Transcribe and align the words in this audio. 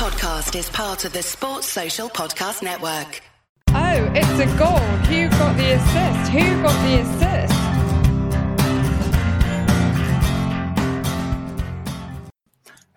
podcast 0.00 0.58
is 0.58 0.70
part 0.70 1.04
of 1.04 1.12
the 1.12 1.22
Sports 1.22 1.66
Social 1.66 2.08
Podcast 2.08 2.62
Network. 2.62 3.20
Oh, 3.68 4.10
it's 4.14 4.38
a 4.40 4.46
goal. 4.58 4.78
Who 5.10 5.28
got 5.28 5.54
the 5.58 5.72
assist? 5.72 6.30
Who 6.32 6.62
got 6.62 6.72
the 6.86 7.00
assist? 7.02 7.69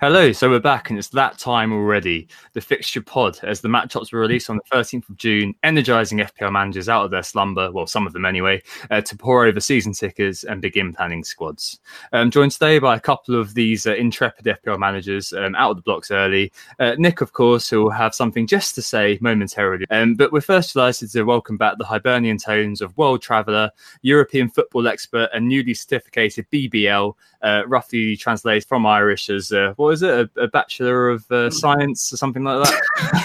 Hello, 0.04 0.34
so 0.34 0.50
we're 0.50 0.60
back 0.60 0.90
and 0.90 1.00
it's 1.00 1.08
that 1.08 1.38
time 1.38 1.72
already. 1.72 2.28
The 2.52 2.60
fixture 2.60 3.02
pod, 3.02 3.40
as 3.42 3.62
the 3.62 3.70
matchups 3.70 4.12
were 4.12 4.20
released 4.20 4.50
on 4.50 4.58
the 4.58 4.78
13th 4.78 5.08
of 5.08 5.16
June, 5.16 5.56
energizing 5.64 6.18
FPL 6.18 6.52
managers 6.52 6.90
out 6.90 7.06
of 7.06 7.12
their 7.12 7.24
slumber, 7.24 7.72
well, 7.72 7.88
some 7.88 8.06
of 8.06 8.12
them 8.12 8.26
anyway, 8.26 8.62
uh, 8.92 9.00
to 9.00 9.16
pore 9.16 9.46
over 9.46 9.62
season 9.62 9.94
tickers 9.94 10.44
and 10.44 10.62
begin 10.62 10.92
planning 10.94 11.24
squads. 11.24 11.80
I'm 12.12 12.32
joined 12.32 12.52
today 12.52 12.80
by 12.80 12.98
a 12.98 13.00
couple 13.00 13.40
of 13.40 13.54
these 13.54 13.88
uh, 13.88 13.96
intrepid 13.96 14.44
FPL 14.44 14.78
managers 14.78 15.32
um, 15.32 15.56
out 15.56 15.72
of 15.72 15.78
the 15.78 15.84
blocks 15.84 16.12
early. 16.12 16.52
Uh, 16.82 16.96
Nick, 16.98 17.22
of 17.22 17.32
course, 17.32 17.70
who 17.70 17.84
will 17.84 17.90
have 17.92 18.14
something 18.14 18.46
just 18.46 18.76
to 18.76 18.82
say 18.82 19.18
momentarily. 19.22 19.86
Um, 19.90 20.16
but 20.16 20.34
we're 20.34 20.42
first 20.42 20.74
delighted 20.74 21.12
to 21.12 21.24
welcome 21.24 21.56
back 21.56 21.78
the 21.78 21.86
Hibernian 21.86 22.40
tones 22.40 22.82
of 22.82 22.98
world 22.98 23.22
traveller, 23.22 23.72
European 24.02 24.50
football 24.50 24.86
expert, 24.86 25.30
and 25.34 25.48
newly 25.48 25.74
certificated 25.74 26.46
BBL, 26.52 27.14
uh, 27.44 27.64
roughly 27.68 28.16
translated 28.16 28.68
from 28.68 28.86
Irish 28.86 29.30
as 29.30 29.52
uh, 29.52 29.74
what 29.76 29.90
is 29.90 30.02
it, 30.02 30.32
a, 30.36 30.42
a 30.42 30.48
Bachelor 30.48 31.10
of 31.10 31.30
uh, 31.30 31.50
Science 31.50 32.12
or 32.12 32.18
something 32.18 32.44
like 32.44 32.68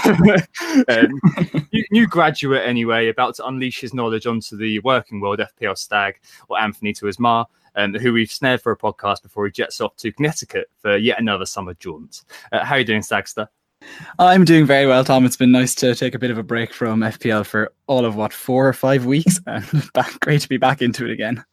that? 0.05 0.47
um, 0.89 1.65
new, 1.73 1.85
new, 1.93 2.07
graduate 2.07 2.67
anyway, 2.67 3.09
about 3.09 3.37
to 3.37 3.47
unleash 3.47 3.81
his 3.81 3.95
knowledge 3.95 4.27
onto 4.27 4.57
the 4.57 4.81
working 4.81 5.21
world 5.21 5.39
FPL 5.39 5.79
stag, 5.79 6.21
or 6.49 6.61
Anthony 6.61 6.93
to 6.95 7.07
his 7.07 7.19
ma. 7.19 7.45
Um, 7.77 7.95
who 7.95 8.13
we've 8.13 8.33
snared 8.33 8.61
for 8.61 8.73
a 8.73 8.77
podcast 8.77 9.23
before 9.23 9.45
he 9.45 9.53
jets 9.53 9.81
off 9.81 9.95
to 9.99 10.11
Connecticut 10.11 10.69
for 10.81 10.97
yet 10.97 11.21
another 11.21 11.47
summer 11.47 11.75
jaunt. 11.75 12.25
Uh, 12.51 12.65
how 12.65 12.75
are 12.75 12.79
you 12.81 12.85
doing, 12.85 13.03
Stagster? 13.03 13.47
I'm 14.19 14.45
doing 14.45 14.67
very 14.67 14.87
well, 14.87 15.05
Tom. 15.05 15.25
It's 15.25 15.37
been 15.37 15.53
nice 15.53 15.77
to 15.77 15.95
take 15.95 16.17
a 16.17 16.19
bit 16.19 16.33
of 16.33 16.39
a 16.39 16.43
break 16.43 16.73
from 16.73 17.01
FPL 17.01 17.47
for 17.47 17.73
all 17.87 18.05
of 18.05 18.17
what 18.17 18.33
four 18.33 18.67
or 18.67 18.73
five 18.73 19.05
weeks, 19.05 19.39
and 19.47 19.65
back, 19.93 20.19
great 20.19 20.41
to 20.41 20.49
be 20.49 20.57
back 20.57 20.83
into 20.83 21.05
it 21.05 21.13
again. 21.13 21.45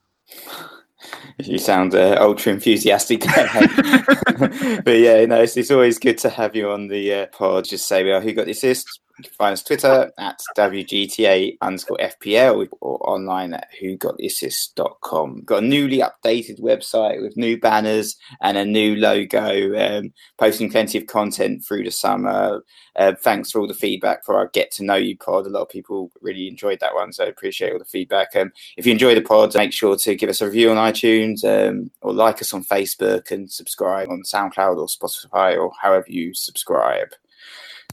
You 1.37 1.57
sound 1.57 1.93
uh, 1.93 2.17
ultra 2.19 2.53
enthusiastic, 2.53 3.21
but 3.25 4.97
yeah, 4.97 5.25
no, 5.25 5.41
it's, 5.41 5.57
it's, 5.57 5.71
always 5.71 5.99
good 5.99 6.17
to 6.19 6.29
have 6.29 6.55
you 6.55 6.69
on 6.69 6.87
the 6.87 7.13
uh, 7.13 7.25
pod. 7.27 7.65
Just 7.65 7.87
say, 7.87 8.03
well, 8.05 8.21
who 8.21 8.33
got 8.33 8.45
the 8.45 8.51
assist? 8.51 9.01
You 9.17 9.23
can 9.23 9.33
find 9.33 9.53
us 9.53 9.63
Twitter 9.63 10.11
at 10.17 10.41
WGTA 10.57 11.57
underscore 11.61 11.97
FPL 11.97 12.67
or 12.81 13.09
online 13.09 13.53
at 13.53 13.69
whogottheassist.com. 13.81 15.43
Got 15.45 15.63
a 15.63 15.65
newly 15.65 15.99
updated 15.99 16.59
website 16.59 17.21
with 17.21 17.37
new 17.37 17.57
banners 17.57 18.17
and 18.41 18.57
a 18.57 18.65
new 18.65 18.97
logo, 18.97 19.77
um, 19.79 20.11
posting 20.37 20.69
plenty 20.69 20.97
of 20.97 21.07
content 21.07 21.63
through 21.63 21.85
the 21.85 21.91
summer. 21.91 22.61
Uh, 22.97 23.13
thanks 23.21 23.51
for 23.51 23.61
all 23.61 23.67
the 23.67 23.73
feedback 23.73 24.25
for 24.25 24.35
our 24.35 24.49
Get 24.49 24.71
to 24.71 24.83
Know 24.83 24.95
You 24.95 25.17
pod. 25.17 25.45
A 25.45 25.49
lot 25.49 25.61
of 25.61 25.69
people 25.69 26.11
really 26.21 26.49
enjoyed 26.49 26.81
that 26.81 26.93
one, 26.93 27.13
so 27.13 27.25
appreciate 27.25 27.71
all 27.71 27.79
the 27.79 27.85
feedback. 27.85 28.35
Um, 28.35 28.51
if 28.75 28.85
you 28.85 28.91
enjoy 28.91 29.15
the 29.15 29.21
pod, 29.21 29.55
make 29.55 29.71
sure 29.71 29.95
to 29.95 30.15
give 30.15 30.29
us 30.29 30.41
a 30.41 30.45
review 30.45 30.71
on 30.71 30.91
iTunes 30.91 31.45
um, 31.45 31.89
or 32.01 32.13
like 32.13 32.41
us 32.41 32.53
on 32.53 32.65
Facebook 32.65 33.31
and 33.31 33.49
subscribe 33.49 34.09
on 34.09 34.23
SoundCloud 34.23 34.77
or 34.77 34.87
Spotify 34.87 35.57
or 35.57 35.71
however 35.81 36.07
you 36.09 36.33
subscribe. 36.33 37.09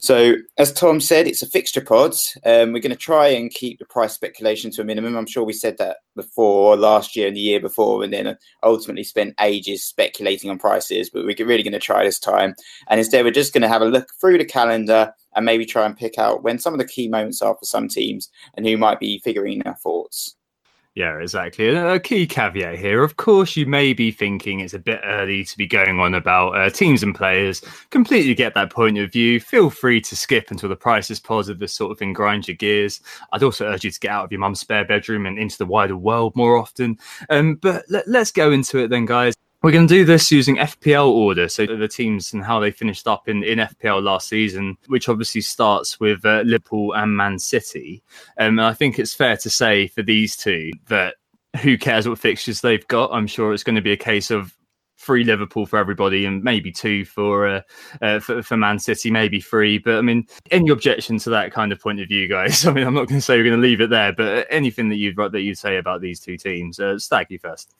So, 0.01 0.33
as 0.57 0.73
Tom 0.73 0.99
said, 0.99 1.27
it's 1.27 1.41
a 1.41 1.47
fixture 1.47 1.81
pod. 1.81 2.13
Um, 2.45 2.73
we're 2.73 2.81
going 2.81 2.89
to 2.89 2.95
try 2.95 3.27
and 3.27 3.49
keep 3.49 3.79
the 3.79 3.85
price 3.85 4.13
speculation 4.13 4.69
to 4.71 4.81
a 4.81 4.85
minimum. 4.85 5.15
I'm 5.15 5.25
sure 5.25 5.45
we 5.45 5.53
said 5.53 5.77
that 5.77 5.97
before 6.15 6.75
last 6.75 7.15
year 7.15 7.27
and 7.27 7.35
the 7.35 7.41
year 7.41 7.59
before, 7.59 8.03
and 8.03 8.11
then 8.11 8.37
ultimately 8.63 9.03
spent 9.03 9.35
ages 9.39 9.83
speculating 9.85 10.49
on 10.49 10.59
prices. 10.59 11.09
But 11.09 11.25
we're 11.25 11.35
really 11.45 11.63
going 11.63 11.73
to 11.73 11.79
try 11.79 12.03
this 12.03 12.19
time. 12.19 12.53
And 12.89 12.99
instead, 12.99 13.23
we're 13.23 13.31
just 13.31 13.53
going 13.53 13.61
to 13.61 13.69
have 13.69 13.81
a 13.81 13.85
look 13.85 14.09
through 14.19 14.39
the 14.39 14.45
calendar 14.45 15.13
and 15.35 15.45
maybe 15.45 15.65
try 15.65 15.85
and 15.85 15.97
pick 15.97 16.17
out 16.17 16.43
when 16.43 16.59
some 16.59 16.73
of 16.73 16.79
the 16.79 16.87
key 16.87 17.07
moments 17.07 17.41
are 17.41 17.55
for 17.55 17.65
some 17.65 17.87
teams 17.87 18.29
and 18.55 18.67
who 18.67 18.77
might 18.77 18.99
be 18.99 19.19
figuring 19.19 19.61
our 19.65 19.75
thoughts. 19.75 20.35
Yeah, 20.95 21.17
exactly. 21.17 21.69
a 21.69 21.99
key 21.99 22.27
caveat 22.27 22.77
here, 22.77 23.01
of 23.01 23.17
course, 23.17 23.55
you 23.55 23.65
may 23.65 23.93
be 23.93 24.11
thinking 24.11 24.59
it's 24.59 24.75
a 24.75 24.79
bit 24.79 25.01
early 25.03 25.43
to 25.43 25.57
be 25.57 25.65
going 25.65 25.99
on 25.99 26.13
about 26.13 26.55
uh, 26.55 26.69
teams 26.69 27.01
and 27.01 27.15
players. 27.15 27.61
Completely 27.89 28.35
get 28.35 28.53
that 28.53 28.69
point 28.71 28.99
of 28.99 29.11
view. 29.11 29.39
Feel 29.39 29.71
free 29.71 29.99
to 30.01 30.15
skip 30.15 30.51
until 30.51 30.69
the 30.69 30.75
price 30.75 31.09
is 31.09 31.19
positive. 31.19 31.59
This 31.59 31.73
sort 31.73 31.91
of 31.91 31.97
thing 31.97 32.13
grinds 32.13 32.47
your 32.47 32.57
gears. 32.57 33.01
I'd 33.31 33.41
also 33.41 33.65
urge 33.65 33.83
you 33.83 33.89
to 33.89 33.99
get 33.99 34.11
out 34.11 34.25
of 34.25 34.31
your 34.31 34.39
mum's 34.39 34.59
spare 34.59 34.85
bedroom 34.85 35.25
and 35.25 35.39
into 35.39 35.57
the 35.57 35.65
wider 35.65 35.97
world 35.97 36.35
more 36.35 36.57
often. 36.57 36.99
Um, 37.27 37.55
but 37.55 37.85
let, 37.89 38.07
let's 38.07 38.31
go 38.31 38.51
into 38.51 38.77
it 38.77 38.89
then, 38.89 39.05
guys. 39.05 39.33
We're 39.63 39.71
going 39.71 39.87
to 39.87 39.93
do 39.93 40.03
this 40.03 40.29
using 40.29 40.57
FPL 40.57 41.07
order, 41.07 41.47
so 41.47 41.65
the 41.65 41.87
teams 41.87 42.33
and 42.33 42.43
how 42.43 42.59
they 42.59 42.69
finished 42.69 43.07
up 43.07 43.29
in, 43.29 43.45
in 43.45 43.59
FPL 43.59 44.03
last 44.03 44.27
season, 44.27 44.77
which 44.87 45.07
obviously 45.07 45.39
starts 45.39 46.01
with 46.01 46.25
uh, 46.25 46.41
Liverpool 46.45 46.93
and 46.93 47.15
Man 47.15 47.39
City. 47.39 48.03
Um, 48.37 48.59
and 48.59 48.67
I 48.67 48.73
think 48.73 48.99
it's 48.99 49.13
fair 49.13 49.37
to 49.37 49.49
say 49.49 49.87
for 49.87 50.03
these 50.03 50.35
two 50.35 50.71
that 50.89 51.15
who 51.61 51.77
cares 51.77 52.09
what 52.09 52.19
fixtures 52.19 52.59
they've 52.59 52.85
got? 52.89 53.11
I'm 53.13 53.25
sure 53.25 53.53
it's 53.53 53.63
going 53.63 53.77
to 53.77 53.81
be 53.81 53.93
a 53.93 53.97
case 53.97 54.31
of 54.31 54.53
three 54.97 55.23
Liverpool 55.23 55.65
for 55.65 55.79
everybody 55.79 56.25
and 56.25 56.43
maybe 56.43 56.69
two 56.69 57.05
for, 57.05 57.47
uh, 57.47 57.61
uh, 58.01 58.19
for 58.19 58.43
for 58.43 58.57
Man 58.57 58.79
City, 58.79 59.11
maybe 59.11 59.39
three. 59.39 59.77
But 59.77 59.95
I 59.95 60.01
mean, 60.01 60.27
any 60.51 60.71
objection 60.71 61.19
to 61.19 61.29
that 61.29 61.53
kind 61.53 61.71
of 61.71 61.79
point 61.79 62.01
of 62.01 62.09
view, 62.09 62.27
guys? 62.27 62.65
I 62.67 62.73
mean, 62.73 62.85
I'm 62.85 62.93
not 62.93 63.07
going 63.07 63.19
to 63.19 63.21
say 63.21 63.37
we're 63.37 63.45
going 63.45 63.61
to 63.61 63.65
leave 63.65 63.79
it 63.79 63.89
there, 63.89 64.11
but 64.11 64.45
anything 64.49 64.89
that 64.89 64.97
you'd 64.97 65.15
that 65.15 65.41
you'd 65.41 65.57
say 65.57 65.77
about 65.77 66.01
these 66.01 66.19
two 66.19 66.37
teams, 66.37 66.81
uh, 66.81 66.99
Stag, 66.99 67.27
you 67.29 67.39
first. 67.39 67.73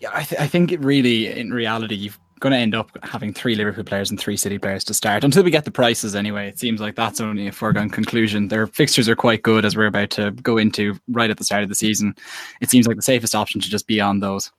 Yeah, 0.00 0.10
I, 0.12 0.22
th- 0.22 0.40
I 0.40 0.46
think 0.46 0.72
it 0.72 0.80
really, 0.80 1.26
in 1.26 1.50
reality, 1.50 1.94
you've 1.94 2.18
going 2.40 2.52
to 2.52 2.58
end 2.58 2.74
up 2.74 2.90
having 3.02 3.32
three 3.32 3.54
Liverpool 3.54 3.84
players 3.84 4.10
and 4.10 4.20
three 4.20 4.36
City 4.36 4.58
players 4.58 4.84
to 4.84 4.92
start 4.92 5.24
until 5.24 5.42
we 5.42 5.50
get 5.50 5.64
the 5.64 5.70
prices 5.70 6.14
anyway. 6.14 6.46
It 6.46 6.58
seems 6.58 6.78
like 6.78 6.94
that's 6.94 7.18
only 7.18 7.46
a 7.46 7.52
foregone 7.52 7.88
conclusion. 7.88 8.48
Their 8.48 8.66
fixtures 8.66 9.08
are 9.08 9.16
quite 9.16 9.42
good 9.42 9.64
as 9.64 9.76
we're 9.76 9.86
about 9.86 10.10
to 10.10 10.32
go 10.32 10.58
into 10.58 10.98
right 11.08 11.30
at 11.30 11.38
the 11.38 11.44
start 11.44 11.62
of 11.62 11.70
the 11.70 11.74
season. 11.74 12.14
It 12.60 12.68
seems 12.68 12.86
like 12.86 12.96
the 12.96 13.02
safest 13.02 13.34
option 13.34 13.62
to 13.62 13.70
just 13.70 13.86
be 13.86 13.98
on 13.98 14.20
those. 14.20 14.52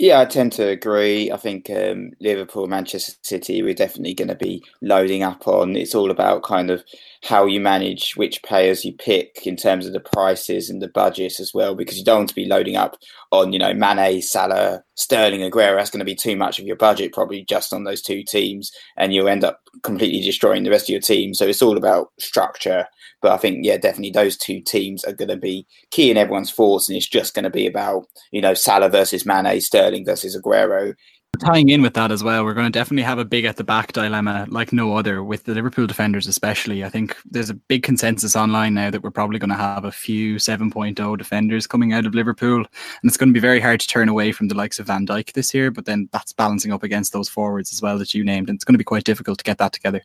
Yeah, 0.00 0.20
I 0.20 0.24
tend 0.24 0.52
to 0.52 0.66
agree. 0.66 1.30
I 1.30 1.36
think 1.36 1.68
um, 1.68 2.12
Liverpool, 2.20 2.66
Manchester 2.66 3.12
City, 3.22 3.62
we're 3.62 3.74
definitely 3.74 4.14
going 4.14 4.28
to 4.28 4.34
be 4.34 4.64
loading 4.80 5.22
up 5.22 5.46
on. 5.46 5.76
It's 5.76 5.94
all 5.94 6.10
about 6.10 6.42
kind 6.42 6.70
of 6.70 6.82
how 7.22 7.44
you 7.44 7.60
manage 7.60 8.16
which 8.16 8.42
players 8.42 8.82
you 8.82 8.94
pick 8.94 9.46
in 9.46 9.56
terms 9.56 9.86
of 9.86 9.92
the 9.92 10.00
prices 10.00 10.70
and 10.70 10.80
the 10.80 10.88
budgets 10.88 11.38
as 11.38 11.52
well, 11.52 11.74
because 11.74 11.98
you 11.98 12.04
don't 12.04 12.20
want 12.20 12.28
to 12.30 12.34
be 12.34 12.46
loading 12.46 12.76
up 12.76 12.96
on, 13.30 13.52
you 13.52 13.58
know, 13.58 13.74
Mane, 13.74 14.22
Salah, 14.22 14.82
Sterling, 14.94 15.42
Aguero. 15.42 15.76
That's 15.76 15.90
going 15.90 15.98
to 15.98 16.06
be 16.06 16.14
too 16.14 16.34
much 16.34 16.58
of 16.58 16.64
your 16.64 16.76
budget, 16.76 17.12
probably 17.12 17.44
just 17.44 17.74
on 17.74 17.84
those 17.84 18.00
two 18.00 18.22
teams, 18.22 18.72
and 18.96 19.12
you'll 19.12 19.28
end 19.28 19.44
up 19.44 19.60
completely 19.82 20.20
destroying 20.20 20.62
the 20.64 20.70
rest 20.70 20.86
of 20.86 20.92
your 20.92 21.00
team. 21.00 21.34
So 21.34 21.46
it's 21.46 21.62
all 21.62 21.76
about 21.76 22.12
structure. 22.18 22.86
But 23.22 23.32
I 23.32 23.36
think, 23.36 23.58
yeah, 23.62 23.76
definitely 23.76 24.12
those 24.12 24.36
two 24.36 24.60
teams 24.60 25.04
are 25.04 25.12
going 25.12 25.28
to 25.28 25.36
be 25.36 25.66
key 25.90 26.10
in 26.10 26.16
everyone's 26.16 26.50
thoughts, 26.50 26.88
and 26.88 26.96
it's 26.96 27.08
just 27.08 27.34
going 27.34 27.44
to 27.44 27.50
be 27.50 27.66
about, 27.66 28.06
you 28.32 28.40
know, 28.40 28.54
Salah 28.54 28.88
versus 28.88 29.26
Mane, 29.26 29.60
Sterling 29.60 30.06
versus 30.06 30.36
Aguero 30.36 30.94
tying 31.38 31.68
in 31.68 31.82
with 31.82 31.94
that 31.94 32.12
as 32.12 32.22
well, 32.22 32.44
we're 32.44 32.54
going 32.54 32.70
to 32.70 32.78
definitely 32.78 33.02
have 33.02 33.18
a 33.18 33.24
big 33.24 33.44
at 33.44 33.56
the 33.56 33.64
back 33.64 33.92
dilemma 33.92 34.46
like 34.48 34.72
no 34.72 34.96
other 34.96 35.24
with 35.24 35.44
the 35.44 35.54
Liverpool 35.54 35.86
defenders, 35.86 36.26
especially. 36.26 36.84
I 36.84 36.88
think 36.88 37.16
there's 37.24 37.50
a 37.50 37.54
big 37.54 37.82
consensus 37.82 38.36
online 38.36 38.74
now 38.74 38.90
that 38.90 39.02
we're 39.02 39.10
probably 39.10 39.38
going 39.38 39.50
to 39.50 39.56
have 39.56 39.84
a 39.84 39.92
few 39.92 40.36
7.0 40.36 41.18
defenders 41.18 41.66
coming 41.66 41.92
out 41.92 42.06
of 42.06 42.14
Liverpool. 42.14 42.58
And 42.58 42.68
it's 43.04 43.16
going 43.16 43.30
to 43.30 43.34
be 43.34 43.40
very 43.40 43.60
hard 43.60 43.80
to 43.80 43.86
turn 43.86 44.08
away 44.08 44.32
from 44.32 44.48
the 44.48 44.54
likes 44.54 44.78
of 44.78 44.86
Van 44.86 45.06
Dijk 45.06 45.32
this 45.32 45.54
year, 45.54 45.70
but 45.70 45.86
then 45.86 46.08
that's 46.12 46.32
balancing 46.32 46.72
up 46.72 46.82
against 46.82 47.12
those 47.12 47.28
forwards 47.28 47.72
as 47.72 47.80
well 47.80 47.98
that 47.98 48.14
you 48.14 48.24
named. 48.24 48.48
And 48.48 48.56
it's 48.56 48.64
going 48.64 48.74
to 48.74 48.78
be 48.78 48.84
quite 48.84 49.04
difficult 49.04 49.38
to 49.38 49.44
get 49.44 49.58
that 49.58 49.72
together. 49.72 50.02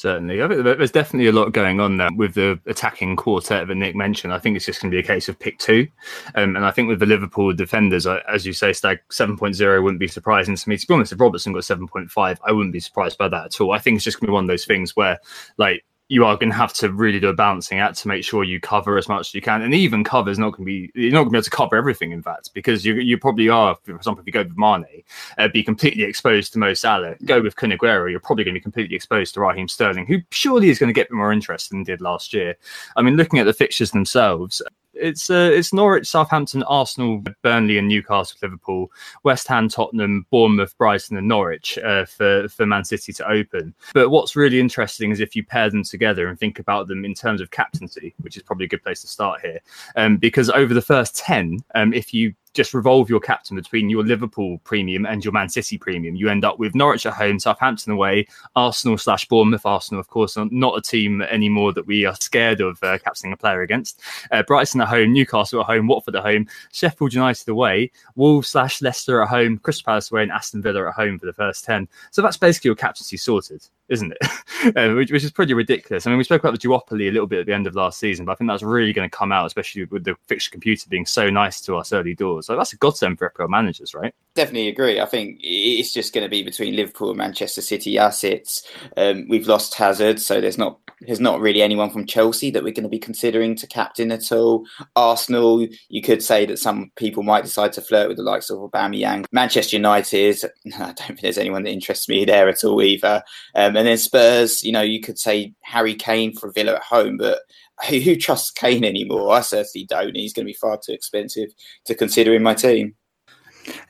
Certainly. 0.00 0.42
I 0.42 0.48
think 0.48 0.64
there's 0.64 0.90
definitely 0.90 1.28
a 1.28 1.32
lot 1.32 1.52
going 1.52 1.78
on 1.78 1.98
there 1.98 2.08
with 2.16 2.32
the 2.32 2.58
attacking 2.64 3.16
quartet 3.16 3.68
that 3.68 3.74
Nick 3.74 3.94
mentioned. 3.94 4.32
I 4.32 4.38
think 4.38 4.56
it's 4.56 4.64
just 4.64 4.80
going 4.80 4.90
to 4.90 4.94
be 4.94 4.98
a 4.98 5.06
case 5.06 5.28
of 5.28 5.38
pick 5.38 5.58
two. 5.58 5.88
Um, 6.34 6.56
and 6.56 6.64
I 6.64 6.70
think 6.70 6.88
with 6.88 7.00
the 7.00 7.04
Liverpool 7.06 7.52
defenders, 7.52 8.06
as 8.06 8.46
you 8.46 8.54
say, 8.54 8.72
Stag 8.72 9.00
7.0 9.10 9.82
wouldn't 9.82 10.00
be 10.00 10.08
surprising 10.08 10.56
to 10.56 10.68
me. 10.70 10.78
To 10.78 10.86
be 10.86 10.94
honest, 10.94 11.12
if 11.12 11.20
Robertson 11.20 11.52
got 11.52 11.64
7.5, 11.64 12.38
I 12.42 12.50
wouldn't 12.50 12.72
be 12.72 12.80
surprised 12.80 13.18
by 13.18 13.28
that 13.28 13.44
at 13.44 13.60
all. 13.60 13.72
I 13.72 13.78
think 13.78 13.96
it's 13.96 14.04
just 14.06 14.18
going 14.18 14.28
to 14.28 14.30
be 14.30 14.32
one 14.32 14.44
of 14.44 14.48
those 14.48 14.64
things 14.64 14.96
where, 14.96 15.18
like, 15.58 15.84
you 16.10 16.24
are 16.24 16.36
going 16.36 16.50
to 16.50 16.56
have 16.56 16.72
to 16.72 16.92
really 16.92 17.20
do 17.20 17.28
a 17.28 17.32
balancing 17.32 17.78
act 17.78 17.96
to 17.96 18.08
make 18.08 18.24
sure 18.24 18.42
you 18.42 18.58
cover 18.58 18.98
as 18.98 19.08
much 19.08 19.28
as 19.28 19.34
you 19.34 19.40
can. 19.40 19.62
And 19.62 19.72
even 19.72 20.02
cover 20.02 20.28
is 20.28 20.40
not 20.40 20.50
going 20.50 20.62
to 20.62 20.64
be, 20.64 20.90
you're 21.00 21.12
not 21.12 21.20
going 21.20 21.26
to 21.26 21.30
be 21.30 21.38
able 21.38 21.44
to 21.44 21.50
cover 21.50 21.76
everything, 21.76 22.10
in 22.10 22.20
fact, 22.20 22.52
because 22.52 22.84
you, 22.84 22.94
you 22.94 23.16
probably 23.16 23.48
are, 23.48 23.76
for 23.84 23.94
example, 23.94 24.20
if 24.20 24.26
you 24.26 24.32
go 24.32 24.42
with 24.42 24.58
Mane, 24.58 25.04
uh, 25.38 25.46
be 25.46 25.62
completely 25.62 26.02
exposed 26.02 26.52
to 26.52 26.58
Mo 26.58 26.74
Salah. 26.74 27.14
Go 27.24 27.40
with 27.40 27.54
Kun 27.54 27.70
Aguero, 27.70 28.10
you're 28.10 28.18
probably 28.18 28.42
going 28.42 28.54
to 28.54 28.58
be 28.58 28.62
completely 28.62 28.96
exposed 28.96 29.34
to 29.34 29.40
Raheem 29.40 29.68
Sterling, 29.68 30.04
who 30.04 30.18
surely 30.32 30.68
is 30.68 30.80
going 30.80 30.88
to 30.88 30.92
get 30.92 31.12
more 31.12 31.32
interest 31.32 31.70
than 31.70 31.84
did 31.84 32.00
last 32.00 32.34
year. 32.34 32.56
I 32.96 33.02
mean, 33.02 33.16
looking 33.16 33.38
at 33.38 33.46
the 33.46 33.52
fixtures 33.52 33.92
themselves, 33.92 34.60
it's 34.94 35.30
uh, 35.30 35.50
it's 35.52 35.72
Norwich, 35.72 36.08
Southampton, 36.08 36.62
Arsenal, 36.64 37.22
Burnley, 37.42 37.78
and 37.78 37.88
Newcastle, 37.88 38.38
Liverpool, 38.42 38.90
West 39.22 39.46
Ham, 39.48 39.68
Tottenham, 39.68 40.26
Bournemouth, 40.30 40.76
Brighton, 40.78 41.16
and 41.16 41.28
Norwich 41.28 41.78
uh, 41.78 42.04
for 42.04 42.48
for 42.48 42.66
Man 42.66 42.84
City 42.84 43.12
to 43.14 43.28
open. 43.28 43.74
But 43.94 44.10
what's 44.10 44.36
really 44.36 44.60
interesting 44.60 45.10
is 45.10 45.20
if 45.20 45.36
you 45.36 45.44
pair 45.44 45.70
them 45.70 45.84
together 45.84 46.28
and 46.28 46.38
think 46.38 46.58
about 46.58 46.88
them 46.88 47.04
in 47.04 47.14
terms 47.14 47.40
of 47.40 47.50
captaincy, 47.50 48.14
which 48.20 48.36
is 48.36 48.42
probably 48.42 48.66
a 48.66 48.68
good 48.68 48.82
place 48.82 49.00
to 49.02 49.08
start 49.08 49.40
here, 49.40 49.60
um, 49.96 50.16
because 50.16 50.50
over 50.50 50.74
the 50.74 50.82
first 50.82 51.16
ten, 51.16 51.58
um, 51.74 51.92
if 51.92 52.12
you 52.12 52.34
just 52.54 52.74
revolve 52.74 53.08
your 53.08 53.20
captain 53.20 53.56
between 53.56 53.88
your 53.88 54.04
Liverpool 54.04 54.58
premium 54.64 55.06
and 55.06 55.24
your 55.24 55.32
Man 55.32 55.48
City 55.48 55.78
premium, 55.78 56.16
you 56.16 56.28
end 56.28 56.44
up 56.44 56.58
with 56.58 56.74
Norwich 56.74 57.06
at 57.06 57.14
home, 57.14 57.38
Southampton 57.38 57.92
away, 57.92 58.26
Arsenal 58.56 58.98
slash 58.98 59.26
Bournemouth. 59.28 59.64
Arsenal, 59.64 60.00
of 60.00 60.08
course, 60.08 60.36
not 60.36 60.76
a 60.76 60.82
team 60.82 61.22
anymore 61.22 61.72
that 61.72 61.86
we 61.86 62.04
are 62.04 62.14
scared 62.16 62.60
of 62.60 62.82
uh, 62.82 62.98
captaining 62.98 63.32
a 63.32 63.36
player 63.36 63.62
against. 63.62 64.00
Uh, 64.30 64.42
Brighton 64.42 64.80
at 64.80 64.88
home, 64.88 65.12
Newcastle 65.12 65.60
at 65.60 65.66
home, 65.66 65.86
Watford 65.86 66.16
at 66.16 66.22
home, 66.22 66.46
Sheffield 66.72 67.14
United 67.14 67.48
away, 67.48 67.90
Wolves 68.16 68.48
slash 68.48 68.82
Leicester 68.82 69.22
at 69.22 69.28
home, 69.28 69.58
Crystal 69.58 69.84
Palace 69.84 70.10
away, 70.10 70.22
and 70.22 70.32
Aston 70.32 70.62
Villa 70.62 70.88
at 70.88 70.94
home 70.94 71.18
for 71.18 71.26
the 71.26 71.32
first 71.32 71.64
10. 71.64 71.88
So 72.10 72.22
that's 72.22 72.36
basically 72.36 72.68
your 72.68 72.76
captaincy 72.76 73.16
sorted 73.16 73.66
isn't 73.90 74.12
it? 74.12 74.76
uh, 74.76 74.94
which, 74.94 75.10
which, 75.10 75.24
is 75.24 75.30
pretty 75.30 75.52
ridiculous. 75.52 76.06
I 76.06 76.10
mean, 76.10 76.18
we 76.18 76.24
spoke 76.24 76.42
about 76.42 76.58
the 76.58 76.68
duopoly 76.68 77.08
a 77.08 77.10
little 77.10 77.26
bit 77.26 77.40
at 77.40 77.46
the 77.46 77.52
end 77.52 77.66
of 77.66 77.74
last 77.74 77.98
season, 77.98 78.24
but 78.24 78.32
I 78.32 78.34
think 78.36 78.48
that's 78.48 78.62
really 78.62 78.92
going 78.92 79.08
to 79.08 79.16
come 79.16 79.32
out, 79.32 79.46
especially 79.46 79.84
with 79.84 80.04
the 80.04 80.16
fixture 80.26 80.50
computer 80.50 80.88
being 80.88 81.06
so 81.06 81.28
nice 81.28 81.60
to 81.62 81.76
us 81.76 81.92
early 81.92 82.14
doors. 82.14 82.46
So 82.46 82.56
that's 82.56 82.72
a 82.72 82.76
godsend 82.76 83.18
for 83.18 83.30
FPL 83.30 83.48
managers, 83.48 83.94
right? 83.94 84.14
Definitely 84.34 84.68
agree. 84.68 85.00
I 85.00 85.06
think 85.06 85.40
it's 85.42 85.92
just 85.92 86.14
going 86.14 86.24
to 86.24 86.30
be 86.30 86.42
between 86.42 86.76
Liverpool 86.76 87.10
and 87.10 87.18
Manchester 87.18 87.60
City 87.60 87.98
assets. 87.98 88.62
Um, 88.96 89.26
we've 89.28 89.48
lost 89.48 89.74
Hazard, 89.74 90.20
so 90.20 90.40
there's 90.40 90.58
not 90.58 90.78
there's 91.02 91.20
not 91.20 91.40
really 91.40 91.62
anyone 91.62 91.90
from 91.90 92.06
Chelsea 92.06 92.50
that 92.50 92.62
we're 92.62 92.74
going 92.74 92.84
to 92.84 92.88
be 92.88 92.98
considering 92.98 93.54
to 93.56 93.66
captain 93.66 94.12
at 94.12 94.30
all. 94.32 94.66
Arsenal, 94.96 95.66
you 95.88 96.02
could 96.02 96.22
say 96.22 96.44
that 96.46 96.58
some 96.58 96.92
people 96.96 97.22
might 97.22 97.44
decide 97.44 97.72
to 97.72 97.80
flirt 97.80 98.08
with 98.08 98.18
the 98.18 98.22
likes 98.22 98.50
of 98.50 98.58
Aubameyang. 98.58 99.24
Manchester 99.32 99.76
United, 99.76 100.38
I 100.74 100.78
don't 100.78 100.96
think 100.96 101.20
there's 101.20 101.38
anyone 101.38 101.62
that 101.62 101.70
interests 101.70 102.08
me 102.08 102.24
there 102.24 102.48
at 102.48 102.64
all 102.64 102.82
either. 102.82 103.22
Um, 103.54 103.76
and 103.80 103.88
then 103.88 103.96
Spurs, 103.96 104.62
you 104.62 104.72
know, 104.72 104.82
you 104.82 105.00
could 105.00 105.18
say 105.18 105.54
Harry 105.62 105.94
Kane 105.94 106.36
for 106.36 106.52
Villa 106.52 106.74
at 106.74 106.82
home, 106.82 107.16
but 107.16 107.38
who 107.88 108.14
trusts 108.14 108.50
Kane 108.50 108.84
anymore? 108.84 109.32
I 109.32 109.40
certainly 109.40 109.86
don't. 109.86 110.14
He's 110.14 110.34
going 110.34 110.44
to 110.44 110.52
be 110.52 110.58
far 110.58 110.76
too 110.76 110.92
expensive 110.92 111.48
to 111.86 111.94
consider 111.94 112.34
in 112.34 112.42
my 112.42 112.52
team. 112.52 112.94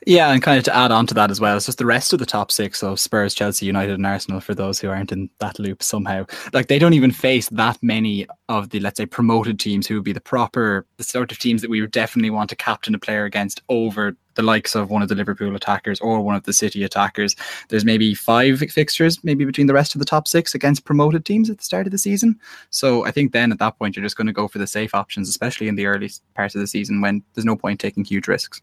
Yeah, 0.05 0.31
and 0.31 0.41
kind 0.41 0.57
of 0.57 0.63
to 0.65 0.75
add 0.75 0.91
on 0.91 1.07
to 1.07 1.13
that 1.13 1.31
as 1.31 1.39
well, 1.39 1.57
it's 1.57 1.67
just 1.67 1.77
the 1.77 1.85
rest 1.85 2.11
of 2.11 2.19
the 2.19 2.25
top 2.25 2.51
six, 2.51 2.79
so 2.79 2.95
Spurs, 2.95 3.33
Chelsea, 3.33 3.65
United, 3.65 3.93
and 3.93 4.05
Arsenal, 4.05 4.41
for 4.41 4.55
those 4.55 4.79
who 4.79 4.89
aren't 4.89 5.11
in 5.11 5.29
that 5.39 5.59
loop 5.59 5.83
somehow. 5.83 6.25
Like 6.53 6.67
they 6.67 6.79
don't 6.79 6.93
even 6.93 7.11
face 7.11 7.49
that 7.49 7.77
many 7.81 8.27
of 8.49 8.69
the, 8.69 8.79
let's 8.79 8.97
say, 8.97 9.05
promoted 9.05 9.59
teams 9.59 9.87
who 9.87 9.95
would 9.95 10.03
be 10.03 10.13
the 10.13 10.21
proper, 10.21 10.85
the 10.97 11.03
sort 11.03 11.31
of 11.31 11.39
teams 11.39 11.61
that 11.61 11.69
we 11.69 11.81
would 11.81 11.91
definitely 11.91 12.31
want 12.31 12.49
to 12.49 12.55
captain 12.55 12.95
a 12.95 12.99
player 12.99 13.25
against 13.25 13.61
over 13.69 14.15
the 14.35 14.41
likes 14.41 14.75
of 14.75 14.89
one 14.89 15.01
of 15.01 15.09
the 15.09 15.15
Liverpool 15.15 15.55
attackers 15.55 15.99
or 15.99 16.21
one 16.21 16.35
of 16.35 16.43
the 16.43 16.53
City 16.53 16.83
attackers. 16.83 17.35
There's 17.69 17.85
maybe 17.85 18.13
five 18.13 18.59
fixtures, 18.59 19.23
maybe 19.23 19.45
between 19.45 19.67
the 19.67 19.73
rest 19.73 19.93
of 19.93 19.99
the 19.99 20.05
top 20.05 20.27
six 20.27 20.55
against 20.55 20.85
promoted 20.85 21.25
teams 21.25 21.49
at 21.49 21.57
the 21.57 21.63
start 21.63 21.85
of 21.85 21.91
the 21.91 21.97
season. 21.97 22.39
So 22.69 23.05
I 23.05 23.11
think 23.11 23.33
then 23.33 23.51
at 23.51 23.59
that 23.59 23.77
point, 23.77 23.95
you're 23.95 24.05
just 24.05 24.17
going 24.17 24.27
to 24.27 24.33
go 24.33 24.47
for 24.47 24.57
the 24.57 24.67
safe 24.67 24.95
options, 24.95 25.29
especially 25.29 25.67
in 25.67 25.75
the 25.75 25.85
early 25.85 26.09
parts 26.33 26.55
of 26.55 26.61
the 26.61 26.67
season 26.67 27.01
when 27.01 27.23
there's 27.33 27.45
no 27.45 27.55
point 27.55 27.79
taking 27.79 28.03
huge 28.03 28.27
risks. 28.27 28.61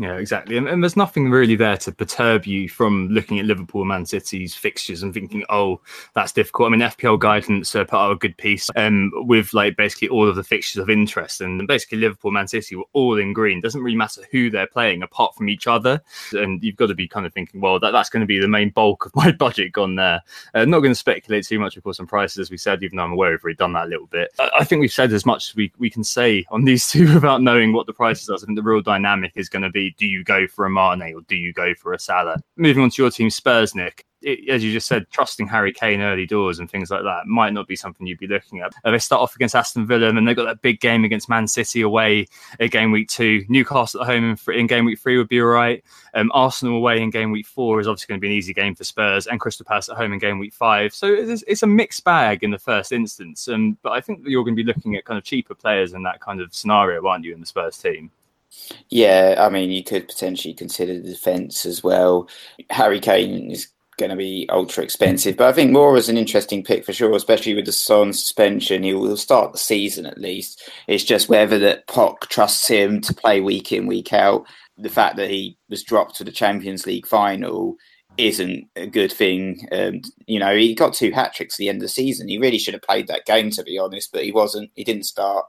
Yeah, 0.00 0.14
exactly. 0.14 0.56
And, 0.56 0.68
and, 0.68 0.80
there's 0.80 0.96
nothing 0.96 1.28
really 1.28 1.56
there 1.56 1.76
to 1.78 1.90
perturb 1.90 2.46
you 2.46 2.68
from 2.68 3.08
looking 3.08 3.40
at 3.40 3.46
Liverpool 3.46 3.84
Man 3.84 4.06
City's 4.06 4.54
fixtures 4.54 5.02
and 5.02 5.12
thinking, 5.12 5.44
oh, 5.48 5.80
that's 6.14 6.30
difficult. 6.30 6.68
I 6.68 6.70
mean, 6.70 6.88
FPL 6.88 7.18
guidance 7.18 7.74
uh, 7.74 7.82
put 7.82 7.96
out 7.96 8.12
a 8.12 8.16
good 8.16 8.36
piece 8.36 8.70
um, 8.76 9.10
with 9.26 9.52
like 9.54 9.76
basically 9.76 10.08
all 10.08 10.28
of 10.28 10.36
the 10.36 10.44
fixtures 10.44 10.80
of 10.80 10.88
interest. 10.88 11.40
And 11.40 11.66
basically, 11.66 11.98
Liverpool 11.98 12.30
Man 12.30 12.46
City 12.46 12.76
were 12.76 12.84
all 12.92 13.18
in 13.18 13.32
green. 13.32 13.60
Doesn't 13.60 13.82
really 13.82 13.96
matter 13.96 14.22
who 14.30 14.50
they're 14.50 14.68
playing 14.68 15.02
apart 15.02 15.34
from 15.34 15.48
each 15.48 15.66
other. 15.66 16.00
And 16.30 16.62
you've 16.62 16.76
got 16.76 16.86
to 16.86 16.94
be 16.94 17.08
kind 17.08 17.26
of 17.26 17.34
thinking, 17.34 17.60
well, 17.60 17.80
that, 17.80 17.90
that's 17.90 18.08
going 18.08 18.20
to 18.20 18.26
be 18.26 18.38
the 18.38 18.46
main 18.46 18.70
bulk 18.70 19.04
of 19.04 19.12
my 19.16 19.32
budget 19.32 19.72
gone 19.72 19.96
there. 19.96 20.20
Uh, 20.54 20.64
not 20.64 20.78
going 20.78 20.92
to 20.92 20.94
speculate 20.94 21.44
too 21.44 21.58
much, 21.58 21.76
of 21.76 21.82
course, 21.82 21.98
on 21.98 22.06
prices, 22.06 22.38
as 22.38 22.50
we 22.52 22.56
said, 22.56 22.84
even 22.84 22.98
though 22.98 23.04
I'm 23.04 23.12
aware 23.12 23.32
we've 23.32 23.42
already 23.42 23.56
done 23.56 23.72
that 23.72 23.86
a 23.86 23.90
little 23.90 24.06
bit. 24.06 24.30
I, 24.38 24.50
I 24.60 24.64
think 24.64 24.80
we've 24.80 24.92
said 24.92 25.12
as 25.12 25.26
much 25.26 25.50
as 25.50 25.56
we, 25.56 25.72
we 25.76 25.90
can 25.90 26.04
say 26.04 26.44
on 26.52 26.66
these 26.66 26.88
two 26.90 27.12
without 27.12 27.42
knowing 27.42 27.72
what 27.72 27.88
the 27.88 27.92
prices 27.92 28.28
are. 28.28 28.36
I 28.36 28.38
think 28.38 28.54
the 28.54 28.62
real 28.62 28.80
dynamic 28.80 29.32
is 29.34 29.48
going 29.48 29.62
to 29.62 29.70
be 29.70 29.87
do 29.96 30.06
you 30.06 30.24
go 30.24 30.46
for 30.46 30.66
a 30.66 30.70
Mane 30.70 31.14
or 31.14 31.20
do 31.22 31.36
you 31.36 31.52
go 31.52 31.74
for 31.74 31.92
a 31.92 31.98
Salah? 31.98 32.40
Moving 32.56 32.82
on 32.82 32.90
to 32.90 33.02
your 33.02 33.10
team, 33.10 33.30
Spurs, 33.30 33.74
Nick. 33.74 34.04
It, 34.20 34.48
as 34.48 34.64
you 34.64 34.72
just 34.72 34.88
said, 34.88 35.06
trusting 35.12 35.46
Harry 35.46 35.72
Kane 35.72 36.00
early 36.00 36.26
doors 36.26 36.58
and 36.58 36.68
things 36.68 36.90
like 36.90 37.04
that 37.04 37.28
might 37.28 37.52
not 37.52 37.68
be 37.68 37.76
something 37.76 38.04
you'd 38.04 38.18
be 38.18 38.26
looking 38.26 38.58
at. 38.58 38.74
Uh, 38.84 38.90
they 38.90 38.98
start 38.98 39.22
off 39.22 39.36
against 39.36 39.54
Aston 39.54 39.86
Villa 39.86 40.08
and 40.08 40.26
they've 40.26 40.34
got 40.34 40.46
that 40.46 40.60
big 40.60 40.80
game 40.80 41.04
against 41.04 41.28
Man 41.28 41.46
City 41.46 41.82
away 41.82 42.26
in 42.58 42.68
game 42.68 42.90
week 42.90 43.08
two. 43.08 43.44
Newcastle 43.48 44.00
at 44.00 44.08
home 44.08 44.36
in, 44.48 44.54
in 44.54 44.66
game 44.66 44.84
week 44.86 44.98
three 44.98 45.18
would 45.18 45.28
be 45.28 45.40
all 45.40 45.46
right. 45.46 45.84
Um, 46.14 46.32
Arsenal 46.34 46.78
away 46.78 47.00
in 47.00 47.10
game 47.10 47.30
week 47.30 47.46
four 47.46 47.78
is 47.78 47.86
obviously 47.86 48.08
going 48.08 48.18
to 48.18 48.20
be 48.20 48.26
an 48.26 48.36
easy 48.36 48.52
game 48.52 48.74
for 48.74 48.82
Spurs 48.82 49.28
and 49.28 49.38
Crystal 49.38 49.64
Palace 49.64 49.88
at 49.88 49.96
home 49.96 50.12
in 50.12 50.18
game 50.18 50.40
week 50.40 50.52
five. 50.52 50.92
So 50.92 51.06
it's, 51.06 51.44
it's 51.46 51.62
a 51.62 51.68
mixed 51.68 52.02
bag 52.02 52.42
in 52.42 52.50
the 52.50 52.58
first 52.58 52.90
instance. 52.90 53.46
Um, 53.46 53.78
but 53.82 53.92
I 53.92 54.00
think 54.00 54.24
that 54.24 54.30
you're 54.30 54.42
going 54.42 54.56
to 54.56 54.64
be 54.64 54.66
looking 54.66 54.96
at 54.96 55.04
kind 55.04 55.18
of 55.18 55.22
cheaper 55.22 55.54
players 55.54 55.92
in 55.92 56.02
that 56.02 56.20
kind 56.20 56.40
of 56.40 56.52
scenario, 56.52 57.06
aren't 57.06 57.24
you, 57.24 57.34
in 57.34 57.40
the 57.40 57.46
Spurs 57.46 57.78
team? 57.78 58.10
Yeah, 58.90 59.36
I 59.38 59.48
mean, 59.48 59.70
you 59.70 59.84
could 59.84 60.08
potentially 60.08 60.54
consider 60.54 60.94
the 60.94 61.08
defence 61.08 61.66
as 61.66 61.82
well. 61.82 62.28
Harry 62.70 63.00
Kane 63.00 63.50
is 63.50 63.68
going 63.98 64.10
to 64.10 64.16
be 64.16 64.46
ultra 64.50 64.84
expensive, 64.84 65.36
but 65.36 65.48
I 65.48 65.52
think 65.52 65.70
Moura 65.70 65.98
is 65.98 66.08
an 66.08 66.16
interesting 66.16 66.62
pick 66.62 66.84
for 66.84 66.92
sure, 66.92 67.14
especially 67.14 67.54
with 67.54 67.66
the 67.66 67.72
Son 67.72 68.12
suspension. 68.12 68.82
He 68.82 68.94
will 68.94 69.16
start 69.16 69.52
the 69.52 69.58
season 69.58 70.06
at 70.06 70.18
least. 70.18 70.70
It's 70.86 71.04
just 71.04 71.28
whether 71.28 71.58
that 71.58 71.86
Poch 71.88 72.20
trusts 72.28 72.68
him 72.68 73.00
to 73.02 73.14
play 73.14 73.40
week 73.40 73.72
in, 73.72 73.86
week 73.86 74.12
out. 74.12 74.46
The 74.76 74.88
fact 74.88 75.16
that 75.16 75.30
he 75.30 75.58
was 75.68 75.82
dropped 75.82 76.16
to 76.16 76.24
the 76.24 76.30
Champions 76.30 76.86
League 76.86 77.06
final 77.06 77.76
isn't 78.16 78.68
a 78.76 78.86
good 78.86 79.12
thing. 79.12 79.66
Um, 79.72 80.02
you 80.26 80.38
know, 80.38 80.54
he 80.56 80.74
got 80.74 80.94
two 80.94 81.12
hat 81.12 81.34
tricks 81.34 81.54
at 81.54 81.58
the 81.58 81.68
end 81.68 81.76
of 81.76 81.82
the 81.82 81.88
season. 81.88 82.28
He 82.28 82.38
really 82.38 82.58
should 82.58 82.74
have 82.74 82.82
played 82.82 83.08
that 83.08 83.26
game, 83.26 83.50
to 83.50 83.62
be 83.62 83.78
honest, 83.78 84.12
but 84.12 84.24
he 84.24 84.32
wasn't. 84.32 84.70
He 84.74 84.84
didn't 84.84 85.04
start. 85.04 85.46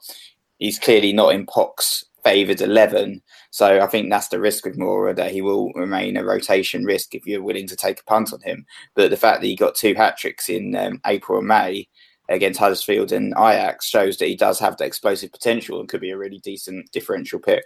He's 0.60 0.80
clearly 0.80 1.14
not 1.14 1.34
in 1.34 1.46
Poch's 1.46 2.06
favoured 2.24 2.62
11. 2.62 3.22
So 3.52 3.82
I 3.82 3.88
think 3.88 4.10
that's 4.10 4.30
the 4.30 4.40
risk 4.40 4.66
with 4.66 4.78
Moura 4.78 5.16
that 5.16 5.32
he 5.32 5.42
will 5.42 5.72
remain 5.74 6.18
a 6.18 6.24
rotation 6.24 6.86
risk 6.86 7.16
if 7.16 7.26
you're 7.26 7.44
willing 7.44 7.68
to 7.68 7.76
take 7.76 8.02
a 8.02 8.06
punt 8.06 8.34
on 8.34 8.42
him. 8.42 8.66
But 8.96 9.10
the 9.10 9.18
fact 9.18 9.42
that 9.42 9.48
he 9.48 9.56
got 9.56 9.76
two 9.76 9.94
hat 9.94 10.18
tricks 10.18 10.50
in 10.50 10.76
um, 10.76 11.02
April 11.06 11.40
and 11.40 11.48
May 11.48 11.88
against 12.30 12.60
Huddersfield 12.60 13.12
and 13.12 13.34
Ajax 13.34 13.88
shows 13.88 14.18
that 14.18 14.28
he 14.28 14.36
does 14.36 14.60
have 14.60 14.78
the 14.78 14.86
explosive 14.86 15.32
potential 15.32 15.80
and 15.80 15.90
could 15.90 16.02
be 16.02 16.12
a 16.12 16.18
really 16.18 16.40
decent 16.40 16.92
differential 16.92 17.40
pick. 17.40 17.64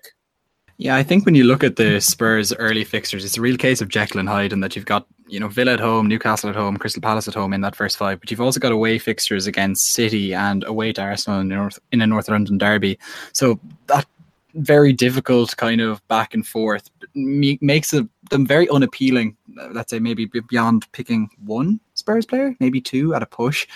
Yeah, 0.77 0.95
I 0.95 1.03
think 1.03 1.25
when 1.25 1.35
you 1.35 1.44
look 1.44 1.63
at 1.63 1.75
the 1.75 2.01
Spurs 2.01 2.51
early 2.56 2.83
fixtures, 2.83 3.23
it's 3.23 3.38
a 3.38 3.41
real 3.41 3.57
case 3.57 3.79
of 3.79 3.89
Jekyll 3.89 4.19
and 4.19 4.27
Hyde, 4.27 4.51
and 4.51 4.63
that 4.63 4.75
you've 4.75 4.85
got 4.85 5.06
you 5.27 5.39
know 5.39 5.47
Villa 5.47 5.73
at 5.73 5.79
home, 5.79 6.07
Newcastle 6.07 6.49
at 6.49 6.56
home, 6.56 6.77
Crystal 6.77 7.01
Palace 7.01 7.27
at 7.27 7.35
home 7.35 7.53
in 7.53 7.61
that 7.61 7.75
first 7.75 7.95
five, 7.95 8.19
but 8.19 8.31
you've 8.31 8.41
also 8.41 8.59
got 8.59 8.71
away 8.71 8.97
fixtures 8.97 9.45
against 9.45 9.94
City 9.94 10.33
and 10.33 10.63
away 10.63 10.91
to 10.94 11.01
Arsenal 11.01 11.41
in, 11.41 11.47
North, 11.49 11.79
in 11.91 12.01
a 12.01 12.07
North 12.07 12.27
London 12.27 12.57
derby. 12.57 12.97
So 13.33 13.59
that 13.88 14.07
very 14.55 14.94
difficult 14.94 15.55
kind 15.57 15.81
of 15.81 16.05
back 16.07 16.33
and 16.33 16.45
forth 16.45 16.89
makes 17.15 17.91
them 17.91 18.47
very 18.47 18.69
unappealing. 18.69 19.35
Let's 19.71 19.91
say 19.91 20.00
maybe 20.00 20.29
beyond 20.50 20.91
picking 20.91 21.29
one 21.44 21.79
Spurs 21.95 22.25
player, 22.25 22.55
maybe 22.59 22.81
two 22.81 23.13
at 23.15 23.23
a 23.23 23.25
push. 23.25 23.67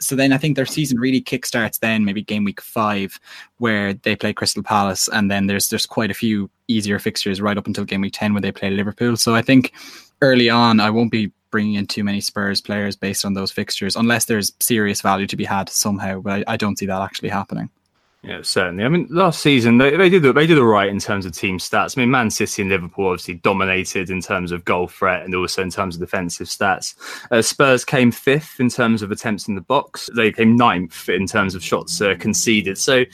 So 0.00 0.16
then 0.16 0.32
I 0.32 0.38
think 0.38 0.56
their 0.56 0.66
season 0.66 0.98
really 0.98 1.20
kickstarts 1.20 1.78
then 1.78 2.04
maybe 2.04 2.22
game 2.22 2.44
week 2.44 2.60
five, 2.60 3.20
where 3.58 3.94
they 3.94 4.16
play 4.16 4.32
Crystal 4.32 4.62
Palace, 4.62 5.08
and 5.08 5.30
then 5.30 5.46
there's 5.46 5.68
there's 5.68 5.86
quite 5.86 6.10
a 6.10 6.14
few 6.14 6.50
easier 6.66 6.98
fixtures 6.98 7.40
right 7.40 7.56
up 7.56 7.66
until 7.68 7.84
game 7.84 8.00
week 8.00 8.14
ten 8.14 8.34
when 8.34 8.42
they 8.42 8.50
play 8.50 8.70
Liverpool. 8.70 9.16
So 9.16 9.34
I 9.34 9.42
think 9.42 9.72
early 10.20 10.50
on 10.50 10.80
I 10.80 10.90
won't 10.90 11.12
be 11.12 11.30
bringing 11.50 11.74
in 11.74 11.86
too 11.86 12.02
many 12.02 12.20
Spurs 12.20 12.60
players 12.60 12.96
based 12.96 13.24
on 13.24 13.34
those 13.34 13.52
fixtures, 13.52 13.94
unless 13.94 14.24
there's 14.24 14.52
serious 14.58 15.02
value 15.02 15.26
to 15.26 15.36
be 15.36 15.44
had 15.44 15.68
somehow. 15.68 16.20
But 16.20 16.48
I, 16.48 16.54
I 16.54 16.56
don't 16.56 16.78
see 16.78 16.86
that 16.86 17.02
actually 17.02 17.28
happening. 17.28 17.70
Yeah, 18.24 18.42
certainly. 18.42 18.84
I 18.84 18.88
mean, 18.88 19.08
last 19.10 19.40
season 19.40 19.78
they, 19.78 19.96
they 19.96 20.08
did 20.08 20.22
they 20.22 20.46
did 20.46 20.56
all 20.56 20.64
right 20.64 20.88
in 20.88 21.00
terms 21.00 21.26
of 21.26 21.32
team 21.32 21.58
stats. 21.58 21.98
I 21.98 22.02
mean, 22.02 22.10
Man 22.10 22.30
City 22.30 22.62
and 22.62 22.70
Liverpool 22.70 23.08
obviously 23.08 23.34
dominated 23.34 24.10
in 24.10 24.20
terms 24.20 24.52
of 24.52 24.64
goal 24.64 24.86
threat 24.86 25.24
and 25.24 25.34
also 25.34 25.60
in 25.60 25.70
terms 25.70 25.96
of 25.96 26.00
defensive 26.00 26.46
stats. 26.46 26.94
Uh, 27.32 27.42
Spurs 27.42 27.84
came 27.84 28.12
fifth 28.12 28.60
in 28.60 28.68
terms 28.68 29.02
of 29.02 29.10
attempts 29.10 29.48
in 29.48 29.56
the 29.56 29.60
box. 29.60 30.08
They 30.14 30.30
came 30.30 30.56
ninth 30.56 31.08
in 31.08 31.26
terms 31.26 31.56
of 31.56 31.64
shots 31.64 32.00
uh, 32.00 32.14
conceded. 32.16 32.78
So 32.78 33.00
uh, 33.00 33.04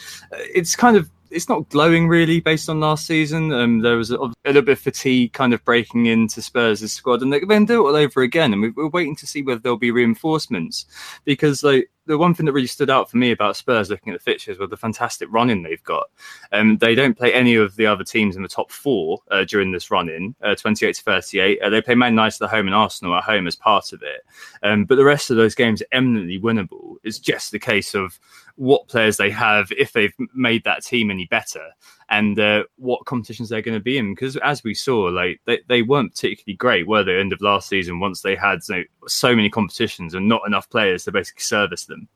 it's 0.55 0.77
kind 0.77 0.95
of 0.95 1.09
it's 1.31 1.49
not 1.49 1.69
glowing 1.71 2.09
really 2.09 2.41
based 2.41 2.69
on 2.69 2.81
last 2.81 3.07
season. 3.07 3.53
Um, 3.53 3.81
there 3.81 3.97
was 3.97 4.11
a, 4.11 4.19
a, 4.19 4.33
little 4.45 4.63
bit 4.63 4.73
of 4.73 4.79
fatigue 4.79 5.33
kind 5.33 5.55
of 5.55 5.65
breaking 5.65 6.07
into 6.07 6.43
Spurs' 6.43 6.93
squad, 6.93 7.23
and 7.23 7.33
they 7.33 7.41
then 7.41 7.65
do 7.65 7.87
it 7.87 7.91
all 7.91 7.97
over 7.97 8.23
again. 8.23 8.53
And 8.53 8.61
we, 8.63 8.83
are 8.83 8.89
waiting 8.89 9.17
to 9.17 9.27
see 9.27 9.43
whether 9.43 9.61
there'll 9.61 9.79
be 9.79 9.91
reinforcements 9.91 10.87
because 11.25 11.63
like 11.63 11.91
the 12.09 12.19
one 12.19 12.35
thing 12.35 12.47
that 12.47 12.53
really 12.53 12.67
stood 12.67 12.91
out 12.91 13.11
for 13.11 13.19
me 13.19 13.31
about 13.31 13.57
Spurs 13.57 13.91
looking 13.91 14.13
at 14.13 14.19
the 14.19 14.25
fixtures 14.25 14.59
was 14.59 14.71
the 14.71 14.77
fantastic 14.77 15.29
running 15.31 15.63
they've 15.63 15.85
got. 15.85 16.09
Um, 16.53 16.79
they 16.79 16.95
don't 16.95 17.17
play 17.17 17.33
any 17.33 17.55
of 17.55 17.77
the 17.77 17.87
other 17.87 18.03
teams 18.03 18.35
in 18.35 18.43
the 18.43 18.49
top 18.49 18.73
four 18.73 19.21
uh, 19.31 19.45
during 19.45 19.71
this 19.71 19.91
run 19.91 20.09
in, 20.09 20.35
uh, 20.43 20.55
28 20.55 20.95
to 20.95 21.03
38. 21.03 21.61
Uh, 21.61 21.71
they 21.71 21.83
play 21.83 21.95
Man 21.95 22.13
United 22.13 22.43
at 22.43 22.51
home 22.51 22.67
and 22.67 22.75
Arsenal 22.75 23.15
at 23.15 23.25
home 23.25 23.47
as 23.47 23.55
part 23.55 23.93
of 23.93 24.03
it. 24.03 24.25
Um, 24.63 24.87
but 24.87 24.97
the 24.97 25.05
rest 25.05 25.31
of 25.31 25.37
those 25.37 25.55
games 25.55 25.83
are 25.83 25.87
eminently 25.93 26.41
winnable. 26.41 26.97
It's 27.05 27.19
just 27.19 27.53
the 27.53 27.59
case 27.59 27.95
of 27.95 28.19
what 28.57 28.89
players 28.89 29.19
they 29.19 29.31
have, 29.31 29.71
if 29.77 29.93
they've 29.93 30.15
made 30.35 30.65
that 30.65 30.83
team 30.83 31.11
any 31.11 31.27
better 31.27 31.65
and 32.11 32.39
uh, 32.39 32.65
what 32.77 33.05
competitions 33.05 33.49
they're 33.49 33.63
going 33.63 33.77
to 33.77 33.83
be 33.83 33.99
in. 33.99 34.15
Because 34.15 34.37
as 34.39 34.65
we 34.65 34.75
saw, 34.75 35.05
like 35.05 35.41
they, 35.45 35.61
they 35.69 35.83
weren't 35.83 36.13
particularly 36.13 36.57
great, 36.57 36.87
were 36.87 37.05
they? 37.05 37.19
End 37.19 37.33
of 37.33 37.41
last 37.41 37.69
season, 37.69 38.01
once 38.01 38.23
they 38.23 38.35
had 38.35 38.61
you 38.69 38.77
know, 38.77 38.85
so 39.07 39.35
many 39.35 39.51
competitions 39.51 40.15
and 40.15 40.29
not 40.29 40.43
enough 40.47 40.71
players 40.71 41.05
to 41.05 41.13
basically 41.13 41.43
service 41.43 41.85
them. 41.85 42.09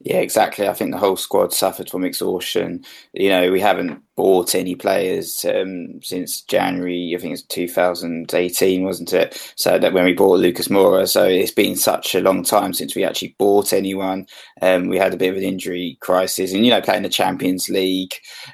Yeah, 0.00 0.18
exactly. 0.18 0.68
I 0.68 0.74
think 0.74 0.90
the 0.90 0.98
whole 0.98 1.16
squad 1.16 1.52
suffered 1.52 1.88
from 1.88 2.04
exhaustion. 2.04 2.84
You 3.12 3.30
know, 3.30 3.50
we 3.50 3.60
haven't 3.60 4.02
bought 4.16 4.54
any 4.54 4.74
players 4.74 5.44
um, 5.44 6.00
since 6.02 6.42
January. 6.42 7.14
I 7.16 7.20
think 7.20 7.32
it's 7.32 7.42
2018, 7.42 8.84
wasn't 8.84 9.12
it? 9.12 9.52
So 9.56 9.78
that 9.78 9.92
when 9.92 10.04
we 10.04 10.12
bought 10.12 10.38
Lucas 10.38 10.68
Moura, 10.68 11.08
so 11.08 11.24
it's 11.24 11.50
been 11.50 11.74
such 11.74 12.14
a 12.14 12.20
long 12.20 12.44
time 12.44 12.74
since 12.74 12.94
we 12.94 13.02
actually 13.02 13.34
bought 13.38 13.72
anyone. 13.72 14.26
Um, 14.62 14.88
we 14.88 14.98
had 14.98 15.14
a 15.14 15.16
bit 15.16 15.30
of 15.30 15.36
an 15.36 15.42
injury 15.42 15.96
crisis, 16.00 16.52
and 16.52 16.64
you 16.64 16.70
know, 16.70 16.82
playing 16.82 17.02
the 17.02 17.08
Champions 17.08 17.68
League 17.68 18.12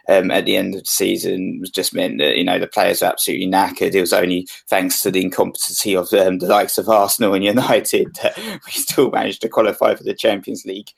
um, 0.09 0.31
at 0.31 0.47
the 0.47 0.57
end 0.57 0.75
of 0.75 0.83
the 0.83 0.87
season 0.87 1.59
was 1.61 1.71
just 1.71 1.95
meant 1.95 2.19
that 2.19 2.37
you 2.37 2.45
know 2.45 2.59
the 2.59 2.67
players 2.67 3.03
were 3.03 3.09
absolutely 3.09 3.49
knackered. 3.49 3.95
It 3.95 4.01
was 4.01 4.13
only 4.13 4.47
thanks 4.69 5.01
to 5.03 5.11
the 5.11 5.23
incompetency 5.23 5.97
of 5.97 6.13
um, 6.13 6.39
the 6.39 6.47
likes 6.47 6.79
of 6.79 6.89
Arsenal 6.89 7.35
and 7.35 7.45
United 7.45 8.15
that 8.23 8.39
we 8.39 8.73
still 8.73 9.11
managed 9.11 9.43
to 9.43 9.49
qualify 9.49 9.95
for 9.95 10.05
the 10.05 10.15
Champions 10.15 10.65
League 10.65 10.91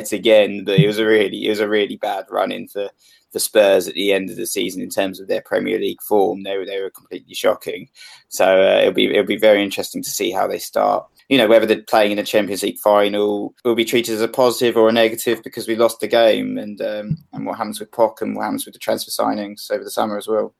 yet 0.00 0.12
again. 0.12 0.64
But 0.64 0.78
it 0.78 0.86
was 0.86 0.98
a 0.98 1.06
really, 1.06 1.46
it 1.46 1.50
was 1.50 1.60
a 1.60 1.68
really 1.68 1.96
bad 1.96 2.26
run 2.30 2.52
in 2.52 2.68
for 2.68 2.90
the 3.32 3.40
Spurs 3.40 3.86
at 3.86 3.94
the 3.94 4.12
end 4.12 4.30
of 4.30 4.36
the 4.36 4.46
season 4.46 4.82
in 4.82 4.90
terms 4.90 5.20
of 5.20 5.28
their 5.28 5.42
Premier 5.42 5.78
League 5.78 6.02
form. 6.02 6.42
They 6.42 6.56
were 6.56 6.66
they 6.66 6.80
were 6.80 6.90
completely 6.90 7.34
shocking. 7.34 7.88
So 8.28 8.44
uh, 8.44 8.80
it'll 8.80 8.92
be 8.92 9.06
it'll 9.06 9.24
be 9.24 9.38
very 9.38 9.62
interesting 9.62 10.02
to 10.02 10.10
see 10.10 10.30
how 10.30 10.46
they 10.46 10.58
start. 10.58 11.06
You 11.28 11.38
know 11.38 11.46
whether 11.46 11.66
they're 11.66 11.82
playing 11.82 12.12
in 12.12 12.18
a 12.18 12.24
Champions 12.24 12.62
League 12.62 12.78
final 12.78 13.54
will 13.64 13.76
be 13.76 13.84
treated 13.84 14.14
as 14.14 14.20
a 14.20 14.28
positive 14.28 14.76
or 14.76 14.88
a 14.88 14.92
negative 14.92 15.42
because 15.44 15.68
we 15.68 15.76
lost 15.76 16.00
the 16.00 16.08
game, 16.08 16.58
and 16.58 16.80
um, 16.80 17.18
and 17.32 17.46
what 17.46 17.56
happens 17.56 17.78
with 17.78 17.92
Poch 17.92 18.20
and 18.20 18.34
what 18.34 18.44
happens 18.44 18.64
with 18.64 18.74
the 18.74 18.80
transfer 18.80 19.10
signings 19.10 19.70
over 19.70 19.84
the 19.84 19.90
summer 19.90 20.16
as 20.16 20.26
well. 20.26 20.54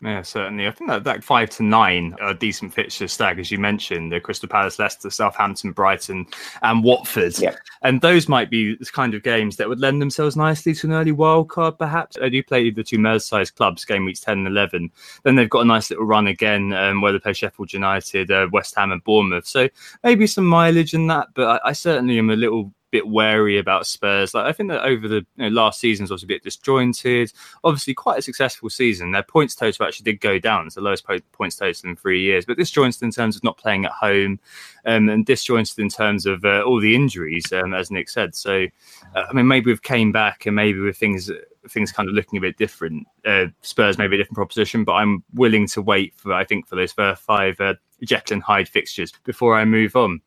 Yeah, 0.00 0.22
certainly. 0.22 0.68
I 0.68 0.70
think 0.70 0.90
that, 0.90 1.02
that 1.04 1.24
five 1.24 1.50
to 1.50 1.64
nine 1.64 2.14
are 2.20 2.32
decent 2.32 2.72
fixtures 2.72 3.12
stag, 3.12 3.40
as 3.40 3.50
you 3.50 3.58
mentioned, 3.58 4.12
the 4.12 4.20
Crystal 4.20 4.48
Palace, 4.48 4.78
Leicester, 4.78 5.10
Southampton, 5.10 5.72
Brighton, 5.72 6.26
and 6.62 6.84
Watford. 6.84 7.36
Yeah. 7.38 7.56
And 7.82 8.00
those 8.00 8.28
might 8.28 8.48
be 8.48 8.76
the 8.76 8.84
kind 8.86 9.14
of 9.14 9.24
games 9.24 9.56
that 9.56 9.68
would 9.68 9.80
lend 9.80 10.00
themselves 10.00 10.36
nicely 10.36 10.72
to 10.74 10.86
an 10.86 10.92
early 10.92 11.10
wild 11.10 11.48
card, 11.48 11.78
perhaps. 11.78 12.16
They 12.16 12.30
do 12.30 12.44
play 12.44 12.70
the 12.70 12.84
two 12.84 12.98
Merseyside 12.98 13.54
clubs, 13.56 13.84
game 13.84 14.04
weeks 14.04 14.20
10 14.20 14.38
and 14.38 14.46
11. 14.46 14.90
Then 15.24 15.34
they've 15.34 15.50
got 15.50 15.62
a 15.62 15.64
nice 15.64 15.90
little 15.90 16.06
run 16.06 16.28
again 16.28 16.72
um, 16.74 17.00
where 17.00 17.12
they 17.12 17.18
play 17.18 17.32
Sheffield 17.32 17.72
United, 17.72 18.30
uh, 18.30 18.46
West 18.52 18.76
Ham, 18.76 18.92
and 18.92 19.02
Bournemouth. 19.02 19.48
So 19.48 19.68
maybe 20.04 20.28
some 20.28 20.46
mileage 20.46 20.94
in 20.94 21.08
that, 21.08 21.28
but 21.34 21.60
I, 21.64 21.70
I 21.70 21.72
certainly 21.72 22.18
am 22.18 22.30
a 22.30 22.36
little 22.36 22.72
bit 22.90 23.06
wary 23.06 23.58
about 23.58 23.86
Spurs. 23.86 24.34
Like 24.34 24.46
I 24.46 24.52
think 24.52 24.70
that 24.70 24.84
over 24.84 25.08
the 25.08 25.26
you 25.36 25.44
know, 25.44 25.48
last 25.48 25.80
seasons 25.80 26.10
was 26.10 26.22
a 26.22 26.26
bit 26.26 26.42
disjointed. 26.42 27.32
Obviously, 27.64 27.94
quite 27.94 28.18
a 28.18 28.22
successful 28.22 28.70
season. 28.70 29.12
Their 29.12 29.22
points 29.22 29.54
total 29.54 29.86
actually 29.86 30.04
did 30.04 30.20
go 30.20 30.38
down. 30.38 30.66
It's 30.66 30.74
the 30.74 30.80
lowest 30.80 31.06
points 31.32 31.56
total 31.56 31.90
in 31.90 31.96
three 31.96 32.22
years, 32.22 32.44
but 32.44 32.56
disjointed 32.56 33.02
in 33.02 33.10
terms 33.10 33.36
of 33.36 33.44
not 33.44 33.58
playing 33.58 33.84
at 33.84 33.92
home, 33.92 34.40
um, 34.86 35.08
and 35.08 35.26
disjointed 35.26 35.78
in 35.78 35.88
terms 35.88 36.26
of 36.26 36.44
uh, 36.44 36.62
all 36.62 36.80
the 36.80 36.94
injuries, 36.94 37.52
um, 37.52 37.74
as 37.74 37.90
Nick 37.90 38.08
said. 38.08 38.34
So, 38.34 38.66
uh, 39.14 39.24
I 39.28 39.32
mean, 39.32 39.46
maybe 39.46 39.70
we've 39.70 39.82
came 39.82 40.12
back, 40.12 40.46
and 40.46 40.56
maybe 40.56 40.80
with 40.80 40.96
things 40.96 41.30
things 41.68 41.92
kind 41.92 42.08
of 42.08 42.14
looking 42.14 42.38
a 42.38 42.40
bit 42.40 42.56
different. 42.56 43.06
Uh, 43.24 43.46
Spurs 43.62 43.98
maybe 43.98 44.16
a 44.16 44.18
different 44.18 44.36
proposition, 44.36 44.84
but 44.84 44.92
I'm 44.92 45.22
willing 45.34 45.66
to 45.68 45.82
wait 45.82 46.14
for 46.16 46.32
I 46.32 46.44
think 46.44 46.66
for 46.66 46.76
those 46.76 46.92
first 46.92 47.22
five 47.22 47.60
uh, 47.60 47.74
Jekyll 48.02 48.34
and 48.34 48.42
Hyde 48.42 48.68
fixtures 48.68 49.12
before 49.24 49.54
I 49.54 49.64
move 49.64 49.96
on. 49.96 50.20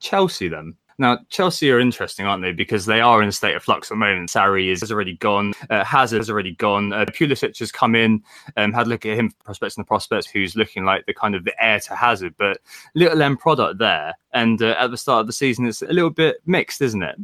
Chelsea 0.00 0.48
then. 0.48 0.74
Now, 0.98 1.18
Chelsea 1.28 1.70
are 1.70 1.78
interesting, 1.78 2.26
aren't 2.26 2.42
they? 2.42 2.52
Because 2.52 2.86
they 2.86 3.00
are 3.00 3.22
in 3.22 3.28
a 3.28 3.32
state 3.32 3.54
of 3.54 3.62
flux 3.62 3.88
at 3.88 3.94
the 3.94 3.96
moment. 3.96 4.30
Sarri 4.30 4.70
is, 4.70 4.80
has 4.80 4.90
already 4.90 5.16
gone. 5.16 5.52
Uh, 5.68 5.84
Hazard 5.84 6.18
has 6.18 6.30
already 6.30 6.54
gone. 6.54 6.92
Uh, 6.92 7.04
Pulisic 7.04 7.58
has 7.58 7.70
come 7.70 7.94
in, 7.94 8.22
um, 8.56 8.72
had 8.72 8.86
a 8.86 8.90
look 8.90 9.04
at 9.04 9.18
him, 9.18 9.30
prospects 9.44 9.76
and 9.76 9.84
the 9.84 9.88
prospects, 9.88 10.26
who's 10.26 10.56
looking 10.56 10.84
like 10.84 11.04
the 11.04 11.12
kind 11.14 11.34
of 11.34 11.44
the 11.44 11.52
heir 11.62 11.80
to 11.80 11.94
Hazard. 11.94 12.34
But 12.38 12.60
little 12.94 13.20
end 13.20 13.40
product 13.40 13.78
there. 13.78 14.14
And 14.32 14.60
uh, 14.62 14.76
at 14.78 14.90
the 14.90 14.96
start 14.96 15.20
of 15.20 15.26
the 15.26 15.32
season, 15.32 15.66
it's 15.66 15.82
a 15.82 15.86
little 15.86 16.10
bit 16.10 16.36
mixed, 16.46 16.80
isn't 16.80 17.02
it? 17.02 17.16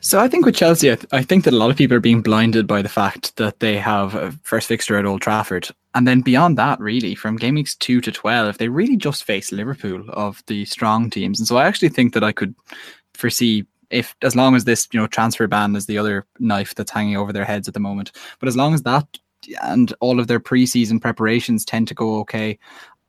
So 0.00 0.20
I 0.20 0.28
think 0.28 0.46
with 0.46 0.56
Chelsea, 0.56 0.90
I, 0.90 0.94
th- 0.94 1.12
I, 1.12 1.22
think 1.22 1.44
that 1.44 1.52
a 1.52 1.56
lot 1.56 1.70
of 1.70 1.76
people 1.76 1.96
are 1.96 2.00
being 2.00 2.22
blinded 2.22 2.66
by 2.66 2.80
the 2.80 2.88
fact 2.88 3.36
that 3.36 3.60
they 3.60 3.76
have 3.76 4.14
a 4.14 4.32
first 4.42 4.68
fixture 4.68 4.96
at 4.96 5.04
Old 5.04 5.20
Trafford, 5.20 5.68
and 5.94 6.06
then 6.06 6.20
beyond 6.20 6.56
that, 6.58 6.80
really 6.80 7.14
from 7.14 7.36
game 7.36 7.56
weeks 7.56 7.74
two 7.74 8.00
to 8.00 8.12
twelve, 8.12 8.58
they 8.58 8.68
really 8.68 8.96
just 8.96 9.24
face 9.24 9.52
Liverpool 9.52 10.04
of 10.10 10.42
the 10.46 10.64
strong 10.64 11.10
teams, 11.10 11.38
and 11.38 11.48
so 11.48 11.56
I 11.56 11.66
actually 11.66 11.90
think 11.90 12.14
that 12.14 12.24
I 12.24 12.32
could 12.32 12.54
foresee 13.14 13.66
if 13.90 14.14
as 14.22 14.36
long 14.36 14.54
as 14.54 14.64
this 14.64 14.86
you 14.92 15.00
know 15.00 15.06
transfer 15.06 15.46
ban 15.46 15.74
is 15.74 15.86
the 15.86 15.98
other 15.98 16.26
knife 16.38 16.74
that's 16.74 16.90
hanging 16.90 17.16
over 17.16 17.32
their 17.32 17.44
heads 17.44 17.68
at 17.68 17.74
the 17.74 17.80
moment, 17.80 18.12
but 18.38 18.48
as 18.48 18.56
long 18.56 18.74
as 18.74 18.82
that 18.82 19.06
and 19.62 19.92
all 20.00 20.18
of 20.18 20.26
their 20.26 20.40
preseason 20.40 21.00
preparations 21.00 21.64
tend 21.64 21.88
to 21.88 21.94
go 21.94 22.20
okay, 22.20 22.58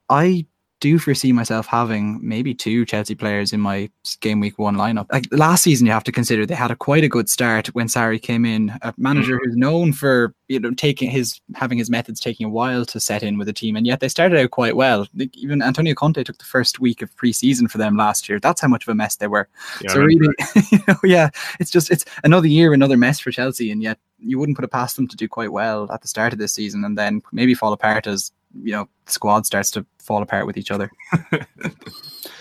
I 0.08 0.46
do 0.80 0.98
foresee 0.98 1.32
myself 1.32 1.66
having 1.66 2.18
maybe 2.26 2.54
two 2.54 2.84
Chelsea 2.86 3.14
players 3.14 3.52
in 3.52 3.60
my 3.60 3.88
game 4.20 4.40
week 4.40 4.58
one 4.58 4.76
lineup. 4.76 5.06
Like 5.12 5.26
last 5.30 5.62
season, 5.62 5.86
you 5.86 5.92
have 5.92 6.04
to 6.04 6.12
consider 6.12 6.46
they 6.46 6.54
had 6.54 6.70
a 6.70 6.76
quite 6.76 7.04
a 7.04 7.08
good 7.08 7.28
start 7.28 7.68
when 7.68 7.86
Sarri 7.86 8.20
came 8.20 8.44
in, 8.44 8.72
a 8.82 8.94
manager 8.96 9.36
mm-hmm. 9.36 9.50
who's 9.50 9.56
known 9.56 9.92
for 9.92 10.34
you 10.48 10.58
know 10.58 10.72
taking 10.72 11.10
his 11.10 11.40
having 11.54 11.78
his 11.78 11.90
methods 11.90 12.18
taking 12.18 12.46
a 12.46 12.50
while 12.50 12.84
to 12.86 12.98
set 12.98 13.22
in 13.22 13.36
with 13.36 13.46
the 13.46 13.52
team, 13.52 13.76
and 13.76 13.86
yet 13.86 14.00
they 14.00 14.08
started 14.08 14.38
out 14.38 14.50
quite 14.50 14.74
well. 14.74 15.06
Like, 15.14 15.36
even 15.36 15.62
Antonio 15.62 15.94
Conte 15.94 16.24
took 16.24 16.38
the 16.38 16.44
first 16.44 16.80
week 16.80 17.02
of 17.02 17.14
preseason 17.14 17.70
for 17.70 17.78
them 17.78 17.96
last 17.96 18.28
year. 18.28 18.40
That's 18.40 18.62
how 18.62 18.68
much 18.68 18.84
of 18.84 18.88
a 18.88 18.94
mess 18.94 19.16
they 19.16 19.28
were. 19.28 19.48
Yeah, 19.82 19.92
so 19.92 20.00
really, 20.00 20.28
you 20.72 20.78
know, 20.88 20.96
yeah, 21.04 21.28
it's 21.60 21.70
just 21.70 21.90
it's 21.90 22.06
another 22.24 22.48
year, 22.48 22.72
another 22.72 22.96
mess 22.96 23.20
for 23.20 23.30
Chelsea, 23.30 23.70
and 23.70 23.82
yet 23.82 23.98
you 24.18 24.38
wouldn't 24.38 24.56
put 24.56 24.64
it 24.64 24.70
past 24.70 24.96
them 24.96 25.08
to 25.08 25.16
do 25.16 25.28
quite 25.28 25.52
well 25.52 25.90
at 25.92 26.00
the 26.00 26.08
start 26.08 26.32
of 26.32 26.38
this 26.38 26.54
season, 26.54 26.84
and 26.84 26.96
then 26.96 27.20
maybe 27.32 27.54
fall 27.54 27.72
apart 27.72 28.06
as 28.06 28.32
you 28.62 28.72
know 28.72 28.88
squad 29.06 29.46
starts 29.46 29.70
to 29.72 29.84
fall 29.98 30.22
apart 30.22 30.46
with 30.46 30.56
each 30.56 30.70
other. 30.70 30.90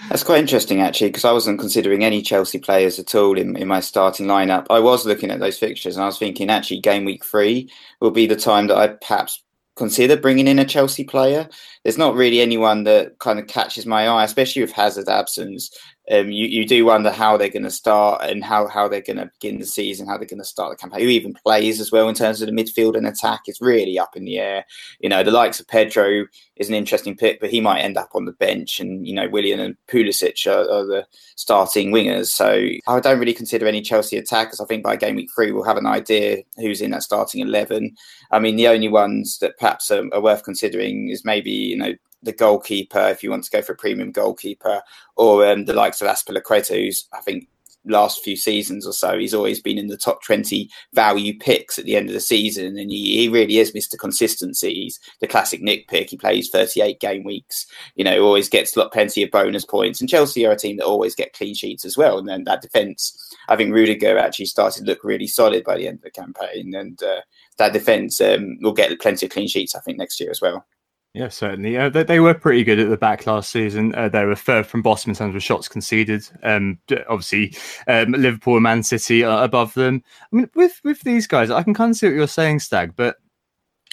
That's 0.10 0.24
quite 0.24 0.39
interesting, 0.39 0.82
actually, 0.82 1.10
because 1.10 1.25
I 1.25 1.32
wasn't 1.32 1.60
considering 1.60 2.04
any 2.04 2.22
Chelsea 2.22 2.58
players 2.58 2.98
at 2.98 3.13
all 3.13 3.38
in, 3.38 3.56
in 3.56 3.68
my 3.68 3.80
starting 3.80 4.25
lineup. 4.25 4.66
I 4.70 4.80
was 4.80 5.06
looking 5.06 5.30
at 5.30 5.39
those 5.39 5.60
fixtures 5.60 5.96
and 5.96 6.04
I 6.04 6.08
was 6.08 6.18
thinking, 6.18 6.50
actually, 6.50 6.80
game 6.80 7.06
week 7.06 7.24
three 7.24 7.70
will 8.00 8.12
be 8.12 8.25
the 8.25 8.36
time 8.36 8.68
that 8.68 8.78
I 8.78 8.88
perhaps 8.88 9.44
consider 9.75 10.18
bringing 10.18 10.48
in 10.48 10.60
a 10.60 10.66
Chelsea 10.66 11.04
player. 11.04 11.48
There's 11.84 11.98
not 11.98 12.16
really 12.16 12.42
anyone 12.42 12.84
that 12.86 13.20
kind 13.20 13.39
of 13.39 13.48
catches 13.48 13.86
my 13.86 14.08
eye, 14.08 14.24
especially 14.24 14.62
with 14.62 14.72
Hazard 14.72 15.10
absence 15.10 15.72
um, 16.12 16.32
you, 16.32 16.48
you 16.48 16.66
do 16.66 16.86
wonder 16.86 17.12
how 17.12 17.38
they're 17.38 17.50
going 17.50 17.63
to 17.63 17.72
start 17.72 18.24
and 18.24 18.44
how, 18.44 18.68
how 18.68 18.88
they're 18.88 19.01
going 19.01 19.18
to 19.18 19.30
begin 19.39 19.60
the 19.60 19.66
season, 19.66 20.08
how 20.08 20.18
they're 20.18 20.25
going 20.25 20.42
to 20.42 20.46
start 20.46 20.72
the 20.72 20.75
campaign. 20.75 21.01
Who 21.01 21.08
even 21.08 21.36
plays 21.36 21.80
as 21.80 21.92
well 21.92 22.10
in 22.10 22.16
terms 22.16 22.42
of 22.42 22.48
the 22.48 22.54
midfield 22.54 22.98
and 22.98 23.06
attack 23.06 23.42
is 23.46 23.62
really 23.62 24.00
up 24.00 24.16
in 24.16 24.25
the 24.25 24.39
air. 24.39 24.66
You 25.00 25.10
know, 25.10 25.24
the 25.24 25.30
likes 25.30 25.60
of 25.60 25.68
Pedro 25.68 26.25
is 26.56 26.68
an 26.68 26.74
interesting 26.74 27.16
pick, 27.16 27.39
but 27.39 27.51
he 27.51 27.62
might 27.62 27.82
end 27.82 27.96
up 27.96 28.10
on 28.16 28.25
the 28.25 28.32
bench. 28.32 28.80
And, 28.80 29.08
you 29.08 29.13
know, 29.13 29.30
Willian 29.30 29.60
and 29.60 29.78
Pulisic 29.88 30.48
are, 30.48 30.70
are 30.72 30.86
the 30.86 31.06
starting 31.36 31.92
wingers. 31.92 32.28
So 32.28 32.68
I 32.88 33.00
don't 33.00 33.20
really 33.20 33.34
consider 33.34 33.68
any 33.68 33.82
Chelsea 33.82 34.18
attackers. 34.18 34.60
I 34.60 34.66
think 34.66 34.84
by 34.84 34.96
game 34.96 35.16
week 35.16 35.30
three, 35.34 35.51
we'll 35.51 35.63
have 35.63 35.78
an 35.78 35.86
idea 35.86 36.38
who's 36.58 36.82
in 36.82 36.89
that 36.92 37.04
starting 37.04 37.42
11. 37.42 37.96
I 38.32 38.39
mean, 38.39 38.56
the 38.56 38.68
only 38.68 38.89
ones 38.89 39.38
that 39.39 39.60
perhaps 39.60 39.92
are, 39.92 40.06
are 40.12 40.22
worth 40.22 40.44
considering 40.44 41.10
is 41.10 41.24
maybe, 41.24 41.51
you 41.51 41.78
know, 41.78 41.94
the 42.24 42.34
goalkeeper 42.34 43.08
if 43.08 43.24
you 43.24 43.30
want 43.30 43.44
to 43.44 43.52
go 43.52 43.62
for 43.62 43.74
a 43.74 43.78
premium 43.78 44.12
goalkeeper, 44.12 44.82
or 45.16 45.46
um, 45.46 45.66
the 45.66 45.74
likes 45.74 46.02
of 46.02 46.08
Azpilicueta, 46.08 46.76
who's 46.84 47.08
I 47.14 47.22
think 47.22 47.48
last 47.86 48.24
few 48.24 48.36
seasons 48.36 48.86
or 48.86 48.94
so 48.94 49.18
he's 49.18 49.34
always 49.34 49.62
been 49.62 49.78
in 49.78 49.88
the 49.88 49.98
top 49.98 50.22
20 50.24 50.70
value 50.94 51.38
picks 51.40 51.80
at 51.80 51.86
the 51.86 51.96
end 51.96 52.10
of 52.10 52.14
the 52.14 52.20
season 52.20 52.78
and 52.78 52.92
he, 52.92 53.18
he 53.18 53.30
really 53.30 53.58
is 53.58 53.72
mr 53.72 53.98
consistency. 53.98 54.74
He's 54.74 55.00
the 55.22 55.28
classic 55.28 55.62
nick 55.62 55.88
pick. 55.88 56.10
He 56.10 56.18
plays 56.18 56.50
38 56.50 57.00
game 57.00 57.24
weeks 57.24 57.66
you 57.96 58.04
know 58.04 58.22
always 58.22 58.50
gets 58.50 58.76
lot, 58.76 58.92
plenty 58.92 59.24
of 59.24 59.32
bonus 59.32 59.66
points 59.66 60.02
and 60.02 60.10
chelsea 60.10 60.46
are 60.46 60.52
a 60.52 60.58
team 60.58 60.78
that 60.78 60.86
always 60.86 61.16
get 61.16 61.34
clean 61.34 61.54
sheets 61.54 61.86
as 61.86 61.98
well 61.98 62.18
and 62.18 62.28
then 62.28 62.44
that 62.44 62.62
defense 62.62 63.34
i 63.48 63.56
think 63.56 63.74
rudiger 63.74 64.18
actually 64.18 64.46
started 64.46 64.82
to 64.82 64.86
look 64.86 65.04
really 65.04 65.28
solid 65.28 65.64
by 65.64 65.78
the 65.78 65.88
end 65.88 65.98
of 65.98 66.04
the 66.04 66.12
campaign 66.12 66.76
and 66.76 67.02
uh, 67.04 67.22
that 67.58 67.74
defense 67.74 68.20
um, 68.22 68.58
will 68.62 68.74
get 68.74 69.00
plenty 69.00 69.26
of 69.26 69.32
clean 69.32 69.48
sheets 69.48 69.76
i 69.76 69.80
think 69.80 69.98
next 69.98 70.20
year 70.20 70.30
as 70.30 70.42
well 70.42 70.66
yeah, 71.13 71.30
certainly. 71.30 71.75
Uh, 71.75 71.89
they, 71.89 72.04
they, 72.04 72.20
were 72.20 72.36
pretty 72.36 72.63
good 72.63 72.80
at 72.80 72.89
the 72.89 72.98
back 72.98 73.25
last 73.25 73.51
season. 73.51 73.96
Uh, 73.96 74.10
they 74.10 74.25
were 74.25 74.36
third 74.36 74.68
from 74.68 74.84
bottom 74.84 75.10
in 75.10 75.16
terms 75.16 75.36
of 75.36 75.42
shots 75.42 75.68
conceded. 75.68 76.24
Um, 76.44 76.78
obviously, 77.08 77.56
um, 77.88 78.12
Liverpool 78.12 78.56
and 78.56 78.63
Man 78.63 78.84
City 78.84 79.24
are 79.24 79.44
above 79.44 79.74
them. 79.74 80.04
I 80.22 80.36
mean, 80.36 80.50
with 80.54 80.80
with 80.84 81.01
these 81.01 81.25
guys, 81.25 81.50
I 81.50 81.63
can 81.63 81.74
kind 81.74 81.92
of 81.92 81.98
see 81.98 82.08
what 82.08 82.16
you're 82.16 82.28
saying, 82.28 82.60
Stag, 82.60 82.96
but 82.96 83.18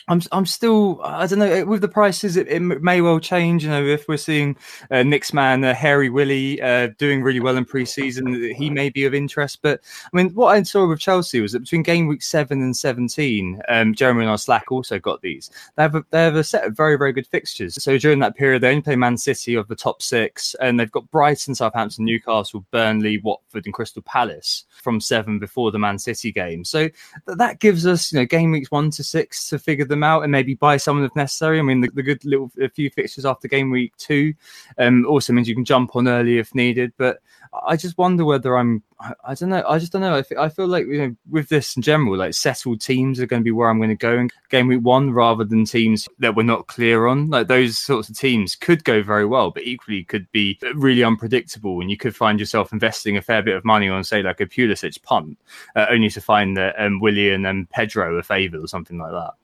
I'm 0.08 0.22
I'm 0.30 0.46
still 0.46 1.00
I 1.02 1.26
don't 1.26 1.40
know 1.40 1.64
with 1.64 1.80
the 1.80 1.88
prices 1.88 2.36
it, 2.36 2.48
it 2.48 2.60
may 2.60 3.00
well 3.00 3.18
change. 3.18 3.64
You 3.64 3.70
know 3.70 3.84
if 3.84 4.06
we're 4.06 4.16
seeing 4.16 4.56
uh, 4.90 5.02
Nick's 5.02 5.32
man 5.32 5.64
uh, 5.64 5.74
Harry 5.74 6.10
Willie 6.10 6.60
uh, 6.62 6.88
doing 6.98 7.22
really 7.22 7.40
well 7.40 7.56
in 7.56 7.64
pre-season, 7.64 8.54
he 8.54 8.70
may 8.70 8.88
be 8.88 9.04
of 9.04 9.14
interest. 9.14 9.60
But 9.62 9.80
I 10.04 10.16
mean, 10.16 10.30
what 10.34 10.56
I 10.56 10.62
saw 10.62 10.86
with 10.86 11.00
Chelsea 11.00 11.40
was 11.40 11.52
that 11.52 11.60
between 11.60 11.82
game 11.82 12.06
week 12.06 12.22
seven 12.22 12.62
and 12.62 12.76
seventeen, 12.76 13.60
um, 13.68 13.94
Jeremy 13.94 14.22
and 14.22 14.30
our 14.30 14.38
Slack 14.38 14.70
also 14.70 14.98
got 15.00 15.22
these. 15.22 15.50
They 15.74 15.82
have 15.82 15.96
a, 15.96 16.04
they 16.10 16.22
have 16.22 16.36
a 16.36 16.44
set 16.44 16.64
of 16.64 16.76
very 16.76 16.96
very 16.96 17.12
good 17.12 17.26
fixtures. 17.26 17.82
So 17.82 17.98
during 17.98 18.20
that 18.20 18.36
period, 18.36 18.62
they 18.62 18.70
only 18.70 18.82
play 18.82 18.96
Man 18.96 19.16
City 19.16 19.54
of 19.54 19.66
the 19.66 19.76
top 19.76 20.02
six, 20.02 20.54
and 20.60 20.78
they've 20.78 20.90
got 20.90 21.10
Brighton, 21.10 21.56
Southampton, 21.56 22.04
Newcastle, 22.04 22.64
Burnley, 22.70 23.18
Watford, 23.18 23.64
and 23.64 23.74
Crystal 23.74 24.02
Palace 24.02 24.66
from 24.82 25.00
seven 25.00 25.40
before 25.40 25.72
the 25.72 25.80
Man 25.80 25.98
City 25.98 26.30
game. 26.30 26.64
So 26.64 26.88
that 27.26 27.58
gives 27.58 27.86
us 27.86 28.12
you 28.12 28.20
know 28.20 28.26
game 28.26 28.52
weeks 28.52 28.70
one 28.70 28.90
to 28.92 29.02
six 29.02 29.48
to 29.48 29.58
figure 29.58 29.84
them 29.84 29.95
them 29.96 30.04
out 30.04 30.22
and 30.22 30.32
maybe 30.32 30.54
buy 30.54 30.76
someone 30.76 31.04
if 31.04 31.16
necessary. 31.16 31.58
I 31.58 31.62
mean, 31.62 31.80
the, 31.80 31.90
the 31.90 32.02
good 32.02 32.24
little 32.24 32.50
a 32.60 32.68
few 32.68 32.90
fixtures 32.90 33.24
after 33.24 33.48
game 33.48 33.70
week 33.70 33.96
two 33.96 34.34
um, 34.78 35.06
also 35.06 35.32
means 35.32 35.48
you 35.48 35.54
can 35.54 35.64
jump 35.64 35.96
on 35.96 36.08
early 36.08 36.38
if 36.38 36.54
needed. 36.54 36.92
But 36.96 37.18
I 37.66 37.76
just 37.76 37.98
wonder 37.98 38.24
whether 38.24 38.56
I'm. 38.56 38.82
I, 38.98 39.12
I 39.24 39.34
don't 39.34 39.50
know. 39.50 39.64
I 39.68 39.78
just 39.78 39.92
don't 39.92 40.02
know. 40.02 40.14
I, 40.14 40.18
f- 40.20 40.38
I 40.38 40.48
feel 40.48 40.66
like 40.66 40.86
you 40.86 40.98
know, 40.98 41.16
with 41.30 41.48
this 41.48 41.76
in 41.76 41.82
general, 41.82 42.16
like 42.16 42.34
settled 42.34 42.80
teams 42.80 43.20
are 43.20 43.26
going 43.26 43.40
to 43.40 43.44
be 43.44 43.50
where 43.50 43.68
I'm 43.68 43.78
going 43.78 43.90
to 43.90 43.94
go 43.94 44.18
in 44.18 44.30
game 44.48 44.68
week 44.68 44.82
one, 44.82 45.10
rather 45.10 45.44
than 45.44 45.64
teams 45.64 46.08
that 46.18 46.34
we're 46.34 46.42
not 46.42 46.66
clear 46.66 47.06
on. 47.06 47.30
Like 47.30 47.48
those 47.48 47.78
sorts 47.78 48.08
of 48.08 48.18
teams 48.18 48.56
could 48.56 48.84
go 48.84 49.02
very 49.02 49.26
well, 49.26 49.50
but 49.50 49.64
equally 49.64 50.04
could 50.04 50.30
be 50.32 50.58
really 50.74 51.04
unpredictable, 51.04 51.80
and 51.80 51.90
you 51.90 51.96
could 51.96 52.16
find 52.16 52.40
yourself 52.40 52.72
investing 52.72 53.16
a 53.16 53.22
fair 53.22 53.42
bit 53.42 53.56
of 53.56 53.64
money 53.64 53.88
on, 53.88 54.04
say, 54.04 54.22
like 54.22 54.40
a 54.40 54.46
Pulisic 54.46 55.02
punt, 55.02 55.38
uh, 55.74 55.86
only 55.90 56.10
to 56.10 56.20
find 56.20 56.56
that 56.56 56.74
um, 56.78 57.00
Willian 57.00 57.46
and 57.46 57.68
Pedro 57.70 58.18
are 58.18 58.22
favoured 58.22 58.62
or 58.62 58.68
something 58.68 58.98
like 58.98 59.12
that. 59.12 59.34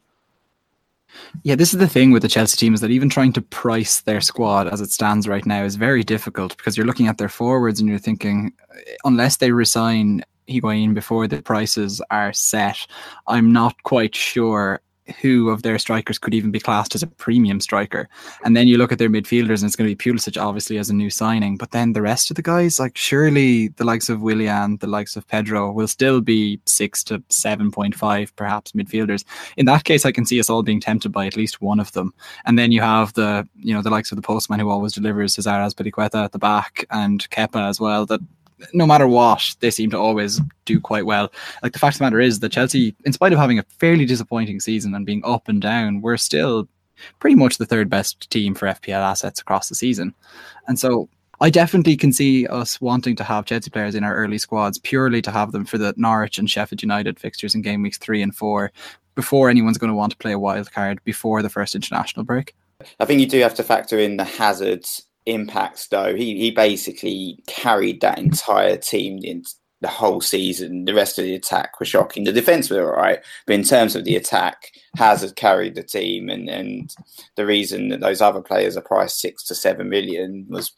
Yeah, 1.43 1.55
this 1.55 1.73
is 1.73 1.81
the 1.81 1.89
thing 1.89 2.11
with 2.11 2.23
the 2.23 2.29
Chelsea 2.29 2.57
team 2.57 2.75
is 2.75 2.81
that 2.81 2.91
even 2.91 3.09
trying 3.09 3.33
to 3.35 3.43
price 3.43 4.01
their 4.03 4.21
squad 4.21 4.69
as 4.69 4.81
it 4.81 4.91
stands 4.91 5.29
right 5.29 5.45
now 5.45 5.65
is 5.65 5.77
very 5.77 6.03
difficult 6.03 6.57
because 6.57 6.77
you're 6.77 6.87
looking 6.87 7.09
at 7.09 7.19
their 7.19 7.29
forwards 7.29 7.81
and 7.81 7.89
you're 7.89 7.99
thinking, 7.99 8.53
unless 9.05 9.37
they 9.37 9.53
resign 9.53 10.25
Higuain 10.49 10.95
before 10.95 11.27
the 11.27 11.43
prices 11.43 12.01
are 12.11 12.33
set, 12.33 12.87
I'm 13.27 13.53
not 13.53 13.83
quite 13.83 14.15
sure 14.15 14.81
who 15.21 15.51
of 15.51 15.63
their 15.63 15.79
strikers 15.79 16.19
could 16.19 16.35
even 16.35 16.51
be 16.51 16.61
classed 16.61 16.95
as 16.95 17.03
a 17.03 17.07
premium 17.07 17.61
striker. 17.61 18.09
And 18.45 18.57
then 18.57 18.69
you 18.69 18.79
look 18.79 18.93
at 18.93 18.99
their 18.99 19.11
midfielders, 19.11 19.61
and 19.61 19.65
it's 19.65 19.77
going 19.77 19.89
to 19.89 19.97
be 19.97 20.13
Pulisic, 20.13 20.41
obviously, 20.41 20.79
as 20.79 20.91
a 20.91 20.95
new 20.95 21.11
signing. 21.11 21.57
But 21.57 21.73
then 21.73 21.93
the 21.93 22.03
rest 22.03 22.31
of 22.31 22.37
the 22.37 22.43
guys, 22.43 22.79
like 22.79 22.97
surely 22.97 23.69
the 23.69 23.85
likes 23.85 24.09
of 24.09 24.23
Willian, 24.23 24.77
the 24.79 24.87
likes 24.87 25.17
of 25.17 25.27
Pedro, 25.27 25.73
will 25.73 25.89
still 25.89 26.21
be 26.21 26.61
six 26.67 27.03
to 27.05 27.19
7.5, 27.31 28.37
perhaps 28.37 28.73
midfielders. 28.73 29.25
In 29.57 29.67
that 29.67 29.85
case, 29.85 30.07
I 30.07 30.13
can 30.13 30.27
see 30.27 30.39
us 30.41 30.51
all 30.51 30.63
being 30.63 30.81
tempted 30.81 31.11
by 31.11 31.27
at 31.27 31.37
least 31.37 31.61
one 31.61 31.81
of 31.81 31.93
them. 31.93 32.15
And 32.45 32.59
then 32.59 32.73
you 32.73 32.81
have 32.81 33.13
the, 33.15 33.49
you 33.57 33.75
know, 33.75 33.83
the 33.83 33.91
likes 33.91 34.13
of 34.13 34.17
the 34.17 34.23
postman 34.23 34.61
who 34.61 34.71
always 34.71 34.93
delivers 34.93 35.35
Cesar 35.35 35.51
Azpilicueta 35.51 36.25
at 36.25 36.33
the 36.33 36.39
back 36.39 36.85
and 36.91 37.29
Kepa 37.31 37.69
as 37.69 37.81
well, 37.81 38.07
that 38.07 38.21
no 38.73 38.87
matter 38.87 39.07
what, 39.07 39.55
they 39.61 39.71
seem 39.71 39.91
to 39.91 39.99
always 39.99 40.41
do 40.65 40.81
quite 40.81 41.07
well. 41.07 41.33
Like 41.63 41.73
the 41.73 41.79
fact 41.79 41.97
of 41.97 41.99
the 41.99 42.05
matter 42.05 42.21
is 42.21 42.41
that 42.41 42.53
Chelsea, 42.53 42.95
in 43.05 43.13
spite 43.13 43.33
of 43.33 43.39
having 43.39 43.59
a 43.59 43.65
fairly 43.79 44.05
disappointing 44.05 44.61
season 44.61 44.95
and 44.95 45.07
being 45.07 45.23
up 45.25 45.49
and 45.49 45.61
down, 45.61 46.01
we're 46.01 46.17
still 46.17 46.69
pretty 47.19 47.37
much 47.37 47.59
the 47.59 47.67
third 47.67 47.91
best 47.91 48.31
team 48.31 48.55
for 48.55 48.67
FPL 48.67 49.01
assets 49.01 49.41
across 49.41 49.69
the 49.69 49.75
season. 49.75 50.15
And 50.69 50.79
so 50.79 51.09
I 51.41 51.51
definitely 51.51 51.97
can 51.97 52.13
see 52.13 52.47
us 52.47 52.81
wanting 52.81 53.17
to 53.17 53.25
have 53.25 53.47
Chelsea 53.47 53.71
players 53.71 53.95
in 53.95 54.05
our 54.05 54.15
early 54.15 54.39
squads 54.39 54.79
purely 54.79 55.21
to 55.23 55.31
have 55.31 55.53
them 55.53 55.65
for 55.65 55.79
the 55.79 55.93
Norwich 55.97 56.39
and 56.39 56.49
Sheffield 56.49 56.83
United 56.83 57.19
fixtures 57.19 57.55
in 57.55 57.63
game 57.63 57.83
weeks 57.83 57.99
three 57.99 58.23
and 58.23 58.35
four 58.35 58.71
before 59.15 59.51
anyone's 59.51 59.79
going 59.79 59.91
to 59.91 59.97
want 59.97 60.13
to 60.13 60.19
play 60.19 60.33
a 60.33 60.39
wild 60.39 60.71
card 60.73 61.03
before 61.05 61.43
the 61.43 61.51
first 61.51 61.75
international 61.75 62.25
break. 62.25 62.55
I 63.01 63.05
think 63.05 63.21
you 63.21 63.27
do 63.27 63.41
have 63.41 63.55
to 63.55 63.65
factor 63.65 63.99
in 63.99 64.17
the 64.17 64.25
Hazard's 64.25 65.05
impacts 65.27 65.89
though. 65.89 66.15
He 66.15 66.39
he 66.39 66.51
basically 66.51 67.43
carried 67.47 68.01
that 68.01 68.19
entire 68.19 68.77
team 68.77 69.19
the 69.83 69.89
whole 69.89 70.21
season. 70.21 70.85
The 70.85 70.95
rest 70.95 71.19
of 71.19 71.25
the 71.25 71.35
attack 71.35 71.79
was 71.81 71.89
shocking. 71.89 72.23
The 72.23 72.33
defense 72.33 72.71
were 72.71 72.89
all 72.95 73.03
right, 73.03 73.19
but 73.47 73.55
in 73.55 73.65
terms 73.65 73.97
of 73.97 74.05
the 74.05 74.15
attack, 74.15 74.71
Hazard 74.97 75.35
carried 75.35 75.75
the 75.75 75.83
team, 75.83 76.31
and, 76.31 76.49
and 76.49 76.95
the 77.37 77.45
reason 77.45 77.89
that 77.89 78.01
those 78.01 78.21
other 78.21 78.41
players 78.41 78.77
are 78.77 78.83
priced 78.83 79.21
six 79.21 79.43
to 79.45 79.55
seven 79.55 79.89
million 79.89 80.47
was 80.49 80.73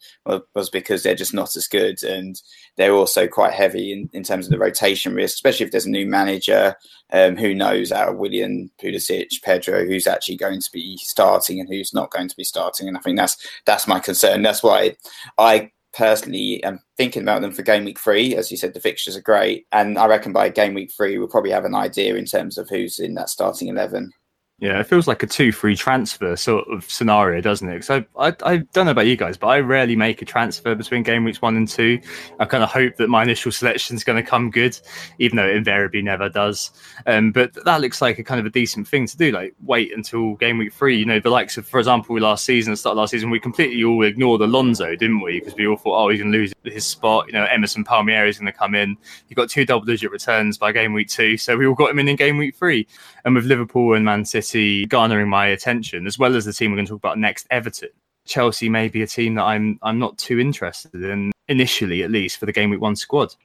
was 0.55 0.69
because 0.71 1.03
they're 1.03 1.13
just 1.15 1.35
not 1.35 1.55
as 1.55 1.67
good, 1.67 2.03
and 2.03 2.41
they're 2.77 2.93
also 2.93 3.27
quite 3.27 3.53
heavy 3.53 3.93
in, 3.93 4.09
in 4.11 4.23
terms 4.23 4.47
of 4.47 4.51
the 4.51 4.59
rotation 4.59 5.13
risk, 5.13 5.35
especially 5.35 5.65
if 5.67 5.71
there's 5.71 5.85
a 5.85 5.89
new 5.89 6.07
manager. 6.07 6.75
Um, 7.11 7.37
who 7.37 7.53
knows 7.53 7.91
out 7.91 8.09
of 8.09 8.17
Willian, 8.17 8.71
Pulisic, 8.81 9.29
Pedro, 9.43 9.85
who's 9.85 10.07
actually 10.07 10.37
going 10.37 10.59
to 10.59 10.71
be 10.71 10.97
starting 10.97 11.59
and 11.59 11.69
who's 11.69 11.93
not 11.93 12.09
going 12.09 12.27
to 12.27 12.35
be 12.35 12.43
starting, 12.43 12.87
and 12.87 12.97
I 12.97 13.01
think 13.01 13.17
that's 13.17 13.37
that's 13.65 13.87
my 13.87 13.99
concern. 13.99 14.41
That's 14.41 14.63
why 14.63 14.95
I 15.37 15.71
personally 15.95 16.63
am 16.63 16.79
thinking 16.97 17.21
about 17.21 17.41
them 17.41 17.51
for 17.51 17.61
game 17.61 17.85
week 17.85 17.99
three. 17.99 18.35
As 18.35 18.51
you 18.51 18.57
said, 18.57 18.73
the 18.73 18.79
fixtures 18.79 19.15
are 19.15 19.21
great. 19.21 19.65
And 19.71 19.97
I 19.97 20.07
reckon 20.07 20.33
by 20.33 20.49
game 20.49 20.73
week 20.73 20.91
three, 20.95 21.17
we'll 21.17 21.27
probably 21.27 21.51
have 21.51 21.65
an 21.65 21.75
idea 21.75 22.15
in 22.15 22.25
terms 22.25 22.57
of 22.57 22.69
who's 22.69 22.99
in 22.99 23.15
that 23.15 23.29
starting 23.29 23.69
11. 23.69 24.11
Yeah, 24.57 24.79
it 24.79 24.87
feels 24.87 25.05
like 25.05 25.21
a 25.21 25.27
two 25.27 25.51
free 25.51 25.75
transfer 25.75 26.37
sort 26.37 26.65
of 26.69 26.89
scenario, 26.89 27.41
doesn't 27.41 27.67
it? 27.67 27.83
So 27.83 28.05
I, 28.17 28.33
I 28.43 28.57
don't 28.71 28.85
know 28.85 28.91
about 28.91 29.05
you 29.05 29.17
guys, 29.17 29.35
but 29.35 29.47
I 29.47 29.59
rarely 29.59 29.97
make 29.97 30.21
a 30.21 30.25
transfer 30.25 30.73
between 30.75 31.03
game 31.03 31.25
weeks 31.25 31.41
one 31.41 31.57
and 31.57 31.67
two. 31.67 31.99
I 32.39 32.45
kind 32.45 32.63
of 32.63 32.71
hope 32.71 32.95
that 32.95 33.09
my 33.09 33.21
initial 33.21 33.51
selection 33.51 33.97
is 33.97 34.05
going 34.05 34.15
to 34.15 34.27
come 34.27 34.49
good, 34.49 34.79
even 35.19 35.35
though 35.35 35.45
it 35.45 35.57
invariably 35.57 36.01
never 36.01 36.29
does. 36.29 36.71
Um, 37.05 37.33
but 37.33 37.53
that 37.65 37.81
looks 37.81 38.01
like 38.01 38.17
a 38.17 38.23
kind 38.23 38.39
of 38.39 38.45
a 38.45 38.49
decent 38.49 38.87
thing 38.87 39.07
to 39.07 39.17
do. 39.17 39.31
Like 39.33 39.53
wait 39.65 39.91
until 39.93 40.35
game 40.35 40.57
week 40.57 40.71
three. 40.71 40.97
You 40.97 41.05
know, 41.05 41.19
the 41.19 41.29
likes 41.29 41.57
of, 41.57 41.67
for 41.67 41.77
example, 41.77 42.17
last 42.17 42.45
season, 42.45 42.71
the 42.71 42.77
start 42.77 42.95
last 42.95 43.11
season, 43.11 43.29
we 43.31 43.41
completely 43.41 43.83
all 43.83 44.03
ignored 44.03 44.39
Alonso, 44.39 44.95
didn't 44.95 45.19
we? 45.19 45.41
Because 45.41 45.55
we 45.55 45.67
all 45.67 45.75
thought, 45.75 46.01
oh, 46.01 46.07
he's 46.07 46.21
going 46.21 46.31
to 46.31 46.37
lose 46.37 46.53
his 46.63 46.85
spot. 46.85 47.27
You 47.27 47.33
know, 47.33 47.43
Emerson 47.43 47.83
Palmieri 47.83 48.29
is 48.29 48.39
going 48.39 48.53
to 48.53 48.57
come 48.57 48.73
in. 48.73 48.95
He 49.27 49.35
got 49.35 49.49
two 49.49 49.65
double 49.65 49.85
digit 49.85 50.11
returns 50.11 50.57
by 50.57 50.71
game 50.71 50.93
week 50.93 51.09
two, 51.09 51.35
so 51.35 51.57
we 51.57 51.67
all 51.67 51.75
got 51.75 51.89
him 51.89 51.99
in 51.99 52.07
in 52.07 52.15
game 52.15 52.37
week 52.37 52.55
three. 52.55 52.87
And 53.25 53.35
with 53.35 53.43
Liverpool 53.43 53.95
and 53.95 54.05
Man 54.05 54.23
City 54.23 54.44
garnering 54.87 55.29
my 55.29 55.47
attention, 55.47 56.07
as 56.07 56.19
well 56.19 56.35
as 56.35 56.45
the 56.45 56.53
team 56.53 56.71
we're 56.71 56.77
going 56.77 56.85
to 56.85 56.91
talk 56.91 56.99
about 56.99 57.17
next, 57.17 57.47
Everton. 57.49 57.89
Chelsea 58.25 58.69
may 58.69 58.87
be 58.87 59.01
a 59.01 59.07
team 59.07 59.35
that 59.35 59.43
I'm 59.43 59.79
I'm 59.83 59.99
not 59.99 60.17
too 60.17 60.39
interested 60.39 61.03
in 61.03 61.31
initially, 61.47 62.03
at 62.03 62.11
least 62.11 62.37
for 62.37 62.45
the 62.45 62.51
game 62.51 62.69
week 62.69 62.81
one 62.81 62.95
squad. 62.95 63.35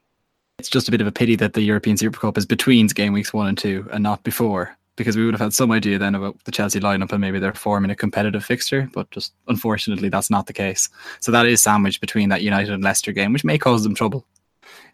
It's 0.59 0.71
just 0.71 0.89
a 0.89 0.91
bit 0.91 1.01
of 1.01 1.07
a 1.07 1.13
pity 1.13 1.37
that 1.37 1.55
the 1.55 1.63
European 1.63 1.97
Super 1.97 2.19
Cup 2.19 2.37
is 2.37 2.47
between 2.47 2.87
game 2.89 3.13
weeks 3.13 3.33
one 3.33 3.49
and 3.49 3.59
two 3.59 3.89
and 3.93 4.03
not 4.03 4.23
before, 4.23 4.77
because 4.97 5.17
we 5.17 5.25
would 5.25 5.35
have 5.35 5.41
had 5.41 5.55
some 5.55 5.71
idea 5.71 5.99
then 5.99 6.15
about 6.15 6.43
the 6.45 6.51
Chelsea 6.51 6.81
lineup 6.81 7.13
and 7.13 7.21
maybe 7.21 7.39
their 7.39 7.55
form 7.55 7.85
in 7.85 7.91
a 7.91 7.97
competitive 7.97 8.45
fixture. 8.45 8.89
But 8.93 9.11
just 9.11 9.33
unfortunately, 9.49 10.09
that's 10.09 10.31
not 10.31 10.47
the 10.47 10.53
case. 10.53 10.89
So 11.21 11.33
that 11.33 11.47
is 11.47 11.63
sandwiched 11.63 12.01
between 12.01 12.29
that 12.31 12.43
United 12.43 12.73
and 12.73 12.83
Leicester 12.83 13.13
game, 13.13 13.33
which 13.33 13.45
may 13.45 13.59
cause 13.59 13.83
them 13.83 13.95
trouble. 13.95 14.27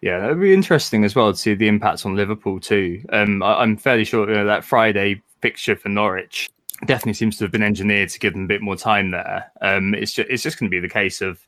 Yeah, 0.01 0.25
it'd 0.25 0.39
be 0.39 0.53
interesting 0.53 1.03
as 1.03 1.15
well 1.15 1.31
to 1.31 1.37
see 1.37 1.55
the 1.55 1.67
impacts 1.67 2.05
on 2.05 2.15
Liverpool 2.15 2.59
too. 2.59 3.03
Um, 3.09 3.41
I, 3.41 3.63
am 3.63 3.77
fairly 3.77 4.03
sure 4.03 4.29
you 4.29 4.35
know, 4.35 4.45
that 4.45 4.63
Friday 4.63 5.21
fixture 5.41 5.75
for 5.75 5.89
Norwich 5.89 6.49
definitely 6.85 7.13
seems 7.13 7.37
to 7.37 7.43
have 7.43 7.51
been 7.51 7.63
engineered 7.63 8.09
to 8.09 8.19
give 8.19 8.33
them 8.33 8.43
a 8.43 8.47
bit 8.47 8.61
more 8.61 8.75
time 8.75 9.11
there. 9.11 9.51
Um, 9.61 9.95
it's 9.95 10.13
just 10.13 10.29
it's 10.29 10.43
just 10.43 10.59
going 10.59 10.69
to 10.69 10.75
be 10.75 10.79
the 10.79 10.91
case 10.91 11.21
of 11.21 11.45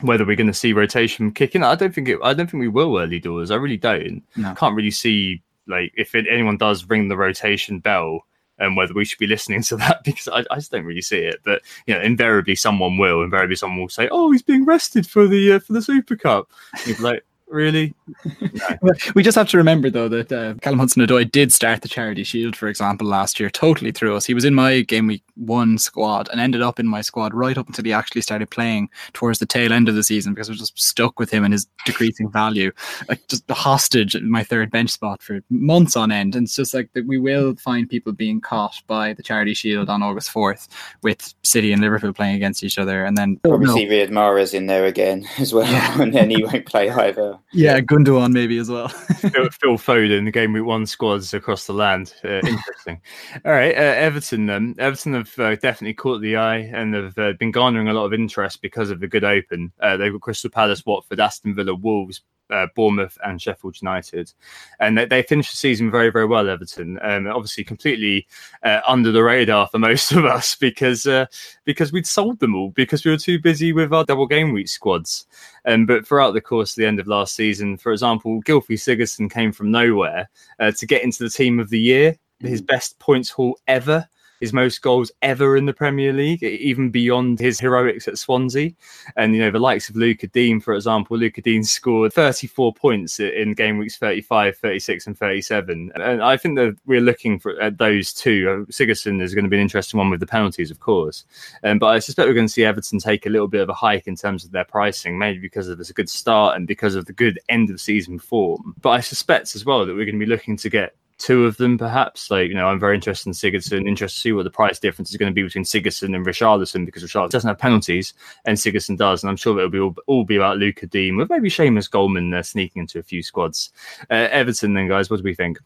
whether 0.00 0.24
we're 0.24 0.36
going 0.36 0.46
to 0.46 0.54
see 0.54 0.72
rotation 0.72 1.32
kicking. 1.32 1.62
I 1.62 1.74
don't 1.74 1.94
think 1.94 2.08
it. 2.08 2.18
I 2.22 2.34
don't 2.34 2.50
think 2.50 2.60
we 2.60 2.68
will 2.68 2.98
early 2.98 3.18
doors. 3.18 3.50
I 3.50 3.56
really 3.56 3.76
don't. 3.76 4.22
No. 4.36 4.54
Can't 4.54 4.76
really 4.76 4.90
see 4.90 5.42
like 5.66 5.92
if 5.96 6.14
it, 6.14 6.26
anyone 6.30 6.56
does 6.56 6.88
ring 6.88 7.08
the 7.08 7.16
rotation 7.16 7.80
bell. 7.80 8.26
And 8.58 8.74
whether 8.74 8.94
we 8.94 9.04
should 9.04 9.18
be 9.18 9.26
listening 9.26 9.62
to 9.64 9.76
that 9.76 10.02
because 10.02 10.28
I, 10.28 10.38
I 10.50 10.54
just 10.54 10.70
don't 10.70 10.86
really 10.86 11.02
see 11.02 11.18
it, 11.18 11.40
but 11.44 11.60
you 11.86 11.92
know, 11.92 12.00
invariably 12.00 12.54
someone 12.54 12.96
will. 12.96 13.22
Invariably 13.22 13.56
someone 13.56 13.80
will 13.80 13.90
say, 13.90 14.08
"Oh, 14.10 14.32
he's 14.32 14.40
being 14.40 14.64
rested 14.64 15.06
for 15.06 15.26
the 15.26 15.52
uh, 15.52 15.58
for 15.58 15.74
the 15.74 15.82
Super 15.82 16.16
Cup." 16.16 16.50
Like, 16.98 17.22
really? 17.48 17.94
We 19.14 19.22
just 19.22 19.36
have 19.36 19.48
to 19.50 19.56
remember 19.56 19.90
though 19.90 20.08
that 20.08 20.32
uh, 20.32 20.54
Callum 20.60 20.78
Hudson-Odoi 20.78 21.30
did 21.30 21.52
start 21.52 21.82
the 21.82 21.88
Charity 21.88 22.24
Shield, 22.24 22.54
for 22.54 22.68
example, 22.68 23.06
last 23.06 23.40
year, 23.40 23.50
totally 23.50 23.92
through 23.92 24.16
us. 24.16 24.26
He 24.26 24.34
was 24.34 24.44
in 24.44 24.54
my 24.54 24.80
game 24.80 25.06
week 25.06 25.22
one 25.36 25.78
squad 25.78 26.28
and 26.30 26.40
ended 26.40 26.62
up 26.62 26.78
in 26.78 26.86
my 26.86 27.00
squad 27.00 27.34
right 27.34 27.56
up 27.56 27.66
until 27.66 27.84
he 27.84 27.92
actually 27.92 28.20
started 28.20 28.50
playing 28.50 28.88
towards 29.12 29.38
the 29.38 29.46
tail 29.46 29.72
end 29.72 29.88
of 29.88 29.94
the 29.94 30.02
season 30.02 30.34
because 30.34 30.48
I 30.48 30.52
was 30.52 30.60
just 30.60 30.78
stuck 30.78 31.18
with 31.18 31.30
him 31.30 31.44
and 31.44 31.52
his 31.52 31.66
decreasing 31.84 32.30
value, 32.30 32.72
like 33.08 33.26
just 33.28 33.48
a 33.50 33.54
hostage 33.54 34.14
in 34.14 34.30
my 34.30 34.44
third 34.44 34.70
bench 34.70 34.90
spot 34.90 35.22
for 35.22 35.40
months 35.50 35.96
on 35.96 36.12
end. 36.12 36.34
And 36.34 36.44
it's 36.44 36.56
just 36.56 36.74
like 36.74 36.92
that 36.94 37.06
we 37.06 37.18
will 37.18 37.54
find 37.56 37.88
people 37.88 38.12
being 38.12 38.40
caught 38.40 38.80
by 38.86 39.12
the 39.12 39.22
Charity 39.22 39.54
Shield 39.54 39.88
on 39.88 40.02
August 40.02 40.30
fourth 40.30 40.68
with 41.02 41.34
City 41.42 41.72
and 41.72 41.82
Liverpool 41.82 42.12
playing 42.12 42.36
against 42.36 42.62
each 42.62 42.78
other, 42.78 43.04
and 43.04 43.16
then 43.16 43.36
probably 43.38 43.66
no. 43.66 43.74
see 43.74 43.86
Riyad 43.86 44.10
Mahrez 44.10 44.54
in 44.54 44.66
there 44.66 44.86
again 44.86 45.26
as 45.38 45.52
well, 45.52 45.70
yeah. 45.70 46.00
and 46.00 46.14
then 46.14 46.30
he 46.30 46.42
won't 46.42 46.66
play 46.66 46.90
either. 46.90 47.35
Yeah, 47.52 47.80
Gundogan 47.80 48.32
maybe 48.32 48.58
as 48.58 48.70
well. 48.70 48.88
Phil, 48.88 49.50
Phil 49.50 49.78
Foden, 49.78 50.24
the 50.24 50.30
game 50.30 50.52
week 50.52 50.64
one 50.64 50.86
squads 50.86 51.34
across 51.34 51.66
the 51.66 51.72
land. 51.72 52.14
Uh, 52.24 52.28
interesting. 52.46 53.00
All 53.44 53.52
right, 53.52 53.74
uh, 53.74 53.80
Everton. 53.80 54.50
Um, 54.50 54.74
Everton 54.78 55.14
have 55.14 55.38
uh, 55.38 55.56
definitely 55.56 55.94
caught 55.94 56.20
the 56.20 56.36
eye 56.36 56.58
and 56.58 56.94
have 56.94 57.18
uh, 57.18 57.32
been 57.38 57.50
garnering 57.50 57.88
a 57.88 57.94
lot 57.94 58.06
of 58.06 58.14
interest 58.14 58.62
because 58.62 58.90
of 58.90 59.00
the 59.00 59.08
good 59.08 59.24
open. 59.24 59.72
Uh, 59.80 59.96
they've 59.96 60.12
got 60.12 60.20
Crystal 60.20 60.50
Palace, 60.50 60.84
Watford, 60.84 61.20
Aston 61.20 61.54
Villa, 61.54 61.74
Wolves, 61.74 62.22
uh, 62.50 62.66
Bournemouth 62.74 63.18
and 63.24 63.40
Sheffield 63.40 63.80
United, 63.80 64.32
and 64.80 64.98
they, 64.98 65.04
they, 65.06 65.22
finished 65.22 65.50
the 65.50 65.56
season 65.56 65.90
very, 65.90 66.10
very 66.10 66.26
well. 66.26 66.48
Everton, 66.48 66.98
um, 67.02 67.26
obviously, 67.26 67.64
completely 67.64 68.26
uh, 68.62 68.80
under 68.86 69.12
the 69.12 69.22
radar 69.22 69.66
for 69.68 69.78
most 69.80 70.12
of 70.12 70.24
us 70.24 70.54
because 70.54 71.06
uh, 71.06 71.26
because 71.64 71.92
we'd 71.92 72.06
sold 72.06 72.38
them 72.40 72.54
all 72.54 72.70
because 72.70 73.04
we 73.04 73.10
were 73.10 73.16
too 73.16 73.40
busy 73.40 73.72
with 73.72 73.92
our 73.92 74.04
double 74.04 74.26
game 74.26 74.52
week 74.52 74.68
squads. 74.68 75.26
Um, 75.64 75.86
but 75.86 76.06
throughout 76.06 76.32
the 76.32 76.40
course 76.40 76.72
of 76.72 76.76
the 76.76 76.86
end 76.86 77.00
of 77.00 77.08
last 77.08 77.34
season, 77.34 77.76
for 77.76 77.92
example, 77.92 78.42
Gylfi 78.42 78.76
Sigurdsson 78.76 79.30
came 79.30 79.52
from 79.52 79.70
nowhere 79.70 80.28
uh, 80.60 80.72
to 80.72 80.86
get 80.86 81.02
into 81.02 81.24
the 81.24 81.30
team 81.30 81.58
of 81.58 81.70
the 81.70 81.80
year, 81.80 82.16
his 82.40 82.62
best 82.62 82.98
points 82.98 83.30
haul 83.30 83.58
ever 83.66 84.08
his 84.40 84.52
most 84.52 84.82
goals 84.82 85.10
ever 85.22 85.56
in 85.56 85.66
the 85.66 85.72
Premier 85.72 86.12
League, 86.12 86.42
even 86.42 86.90
beyond 86.90 87.38
his 87.38 87.58
heroics 87.58 88.08
at 88.08 88.18
Swansea. 88.18 88.72
And, 89.16 89.34
you 89.34 89.40
know, 89.40 89.50
the 89.50 89.58
likes 89.58 89.88
of 89.88 89.96
Luca 89.96 90.26
Digne, 90.26 90.60
for 90.60 90.74
example, 90.74 91.16
Luca 91.16 91.42
Digne 91.42 91.64
scored 91.64 92.12
34 92.12 92.74
points 92.74 93.20
in 93.20 93.54
game 93.54 93.78
weeks 93.78 93.96
35, 93.98 94.56
36, 94.56 95.06
and 95.06 95.18
37. 95.18 95.92
And 95.94 96.22
I 96.22 96.36
think 96.36 96.56
that 96.56 96.76
we're 96.86 97.00
looking 97.00 97.38
for 97.38 97.60
at 97.60 97.78
those 97.78 98.12
two. 98.12 98.66
Uh, 98.68 98.70
Sigurdsson 98.70 99.22
is 99.22 99.34
going 99.34 99.44
to 99.44 99.50
be 99.50 99.56
an 99.56 99.62
interesting 99.62 99.98
one 99.98 100.10
with 100.10 100.20
the 100.20 100.26
penalties, 100.26 100.70
of 100.70 100.80
course. 100.80 101.24
Um, 101.64 101.78
but 101.78 101.88
I 101.88 101.98
suspect 101.98 102.28
we're 102.28 102.34
going 102.34 102.46
to 102.46 102.52
see 102.52 102.64
Everton 102.64 102.98
take 102.98 103.26
a 103.26 103.30
little 103.30 103.48
bit 103.48 103.60
of 103.60 103.68
a 103.68 103.74
hike 103.74 104.06
in 104.06 104.16
terms 104.16 104.44
of 104.44 104.52
their 104.52 104.64
pricing, 104.64 105.18
maybe 105.18 105.38
because 105.38 105.68
of 105.68 105.78
this 105.78 105.92
good 105.92 106.08
start 106.08 106.56
and 106.56 106.66
because 106.66 106.94
of 106.94 107.06
the 107.06 107.12
good 107.12 107.38
end 107.48 107.70
of 107.70 107.80
season 107.80 108.18
form. 108.18 108.74
But 108.80 108.90
I 108.90 109.00
suspect 109.00 109.54
as 109.54 109.64
well 109.64 109.86
that 109.86 109.94
we're 109.94 110.04
going 110.04 110.18
to 110.18 110.24
be 110.24 110.30
looking 110.30 110.56
to 110.58 110.70
get 110.70 110.94
two 111.18 111.44
of 111.44 111.56
them, 111.56 111.78
perhaps. 111.78 112.30
Like, 112.30 112.48
you 112.48 112.54
know, 112.54 112.66
I'm 112.66 112.80
very 112.80 112.94
interested 112.94 113.28
in 113.28 113.32
Sigurdsson, 113.32 113.86
interested 113.88 114.16
to 114.16 114.20
see 114.20 114.32
what 114.32 114.44
the 114.44 114.50
price 114.50 114.78
difference 114.78 115.10
is 115.10 115.16
going 115.16 115.30
to 115.30 115.34
be 115.34 115.42
between 115.42 115.64
Sigurdsson 115.64 116.14
and 116.14 116.26
Richarlison 116.26 116.84
because 116.84 117.02
Richarlison 117.02 117.30
doesn't 117.30 117.48
have 117.48 117.58
penalties 117.58 118.14
and 118.44 118.56
Sigurdsson 118.56 118.96
does. 118.96 119.22
And 119.22 119.30
I'm 119.30 119.36
sure 119.36 119.56
it'll 119.58 119.70
be 119.70 119.80
all, 119.80 119.94
all 120.06 120.24
be 120.24 120.36
about 120.36 120.58
Luca 120.58 120.86
Digne 120.86 121.16
with 121.16 121.30
maybe 121.30 121.48
Seamus 121.48 121.90
Coleman 121.90 122.32
uh, 122.32 122.42
sneaking 122.42 122.80
into 122.80 122.98
a 122.98 123.02
few 123.02 123.22
squads. 123.22 123.70
Uh, 124.10 124.28
Everton, 124.30 124.74
then, 124.74 124.88
guys, 124.88 125.10
what 125.10 125.18
do 125.18 125.22
we 125.22 125.34
think? 125.34 125.58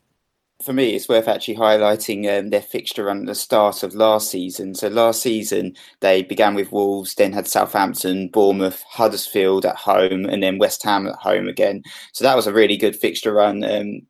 for 0.62 0.72
me, 0.72 0.94
it's 0.94 1.08
worth 1.08 1.28
actually 1.28 1.56
highlighting 1.56 2.38
um, 2.38 2.50
their 2.50 2.60
fixture 2.60 3.04
run 3.04 3.20
at 3.20 3.26
the 3.26 3.34
start 3.34 3.82
of 3.82 3.94
last 3.94 4.30
season. 4.30 4.74
So 4.74 4.88
last 4.88 5.22
season, 5.22 5.74
they 6.00 6.22
began 6.22 6.54
with 6.54 6.72
Wolves, 6.72 7.14
then 7.14 7.32
had 7.32 7.46
Southampton, 7.46 8.28
Bournemouth, 8.28 8.82
Huddersfield 8.82 9.64
at 9.64 9.76
home, 9.76 10.26
and 10.26 10.42
then 10.42 10.58
West 10.58 10.82
Ham 10.82 11.06
at 11.06 11.16
home 11.16 11.48
again. 11.48 11.82
So 12.12 12.24
that 12.24 12.36
was 12.36 12.46
a 12.46 12.52
really 12.52 12.76
good 12.76 12.94
fixture 12.94 13.32
run. 13.32 13.64
Um, 13.64 14.02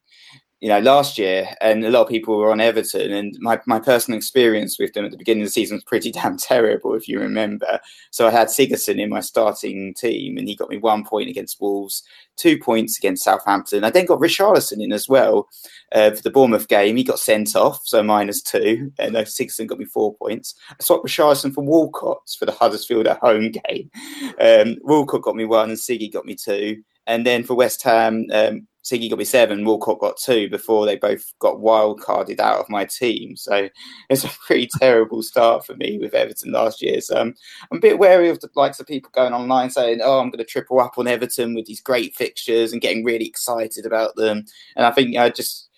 you 0.60 0.68
know, 0.68 0.78
last 0.80 1.16
year, 1.16 1.48
and 1.62 1.84
a 1.84 1.90
lot 1.90 2.02
of 2.02 2.08
people 2.08 2.36
were 2.36 2.50
on 2.50 2.60
Everton, 2.60 3.10
and 3.12 3.34
my, 3.40 3.58
my 3.66 3.80
personal 3.80 4.18
experience 4.18 4.78
with 4.78 4.92
them 4.92 5.06
at 5.06 5.10
the 5.10 5.16
beginning 5.16 5.42
of 5.42 5.48
the 5.48 5.52
season 5.52 5.76
was 5.76 5.84
pretty 5.84 6.10
damn 6.12 6.36
terrible, 6.36 6.94
if 6.94 7.08
you 7.08 7.18
remember. 7.18 7.80
So 8.10 8.26
I 8.26 8.30
had 8.30 8.48
Sigurdsson 8.48 9.00
in 9.00 9.08
my 9.08 9.20
starting 9.20 9.94
team, 9.94 10.36
and 10.36 10.46
he 10.46 10.54
got 10.54 10.68
me 10.68 10.76
one 10.76 11.02
point 11.02 11.30
against 11.30 11.60
Wolves, 11.62 12.02
two 12.36 12.58
points 12.58 12.98
against 12.98 13.24
Southampton. 13.24 13.84
I 13.84 13.90
then 13.90 14.04
got 14.04 14.20
Richarlison 14.20 14.84
in 14.84 14.92
as 14.92 15.08
well 15.08 15.48
uh, 15.92 16.10
for 16.10 16.22
the 16.22 16.30
Bournemouth 16.30 16.68
game. 16.68 16.96
He 16.96 17.04
got 17.04 17.18
sent 17.18 17.56
off, 17.56 17.80
so 17.84 18.02
minus 18.02 18.42
two, 18.42 18.92
and 18.98 19.16
uh, 19.16 19.22
Sigurdsson 19.22 19.66
got 19.66 19.78
me 19.78 19.86
four 19.86 20.14
points. 20.16 20.54
I 20.70 20.82
swapped 20.82 21.06
Richarlison 21.06 21.54
for 21.54 21.64
Walcott 21.64 22.34
for 22.38 22.44
the 22.44 22.52
Huddersfield 22.52 23.06
at 23.06 23.20
home 23.20 23.50
game. 23.66 23.90
Um, 24.38 24.76
Walcott 24.82 25.22
got 25.22 25.36
me 25.36 25.46
one, 25.46 25.70
and 25.70 25.78
Siggy 25.78 26.12
got 26.12 26.26
me 26.26 26.34
two. 26.34 26.82
And 27.06 27.26
then 27.26 27.44
for 27.44 27.54
West 27.54 27.82
Ham, 27.82 28.26
um, 28.30 28.68
Siggy 28.82 29.10
got 29.10 29.18
me 29.18 29.24
seven, 29.24 29.64
Walcott 29.64 30.00
got 30.00 30.16
two 30.16 30.48
before 30.48 30.86
they 30.86 30.96
both 30.96 31.24
got 31.38 31.60
wild 31.60 32.00
carded 32.00 32.40
out 32.40 32.60
of 32.60 32.68
my 32.68 32.84
team. 32.84 33.36
So 33.36 33.68
it's 34.08 34.24
a 34.24 34.28
pretty 34.28 34.68
terrible 34.78 35.22
start 35.22 35.66
for 35.66 35.74
me 35.76 35.98
with 35.98 36.14
Everton 36.14 36.52
last 36.52 36.82
year. 36.82 37.00
So 37.00 37.20
um, 37.20 37.34
I'm 37.70 37.78
a 37.78 37.80
bit 37.80 37.98
wary 37.98 38.28
of 38.28 38.40
the 38.40 38.48
likes 38.54 38.80
of 38.80 38.86
people 38.86 39.10
going 39.14 39.32
online 39.32 39.70
saying, 39.70 40.00
oh, 40.02 40.18
I'm 40.18 40.30
going 40.30 40.38
to 40.38 40.44
triple 40.44 40.80
up 40.80 40.98
on 40.98 41.06
Everton 41.06 41.54
with 41.54 41.66
these 41.66 41.80
great 41.80 42.14
fixtures 42.14 42.72
and 42.72 42.80
getting 42.80 43.04
really 43.04 43.26
excited 43.26 43.86
about 43.86 44.16
them. 44.16 44.44
And 44.76 44.86
I 44.86 44.90
think 44.92 45.16
I 45.16 45.30
just 45.30 45.69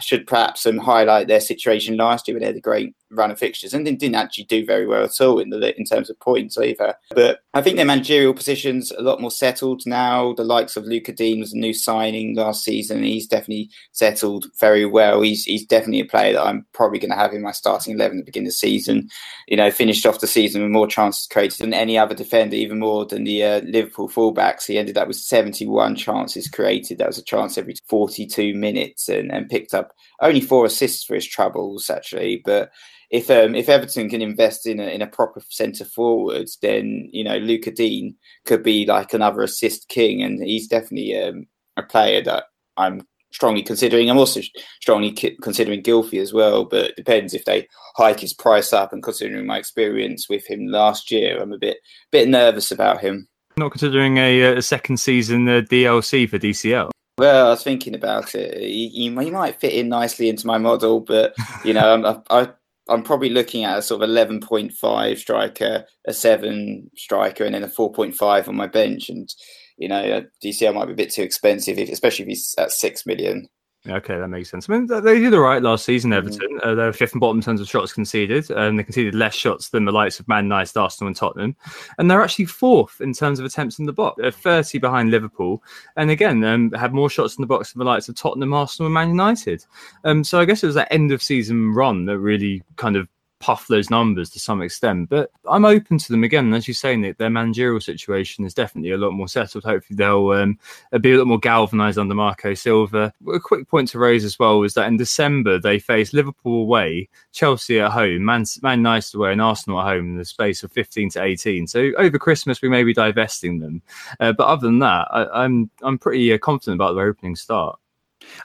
should 0.00 0.26
perhaps 0.26 0.66
um, 0.66 0.78
highlight 0.78 1.28
their 1.28 1.40
situation 1.40 1.96
last 1.96 2.26
year 2.26 2.34
when 2.34 2.40
they 2.40 2.46
had 2.46 2.56
a 2.56 2.60
great 2.60 2.94
run 3.10 3.30
of 3.30 3.38
fixtures 3.38 3.74
and 3.74 3.84
didn't 3.84 4.14
actually 4.14 4.44
do 4.44 4.64
very 4.64 4.86
well 4.86 5.04
at 5.04 5.20
all 5.20 5.38
in 5.38 5.50
the 5.50 5.76
in 5.78 5.84
terms 5.84 6.08
of 6.08 6.18
points 6.20 6.56
either. 6.58 6.94
But 7.10 7.40
I 7.54 7.62
think 7.62 7.76
their 7.76 7.84
managerial 7.84 8.34
positions 8.34 8.92
a 8.92 9.02
lot 9.02 9.20
more 9.20 9.30
settled 9.30 9.82
now. 9.86 10.32
The 10.34 10.44
likes 10.44 10.76
of 10.76 10.84
Lucas 10.84 11.16
Digne 11.16 11.40
was 11.40 11.52
a 11.52 11.58
new 11.58 11.74
signing 11.74 12.36
last 12.36 12.64
season. 12.64 13.02
He's 13.02 13.26
definitely 13.26 13.70
settled 13.92 14.46
very 14.58 14.86
well. 14.86 15.22
He's 15.22 15.44
he's 15.44 15.66
definitely 15.66 16.00
a 16.00 16.04
player 16.04 16.34
that 16.34 16.46
I'm 16.46 16.66
probably 16.72 16.98
going 16.98 17.10
to 17.10 17.16
have 17.16 17.32
in 17.32 17.42
my 17.42 17.52
starting 17.52 17.94
eleven 17.94 18.18
at 18.18 18.22
the 18.22 18.30
beginning 18.30 18.46
of 18.46 18.52
the 18.52 18.56
season. 18.56 19.08
You 19.48 19.56
know, 19.56 19.70
finished 19.70 20.06
off 20.06 20.20
the 20.20 20.26
season 20.26 20.62
with 20.62 20.70
more 20.70 20.86
chances 20.86 21.26
created 21.26 21.58
than 21.58 21.74
any 21.74 21.98
other 21.98 22.14
defender, 22.14 22.56
even 22.56 22.78
more 22.78 23.04
than 23.04 23.24
the 23.24 23.42
uh, 23.42 23.60
Liverpool 23.62 24.08
fullbacks. 24.08 24.66
He 24.66 24.78
ended 24.78 24.96
up 24.96 25.08
with 25.08 25.16
71 25.16 25.96
chances 25.96 26.48
created. 26.48 26.98
That 26.98 27.08
was 27.08 27.18
a 27.18 27.22
chance 27.22 27.58
every 27.58 27.74
42 27.88 28.54
minutes, 28.54 29.08
and, 29.08 29.32
and 29.32 29.48
picked 29.48 29.59
up 29.74 29.92
only 30.20 30.40
four 30.40 30.64
assists 30.64 31.04
for 31.04 31.14
his 31.14 31.26
troubles 31.26 31.90
actually, 31.90 32.42
but 32.44 32.70
if 33.10 33.28
um, 33.28 33.54
if 33.54 33.68
Everton 33.68 34.08
can 34.08 34.22
invest 34.22 34.66
in 34.66 34.78
a, 34.78 34.84
in 34.84 35.02
a 35.02 35.06
proper 35.06 35.42
centre 35.48 35.84
forward, 35.84 36.48
then 36.62 37.08
you 37.12 37.24
know 37.24 37.38
Lucas 37.38 37.74
Digne 37.74 38.14
could 38.46 38.62
be 38.62 38.86
like 38.86 39.12
another 39.12 39.42
assist 39.42 39.88
king, 39.88 40.22
and 40.22 40.42
he's 40.42 40.68
definitely 40.68 41.20
um, 41.20 41.46
a 41.76 41.82
player 41.82 42.22
that 42.22 42.44
I'm 42.76 43.06
strongly 43.32 43.62
considering. 43.62 44.08
I'm 44.08 44.18
also 44.18 44.40
strongly 44.80 45.12
considering 45.42 45.82
Gylfi 45.82 46.20
as 46.20 46.32
well, 46.32 46.64
but 46.64 46.90
it 46.90 46.96
depends 46.96 47.34
if 47.34 47.44
they 47.44 47.66
hike 47.96 48.20
his 48.20 48.32
price 48.32 48.72
up. 48.72 48.92
And 48.92 49.02
considering 49.02 49.46
my 49.46 49.58
experience 49.58 50.28
with 50.28 50.48
him 50.48 50.68
last 50.68 51.10
year, 51.10 51.42
I'm 51.42 51.52
a 51.52 51.58
bit 51.58 51.78
bit 52.12 52.28
nervous 52.28 52.70
about 52.70 53.00
him. 53.00 53.28
Not 53.56 53.72
considering 53.72 54.18
a, 54.18 54.42
a 54.56 54.62
second 54.62 54.98
season 54.98 55.48
uh, 55.48 55.62
DLC 55.62 56.28
for 56.28 56.38
DCL. 56.38 56.90
Well, 57.20 57.48
I 57.48 57.50
was 57.50 57.62
thinking 57.62 57.94
about 57.94 58.34
it. 58.34 58.62
You, 58.62 59.20
he, 59.20 59.30
might 59.30 59.60
fit 59.60 59.74
in 59.74 59.90
nicely 59.90 60.30
into 60.30 60.46
my 60.46 60.56
model, 60.56 61.00
but 61.00 61.34
you 61.66 61.74
know, 61.74 62.22
I, 62.30 62.40
I 62.40 62.48
I'm 62.88 63.02
probably 63.02 63.28
looking 63.28 63.62
at 63.62 63.76
a 63.76 63.82
sort 63.82 64.02
of 64.02 64.08
11.5 64.08 65.18
striker, 65.18 65.84
a 66.06 66.14
seven 66.14 66.90
striker, 66.96 67.44
and 67.44 67.54
then 67.54 67.62
a 67.62 67.68
4.5 67.68 68.48
on 68.48 68.56
my 68.56 68.66
bench. 68.66 69.10
And 69.10 69.28
you 69.76 69.86
know, 69.86 70.00
uh, 70.00 70.22
DCL 70.42 70.74
might 70.74 70.86
be 70.86 70.92
a 70.92 70.96
bit 70.96 71.12
too 71.12 71.20
expensive, 71.20 71.76
if, 71.76 71.90
especially 71.90 72.22
if 72.22 72.28
he's 72.30 72.54
at 72.56 72.72
six 72.72 73.04
million. 73.04 73.50
Okay, 73.88 74.18
that 74.18 74.28
makes 74.28 74.50
sense. 74.50 74.68
I 74.68 74.74
mean, 74.74 74.86
they 74.86 75.18
did 75.20 75.32
all 75.32 75.40
right 75.40 75.62
last 75.62 75.86
season, 75.86 76.10
mm-hmm. 76.10 76.18
Everton. 76.18 76.58
Mm-hmm. 76.58 76.68
Uh, 76.68 76.74
they 76.74 76.84
were 76.84 76.92
fifth 76.92 77.12
and 77.12 77.20
bottom 77.20 77.38
in 77.38 77.42
terms 77.42 77.62
of 77.62 77.68
shots 77.68 77.94
conceded, 77.94 78.50
and 78.50 78.78
they 78.78 78.84
conceded 78.84 79.14
less 79.14 79.34
shots 79.34 79.70
than 79.70 79.86
the 79.86 79.92
likes 79.92 80.20
of 80.20 80.28
Man 80.28 80.44
United, 80.44 80.76
Arsenal, 80.76 81.06
and 81.06 81.16
Tottenham. 81.16 81.56
And 81.96 82.10
they're 82.10 82.22
actually 82.22 82.44
fourth 82.44 83.00
in 83.00 83.14
terms 83.14 83.38
of 83.38 83.46
attempts 83.46 83.78
in 83.78 83.86
the 83.86 83.92
box. 83.92 84.20
They're 84.20 84.30
30 84.30 84.78
behind 84.78 85.10
Liverpool. 85.10 85.62
And 85.96 86.10
again, 86.10 86.44
um, 86.44 86.70
had 86.72 86.92
more 86.92 87.08
shots 87.08 87.38
in 87.38 87.42
the 87.42 87.46
box 87.46 87.72
than 87.72 87.78
the 87.78 87.86
likes 87.86 88.08
of 88.10 88.16
Tottenham, 88.16 88.52
Arsenal, 88.52 88.88
and 88.88 88.94
Man 88.94 89.08
United. 89.08 89.64
Um, 90.04 90.24
so 90.24 90.40
I 90.40 90.44
guess 90.44 90.62
it 90.62 90.66
was 90.66 90.74
that 90.74 90.92
end 90.92 91.10
of 91.10 91.22
season 91.22 91.72
run 91.72 92.04
that 92.04 92.18
really 92.18 92.62
kind 92.76 92.96
of 92.96 93.08
puff 93.40 93.66
those 93.66 93.90
numbers 93.90 94.30
to 94.30 94.38
some 94.38 94.62
extent. 94.62 95.08
But 95.08 95.30
I'm 95.48 95.64
open 95.64 95.98
to 95.98 96.12
them 96.12 96.22
again. 96.22 96.52
As 96.54 96.68
you 96.68 96.74
say, 96.74 96.94
Nick, 96.94 97.16
their 97.16 97.30
managerial 97.30 97.80
situation 97.80 98.44
is 98.44 98.54
definitely 98.54 98.92
a 98.92 98.98
lot 98.98 99.12
more 99.12 99.28
settled. 99.28 99.64
Hopefully, 99.64 99.96
they'll 99.96 100.30
um, 100.30 100.58
be 101.00 101.12
a 101.12 101.18
lot 101.18 101.26
more 101.26 101.38
galvanised 101.38 101.98
under 101.98 102.14
Marco 102.14 102.54
Silva. 102.54 103.12
A 103.32 103.40
quick 103.40 103.68
point 103.68 103.88
to 103.88 103.98
raise 103.98 104.24
as 104.24 104.38
well 104.38 104.62
is 104.62 104.74
that 104.74 104.86
in 104.86 104.96
December 104.96 105.58
they 105.58 105.78
face 105.78 106.12
Liverpool 106.12 106.62
away, 106.62 107.08
Chelsea 107.32 107.80
at 107.80 107.90
home, 107.90 108.24
Man, 108.24 108.44
Man 108.62 108.78
United 108.78 109.16
away, 109.16 109.32
and 109.32 109.42
Arsenal 109.42 109.80
at 109.80 109.86
home 109.86 110.10
in 110.10 110.16
the 110.16 110.24
space 110.24 110.62
of 110.62 110.70
15 110.72 111.10
to 111.10 111.22
18. 111.22 111.66
So 111.66 111.90
over 111.98 112.18
Christmas 112.18 112.62
we 112.62 112.68
may 112.68 112.84
be 112.84 112.94
divesting 112.94 113.58
them. 113.58 113.82
Uh, 114.20 114.32
but 114.32 114.46
other 114.46 114.66
than 114.66 114.78
that, 114.80 115.08
I, 115.10 115.22
am 115.22 115.30
I'm, 115.34 115.70
I'm 115.82 115.98
pretty 115.98 116.32
uh, 116.32 116.38
confident 116.38 116.76
about 116.76 116.94
their 116.94 117.06
opening 117.06 117.36
start. 117.36 117.78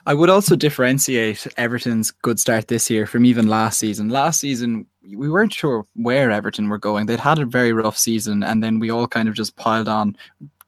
I 0.06 0.14
would 0.14 0.30
also 0.30 0.56
differentiate 0.56 1.46
Everton's 1.56 2.10
good 2.10 2.40
start 2.40 2.68
this 2.68 2.90
year 2.90 3.06
from 3.06 3.24
even 3.24 3.48
last 3.48 3.78
season. 3.78 4.08
Last 4.08 4.40
season, 4.40 4.86
we 5.14 5.28
weren't 5.28 5.52
sure 5.52 5.84
where 5.94 6.30
Everton 6.30 6.68
were 6.68 6.78
going. 6.78 7.06
They'd 7.06 7.20
had 7.20 7.38
a 7.38 7.46
very 7.46 7.72
rough 7.72 7.98
season, 7.98 8.42
and 8.42 8.62
then 8.62 8.78
we 8.78 8.90
all 8.90 9.06
kind 9.06 9.28
of 9.28 9.34
just 9.34 9.56
piled 9.56 9.88
on 9.88 10.16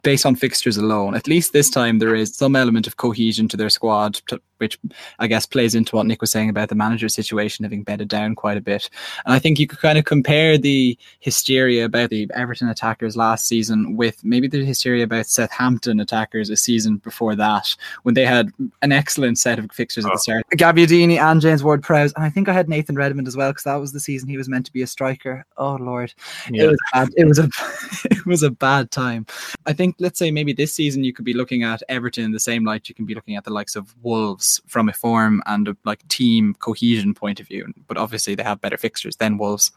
based 0.03 0.27
on 0.27 0.37
fixtures 0.37 0.77
alone. 0.77 1.15
At 1.15 1.27
least 1.27 1.53
this 1.53 1.71
time, 1.71 1.99
there 1.99 2.15
is 2.15 2.35
some 2.35 2.55
element 2.55 2.87
of 2.87 2.97
cohesion 2.97 3.49
to 3.49 3.57
their 3.57 3.71
squad, 3.71 4.21
which 4.59 4.79
I 5.19 5.27
guess 5.27 5.47
plays 5.47 5.75
into 5.75 5.97
what 5.97 6.07
Nick 6.07 6.21
was 6.21 6.31
saying 6.31 6.51
about 6.51 6.69
the 6.69 6.75
manager 6.75 7.09
situation 7.09 7.65
having 7.65 7.83
bedded 7.83 8.09
down 8.09 8.35
quite 8.35 8.57
a 8.57 8.61
bit. 8.61 8.89
And 9.25 9.35
I 9.35 9.39
think 9.39 9.59
you 9.59 9.67
could 9.67 9.81
kind 9.81 9.99
of 9.99 10.05
compare 10.05 10.59
the 10.59 10.97
hysteria 11.21 11.85
about 11.85 12.11
the 12.11 12.31
Everton 12.35 12.69
attackers 12.69 13.17
last 13.17 13.47
season 13.47 13.97
with 13.97 14.23
maybe 14.25 14.49
the 14.49 14.65
hysteria 14.65 15.05
about 15.05 15.27
Southampton 15.27 16.01
attackers 16.01 16.51
a 16.51 16.57
season 16.57 16.99
before 16.99 17.35
that, 17.37 17.75
when 18.03 18.15
they 18.15 18.25
had 18.25 18.51
an 18.83 18.93
excellent 18.93 19.39
set 19.39 19.59
of 19.59 19.71
fixtures 19.73 20.05
at 20.05 20.11
the 20.11 20.15
oh. 20.15 20.19
start. 20.19 20.45
Gabbiadini 20.53 21.19
and 21.19 21.41
James 21.41 21.65
Ward-Prowse. 21.65 22.13
And 22.15 22.25
I 22.25 22.31
think 22.31 22.49
I 22.49 22.53
had 22.53 22.69
Nathan 22.69 22.97
Redmond 22.97 23.29
as 23.29 23.37
well, 23.37 23.51
because 23.51 23.65
that 23.65 23.77
was 23.77 23.93
the 23.93 24.01
season 24.01 24.29
he 24.29 24.37
was 24.37 24.49
meant 24.49 24.67
to 24.67 24.73
be 24.73 24.83
a 24.83 24.87
striker. 24.87 25.47
Oh, 25.57 25.77
Lord. 25.77 26.13
Yeah. 26.51 26.65
It, 26.65 26.67
was 26.69 26.79
bad. 26.93 27.09
it 27.17 27.25
was 27.25 27.39
a 27.39 27.49
it 28.11 28.27
was 28.27 28.43
a 28.43 28.51
bad 28.51 28.91
time. 28.91 29.27
I 29.67 29.73
think, 29.73 29.97
let's 29.99 30.19
say 30.19 30.31
maybe 30.31 30.53
this 30.53 30.75
season 30.75 31.05
you 31.05 31.13
could 31.13 31.25
be 31.25 31.35
looking 31.35 31.63
at 31.63 31.83
Everton 31.89 32.25
in 32.25 32.33
the 32.33 32.41
same 32.41 32.65
light 32.65 32.89
you 32.89 32.95
can 32.95 33.05
be 33.05 33.15
looking 33.15 33.37
at 33.37 33.45
the 33.45 33.53
likes 33.53 33.77
of 33.77 33.95
Wolves 34.03 34.48
from 34.67 34.89
a 34.89 34.93
form 34.93 35.43
and 35.47 35.69
a 35.69 35.77
like 35.85 36.07
team 36.09 36.55
cohesion 36.59 37.15
point 37.15 37.41
of 37.41 37.49
view. 37.49 37.73
But 37.87 37.97
obviously, 37.97 38.35
they 38.35 38.43
have 38.43 38.61
better 38.61 38.77
fixtures 38.77 39.17
than 39.17 39.39
Wolves. 39.39 39.73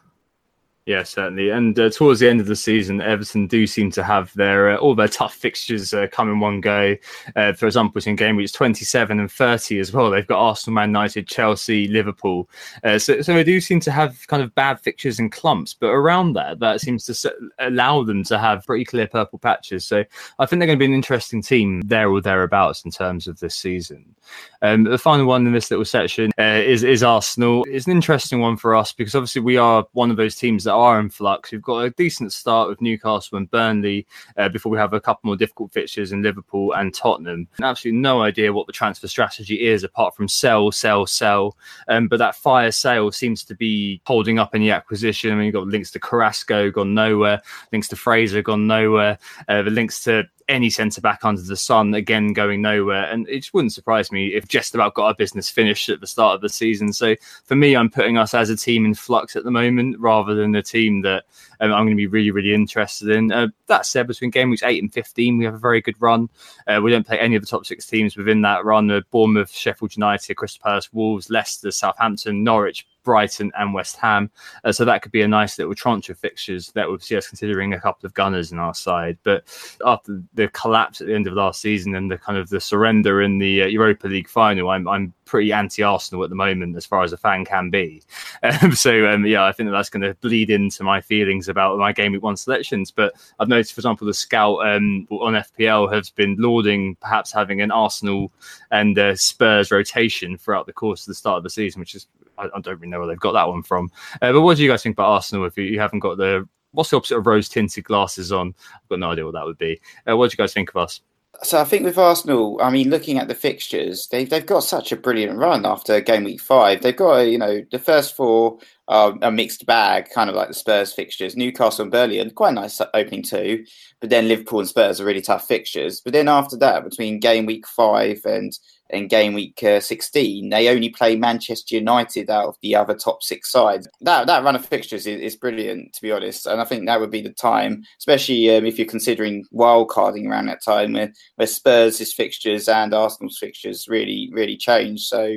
Yeah, 0.84 1.04
certainly. 1.04 1.50
And 1.50 1.78
uh, 1.78 1.90
towards 1.90 2.18
the 2.18 2.28
end 2.28 2.40
of 2.40 2.48
the 2.48 2.56
season, 2.56 3.00
Everton 3.00 3.46
do 3.46 3.68
seem 3.68 3.92
to 3.92 4.02
have 4.02 4.34
their 4.34 4.72
uh, 4.72 4.76
all 4.78 4.96
their 4.96 5.06
tough 5.06 5.32
fixtures 5.32 5.94
uh, 5.94 6.08
come 6.10 6.28
in 6.28 6.40
one 6.40 6.60
go. 6.60 6.96
Uh, 7.36 7.52
for 7.52 7.66
example, 7.66 8.02
in 8.04 8.16
game 8.16 8.34
weeks 8.34 8.50
27 8.50 9.20
and 9.20 9.30
30 9.30 9.78
as 9.78 9.92
well. 9.92 10.10
They've 10.10 10.26
got 10.26 10.40
Arsenal, 10.40 10.74
Man 10.74 10.88
United, 10.88 11.28
Chelsea, 11.28 11.86
Liverpool. 11.86 12.50
Uh, 12.82 12.98
so, 12.98 13.22
so 13.22 13.32
they 13.32 13.44
do 13.44 13.60
seem 13.60 13.78
to 13.78 13.92
have 13.92 14.26
kind 14.26 14.42
of 14.42 14.52
bad 14.56 14.80
fixtures 14.80 15.20
and 15.20 15.30
clumps, 15.30 15.72
but 15.72 15.86
around 15.86 16.32
that, 16.32 16.58
that 16.58 16.80
seems 16.80 17.06
to 17.06 17.32
allow 17.60 18.02
them 18.02 18.24
to 18.24 18.36
have 18.36 18.66
pretty 18.66 18.84
clear 18.84 19.06
purple 19.06 19.38
patches. 19.38 19.84
So 19.84 20.04
I 20.40 20.46
think 20.46 20.58
they're 20.58 20.66
going 20.66 20.78
to 20.78 20.82
be 20.82 20.86
an 20.86 20.94
interesting 20.94 21.42
team 21.42 21.82
there 21.82 22.10
or 22.10 22.20
thereabouts 22.20 22.84
in 22.84 22.90
terms 22.90 23.28
of 23.28 23.38
this 23.38 23.54
season. 23.54 24.16
Um, 24.62 24.84
the 24.84 24.98
final 24.98 25.26
one 25.26 25.46
in 25.46 25.52
this 25.52 25.70
little 25.70 25.84
section 25.84 26.30
uh, 26.38 26.62
is 26.64 26.82
is 26.82 27.02
Arsenal. 27.02 27.64
It's 27.68 27.86
an 27.86 27.92
interesting 27.92 28.40
one 28.40 28.56
for 28.56 28.74
us 28.74 28.92
because 28.92 29.14
obviously 29.14 29.42
we 29.42 29.56
are 29.56 29.86
one 29.92 30.10
of 30.10 30.16
those 30.16 30.36
teams 30.36 30.64
that 30.64 30.71
are 30.72 30.98
in 31.00 31.10
flux. 31.10 31.52
We've 31.52 31.62
got 31.62 31.84
a 31.84 31.90
decent 31.90 32.32
start 32.32 32.68
with 32.68 32.80
Newcastle 32.80 33.38
and 33.38 33.50
Burnley 33.50 34.06
uh, 34.36 34.48
before 34.48 34.72
we 34.72 34.78
have 34.78 34.92
a 34.92 35.00
couple 35.00 35.28
more 35.28 35.36
difficult 35.36 35.72
fixtures 35.72 36.12
in 36.12 36.22
Liverpool 36.22 36.72
and 36.72 36.94
Tottenham. 36.94 37.48
And 37.56 37.64
absolutely 37.64 38.00
no 38.00 38.22
idea 38.22 38.52
what 38.52 38.66
the 38.66 38.72
transfer 38.72 39.08
strategy 39.08 39.66
is 39.66 39.84
apart 39.84 40.16
from 40.16 40.28
sell, 40.28 40.72
sell, 40.72 41.06
sell. 41.06 41.56
Um, 41.88 42.08
but 42.08 42.18
that 42.18 42.34
fire 42.34 42.72
sale 42.72 43.12
seems 43.12 43.44
to 43.44 43.54
be 43.54 44.00
holding 44.06 44.38
up 44.38 44.50
any 44.54 44.70
acquisition. 44.70 45.32
I 45.32 45.36
mean, 45.36 45.46
you've 45.46 45.54
got 45.54 45.66
links 45.66 45.90
to 45.92 46.00
Carrasco 46.00 46.70
gone 46.70 46.94
nowhere, 46.94 47.42
links 47.72 47.88
to 47.88 47.96
Fraser 47.96 48.42
gone 48.42 48.66
nowhere, 48.66 49.18
uh, 49.48 49.62
the 49.62 49.70
links 49.70 50.02
to 50.04 50.24
any 50.48 50.70
centre 50.70 51.00
back 51.00 51.24
under 51.24 51.42
the 51.42 51.56
sun 51.56 51.94
again 51.94 52.32
going 52.32 52.62
nowhere. 52.62 53.04
And 53.04 53.28
it 53.28 53.40
just 53.40 53.54
wouldn't 53.54 53.72
surprise 53.72 54.12
me 54.12 54.34
if 54.34 54.48
just 54.48 54.74
about 54.74 54.94
got 54.94 55.06
our 55.06 55.14
business 55.14 55.50
finished 55.50 55.88
at 55.88 56.00
the 56.00 56.06
start 56.06 56.34
of 56.34 56.40
the 56.40 56.48
season. 56.48 56.92
So 56.92 57.16
for 57.44 57.56
me, 57.56 57.76
I'm 57.76 57.90
putting 57.90 58.18
us 58.18 58.34
as 58.34 58.50
a 58.50 58.56
team 58.56 58.84
in 58.84 58.94
flux 58.94 59.36
at 59.36 59.44
the 59.44 59.50
moment 59.50 59.98
rather 59.98 60.34
than 60.34 60.54
a 60.54 60.62
team 60.62 61.02
that 61.02 61.24
um, 61.62 61.72
I'm 61.72 61.84
going 61.84 61.90
to 61.90 61.96
be 61.96 62.08
really, 62.08 62.32
really 62.32 62.52
interested 62.52 63.08
in. 63.10 63.30
Uh, 63.30 63.46
that 63.68 63.86
said, 63.86 64.08
between 64.08 64.30
game 64.30 64.50
weeks 64.50 64.64
8 64.64 64.82
and 64.82 64.92
15, 64.92 65.38
we 65.38 65.44
have 65.44 65.54
a 65.54 65.58
very 65.58 65.80
good 65.80 65.94
run. 66.00 66.28
Uh, 66.66 66.80
we 66.82 66.90
don't 66.90 67.06
play 67.06 67.18
any 67.18 67.36
of 67.36 67.42
the 67.42 67.46
top 67.46 67.64
six 67.64 67.86
teams 67.86 68.16
within 68.16 68.42
that 68.42 68.64
run. 68.64 68.90
Uh, 68.90 69.00
Bournemouth, 69.12 69.50
Sheffield 69.50 69.96
United, 69.96 70.34
Crystal 70.34 70.60
Palace, 70.62 70.92
Wolves, 70.92 71.30
Leicester, 71.30 71.70
Southampton, 71.70 72.42
Norwich, 72.42 72.84
Brighton 73.04 73.52
and 73.56 73.74
West 73.74 73.96
Ham. 73.96 74.30
Uh, 74.64 74.72
so 74.72 74.84
that 74.84 75.02
could 75.02 75.12
be 75.12 75.22
a 75.22 75.28
nice 75.28 75.58
little 75.58 75.74
tranche 75.74 76.10
of 76.10 76.18
fixtures 76.18 76.72
that 76.72 76.88
would 76.88 77.02
see 77.02 77.16
us 77.16 77.28
considering 77.28 77.72
a 77.72 77.80
couple 77.80 78.06
of 78.06 78.14
gunners 78.14 78.52
in 78.52 78.58
our 78.58 78.74
side. 78.74 79.18
But 79.22 79.44
after 79.84 80.22
the 80.34 80.48
collapse 80.48 81.00
at 81.00 81.06
the 81.06 81.14
end 81.14 81.26
of 81.26 81.34
last 81.34 81.60
season 81.60 81.94
and 81.94 82.10
the 82.10 82.18
kind 82.18 82.38
of 82.38 82.48
the 82.48 82.60
surrender 82.60 83.22
in 83.22 83.38
the 83.38 83.62
uh, 83.62 83.66
Europa 83.66 84.08
League 84.08 84.28
final, 84.28 84.70
I'm, 84.70 84.88
I'm 84.88 85.12
pretty 85.32 85.50
anti-Arsenal 85.50 86.22
at 86.22 86.28
the 86.28 86.36
moment 86.36 86.76
as 86.76 86.84
far 86.84 87.02
as 87.02 87.14
a 87.14 87.16
fan 87.16 87.44
can 87.44 87.70
be. 87.70 88.02
Um, 88.44 88.72
so 88.72 89.06
um, 89.06 89.24
yeah, 89.24 89.44
I 89.44 89.52
think 89.52 89.68
that 89.68 89.72
that's 89.72 89.88
going 89.88 90.02
to 90.02 90.14
bleed 90.14 90.50
into 90.50 90.82
my 90.82 91.00
feelings 91.00 91.48
about 91.48 91.78
my 91.78 91.92
game 91.92 92.10
week 92.10 92.24
one 92.24 92.36
selections. 92.36 92.90
But 92.90 93.14
I've 93.38 93.48
noticed, 93.48 93.72
for 93.72 93.78
example, 93.78 94.04
the 94.04 94.14
scout 94.14 94.66
um, 94.66 95.06
on 95.10 95.34
FPL 95.34 95.92
has 95.92 96.10
been 96.10 96.34
lauding 96.40 96.96
perhaps 96.96 97.30
having 97.30 97.60
an 97.60 97.70
Arsenal 97.70 98.32
and 98.72 98.98
uh, 98.98 99.14
Spurs 99.14 99.70
rotation 99.70 100.36
throughout 100.36 100.66
the 100.66 100.72
course 100.72 101.02
of 101.02 101.06
the 101.06 101.14
start 101.14 101.38
of 101.38 101.44
the 101.44 101.50
season, 101.50 101.78
which 101.78 101.94
is 101.94 102.08
I, 102.36 102.48
I 102.52 102.60
don't 102.60 102.80
really 102.80 102.88
know 102.88 102.98
where 102.98 103.06
they've 103.06 103.20
got 103.20 103.32
that 103.32 103.48
one 103.48 103.62
from. 103.62 103.92
Uh, 104.20 104.32
but 104.32 104.42
what 104.42 104.56
do 104.56 104.64
you 104.64 104.68
guys 104.68 104.82
think 104.82 104.96
about 104.96 105.10
Arsenal 105.10 105.46
if 105.46 105.56
you, 105.56 105.64
you 105.64 105.78
haven't 105.78 106.00
got 106.00 106.16
the 106.16 106.48
what's 106.72 106.90
the 106.90 106.96
opposite 106.96 107.18
of 107.18 107.26
rose 107.28 107.48
tinted 107.48 107.84
glasses 107.84 108.32
on? 108.32 108.54
I've 108.74 108.88
got 108.88 108.98
no 108.98 109.12
idea 109.12 109.24
what 109.24 109.34
that 109.34 109.44
would 109.44 109.58
be. 109.58 109.80
Uh, 110.08 110.16
what 110.16 110.30
do 110.30 110.34
you 110.34 110.38
guys 110.38 110.52
think 110.52 110.70
of 110.70 110.76
us? 110.76 111.00
So 111.42 111.58
I 111.60 111.64
think 111.64 111.84
with 111.84 111.98
Arsenal, 111.98 112.58
I 112.62 112.70
mean, 112.70 112.90
looking 112.90 113.18
at 113.18 113.26
the 113.26 113.34
fixtures, 113.34 114.06
they've 114.08 114.28
they've 114.28 114.46
got 114.46 114.60
such 114.60 114.92
a 114.92 114.96
brilliant 114.96 115.38
run 115.38 115.66
after 115.66 116.00
game 116.00 116.24
week 116.24 116.40
five. 116.40 116.82
They've 116.82 116.96
got 116.96 117.20
you 117.22 117.38
know 117.38 117.62
the 117.72 117.80
first 117.80 118.14
four 118.14 118.58
are 118.86 119.16
a 119.22 119.32
mixed 119.32 119.66
bag, 119.66 120.08
kind 120.14 120.30
of 120.30 120.36
like 120.36 120.48
the 120.48 120.54
Spurs 120.54 120.92
fixtures. 120.92 121.36
Newcastle 121.36 121.82
and 121.82 121.90
Burnley 121.90 122.20
are 122.20 122.30
quite 122.30 122.54
nice 122.54 122.80
opening 122.94 123.22
too, 123.22 123.64
but 124.00 124.10
then 124.10 124.28
Liverpool 124.28 124.60
and 124.60 124.68
Spurs 124.68 125.00
are 125.00 125.04
really 125.04 125.22
tough 125.22 125.48
fixtures. 125.48 126.00
But 126.00 126.12
then 126.12 126.28
after 126.28 126.56
that, 126.58 126.84
between 126.84 127.18
game 127.18 127.46
week 127.46 127.66
five 127.66 128.20
and 128.24 128.56
in 128.92 129.08
game 129.08 129.32
week 129.32 129.62
uh, 129.64 129.80
16, 129.80 130.50
they 130.50 130.68
only 130.68 130.90
play 130.90 131.16
Manchester 131.16 131.76
United 131.76 132.30
out 132.30 132.46
of 132.46 132.56
the 132.62 132.76
other 132.76 132.94
top 132.94 133.22
six 133.22 133.50
sides. 133.50 133.88
That 134.02 134.26
that 134.26 134.44
run 134.44 134.54
of 134.54 134.64
fixtures 134.64 135.06
is, 135.06 135.20
is 135.20 135.36
brilliant, 135.36 135.94
to 135.94 136.02
be 136.02 136.12
honest. 136.12 136.46
And 136.46 136.60
I 136.60 136.64
think 136.64 136.86
that 136.86 137.00
would 137.00 137.10
be 137.10 137.22
the 137.22 137.32
time, 137.32 137.84
especially 137.98 138.54
um, 138.54 138.66
if 138.66 138.78
you're 138.78 138.86
considering 138.86 139.44
wildcarding 139.52 140.28
around 140.28 140.46
that 140.46 140.62
time, 140.62 140.92
where, 140.92 141.12
where 141.36 141.46
Spurs' 141.46 142.12
fixtures 142.12 142.68
and 142.68 142.92
Arsenal's 142.94 143.38
fixtures 143.38 143.88
really, 143.88 144.30
really 144.32 144.56
change. 144.56 145.00
So 145.00 145.36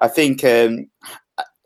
I 0.00 0.08
think 0.08 0.44
um, 0.44 0.86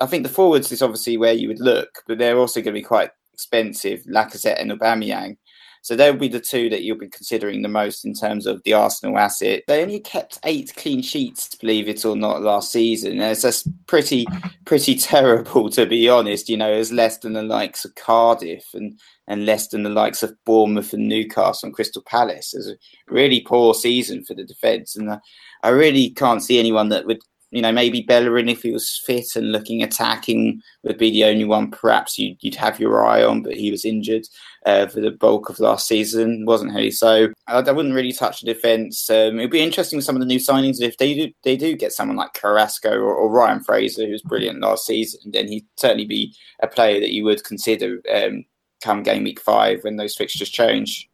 I 0.01 0.07
think 0.07 0.23
the 0.23 0.33
forwards 0.33 0.73
is 0.73 0.83
obviously 0.83 1.17
where 1.17 1.33
you 1.33 1.49
would 1.49 1.61
look, 1.61 2.03
but 2.07 2.19
they're 2.19 2.39
also 2.39 2.61
going 2.61 2.75
to 2.75 2.81
be 2.81 2.83
quite 2.83 3.11
expensive, 3.35 4.03
Lacazette 4.05 4.61
and 4.61 4.71
Aubameyang. 4.71 5.37
So 5.83 5.97
they'll 5.97 6.15
be 6.15 6.29
the 6.29 6.41
two 6.41 6.69
that 6.71 6.83
you'll 6.83 6.99
be 6.99 7.09
considering 7.09 7.63
the 7.63 7.69
most 7.69 8.05
in 8.05 8.15
terms 8.15 8.47
of 8.47 8.63
the 8.65 8.73
Arsenal 8.73 9.19
asset. 9.19 9.63
They 9.67 9.83
only 9.83 10.01
kept 10.01 10.39
eight 10.45 10.73
clean 10.77 11.03
sheets, 11.03 11.55
believe 11.55 11.89
it 11.89 12.05
or 12.05 12.17
not, 12.17 12.43
last 12.43 12.73
season. 12.73 13.21
It's 13.21 13.43
just 13.43 13.69
pretty, 13.87 14.27
pretty 14.65 14.95
terrible 14.99 15.71
to 15.71 15.87
be 15.87 16.09
honest. 16.09 16.49
You 16.49 16.57
know, 16.57 16.73
it's 16.73 16.93
less 16.93 17.19
than 17.19 17.33
the 17.33 17.43
likes 17.43 17.85
of 17.85 17.95
Cardiff 17.95 18.65
and 18.75 18.99
and 19.29 19.45
less 19.45 19.69
than 19.69 19.83
the 19.83 19.91
likes 19.91 20.23
of 20.23 20.33
Bournemouth 20.47 20.95
and 20.95 21.07
Newcastle 21.07 21.67
and 21.67 21.75
Crystal 21.75 22.03
Palace. 22.03 22.55
It's 22.55 22.67
a 22.67 22.77
really 23.13 23.43
poor 23.43 23.75
season 23.75 24.25
for 24.25 24.35
the 24.35 24.45
defence, 24.45 24.97
and 24.97 25.11
uh, 25.11 25.19
I 25.63 25.69
really 25.69 26.11
can't 26.11 26.43
see 26.43 26.59
anyone 26.59 26.89
that 26.89 27.07
would 27.07 27.21
you 27.51 27.63
know, 27.63 27.73
maybe 27.73 28.03
Bellerin, 28.03 28.49
if 28.49 28.63
he 28.63 28.73
was 28.73 29.01
fit 29.07 29.35
and 29.35 29.53
looking 29.53 29.83
attacking, 29.83 30.61
would 30.83 30.99
be 30.99 31.11
the 31.11 31.25
only 31.25 31.45
one 31.45 31.71
perhaps 31.71 32.19
you'd, 32.19 32.37
you'd 32.41 32.55
have 32.55 32.79
your 32.79 33.07
eye 33.07 33.23
on, 33.23 33.43
but 33.43 33.55
he 33.55 33.71
was 33.71 33.85
injured 33.85 34.27
uh, 34.67 34.87
for 34.87 35.01
the 35.01 35.11
bulk 35.11 35.49
of 35.49 35.59
last 35.59 35.89
season, 35.89 36.45
wasn't 36.45 36.77
he? 36.77 36.91
So 36.91 37.29
I, 37.47 37.61
I 37.61 37.73
wouldn't 37.73 37.95
really 37.95 38.13
touch 38.13 38.41
the 38.41 38.53
defence. 38.53 39.09
Um, 39.09 39.39
it'd 39.39 39.51
be 39.51 39.63
interesting 39.63 39.97
with 39.97 40.05
some 40.05 40.17
of 40.17 40.21
the 40.21 40.27
new 40.27 40.39
signings. 40.39 40.83
If 40.83 40.99
they 40.99 41.15
do, 41.15 41.33
they 41.43 41.57
do 41.57 41.75
get 41.75 41.93
someone 41.93 42.19
like 42.19 42.35
Carrasco 42.35 42.93
or, 42.99 43.15
or 43.15 43.31
Ryan 43.31 43.61
Fraser, 43.61 44.05
who 44.05 44.13
was 44.13 44.23
brilliant 44.23 44.61
last 44.61 44.87
season, 44.87 45.21
then 45.33 45.49
he'd 45.49 45.67
certainly 45.77 46.07
be 46.07 46.35
a 46.61 46.67
player 46.67 47.01
that 47.01 47.13
you 47.13 47.25
would 47.25 47.45
consider 47.45 48.01
um, 48.15 48.45
come 48.83 49.03
game 49.03 49.25
week 49.25 49.41
five 49.41 49.83
when 49.85 49.97
those 49.97 50.15
fixtures 50.15 50.51
change. 50.51 51.09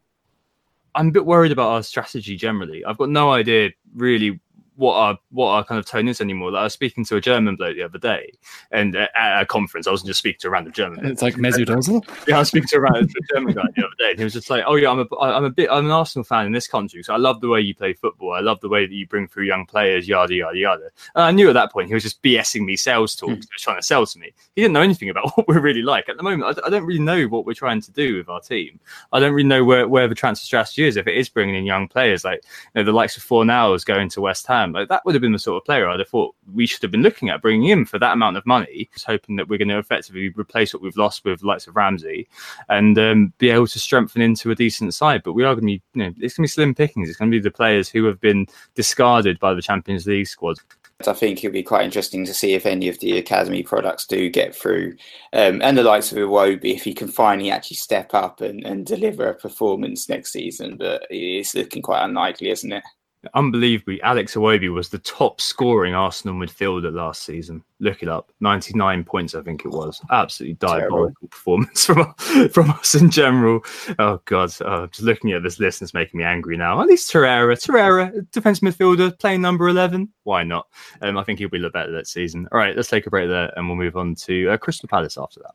I'm 0.95 1.09
a 1.09 1.11
bit 1.11 1.25
worried 1.25 1.51
about 1.51 1.71
our 1.71 1.83
strategy 1.83 2.37
generally. 2.37 2.83
I've 2.85 2.97
got 2.97 3.09
no 3.09 3.31
idea 3.31 3.71
really 3.93 4.39
what 4.75 4.95
our 4.95 5.17
what 5.31 5.47
our 5.49 5.63
kind 5.63 5.79
of 5.79 5.85
tone 5.85 6.07
is 6.07 6.21
anymore. 6.21 6.51
Like 6.51 6.61
I 6.61 6.63
was 6.65 6.73
speaking 6.73 7.05
to 7.05 7.15
a 7.15 7.21
German 7.21 7.55
bloke 7.55 7.75
the 7.75 7.83
other 7.83 7.97
day, 7.97 8.31
and 8.71 8.95
at 8.95 9.41
a 9.41 9.45
conference, 9.45 9.87
I 9.87 9.91
wasn't 9.91 10.07
just 10.07 10.19
speaking 10.19 10.39
to 10.41 10.47
a 10.47 10.51
random 10.51 10.73
German. 10.73 11.05
It's 11.05 11.21
like 11.21 11.35
Mesut 11.35 11.65
Ozil. 11.67 12.05
yeah, 12.27 12.35
I 12.35 12.39
was 12.39 12.49
speaking 12.49 12.67
to 12.69 12.77
a 12.77 12.81
random 12.81 13.07
German 13.33 13.53
guy 13.53 13.63
the 13.75 13.85
other 13.85 13.95
day, 13.97 14.09
and 14.11 14.17
he 14.17 14.23
was 14.23 14.33
just 14.33 14.49
like, 14.49 14.63
"Oh 14.67 14.75
yeah, 14.75 14.91
I'm 14.91 14.99
a 14.99 15.19
I'm 15.19 15.45
a 15.45 15.49
bit 15.49 15.69
I'm 15.71 15.85
an 15.85 15.91
Arsenal 15.91 16.23
fan 16.23 16.45
in 16.45 16.51
this 16.51 16.67
country, 16.67 17.03
so 17.03 17.13
I 17.13 17.17
love 17.17 17.41
the 17.41 17.47
way 17.47 17.61
you 17.61 17.73
play 17.73 17.93
football. 17.93 18.33
I 18.33 18.41
love 18.41 18.59
the 18.61 18.69
way 18.69 18.85
that 18.85 18.93
you 18.93 19.07
bring 19.07 19.27
through 19.27 19.45
young 19.45 19.65
players, 19.65 20.07
yada 20.07 20.33
yada 20.33 20.57
yada." 20.57 20.89
And 21.15 21.23
I 21.23 21.31
knew 21.31 21.49
at 21.49 21.53
that 21.53 21.71
point 21.71 21.87
he 21.87 21.93
was 21.93 22.03
just 22.03 22.21
BSing 22.21 22.65
me 22.65 22.75
sales 22.75 23.15
talks, 23.15 23.33
mm. 23.33 23.35
he 23.35 23.49
was 23.53 23.61
trying 23.61 23.79
to 23.79 23.83
sell 23.83 24.05
to 24.05 24.19
me. 24.19 24.33
He 24.55 24.61
didn't 24.61 24.73
know 24.73 24.81
anything 24.81 25.09
about 25.09 25.31
what 25.37 25.47
we're 25.47 25.61
really 25.61 25.81
like 25.81 26.09
at 26.09 26.17
the 26.17 26.23
moment. 26.23 26.57
I, 26.57 26.67
I 26.67 26.69
don't 26.69 26.85
really 26.85 26.99
know 26.99 27.25
what 27.25 27.45
we're 27.45 27.53
trying 27.53 27.81
to 27.81 27.91
do 27.91 28.17
with 28.17 28.29
our 28.29 28.41
team. 28.41 28.79
I 29.11 29.19
don't 29.19 29.33
really 29.33 29.47
know 29.47 29.63
where 29.63 29.87
where 29.87 30.07
the 30.07 30.15
transfer 30.15 30.45
strategy 30.45 30.85
is. 30.85 30.97
If 30.97 31.07
it 31.07 31.15
is 31.15 31.29
bringing 31.29 31.55
in 31.55 31.65
young 31.65 31.87
players, 31.87 32.23
like 32.23 32.43
you 32.43 32.81
know, 32.81 32.83
the 32.83 32.91
likes 32.91 33.17
of 33.17 33.23
Fornals 33.23 33.85
going 33.85 34.09
to 34.09 34.21
West 34.21 34.47
Ham, 34.47 34.64
like 34.71 34.89
that 34.89 35.03
would 35.05 35.15
have 35.15 35.21
been 35.21 35.31
the 35.31 35.39
sort 35.39 35.61
of 35.61 35.65
player 35.65 35.87
I'd 35.87 35.99
have 35.99 36.09
thought 36.09 36.35
we 36.53 36.65
should 36.65 36.81
have 36.81 36.91
been 36.91 37.01
looking 37.03 37.29
at 37.29 37.41
bringing 37.41 37.69
in 37.69 37.85
for 37.85 37.99
that 37.99 38.13
amount 38.13 38.37
of 38.37 38.45
money, 38.45 38.89
just 38.93 39.05
hoping 39.05 39.35
that 39.35 39.47
we're 39.47 39.57
going 39.57 39.69
to 39.69 39.77
effectively 39.77 40.29
replace 40.29 40.73
what 40.73 40.83
we've 40.83 40.97
lost 40.97 41.25
with 41.25 41.43
likes 41.43 41.67
of 41.67 41.75
Ramsey 41.75 42.27
and 42.69 42.97
um, 42.97 43.33
be 43.37 43.49
able 43.49 43.67
to 43.67 43.79
strengthen 43.79 44.21
into 44.21 44.51
a 44.51 44.55
decent 44.55 44.93
side. 44.93 45.23
But 45.23 45.33
we 45.33 45.43
are 45.43 45.55
going 45.55 45.61
to 45.61 45.73
be, 45.73 45.83
you 45.93 46.03
know, 46.03 46.13
it's 46.19 46.35
going 46.35 46.41
to 46.41 46.41
be 46.43 46.47
slim 46.47 46.75
pickings. 46.75 47.09
It's 47.09 47.17
going 47.17 47.31
to 47.31 47.37
be 47.37 47.41
the 47.41 47.51
players 47.51 47.89
who 47.89 48.05
have 48.05 48.19
been 48.21 48.47
discarded 48.75 49.39
by 49.39 49.53
the 49.53 49.61
Champions 49.61 50.07
League 50.07 50.27
squad. 50.27 50.57
I 51.05 51.13
think 51.13 51.39
it'll 51.39 51.53
be 51.53 51.61
quite 51.61 51.83
interesting 51.83 52.25
to 52.25 52.33
see 52.33 52.53
if 52.53 52.65
any 52.65 52.87
of 52.87 52.99
the 52.99 53.17
academy 53.17 53.63
products 53.63 54.07
do 54.07 54.29
get 54.29 54.55
through, 54.55 54.95
um, 55.33 55.61
and 55.61 55.77
the 55.77 55.83
likes 55.83 56.11
of 56.11 56.17
Iwobi 56.17 56.73
if 56.73 56.85
he 56.85 56.93
can 56.93 57.09
finally 57.09 57.51
actually 57.51 57.75
step 57.75 58.13
up 58.13 58.39
and, 58.39 58.63
and 58.63 58.85
deliver 58.85 59.27
a 59.27 59.35
performance 59.35 60.07
next 60.07 60.31
season. 60.31 60.77
But 60.77 61.05
it's 61.09 61.53
looking 61.53 61.81
quite 61.81 62.05
unlikely, 62.05 62.49
isn't 62.49 62.71
it? 62.71 62.83
Unbelievably, 63.33 64.01
Alex 64.01 64.35
Iwobi 64.35 64.71
was 64.71 64.89
the 64.89 64.99
top 64.99 65.41
scoring 65.41 65.93
Arsenal 65.93 66.35
midfielder 66.35 66.93
last 66.93 67.23
season. 67.23 67.63
Look 67.79 68.03
it 68.03 68.09
up, 68.09 68.31
ninety 68.39 68.73
nine 68.73 69.03
points, 69.03 69.35
I 69.35 69.41
think 69.41 69.65
it 69.65 69.69
was. 69.69 70.01
Absolutely 70.11 70.55
diabolical 70.55 71.13
Terrible. 71.13 71.27
performance 71.29 71.85
from 71.85 72.49
from 72.49 72.71
us 72.71 72.95
in 72.95 73.09
general. 73.09 73.61
Oh 73.99 74.21
God, 74.25 74.51
oh, 74.61 74.87
just 74.87 75.01
looking 75.01 75.31
at 75.33 75.43
this 75.43 75.59
list 75.59 75.81
is 75.81 75.93
making 75.93 76.17
me 76.17 76.23
angry 76.23 76.57
now. 76.57 76.81
At 76.81 76.87
least 76.87 77.11
Torreira, 77.11 77.53
Torreira, 77.53 78.29
defense 78.31 78.59
midfielder, 78.61 79.17
playing 79.19 79.41
number 79.41 79.67
eleven. 79.67 80.09
Why 80.23 80.43
not? 80.43 80.67
Um, 81.01 81.17
I 81.17 81.23
think 81.23 81.39
he'll 81.39 81.49
be 81.49 81.57
a 81.57 81.61
little 81.61 81.71
better 81.71 81.91
that 81.91 82.07
season. 82.07 82.47
All 82.51 82.57
right, 82.59 82.75
let's 82.75 82.89
take 82.89 83.07
a 83.07 83.09
break 83.09 83.29
there, 83.29 83.51
and 83.57 83.67
we'll 83.67 83.77
move 83.77 83.97
on 83.97 84.15
to 84.15 84.51
uh, 84.51 84.57
Crystal 84.57 84.87
Palace 84.87 85.17
after 85.17 85.41
that. 85.41 85.53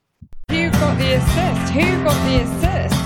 Who 0.50 0.70
got 0.70 0.98
the 0.98 1.12
assist? 1.12 1.72
Who 1.72 2.04
got 2.04 2.26
the 2.26 2.42
assist? 2.42 2.99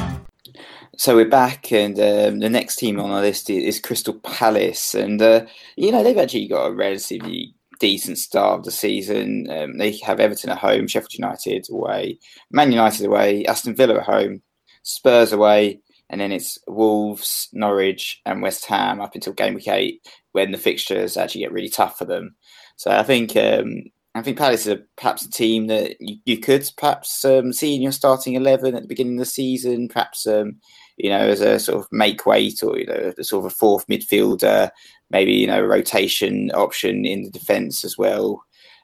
So 0.96 1.16
we're 1.16 1.28
back, 1.28 1.72
and 1.72 1.98
um, 1.98 2.38
the 2.38 2.48
next 2.48 2.76
team 2.76 3.00
on 3.00 3.10
our 3.10 3.20
list 3.20 3.50
is, 3.50 3.80
Crystal 3.80 4.14
Palace, 4.20 4.94
and 4.94 5.20
uh, 5.20 5.44
you 5.76 5.90
know 5.90 6.04
they've 6.04 6.16
actually 6.16 6.46
got 6.46 6.66
a 6.66 6.74
relatively 6.74 7.54
decent 7.80 8.18
start 8.18 8.58
of 8.58 8.64
the 8.64 8.70
season. 8.70 9.48
Um, 9.50 9.78
they 9.78 9.96
have 9.98 10.20
Everton 10.20 10.50
at 10.50 10.58
home, 10.58 10.86
Sheffield 10.86 11.14
United 11.14 11.66
away, 11.70 12.18
Man 12.50 12.70
United 12.70 13.06
away, 13.06 13.44
Aston 13.46 13.74
Villa 13.74 13.96
at 13.96 14.06
home, 14.06 14.42
Spurs 14.82 15.32
away, 15.32 15.80
and 16.10 16.20
then 16.20 16.30
it's 16.30 16.58
Wolves, 16.68 17.48
Norwich, 17.52 18.20
and 18.24 18.40
West 18.40 18.66
Ham 18.66 19.00
up 19.00 19.14
until 19.14 19.32
game 19.32 19.54
week 19.54 19.68
eight, 19.68 20.06
when 20.32 20.52
the 20.52 20.58
fixtures 20.58 21.16
actually 21.16 21.40
get 21.40 21.52
really 21.52 21.70
tough 21.70 21.98
for 21.98 22.04
them. 22.04 22.36
So 22.76 22.90
I 22.90 23.02
think 23.02 23.36
um, 23.36 23.84
I 24.14 24.22
think 24.22 24.38
Palace 24.38 24.66
is 24.66 24.78
perhaps 24.96 25.24
a 25.24 25.30
team 25.30 25.66
that 25.66 25.96
you, 25.98 26.18
you 26.24 26.38
could 26.38 26.70
perhaps 26.76 27.24
um, 27.24 27.52
see 27.52 27.74
in 27.74 27.82
your 27.82 27.92
starting 27.92 28.34
eleven 28.34 28.76
at 28.76 28.82
the 28.82 28.88
beginning 28.88 29.14
of 29.14 29.20
the 29.20 29.26
season, 29.26 29.88
perhaps 29.88 30.24
um, 30.26 30.60
you 30.96 31.10
know 31.10 31.18
as 31.18 31.40
a 31.40 31.58
sort 31.58 31.78
of 31.78 31.88
make 31.90 32.26
weight 32.26 32.62
or 32.62 32.78
you 32.78 32.86
know 32.86 33.12
a 33.16 33.24
sort 33.24 33.44
of 33.44 33.52
a 33.52 33.54
fourth 33.54 33.86
midfielder, 33.86 34.70
maybe 35.10 35.32
you 35.32 35.46
know 35.46 35.60
a 35.62 35.66
rotation 35.66 36.50
option 36.52 37.04
in 37.04 37.22
the 37.22 37.30
defence 37.30 37.84
as 37.84 37.98
well. 37.98 38.42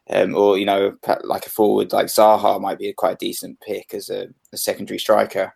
Um, 0.09 0.35
or 0.35 0.59
you 0.59 0.64
know, 0.64 0.96
like 1.23 1.46
a 1.46 1.51
forward 1.51 1.92
like 1.92 2.07
Zaha 2.07 2.61
might 2.61 2.79
be 2.79 2.88
a 2.88 2.92
quite 2.92 3.20
decent 3.20 3.61
pick 3.61 3.94
as 3.94 4.11
a, 4.11 4.27
a 4.53 4.57
secondary 4.57 4.99
striker. 4.99 5.55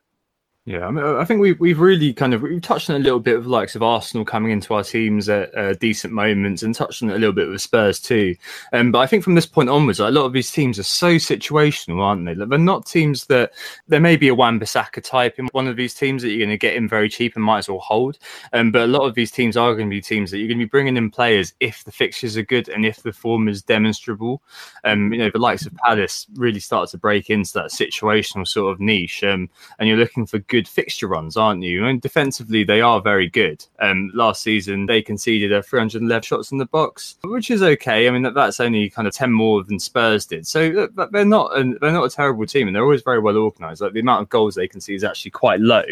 Yeah, 0.66 0.86
I, 0.86 0.90
mean, 0.90 1.04
I 1.04 1.26
think 1.26 1.42
we've 1.42 1.60
we've 1.60 1.78
really 1.78 2.14
kind 2.14 2.32
of 2.32 2.40
we've 2.40 2.62
touched 2.62 2.88
on 2.88 2.96
a 2.96 2.98
little 2.98 3.20
bit 3.20 3.36
of 3.36 3.46
likes 3.46 3.76
of 3.76 3.82
Arsenal 3.82 4.24
coming 4.24 4.50
into 4.50 4.72
our 4.72 4.82
teams 4.82 5.28
at 5.28 5.54
uh, 5.54 5.74
decent 5.74 6.14
moments, 6.14 6.62
and 6.62 6.74
touched 6.74 7.02
on 7.02 7.10
a 7.10 7.18
little 7.18 7.34
bit 7.34 7.50
with 7.50 7.60
Spurs 7.60 8.00
too. 8.00 8.34
Um, 8.72 8.90
but 8.90 9.00
I 9.00 9.06
think 9.06 9.24
from 9.24 9.34
this 9.34 9.44
point 9.44 9.68
onwards, 9.68 10.00
a 10.00 10.10
lot 10.10 10.24
of 10.24 10.32
these 10.32 10.50
teams 10.50 10.78
are 10.78 10.84
so 10.84 11.16
situational, 11.16 12.00
aren't 12.00 12.24
they? 12.24 12.32
They're 12.32 12.56
not 12.56 12.86
teams 12.86 13.26
that 13.26 13.52
there 13.88 14.00
may 14.00 14.16
be 14.16 14.28
a 14.28 14.34
Wan-Bissaka 14.34 15.04
type 15.04 15.38
in 15.38 15.48
one 15.52 15.66
of 15.68 15.76
these 15.76 15.92
teams 15.92 16.22
that 16.22 16.30
you're 16.30 16.38
going 16.38 16.48
to 16.48 16.56
get 16.56 16.76
in 16.76 16.88
very 16.88 17.10
cheap 17.10 17.36
and 17.36 17.44
might 17.44 17.58
as 17.58 17.68
well 17.68 17.80
hold. 17.80 18.18
Um, 18.54 18.72
but 18.72 18.84
a 18.84 18.86
lot 18.86 19.04
of 19.04 19.14
these 19.14 19.30
teams 19.30 19.58
are 19.58 19.74
going 19.74 19.90
to 19.90 19.94
be 19.94 20.00
teams 20.00 20.30
that 20.30 20.38
you're 20.38 20.48
going 20.48 20.60
to 20.60 20.64
be 20.64 20.70
bringing 20.70 20.96
in 20.96 21.10
players 21.10 21.52
if 21.60 21.84
the 21.84 21.92
fixtures 21.92 22.38
are 22.38 22.42
good 22.42 22.70
and 22.70 22.86
if 22.86 23.02
the 23.02 23.12
form 23.12 23.48
is 23.48 23.60
demonstrable. 23.60 24.40
Um, 24.84 25.12
you 25.12 25.18
know, 25.18 25.30
the 25.30 25.38
likes 25.38 25.66
of 25.66 25.74
Palace 25.74 26.26
really 26.36 26.60
start 26.60 26.88
to 26.88 26.96
break 26.96 27.28
into 27.28 27.52
that 27.52 27.70
situational 27.70 28.48
sort 28.48 28.72
of 28.72 28.80
niche, 28.80 29.22
um, 29.24 29.50
and 29.78 29.90
you're 29.90 29.98
looking 29.98 30.24
for 30.24 30.38
good 30.38 30.53
fixture 30.62 31.08
runs, 31.08 31.36
aren't 31.36 31.62
you? 31.62 31.82
Mean, 31.82 31.98
defensively, 31.98 32.64
they 32.64 32.80
are 32.80 33.00
very 33.00 33.28
good. 33.28 33.64
Um, 33.80 34.10
last 34.14 34.42
season, 34.42 34.86
they 34.86 35.02
conceded 35.02 35.52
a 35.52 35.62
311 35.62 36.22
shots 36.22 36.52
in 36.52 36.58
the 36.58 36.66
box, 36.66 37.16
which 37.24 37.50
is 37.50 37.62
okay. 37.62 38.06
I 38.06 38.10
mean, 38.10 38.22
that, 38.22 38.34
that's 38.34 38.60
only 38.60 38.90
kind 38.90 39.08
of 39.08 39.14
10 39.14 39.32
more 39.32 39.62
than 39.64 39.78
Spurs 39.78 40.26
did. 40.26 40.46
So 40.46 40.88
they're 41.12 41.24
not 41.24 41.58
a, 41.58 41.74
they're 41.80 41.92
not 41.92 42.04
a 42.04 42.14
terrible 42.14 42.46
team, 42.46 42.66
and 42.66 42.76
they're 42.76 42.84
always 42.84 43.02
very 43.02 43.20
well 43.20 43.36
organised. 43.36 43.80
Like 43.80 43.92
the 43.92 44.00
amount 44.00 44.22
of 44.22 44.28
goals 44.28 44.54
they 44.54 44.68
can 44.68 44.80
see 44.80 44.94
is 44.94 45.04
actually 45.04 45.32
quite 45.32 45.60
low. 45.60 45.84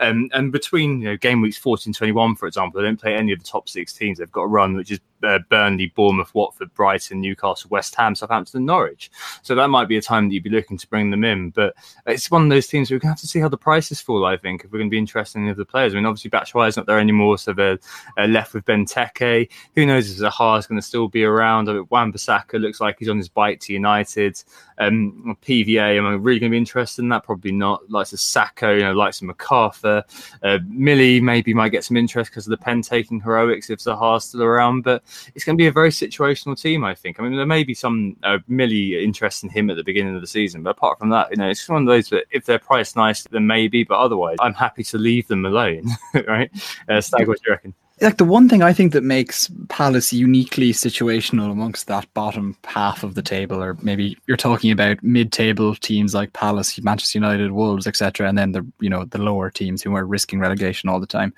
Um, 0.00 0.28
and 0.32 0.52
between 0.52 1.00
you 1.00 1.08
know 1.08 1.16
game 1.16 1.40
weeks 1.40 1.58
14, 1.58 1.92
21, 1.92 2.36
for 2.36 2.46
example, 2.46 2.80
they 2.80 2.86
don't 2.86 3.00
play 3.00 3.14
any 3.14 3.32
of 3.32 3.38
the 3.38 3.44
top 3.44 3.68
six 3.68 3.92
teams. 3.92 4.18
They've 4.18 4.30
got 4.30 4.42
a 4.42 4.48
run 4.48 4.74
which 4.74 4.90
is 4.90 5.00
uh, 5.22 5.38
Burnley, 5.48 5.92
Bournemouth, 5.94 6.34
Watford, 6.34 6.72
Brighton, 6.74 7.20
Newcastle, 7.20 7.68
West 7.70 7.94
Ham, 7.94 8.14
Southampton, 8.14 8.64
Norwich. 8.64 9.10
So 9.42 9.54
that 9.54 9.68
might 9.68 9.88
be 9.88 9.96
a 9.96 10.02
time 10.02 10.28
that 10.28 10.34
you'd 10.34 10.42
be 10.42 10.50
looking 10.50 10.78
to 10.78 10.86
bring 10.88 11.10
them 11.10 11.24
in. 11.24 11.50
But 11.50 11.74
it's 12.06 12.30
one 12.30 12.42
of 12.42 12.50
those 12.50 12.66
teams 12.66 12.90
we're 12.90 12.98
going 12.98 13.08
to 13.08 13.12
have 13.12 13.20
to 13.20 13.26
see 13.26 13.40
how 13.40 13.48
the 13.48 13.56
prices 13.56 14.00
fall, 14.00 14.24
I 14.24 14.36
think, 14.36 14.64
if 14.64 14.72
we're 14.72 14.78
going 14.78 14.90
to 14.90 14.94
be 14.94 14.98
interested 14.98 15.38
in 15.38 15.44
any 15.44 15.50
of 15.50 15.56
the 15.56 15.64
players. 15.64 15.92
I 15.92 15.96
mean, 15.96 16.06
obviously, 16.06 16.30
Batshuayi's 16.30 16.76
not 16.76 16.86
there 16.86 17.00
anymore, 17.00 17.38
so 17.38 17.52
they're 17.52 17.78
uh, 18.16 18.26
left 18.26 18.54
with 18.54 18.64
Benteke. 18.64 19.48
Who 19.74 19.86
knows 19.86 20.10
if 20.10 20.18
Zaha 20.18 20.58
is 20.58 20.66
going 20.66 20.80
to 20.80 20.86
still 20.86 21.08
be 21.08 21.24
around? 21.24 21.68
I 21.68 21.74
mean, 21.74 21.86
Wan-Bissaka 21.90 22.60
looks 22.60 22.80
like 22.80 22.98
he's 22.98 23.08
on 23.08 23.18
his 23.18 23.28
bike 23.28 23.60
to 23.60 23.72
United. 23.72 24.42
Um, 24.78 25.36
PVA, 25.42 25.98
am 25.98 26.06
I 26.06 26.12
really 26.12 26.38
going 26.38 26.50
to 26.50 26.54
be 26.54 26.58
interested 26.58 27.02
in 27.02 27.08
that? 27.10 27.24
Probably 27.24 27.52
not. 27.52 27.88
Likes 27.90 28.12
of 28.12 28.18
Sakho, 28.18 28.76
you 28.76 28.84
know, 28.84 28.92
likes 28.92 29.20
of 29.20 29.28
McArthur. 29.28 30.02
Uh, 30.42 30.58
Millie 30.68 31.20
maybe 31.20 31.54
might 31.54 31.70
get 31.70 31.84
some 31.84 31.96
interest 31.96 32.30
because 32.30 32.46
of 32.46 32.50
the 32.50 32.56
pen 32.56 32.82
taking 32.82 33.20
heroics 33.20 33.70
if 33.70 33.80
Zaha's 33.80 34.24
still 34.24 34.42
around, 34.42 34.82
but 34.82 35.02
it's 35.34 35.44
going 35.44 35.56
to 35.56 35.62
be 35.62 35.66
a 35.66 35.72
very 35.72 35.90
situational 35.90 36.60
team, 36.60 36.84
I 36.84 36.94
think. 36.94 37.18
I 37.18 37.22
mean, 37.22 37.36
there 37.36 37.46
may 37.46 37.64
be 37.64 37.74
some 37.74 38.16
uh, 38.22 38.38
Millie 38.48 39.02
interest 39.02 39.44
in 39.44 39.50
him 39.50 39.70
at 39.70 39.76
the 39.76 39.84
beginning 39.84 40.14
of 40.14 40.20
the 40.20 40.26
season, 40.26 40.62
but 40.62 40.70
apart 40.70 40.98
from 40.98 41.10
that, 41.10 41.30
you 41.30 41.36
know, 41.36 41.48
it's 41.48 41.68
one 41.68 41.82
of 41.82 41.88
those 41.88 42.08
that 42.10 42.24
if 42.30 42.44
they're 42.44 42.58
priced 42.58 42.96
nice, 42.96 43.22
then 43.24 43.46
maybe, 43.46 43.84
but 43.84 43.98
otherwise, 43.98 44.36
I'm 44.40 44.54
happy 44.54 44.84
to 44.84 44.98
leave 44.98 45.26
them 45.28 45.44
alone, 45.44 45.86
right? 46.26 46.50
Uh, 46.88 47.00
Stag, 47.00 47.28
what 47.28 47.38
do 47.38 47.44
you 47.46 47.52
reckon? 47.52 47.74
Like 48.00 48.18
the 48.18 48.24
one 48.24 48.48
thing 48.48 48.62
I 48.62 48.72
think 48.72 48.92
that 48.92 49.04
makes 49.04 49.50
Palace 49.68 50.12
uniquely 50.12 50.72
situational 50.72 51.50
amongst 51.50 51.86
that 51.86 52.12
bottom 52.12 52.56
half 52.64 53.02
of 53.02 53.14
the 53.14 53.22
table, 53.22 53.62
or 53.62 53.76
maybe 53.80 54.18
you're 54.26 54.36
talking 54.36 54.70
about 54.70 55.02
mid-table 55.02 55.74
teams 55.76 56.14
like 56.14 56.32
Palace, 56.34 56.80
Manchester 56.82 57.18
United, 57.18 57.52
Wolves, 57.52 57.86
etc., 57.86 58.28
and 58.28 58.36
then 58.36 58.52
the 58.52 58.66
you 58.80 58.90
know 58.90 59.04
the 59.04 59.18
lower 59.18 59.50
teams 59.50 59.82
who 59.82 59.94
are 59.94 60.04
risking 60.04 60.40
relegation 60.40 60.88
all 60.90 61.00
the 61.00 61.06
time, 61.06 61.32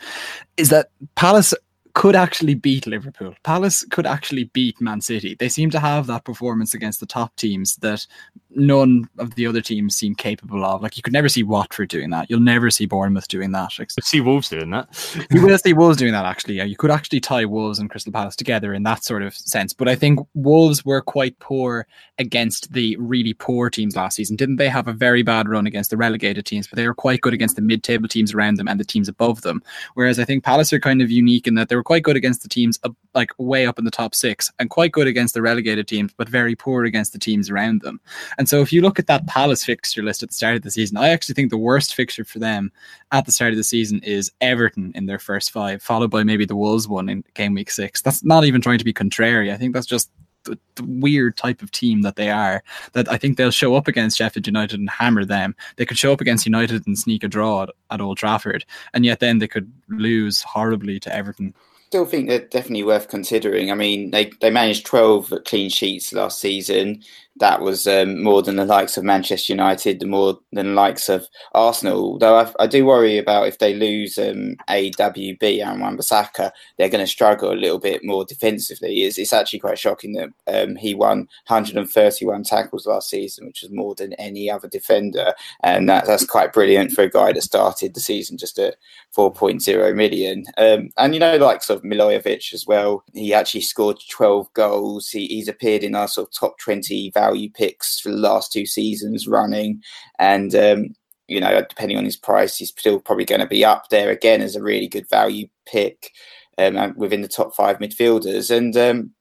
is 0.56 0.70
that 0.70 0.90
Palace 1.14 1.54
could 1.94 2.14
actually 2.14 2.54
beat 2.54 2.86
Liverpool. 2.86 3.34
Palace 3.42 3.84
could 3.90 4.06
actually 4.06 4.44
beat 4.44 4.80
Man 4.80 5.00
City. 5.00 5.34
They 5.34 5.48
seem 5.48 5.70
to 5.70 5.80
have 5.80 6.06
that 6.06 6.24
performance 6.24 6.74
against 6.74 7.00
the 7.00 7.06
top 7.06 7.34
teams 7.36 7.76
that 7.76 8.06
none 8.54 9.08
of 9.18 9.34
the 9.34 9.46
other 9.46 9.60
teams 9.60 9.96
seem 9.96 10.14
capable 10.14 10.64
of. 10.64 10.82
Like 10.82 10.96
you 10.96 11.02
could 11.02 11.12
never 11.12 11.28
see 11.28 11.42
Watford 11.42 11.88
doing 11.88 12.10
that. 12.10 12.30
You'll 12.30 12.40
never 12.40 12.70
see 12.70 12.86
Bournemouth 12.86 13.28
doing 13.28 13.52
that. 13.52 13.78
You 13.78 13.86
see 14.02 14.20
Wolves 14.20 14.48
doing 14.48 14.70
that. 14.70 14.88
you 15.30 15.42
will 15.42 15.58
see 15.58 15.72
Wolves 15.72 15.98
doing 15.98 16.12
that. 16.12 16.24
Actually, 16.24 16.54
yeah, 16.54 16.64
you 16.64 16.76
could 16.76 16.90
actually 16.90 17.20
tie 17.20 17.44
Wolves 17.44 17.78
and 17.78 17.90
Crystal 17.90 18.12
Palace 18.12 18.36
together 18.36 18.72
in 18.72 18.82
that 18.84 19.04
sort 19.04 19.22
of 19.22 19.34
sense. 19.34 19.72
But 19.72 19.88
I 19.88 19.94
think 19.94 20.20
Wolves 20.34 20.84
were 20.84 21.00
quite 21.00 21.38
poor 21.38 21.86
against 22.18 22.72
the 22.72 22.96
really 22.96 23.34
poor 23.34 23.70
teams 23.70 23.96
last 23.96 24.16
season. 24.16 24.36
Didn't 24.36 24.56
they 24.56 24.68
have 24.68 24.88
a 24.88 24.92
very 24.92 25.22
bad 25.22 25.48
run 25.48 25.66
against 25.66 25.90
the 25.90 25.96
relegated 25.96 26.46
teams? 26.46 26.66
But 26.66 26.76
they 26.76 26.86
were 26.86 26.94
quite 26.94 27.20
good 27.20 27.34
against 27.34 27.56
the 27.56 27.62
mid-table 27.62 28.08
teams 28.08 28.34
around 28.34 28.56
them 28.56 28.68
and 28.68 28.80
the 28.80 28.84
teams 28.84 29.08
above 29.08 29.42
them. 29.42 29.62
Whereas 29.94 30.18
I 30.18 30.24
think 30.24 30.44
Palace 30.44 30.72
are 30.72 30.80
kind 30.80 31.02
of 31.02 31.10
unique 31.10 31.46
in 31.46 31.54
that 31.54 31.68
they 31.68 31.76
were 31.76 31.82
quite 31.82 32.02
good 32.02 32.16
against 32.16 32.42
the 32.42 32.48
teams 32.48 32.78
like 33.14 33.30
way 33.38 33.66
up 33.66 33.78
in 33.78 33.84
the 33.84 33.90
top 33.90 34.14
six 34.14 34.50
and 34.58 34.70
quite 34.70 34.92
good 34.92 35.06
against 35.06 35.34
the 35.34 35.42
relegated 35.42 35.88
teams, 35.88 36.12
but 36.16 36.28
very 36.28 36.54
poor 36.54 36.84
against 36.84 37.12
the 37.12 37.18
teams 37.18 37.50
around 37.50 37.82
them. 37.82 38.00
And 38.38 38.48
so 38.48 38.60
if 38.60 38.72
you 38.72 38.80
look 38.80 38.98
at 38.98 39.08
that 39.08 39.26
Palace 39.26 39.64
fixture 39.64 40.02
list 40.02 40.22
at 40.22 40.30
the 40.30 40.34
start 40.34 40.56
of 40.56 40.62
the 40.62 40.70
season, 40.70 40.96
I 40.96 41.08
actually 41.08 41.34
think 41.34 41.50
the 41.50 41.58
worst 41.58 41.94
fixture 41.94 42.24
for 42.24 42.38
them 42.38 42.72
at 43.10 43.26
the 43.26 43.32
start 43.32 43.50
of 43.50 43.56
the 43.56 43.64
season 43.64 44.00
is 44.04 44.30
Everton 44.40 44.92
in 44.94 45.06
their 45.06 45.18
first 45.18 45.50
five, 45.50 45.82
followed 45.82 46.10
by 46.10 46.22
maybe 46.22 46.44
the 46.44 46.56
Wolves 46.56 46.86
one 46.86 47.08
in 47.08 47.24
game 47.34 47.54
week 47.54 47.70
six. 47.70 48.00
That's 48.00 48.24
not 48.24 48.44
even 48.44 48.60
trying 48.60 48.78
to 48.78 48.84
be 48.84 48.92
contrary. 48.92 49.52
I 49.52 49.56
think 49.56 49.74
that's 49.74 49.86
just 49.86 50.10
the, 50.44 50.56
the, 50.76 50.84
weird 50.84 51.36
type 51.36 51.62
of 51.62 51.72
team 51.72 52.02
that 52.02 52.14
they 52.14 52.30
are. 52.30 52.62
That 52.92 53.10
I 53.10 53.18
think 53.18 53.36
they'll 53.36 53.50
show 53.50 53.74
up 53.74 53.88
against 53.88 54.16
Sheffield 54.16 54.46
United 54.46 54.78
and 54.78 54.88
hammer 54.88 55.24
them. 55.24 55.56
They 55.76 55.84
could 55.84 55.98
show 55.98 56.12
up 56.12 56.20
against 56.20 56.46
United 56.46 56.86
and 56.86 56.96
sneak 56.96 57.24
a 57.24 57.28
draw 57.28 57.64
at, 57.64 57.70
at 57.90 58.00
Old 58.00 58.18
Trafford, 58.18 58.64
and 58.94 59.04
yet 59.04 59.18
then 59.18 59.38
they 59.38 59.48
could 59.48 59.70
lose 59.88 60.42
horribly 60.42 61.00
to 61.00 61.14
Everton 61.14 61.54
still 61.88 62.04
think 62.04 62.28
they're 62.28 62.40
definitely 62.40 62.84
worth 62.84 63.08
considering. 63.08 63.70
I 63.70 63.74
mean, 63.74 64.10
they, 64.10 64.30
they 64.42 64.50
managed 64.50 64.84
12 64.84 65.32
clean 65.46 65.70
sheets 65.70 66.12
last 66.12 66.38
season 66.38 67.02
that 67.40 67.60
was 67.60 67.86
um, 67.86 68.22
more 68.22 68.42
than 68.42 68.56
the 68.56 68.64
likes 68.64 68.96
of 68.96 69.04
Manchester 69.04 69.52
United, 69.52 70.00
the 70.00 70.06
more 70.06 70.38
than 70.52 70.68
the 70.68 70.72
likes 70.72 71.08
of 71.08 71.26
Arsenal. 71.54 72.18
Though 72.18 72.38
I, 72.38 72.52
I 72.60 72.66
do 72.66 72.84
worry 72.84 73.18
about 73.18 73.48
if 73.48 73.58
they 73.58 73.74
lose 73.74 74.18
um, 74.18 74.56
AWB 74.68 75.64
and 75.64 75.80
Wan-Bissaka, 75.80 76.50
they're 76.76 76.88
going 76.88 77.04
to 77.04 77.10
struggle 77.10 77.52
a 77.52 77.54
little 77.54 77.78
bit 77.78 78.04
more 78.04 78.24
defensively. 78.24 79.02
It's, 79.02 79.18
it's 79.18 79.32
actually 79.32 79.60
quite 79.60 79.78
shocking 79.78 80.12
that 80.12 80.30
um, 80.46 80.76
he 80.76 80.94
won 80.94 81.28
131 81.46 82.42
tackles 82.44 82.86
last 82.86 83.10
season, 83.10 83.46
which 83.46 83.62
was 83.62 83.70
more 83.70 83.94
than 83.94 84.12
any 84.14 84.50
other 84.50 84.68
defender, 84.68 85.34
and 85.62 85.88
that, 85.88 86.06
that's 86.06 86.26
quite 86.26 86.52
brilliant 86.52 86.92
for 86.92 87.02
a 87.02 87.10
guy 87.10 87.32
that 87.32 87.42
started 87.42 87.94
the 87.94 88.00
season 88.00 88.36
just 88.36 88.58
at 88.58 88.76
4.0 89.16 89.94
million. 89.94 90.44
Um, 90.56 90.90
and 90.96 91.14
you 91.14 91.20
know, 91.20 91.36
like 91.36 91.62
sort 91.62 91.78
of 91.78 91.84
Milivojevic 91.84 92.52
as 92.52 92.66
well. 92.66 93.04
He 93.14 93.32
actually 93.32 93.62
scored 93.62 93.98
12 94.10 94.52
goals. 94.54 95.08
He, 95.08 95.26
he's 95.26 95.48
appeared 95.48 95.84
in 95.84 95.94
our 95.94 96.08
sort 96.08 96.28
of 96.28 96.34
top 96.34 96.58
20 96.58 97.10
value 97.10 97.27
value 97.28 97.50
picks 97.50 98.00
for 98.00 98.10
the 98.10 98.16
last 98.16 98.52
two 98.52 98.66
seasons 98.66 99.26
running. 99.26 99.82
And, 100.18 100.54
um, 100.54 100.94
you 101.26 101.40
know, 101.40 101.62
depending 101.68 101.98
on 101.98 102.04
his 102.04 102.16
price, 102.16 102.56
he's 102.56 102.70
still 102.70 103.00
probably 103.00 103.24
going 103.24 103.40
to 103.40 103.46
be 103.46 103.64
up 103.64 103.88
there 103.90 104.10
again 104.10 104.40
as 104.40 104.56
a 104.56 104.62
really 104.62 104.88
good 104.88 105.08
value 105.08 105.46
pick 105.66 106.12
um, 106.56 106.94
within 106.96 107.22
the 107.22 107.28
top 107.28 107.54
five 107.54 107.78
midfielders. 107.78 108.54
And 108.54 108.76
um, 108.76 109.12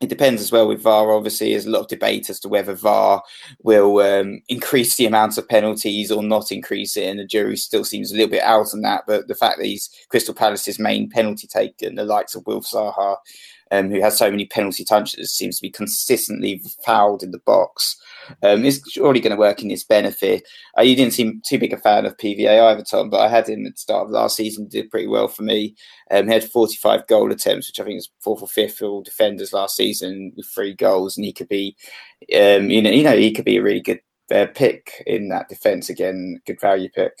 it 0.00 0.08
depends 0.08 0.42
as 0.42 0.52
well 0.52 0.68
with 0.68 0.82
VAR. 0.82 1.12
Obviously, 1.12 1.50
there's 1.50 1.66
a 1.66 1.70
lot 1.70 1.80
of 1.80 1.88
debate 1.88 2.28
as 2.28 2.40
to 2.40 2.48
whether 2.48 2.74
VAR 2.74 3.22
will 3.62 3.98
um, 4.00 4.40
increase 4.48 4.96
the 4.96 5.06
amount 5.06 5.38
of 5.38 5.48
penalties 5.48 6.10
or 6.10 6.22
not 6.22 6.52
increase 6.52 6.96
it, 6.96 7.08
and 7.08 7.18
the 7.18 7.24
jury 7.24 7.56
still 7.56 7.84
seems 7.84 8.12
a 8.12 8.14
little 8.14 8.30
bit 8.30 8.42
out 8.42 8.72
on 8.72 8.82
that. 8.82 9.04
But 9.06 9.28
the 9.28 9.34
fact 9.34 9.58
that 9.58 9.66
he's 9.66 9.90
Crystal 10.08 10.34
Palace's 10.34 10.78
main 10.78 11.10
penalty 11.10 11.46
taker, 11.46 11.90
the 11.90 12.04
likes 12.04 12.34
of 12.34 12.46
Wilf 12.46 12.66
Zaha, 12.66 13.16
um, 13.70 13.90
who 13.90 14.00
has 14.00 14.16
so 14.16 14.30
many 14.30 14.46
penalty 14.46 14.84
touches, 14.84 15.32
seems 15.32 15.56
to 15.56 15.62
be 15.62 15.70
consistently 15.70 16.62
fouled 16.84 17.22
in 17.22 17.30
the 17.30 17.38
box. 17.38 17.96
Um, 18.42 18.64
is 18.64 18.82
surely 18.88 19.20
going 19.20 19.32
to 19.32 19.38
work 19.38 19.62
in 19.62 19.68
his 19.68 19.84
benefit. 19.84 20.46
Uh, 20.78 20.82
you 20.82 20.96
didn't 20.96 21.12
seem 21.12 21.42
too 21.46 21.58
big 21.58 21.74
a 21.74 21.76
fan 21.76 22.06
of 22.06 22.16
PVA 22.16 22.70
either, 22.70 22.82
Tom, 22.82 23.10
but 23.10 23.20
I 23.20 23.28
had 23.28 23.48
him 23.48 23.66
at 23.66 23.72
the 23.72 23.78
start 23.78 24.06
of 24.06 24.10
last 24.10 24.36
season, 24.36 24.66
did 24.66 24.90
pretty 24.90 25.08
well 25.08 25.28
for 25.28 25.42
me. 25.42 25.74
Um, 26.10 26.26
he 26.26 26.32
had 26.32 26.44
45 26.44 27.06
goal 27.06 27.30
attempts, 27.30 27.68
which 27.68 27.80
I 27.80 27.84
think 27.84 27.98
is 27.98 28.10
fourth 28.20 28.42
or 28.42 28.48
fifth 28.48 28.78
for 28.78 28.86
all 28.86 29.02
defenders 29.02 29.52
last 29.52 29.76
season 29.76 30.32
with 30.36 30.46
three 30.46 30.74
goals, 30.74 31.16
and 31.16 31.24
he 31.24 31.32
could 31.32 31.48
be, 31.48 31.76
um, 32.34 32.70
you 32.70 32.80
know, 32.80 32.90
you 32.90 33.02
know, 33.02 33.16
he 33.16 33.32
could 33.32 33.44
be 33.44 33.58
a 33.58 33.62
really 33.62 33.80
good 33.80 34.00
uh, 34.34 34.46
pick 34.54 35.02
in 35.06 35.28
that 35.28 35.48
defence 35.48 35.90
again, 35.90 36.40
good 36.46 36.60
value 36.60 36.88
pick. 36.94 37.12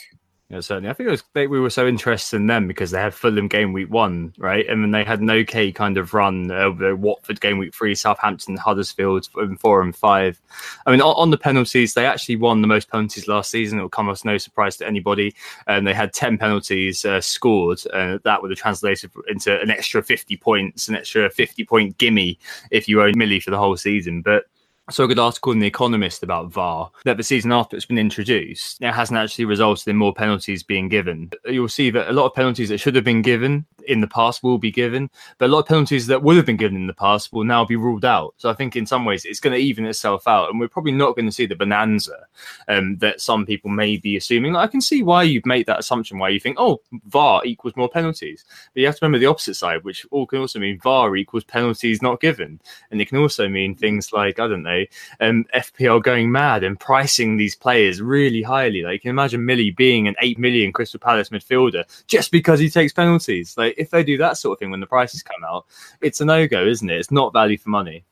Yeah, 0.50 0.60
certainly. 0.60 0.90
I 0.90 0.92
think 0.92 1.06
it 1.08 1.10
was 1.10 1.24
they, 1.32 1.46
we 1.46 1.58
were 1.58 1.70
so 1.70 1.88
interested 1.88 2.36
in 2.36 2.46
them 2.46 2.68
because 2.68 2.90
they 2.90 3.00
had 3.00 3.14
Fulham 3.14 3.48
game 3.48 3.72
week 3.72 3.90
one, 3.90 4.34
right? 4.36 4.68
And 4.68 4.82
then 4.82 4.90
they 4.90 5.02
had 5.02 5.20
an 5.20 5.30
okay 5.30 5.72
kind 5.72 5.96
of 5.96 6.12
run 6.12 6.50
over 6.50 6.94
Watford 6.94 7.40
game 7.40 7.56
week 7.56 7.74
three, 7.74 7.94
Southampton, 7.94 8.58
Huddersfield 8.58 9.26
four 9.58 9.80
and 9.80 9.96
five. 9.96 10.38
I 10.84 10.90
mean, 10.90 11.00
on, 11.00 11.14
on, 11.16 11.30
the 11.30 11.38
penalties, 11.38 11.94
they 11.94 12.04
actually 12.04 12.36
won 12.36 12.60
the 12.60 12.68
most 12.68 12.90
penalties 12.90 13.26
last 13.26 13.50
season. 13.50 13.78
It 13.78 13.82
will 13.82 13.88
come 13.88 14.10
as 14.10 14.22
no 14.22 14.36
surprise 14.36 14.76
to 14.76 14.86
anybody. 14.86 15.34
And 15.66 15.86
they 15.86 15.94
had 15.94 16.12
10 16.12 16.36
penalties 16.36 17.06
uh, 17.06 17.22
scored. 17.22 17.80
And 17.94 18.20
that 18.24 18.42
would 18.42 18.50
have 18.50 18.58
translated 18.58 19.10
into 19.28 19.58
an 19.58 19.70
extra 19.70 20.02
50 20.02 20.36
points, 20.36 20.88
an 20.88 20.94
extra 20.94 21.30
50 21.30 21.64
point 21.64 21.96
gimme 21.96 22.38
if 22.70 22.86
you 22.86 23.02
own 23.02 23.14
Millie 23.16 23.40
for 23.40 23.50
the 23.50 23.58
whole 23.58 23.78
season. 23.78 24.20
But 24.20 24.44
I 24.86 24.92
saw 24.92 25.04
a 25.04 25.08
good 25.08 25.18
article 25.18 25.52
in 25.52 25.60
The 25.60 25.66
Economist 25.66 26.22
about 26.22 26.52
VAR 26.52 26.90
that 27.06 27.16
the 27.16 27.22
season 27.22 27.52
after 27.52 27.74
it's 27.74 27.86
been 27.86 27.96
introduced, 27.96 28.82
it 28.82 28.92
hasn't 28.92 29.18
actually 29.18 29.46
resulted 29.46 29.88
in 29.88 29.96
more 29.96 30.12
penalties 30.12 30.62
being 30.62 30.90
given. 30.90 31.30
You'll 31.46 31.68
see 31.68 31.88
that 31.88 32.10
a 32.10 32.12
lot 32.12 32.26
of 32.26 32.34
penalties 32.34 32.68
that 32.68 32.76
should 32.76 32.94
have 32.94 33.04
been 33.04 33.22
given 33.22 33.64
in 33.86 34.02
the 34.02 34.06
past 34.06 34.42
will 34.42 34.58
be 34.58 34.70
given, 34.70 35.08
but 35.38 35.46
a 35.46 35.52
lot 35.52 35.60
of 35.60 35.66
penalties 35.66 36.06
that 36.08 36.22
would 36.22 36.36
have 36.36 36.44
been 36.44 36.58
given 36.58 36.76
in 36.76 36.86
the 36.86 36.92
past 36.94 37.32
will 37.32 37.44
now 37.44 37.64
be 37.64 37.76
ruled 37.76 38.04
out. 38.04 38.34
So 38.36 38.50
I 38.50 38.54
think 38.54 38.76
in 38.76 38.84
some 38.84 39.06
ways 39.06 39.24
it's 39.24 39.40
going 39.40 39.54
to 39.54 39.58
even 39.58 39.86
itself 39.86 40.28
out, 40.28 40.50
and 40.50 40.60
we're 40.60 40.68
probably 40.68 40.92
not 40.92 41.16
going 41.16 41.26
to 41.26 41.32
see 41.32 41.46
the 41.46 41.56
bonanza 41.56 42.26
um, 42.68 42.98
that 42.98 43.22
some 43.22 43.46
people 43.46 43.70
may 43.70 43.96
be 43.96 44.18
assuming. 44.18 44.54
I 44.54 44.66
can 44.66 44.82
see 44.82 45.02
why 45.02 45.22
you've 45.22 45.46
made 45.46 45.64
that 45.66 45.78
assumption, 45.78 46.18
why 46.18 46.28
you 46.28 46.40
think, 46.40 46.56
oh, 46.58 46.82
VAR 47.06 47.42
equals 47.46 47.76
more 47.76 47.88
penalties. 47.88 48.44
But 48.74 48.80
you 48.80 48.86
have 48.86 48.96
to 48.96 49.04
remember 49.04 49.18
the 49.18 49.26
opposite 49.26 49.54
side, 49.54 49.82
which 49.82 50.06
all 50.10 50.26
can 50.26 50.40
also 50.40 50.58
mean 50.58 50.78
VAR 50.80 51.16
equals 51.16 51.44
penalties 51.44 52.02
not 52.02 52.20
given. 52.20 52.60
And 52.90 53.00
it 53.00 53.08
can 53.08 53.18
also 53.18 53.48
mean 53.48 53.74
things 53.74 54.12
like, 54.12 54.38
I 54.38 54.46
don't 54.46 54.62
know, 54.62 54.73
um, 55.20 55.44
FPL 55.54 56.02
going 56.02 56.30
mad 56.30 56.64
and 56.64 56.78
pricing 56.78 57.36
these 57.36 57.54
players 57.54 58.00
really 58.00 58.42
highly. 58.42 58.82
Like, 58.82 58.94
you 58.94 59.00
can 59.00 59.10
imagine 59.10 59.44
Millie 59.44 59.70
being 59.70 60.08
an 60.08 60.16
8 60.20 60.38
million 60.38 60.72
Crystal 60.72 61.00
Palace 61.00 61.30
midfielder 61.30 61.84
just 62.06 62.30
because 62.30 62.60
he 62.60 62.70
takes 62.70 62.92
penalties. 62.92 63.56
Like, 63.56 63.74
if 63.78 63.90
they 63.90 64.04
do 64.04 64.16
that 64.18 64.36
sort 64.36 64.56
of 64.56 64.58
thing 64.60 64.70
when 64.70 64.80
the 64.80 64.86
prices 64.86 65.22
come 65.22 65.44
out, 65.44 65.66
it's 66.00 66.20
a 66.20 66.24
no 66.24 66.46
go, 66.46 66.66
isn't 66.66 66.88
it? 66.88 66.98
It's 66.98 67.10
not 67.10 67.32
value 67.32 67.58
for 67.58 67.70
money. 67.70 68.04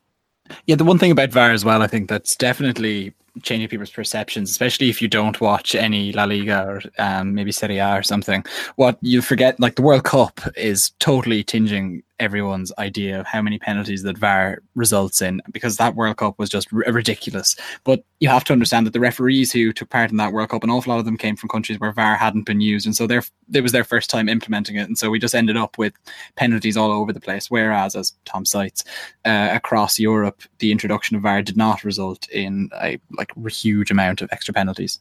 Yeah, 0.67 0.77
the 0.77 0.85
one 0.85 0.99
thing 0.99 1.11
about 1.11 1.31
VAR 1.31 1.51
as 1.51 1.65
well, 1.65 1.83
I 1.83 1.87
think 1.87 2.09
that's 2.09 2.37
definitely 2.37 3.15
changing 3.43 3.69
people's 3.69 3.91
perceptions, 3.91 4.51
especially 4.51 4.91
if 4.91 5.01
you 5.01 5.09
don't 5.09 5.41
watch 5.41 5.75
any 5.75 6.13
La 6.13 6.25
Liga 6.25 6.67
or 6.67 6.83
um, 6.99 7.35
maybe 7.35 7.53
Serie 7.53 7.79
A 7.79 7.97
or 7.97 8.03
something. 8.03 8.45
What 8.77 8.99
you 9.01 9.23
forget, 9.23 9.59
like 9.59 9.77
the 9.77 9.83
World 9.83 10.05
Cup, 10.05 10.41
is 10.57 10.91
totally 10.99 11.43
tinging 11.43 12.03
everyone's 12.23 12.73
idea 12.79 13.19
of 13.19 13.27
how 13.27 13.43
many 13.43 13.59
penalties 13.59 14.05
that 14.05 14.17
VAR 14.17 14.63
results 14.77 15.21
in 15.21 15.43
because 15.51 15.77
that 15.77 15.97
World 15.97 16.19
Cup 16.19 16.39
was 16.39 16.49
just 16.49 16.69
r- 16.73 16.85
ridiculous. 16.93 17.57
But 17.83 18.05
you 18.21 18.29
have 18.29 18.45
to 18.45 18.53
understand 18.53 18.87
that 18.87 18.93
the 18.93 19.01
referees 19.01 19.51
who 19.51 19.73
took 19.73 19.91
part 19.91 20.13
in 20.13 20.19
that 20.19 20.33
World 20.33 20.51
Cup, 20.51 20.63
an 20.63 20.71
awful 20.71 20.93
lot 20.93 21.01
of 21.01 21.05
them 21.05 21.17
came 21.19 21.35
from 21.35 21.49
countries 21.49 21.81
where 21.81 21.93
VAR 21.93 22.15
hadn't 22.15 22.47
been 22.47 22.61
used, 22.61 22.87
and 22.87 22.95
so 22.95 23.09
it 23.53 23.61
was 23.61 23.73
their 23.73 23.85
first 23.85 24.09
time 24.09 24.29
implementing 24.29 24.77
it, 24.77 24.87
and 24.87 24.97
so 24.97 25.11
we 25.11 25.19
just 25.19 25.35
ended 25.35 25.57
up 25.57 25.77
with 25.79 25.93
penalties 26.37 26.77
all 26.77 26.93
over 26.93 27.13
the 27.13 27.21
place. 27.21 27.51
Whereas, 27.51 27.97
as 27.97 28.15
Tom 28.25 28.45
cites, 28.45 28.85
uh, 29.25 29.49
across 29.53 29.99
Europe, 29.99 30.43
the 30.59 30.71
introduction 30.71 31.17
of 31.17 31.23
VAR 31.23 31.43
did 31.43 31.57
not 31.57 31.85
result 31.85 32.29
in 32.31 32.71
a 32.81 32.99
like 33.19 33.22
huge 33.49 33.91
amount 33.91 34.23
of 34.23 34.29
extra 34.33 34.55
penalties 34.55 34.99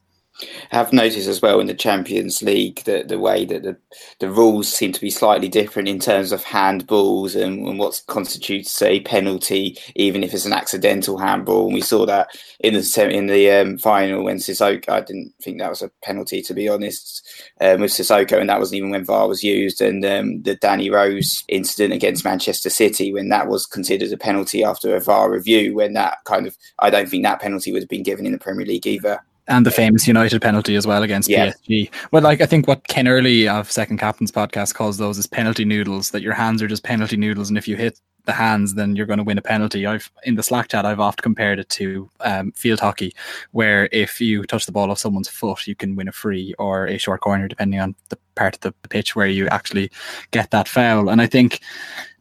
have 0.70 0.94
noticed 0.94 1.28
as 1.28 1.42
well 1.42 1.60
in 1.60 1.68
the 1.68 1.74
Champions 1.74 2.42
League 2.42 2.84
that 2.86 3.08
the 3.08 3.20
way 3.20 3.46
that 3.46 3.64
the, 3.64 3.78
the 4.20 4.30
rules 4.30 4.72
seem 4.72 4.92
to 4.92 5.02
be 5.02 5.10
slightly 5.10 5.48
different 5.48 5.88
in 5.88 6.00
terms 6.00 6.32
of 6.32 6.44
handballs 6.44 7.36
and, 7.36 7.68
and 7.68 7.80
what 7.80 8.02
constitutes 8.08 8.82
a 8.82 9.02
penalty, 9.02 9.78
even 9.96 10.24
if 10.24 10.34
it's 10.34 10.46
an 10.46 10.54
accidental 10.54 11.18
handball. 11.18 11.66
And 11.66 11.74
we 11.74 11.82
saw 11.82 12.06
that 12.06 12.30
in 12.60 12.74
the 12.74 13.10
in 13.10 13.28
the 13.28 13.52
um, 13.52 13.78
final 13.78 14.24
when 14.24 14.38
Sissoko. 14.38 14.90
I 14.90 15.02
didn't 15.02 15.34
think 15.42 15.60
that 15.60 15.70
was 15.70 15.82
a 15.82 15.92
penalty 16.04 16.42
to 16.44 16.54
be 16.54 16.70
honest 16.70 17.28
um, 17.60 17.82
with 17.82 17.92
Sissoko, 17.92 18.40
and 18.40 18.50
that 18.50 18.60
wasn't 18.60 18.78
even 18.78 18.92
when 18.92 19.06
VAR 19.06 19.28
was 19.28 19.44
used. 19.44 19.82
And 19.82 20.04
um, 20.06 20.42
the 20.44 20.56
Danny 20.56 20.90
Rose 20.90 21.44
incident 21.48 21.94
against 21.94 22.26
Manchester 22.26 22.70
City 22.70 23.14
when 23.14 23.30
that 23.30 23.48
was 23.48 23.66
considered 23.66 24.12
a 24.12 24.18
penalty 24.18 24.64
after 24.64 24.96
a 24.96 25.02
VAR 25.02 25.32
review, 25.32 25.76
when 25.76 25.94
that 25.94 26.18
kind 26.26 26.48
of 26.48 26.58
I 26.80 26.90
don't 26.90 27.10
think 27.10 27.24
that 27.24 27.42
penalty 27.42 27.72
would 27.72 27.82
have 27.82 27.90
been 27.90 28.04
given 28.04 28.26
in 28.26 28.32
the 28.32 28.40
Premier 28.40 28.66
League 28.66 28.88
either 28.88 29.22
and 29.48 29.66
the 29.66 29.72
famous 29.72 30.08
United 30.08 30.42
penalty 30.42 30.76
as 30.76 30.88
well 30.88 31.04
against 31.04 31.30
yeah. 31.30 31.52
PSG. 31.52 31.92
Well, 32.12 32.22
like 32.22 32.42
I 32.42 32.46
think 32.46 32.68
what 32.68 32.88
Ken 32.88 33.08
Early 33.08 33.48
of 33.48 33.72
Second 33.72 33.98
Captain's 33.98 34.32
podcast 34.32 34.74
calls 34.74 34.98
those 34.98 35.18
is 35.18 35.28
penalty 35.28 35.66
noodles. 35.66 36.12
That 36.12 36.22
your 36.22 36.34
hands 36.34 36.62
are 36.62 36.68
just 36.68 36.84
penalty 36.84 37.18
noodles, 37.18 37.50
and 37.50 37.58
if 37.58 37.68
you 37.68 37.76
hit 37.76 38.00
the 38.26 38.34
hands, 38.34 38.76
then 38.76 38.96
you're 38.96 39.06
going 39.06 39.18
to 39.18 39.24
win 39.24 39.38
a 39.38 39.42
penalty. 39.42 39.86
I've 39.86 40.12
in 40.24 40.36
the 40.36 40.44
Slack 40.44 40.68
chat, 40.70 40.86
I've 40.86 41.00
oft 41.00 41.22
compared 41.22 41.60
it 41.60 41.70
to 41.70 42.10
um, 42.22 42.52
field 42.52 42.80
hockey, 42.80 43.16
where 43.52 43.90
if 43.92 44.22
you 44.22 44.44
touch 44.44 44.66
the 44.66 44.72
ball 44.72 44.92
off 44.92 45.00
someone's 45.00 45.30
foot, 45.30 45.68
you 45.68 45.76
can 45.76 45.96
win 45.96 46.08
a 46.08 46.12
free 46.12 46.54
or 46.60 46.86
a 46.86 46.98
short 46.98 47.22
corner, 47.22 47.48
depending 47.48 47.80
on 47.80 47.96
the 48.10 48.18
part 48.36 48.56
of 48.56 48.62
the 48.62 48.72
pitch 48.90 49.16
where 49.16 49.28
you 49.28 49.48
actually 49.48 49.92
get 50.32 50.52
that 50.52 50.68
foul. 50.68 51.10
And 51.10 51.22
I 51.22 51.28
think 51.28 51.62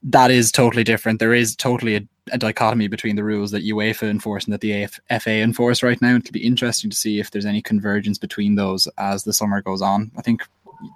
that 0.03 0.31
is 0.31 0.51
totally 0.51 0.85
different. 0.85 1.19
There 1.19 1.35
is 1.35 1.55
totally 1.55 1.97
a, 1.97 2.03
a, 2.33 2.39
dichotomy 2.39 2.89
between 2.89 3.17
the 3.17 3.25
rules 3.25 3.51
that 3.51 3.65
UEFA 3.65 4.09
enforce 4.11 4.45
and 4.45 4.53
that 4.53 4.61
the 4.61 4.83
AF, 4.83 5.01
FA 5.21 5.41
enforce 5.41 5.83
right 5.83 6.01
now. 6.01 6.17
It'll 6.17 6.33
be 6.33 6.45
interesting 6.45 6.91
to 6.91 6.97
see 6.97 7.21
if 7.21 7.31
there's 7.31 7.47
any 7.47 7.63
convergence 7.63 8.19
between 8.19 8.55
those 8.55 8.89
as 8.99 9.25
the 9.25 9.33
summer 9.33 9.63
goes 9.63 9.83
on. 9.83 10.11
I 10.17 10.23
think 10.23 10.43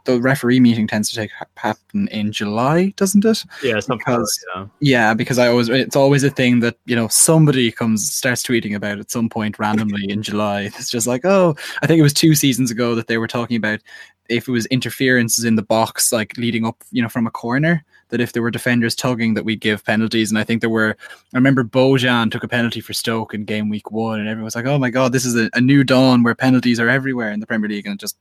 the 0.05 0.21
referee 0.21 0.61
meeting 0.61 0.87
tends 0.87 1.11
to 1.11 1.17
take 1.17 1.31
happen 1.57 2.09
in 2.09 2.33
July, 2.33 2.95
doesn't 2.97 3.25
it? 3.25 3.45
Yeah, 3.63 3.81
because 3.87 4.45
yeah. 4.55 4.67
yeah, 4.81 5.15
because 5.15 5.39
I 5.39 5.49
always 5.49 5.69
it's 5.69 5.97
always 5.97 6.25
a 6.25 6.31
thing 6.31 6.61
that 6.61 6.77
you 6.87 6.97
know 6.97 7.09
somebody 7.09 7.71
comes 7.71 8.11
starts 8.11 8.43
tweeting 8.43 8.75
about 8.75 8.99
at 8.99 9.11
some 9.11 9.29
point 9.29 9.59
randomly 9.59 10.11
in 10.11 10.23
July. 10.23 10.71
It's 10.75 10.91
just 10.91 11.07
like 11.07 11.25
oh, 11.25 11.55
I 11.83 11.87
think 11.87 11.99
it 11.99 12.03
was 12.03 12.15
two 12.15 12.35
seasons 12.35 12.71
ago 12.71 12.95
that 12.95 13.07
they 13.07 13.19
were 13.19 13.29
talking 13.29 13.57
about 13.57 13.81
if 14.29 14.49
it 14.49 14.53
was 14.53 14.67
interferences 14.67 15.45
in 15.45 15.57
the 15.57 15.63
box, 15.63 16.13
like 16.13 16.37
leading 16.37 16.65
up, 16.65 16.83
you 16.91 17.03
know, 17.03 17.09
from 17.09 17.27
a 17.27 17.31
corner, 17.31 17.85
that 18.15 18.21
if 18.21 18.33
there 18.33 18.43
were 18.43 18.51
defenders 18.53 18.95
tugging, 18.95 19.35
that 19.35 19.45
we'd 19.45 19.61
give 19.61 19.85
penalties. 19.85 20.31
And 20.31 20.39
I 20.39 20.45
think 20.45 20.61
there 20.61 20.71
were. 20.71 20.97
I 21.33 21.37
remember 21.37 21.65
Bojan 21.65 22.31
took 22.31 22.45
a 22.45 22.49
penalty 22.49 22.81
for 22.81 22.93
Stoke 22.93 23.35
in 23.35 23.45
game 23.45 23.69
week 23.69 23.91
one, 23.91 24.21
and 24.21 24.29
everyone 24.29 24.45
was 24.45 24.55
like, 24.55 24.67
"Oh 24.67 24.79
my 24.79 24.91
god, 24.91 25.13
this 25.13 25.25
is 25.25 25.35
a, 25.35 25.51
a 25.55 25.61
new 25.61 25.83
dawn 25.83 26.23
where 26.23 26.37
penalties 26.37 26.79
are 26.79 26.89
everywhere 26.89 27.33
in 27.33 27.41
the 27.41 27.47
Premier 27.47 27.69
League," 27.69 27.87
and 27.87 27.95
it 27.95 28.01
just 28.01 28.17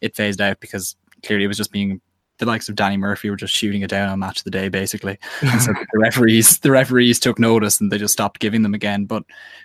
it 0.00 0.14
phased 0.14 0.40
out 0.40 0.60
because 0.60 0.94
clearly 1.24 1.44
it 1.44 1.48
was 1.48 1.56
just 1.56 1.72
being 1.72 2.00
the 2.38 2.46
likes 2.46 2.68
of 2.68 2.76
Danny 2.76 2.96
Murphy 2.96 3.30
were 3.30 3.36
just 3.36 3.52
shooting 3.52 3.82
it 3.82 3.90
down 3.90 4.08
on 4.08 4.20
match 4.20 4.38
of 4.38 4.44
the 4.44 4.50
day, 4.50 4.68
basically. 4.68 5.18
And 5.40 5.60
so 5.60 5.72
the 5.92 5.98
referees, 5.98 6.58
the 6.60 6.70
referees 6.70 7.18
took 7.18 7.40
notice 7.40 7.80
and 7.80 7.90
they 7.90 7.98
just 7.98 8.12
stopped 8.12 8.40
giving 8.40 8.62
them 8.62 8.74
again. 8.74 9.06
But 9.06 9.24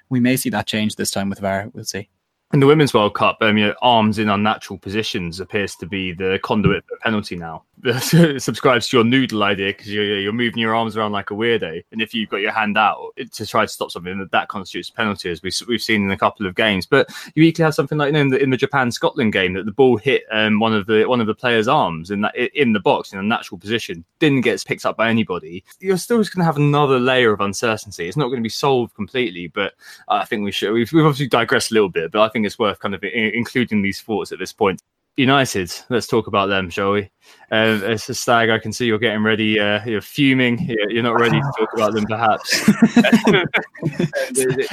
we 0.10 0.20
may 0.20 0.38
see 0.38 0.50
that 0.50 0.66
change 0.66 0.96
this 0.96 1.12
time 1.12 1.30
with 1.30 1.40
VAR. 1.40 1.70
We'll 1.74 1.86
see 1.86 2.10
in 2.54 2.60
the 2.60 2.68
Women's 2.68 2.94
World 2.94 3.14
Cup, 3.14 3.38
um, 3.42 3.58
you 3.58 3.68
know, 3.68 3.76
arms 3.82 4.20
in 4.20 4.30
unnatural 4.30 4.80
positions 4.80 5.40
appears 5.40 5.76
to 5.76 5.86
be 5.86 6.14
the 6.14 6.40
conduit 6.44 6.86
for 6.88 6.98
penalty 6.98 7.36
now. 7.36 7.64
subscribes 8.40 8.90
to 8.90 8.98
your 8.98 9.04
noodle 9.04 9.44
idea 9.44 9.68
because 9.68 9.90
you're, 9.90 10.20
you're 10.20 10.34
moving 10.34 10.60
your 10.60 10.76
arms 10.76 10.98
around 10.98 11.12
like 11.12 11.30
a 11.30 11.34
weirdo. 11.34 11.84
And 11.92 12.02
if 12.02 12.14
you've 12.14 12.30
got 12.30 12.38
your 12.38 12.52
hand 12.52 12.78
out 12.78 13.14
to 13.32 13.46
try 13.46 13.66
to 13.66 13.72
stop 13.72 13.92
something, 13.92 14.28
that, 14.32 14.48
constitutes 14.48 14.90
a 14.90 14.94
penalty, 14.94 15.30
as 15.30 15.44
we've, 15.44 15.54
we've 15.68 15.82
seen 15.82 16.04
in 16.04 16.12
a 16.12 16.18
couple 16.18 16.48
of 16.48 16.56
games. 16.56 16.86
But 16.86 17.10
you 17.36 17.44
equally 17.44 17.66
have 17.66 17.76
something 17.76 17.98
like 17.98 18.08
you 18.08 18.14
know, 18.14 18.22
in 18.22 18.30
the, 18.30 18.42
in 18.42 18.50
the 18.50 18.58
Japan 18.58 18.92
Scotland 18.92 19.34
game 19.34 19.54
that 19.54 19.66
the 19.66 19.72
ball 19.72 19.98
hit 19.98 20.24
um, 20.32 20.60
one 20.60 20.74
of 20.74 20.88
the 20.88 21.06
one 21.06 21.22
of 21.22 21.28
the 21.28 21.36
players' 21.36 21.68
arms 21.68 22.10
in 22.10 22.22
that 22.22 22.36
in 22.36 22.74
the 22.74 22.80
box 22.80 23.14
in 23.14 23.20
a 23.20 23.24
natural 23.24 23.60
position, 23.60 24.04
didn't 24.20 24.42
get 24.42 24.64
picked 24.66 24.86
up 24.86 24.98
by 24.98 25.10
anybody. 25.10 25.64
You're 25.80 25.98
still 25.98 26.20
just 26.20 26.34
going 26.34 26.42
to 26.42 26.46
have 26.46 26.58
another 26.58 27.00
layer 27.00 27.32
of 27.32 27.42
uncertainty. 27.42 28.08
It's 28.08 28.18
not 28.18 28.28
going 28.28 28.40
to 28.40 28.44
be 28.44 28.50
solved 28.50 28.96
completely, 28.96 29.48
but 29.48 29.74
I 30.08 30.26
think 30.26 30.44
we 30.44 30.52
should. 30.52 30.74
We've, 30.74 30.92
we've 30.92 31.06
obviously 31.06 31.28
digressed 31.28 31.72
a 31.72 31.74
little 31.74 31.90
bit, 31.90 32.12
but 32.12 32.22
I 32.22 32.30
think 32.30 32.46
it's 32.46 32.58
worth 32.58 32.80
kind 32.80 32.96
of 32.96 33.04
including 33.04 33.82
these 33.82 34.02
thoughts 34.02 34.32
at 34.32 34.40
this 34.40 34.54
point. 34.54 34.82
United, 35.18 35.74
let's 35.90 36.06
talk 36.06 36.28
about 36.28 36.46
them, 36.46 36.70
shall 36.70 36.92
we? 36.92 37.10
Uh, 37.52 37.80
it's 37.84 38.08
a 38.08 38.14
stag. 38.14 38.52
I 38.52 38.60
can 38.60 38.72
see 38.72 38.86
you're 38.86 39.00
getting 39.00 39.24
ready. 39.24 39.60
Uh, 39.60 39.84
you're 39.84 40.00
fuming. 40.00 40.60
You're 40.90 41.02
not 41.02 41.20
ready 41.20 41.40
to 41.42 41.52
talk 41.58 41.74
about 41.74 41.94
them, 41.94 42.06
perhaps. 42.06 42.70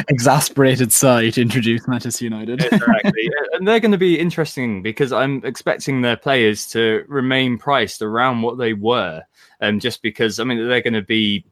Exasperated 0.08 0.92
sigh 0.92 1.30
to 1.30 1.40
introduce 1.40 1.88
Manchester 1.88 2.24
United. 2.24 2.62
exactly, 2.62 3.30
and 3.52 3.66
they're 3.66 3.80
going 3.80 3.92
to 3.92 3.98
be 3.98 4.18
interesting 4.18 4.82
because 4.82 5.12
I'm 5.12 5.42
expecting 5.44 6.02
their 6.02 6.16
players 6.16 6.66
to 6.72 7.04
remain 7.08 7.56
priced 7.56 8.02
around 8.02 8.42
what 8.42 8.58
they 8.58 8.74
were, 8.74 9.22
and 9.60 9.76
um, 9.76 9.80
just 9.80 10.02
because 10.02 10.38
I 10.38 10.44
mean 10.44 10.68
they're 10.68 10.82
going 10.82 10.94
to 10.94 11.02
be 11.02 11.46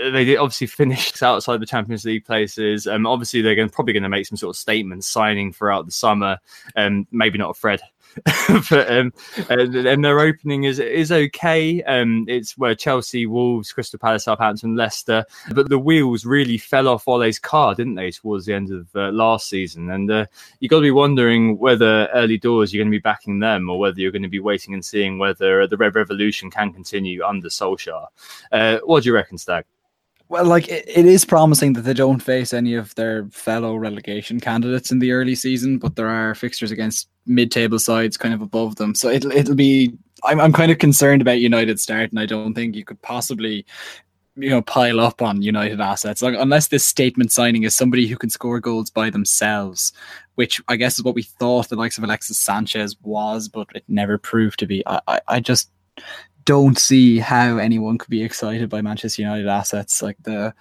they 0.00 0.36
obviously 0.36 0.66
finished 0.66 1.22
outside 1.22 1.60
the 1.60 1.66
Champions 1.66 2.04
League 2.04 2.24
places. 2.24 2.86
Um, 2.86 3.06
obviously 3.06 3.42
they're 3.42 3.54
going, 3.54 3.68
probably 3.68 3.92
going 3.92 4.02
to 4.02 4.08
make 4.08 4.26
some 4.26 4.36
sort 4.36 4.54
of 4.54 4.58
statement 4.58 5.04
signing 5.04 5.52
throughout 5.52 5.86
the 5.86 5.92
summer. 5.92 6.38
Um, 6.76 7.06
maybe 7.10 7.38
not 7.38 7.50
a 7.50 7.54
Fred, 7.54 7.80
but 8.70 8.90
um, 8.90 9.12
and, 9.48 9.74
and, 9.74 10.04
their 10.04 10.20
opening 10.20 10.64
is 10.64 10.78
is 10.78 11.12
okay. 11.12 11.82
Um, 11.84 12.24
it's 12.28 12.56
where 12.56 12.74
Chelsea, 12.74 13.26
Wolves, 13.26 13.72
Crystal 13.72 13.98
Palace, 13.98 14.24
Southampton, 14.24 14.76
Leicester. 14.76 15.24
But 15.52 15.68
the 15.68 15.78
wheels 15.78 16.24
really 16.24 16.58
fell 16.58 16.88
off 16.88 17.08
Ole's 17.08 17.38
car, 17.38 17.74
didn't 17.74 17.94
they, 17.94 18.10
towards 18.10 18.46
the 18.46 18.54
end 18.54 18.72
of 18.72 18.88
uh, 18.94 19.10
last 19.10 19.48
season? 19.48 19.90
And 19.90 20.10
uh, 20.10 20.26
you 20.60 20.68
got 20.68 20.78
to 20.78 20.82
be 20.82 20.90
wondering 20.90 21.58
whether 21.58 22.08
early 22.14 22.38
doors 22.38 22.72
you're 22.72 22.82
going 22.82 22.92
to 22.92 22.98
be 22.98 23.02
backing 23.02 23.40
them, 23.40 23.68
or 23.68 23.78
whether 23.78 24.00
you're 24.00 24.12
going 24.12 24.22
to 24.22 24.28
be 24.28 24.40
waiting 24.40 24.74
and 24.74 24.84
seeing 24.84 25.18
whether 25.18 25.66
the 25.66 25.76
Red 25.76 25.94
Revolution 25.94 26.50
can 26.50 26.72
continue 26.72 27.24
under 27.24 27.48
Solskjaer. 27.48 28.06
Uh, 28.52 28.78
what 28.84 29.02
do 29.02 29.08
you 29.08 29.14
reckon, 29.14 29.38
Stag? 29.38 29.64
Well, 30.30 30.44
like 30.44 30.68
it, 30.68 30.84
it 30.86 31.06
is 31.06 31.24
promising 31.24 31.72
that 31.72 31.82
they 31.82 31.94
don't 31.94 32.20
face 32.20 32.52
any 32.52 32.74
of 32.74 32.94
their 32.96 33.26
fellow 33.30 33.76
relegation 33.76 34.40
candidates 34.40 34.92
in 34.92 34.98
the 34.98 35.12
early 35.12 35.34
season, 35.34 35.78
but 35.78 35.96
there 35.96 36.08
are 36.08 36.34
fixtures 36.34 36.70
against 36.70 37.08
mid-table 37.26 37.78
sides 37.78 38.16
kind 38.18 38.34
of 38.34 38.42
above 38.42 38.76
them. 38.76 38.94
So 38.94 39.08
it'll 39.08 39.32
it'll 39.32 39.54
be. 39.54 39.92
I'm 40.24 40.40
I'm 40.40 40.52
kind 40.52 40.70
of 40.70 40.78
concerned 40.78 41.22
about 41.22 41.38
United 41.40 41.80
start, 41.80 42.10
and 42.10 42.20
I 42.20 42.26
don't 42.26 42.54
think 42.54 42.76
you 42.76 42.84
could 42.84 43.00
possibly 43.00 43.64
you 44.36 44.50
know 44.50 44.62
pile 44.62 45.00
up 45.00 45.20
on 45.20 45.42
United 45.42 45.80
assets 45.80 46.22
like, 46.22 46.36
unless 46.38 46.68
this 46.68 46.86
statement 46.86 47.32
signing 47.32 47.64
is 47.64 47.74
somebody 47.74 48.06
who 48.06 48.16
can 48.16 48.30
score 48.30 48.60
goals 48.60 48.90
by 48.90 49.10
themselves, 49.10 49.92
which 50.34 50.60
I 50.68 50.76
guess 50.76 50.98
is 50.98 51.04
what 51.04 51.14
we 51.14 51.22
thought 51.22 51.68
the 51.68 51.76
likes 51.76 51.98
of 51.98 52.04
Alexis 52.04 52.38
Sanchez 52.38 52.96
was, 53.02 53.48
but 53.48 53.68
it 53.74 53.84
never 53.88 54.18
proved 54.18 54.58
to 54.58 54.66
be. 54.66 54.86
I 54.86 55.00
I, 55.08 55.20
I 55.28 55.40
just 55.40 55.70
don't 56.48 56.78
see 56.78 57.18
how 57.18 57.58
anyone 57.58 57.98
could 57.98 58.08
be 58.08 58.22
excited 58.22 58.70
by 58.70 58.80
Manchester 58.80 59.20
United 59.20 59.46
assets. 59.46 60.00
Like 60.00 60.16
the 60.22 60.54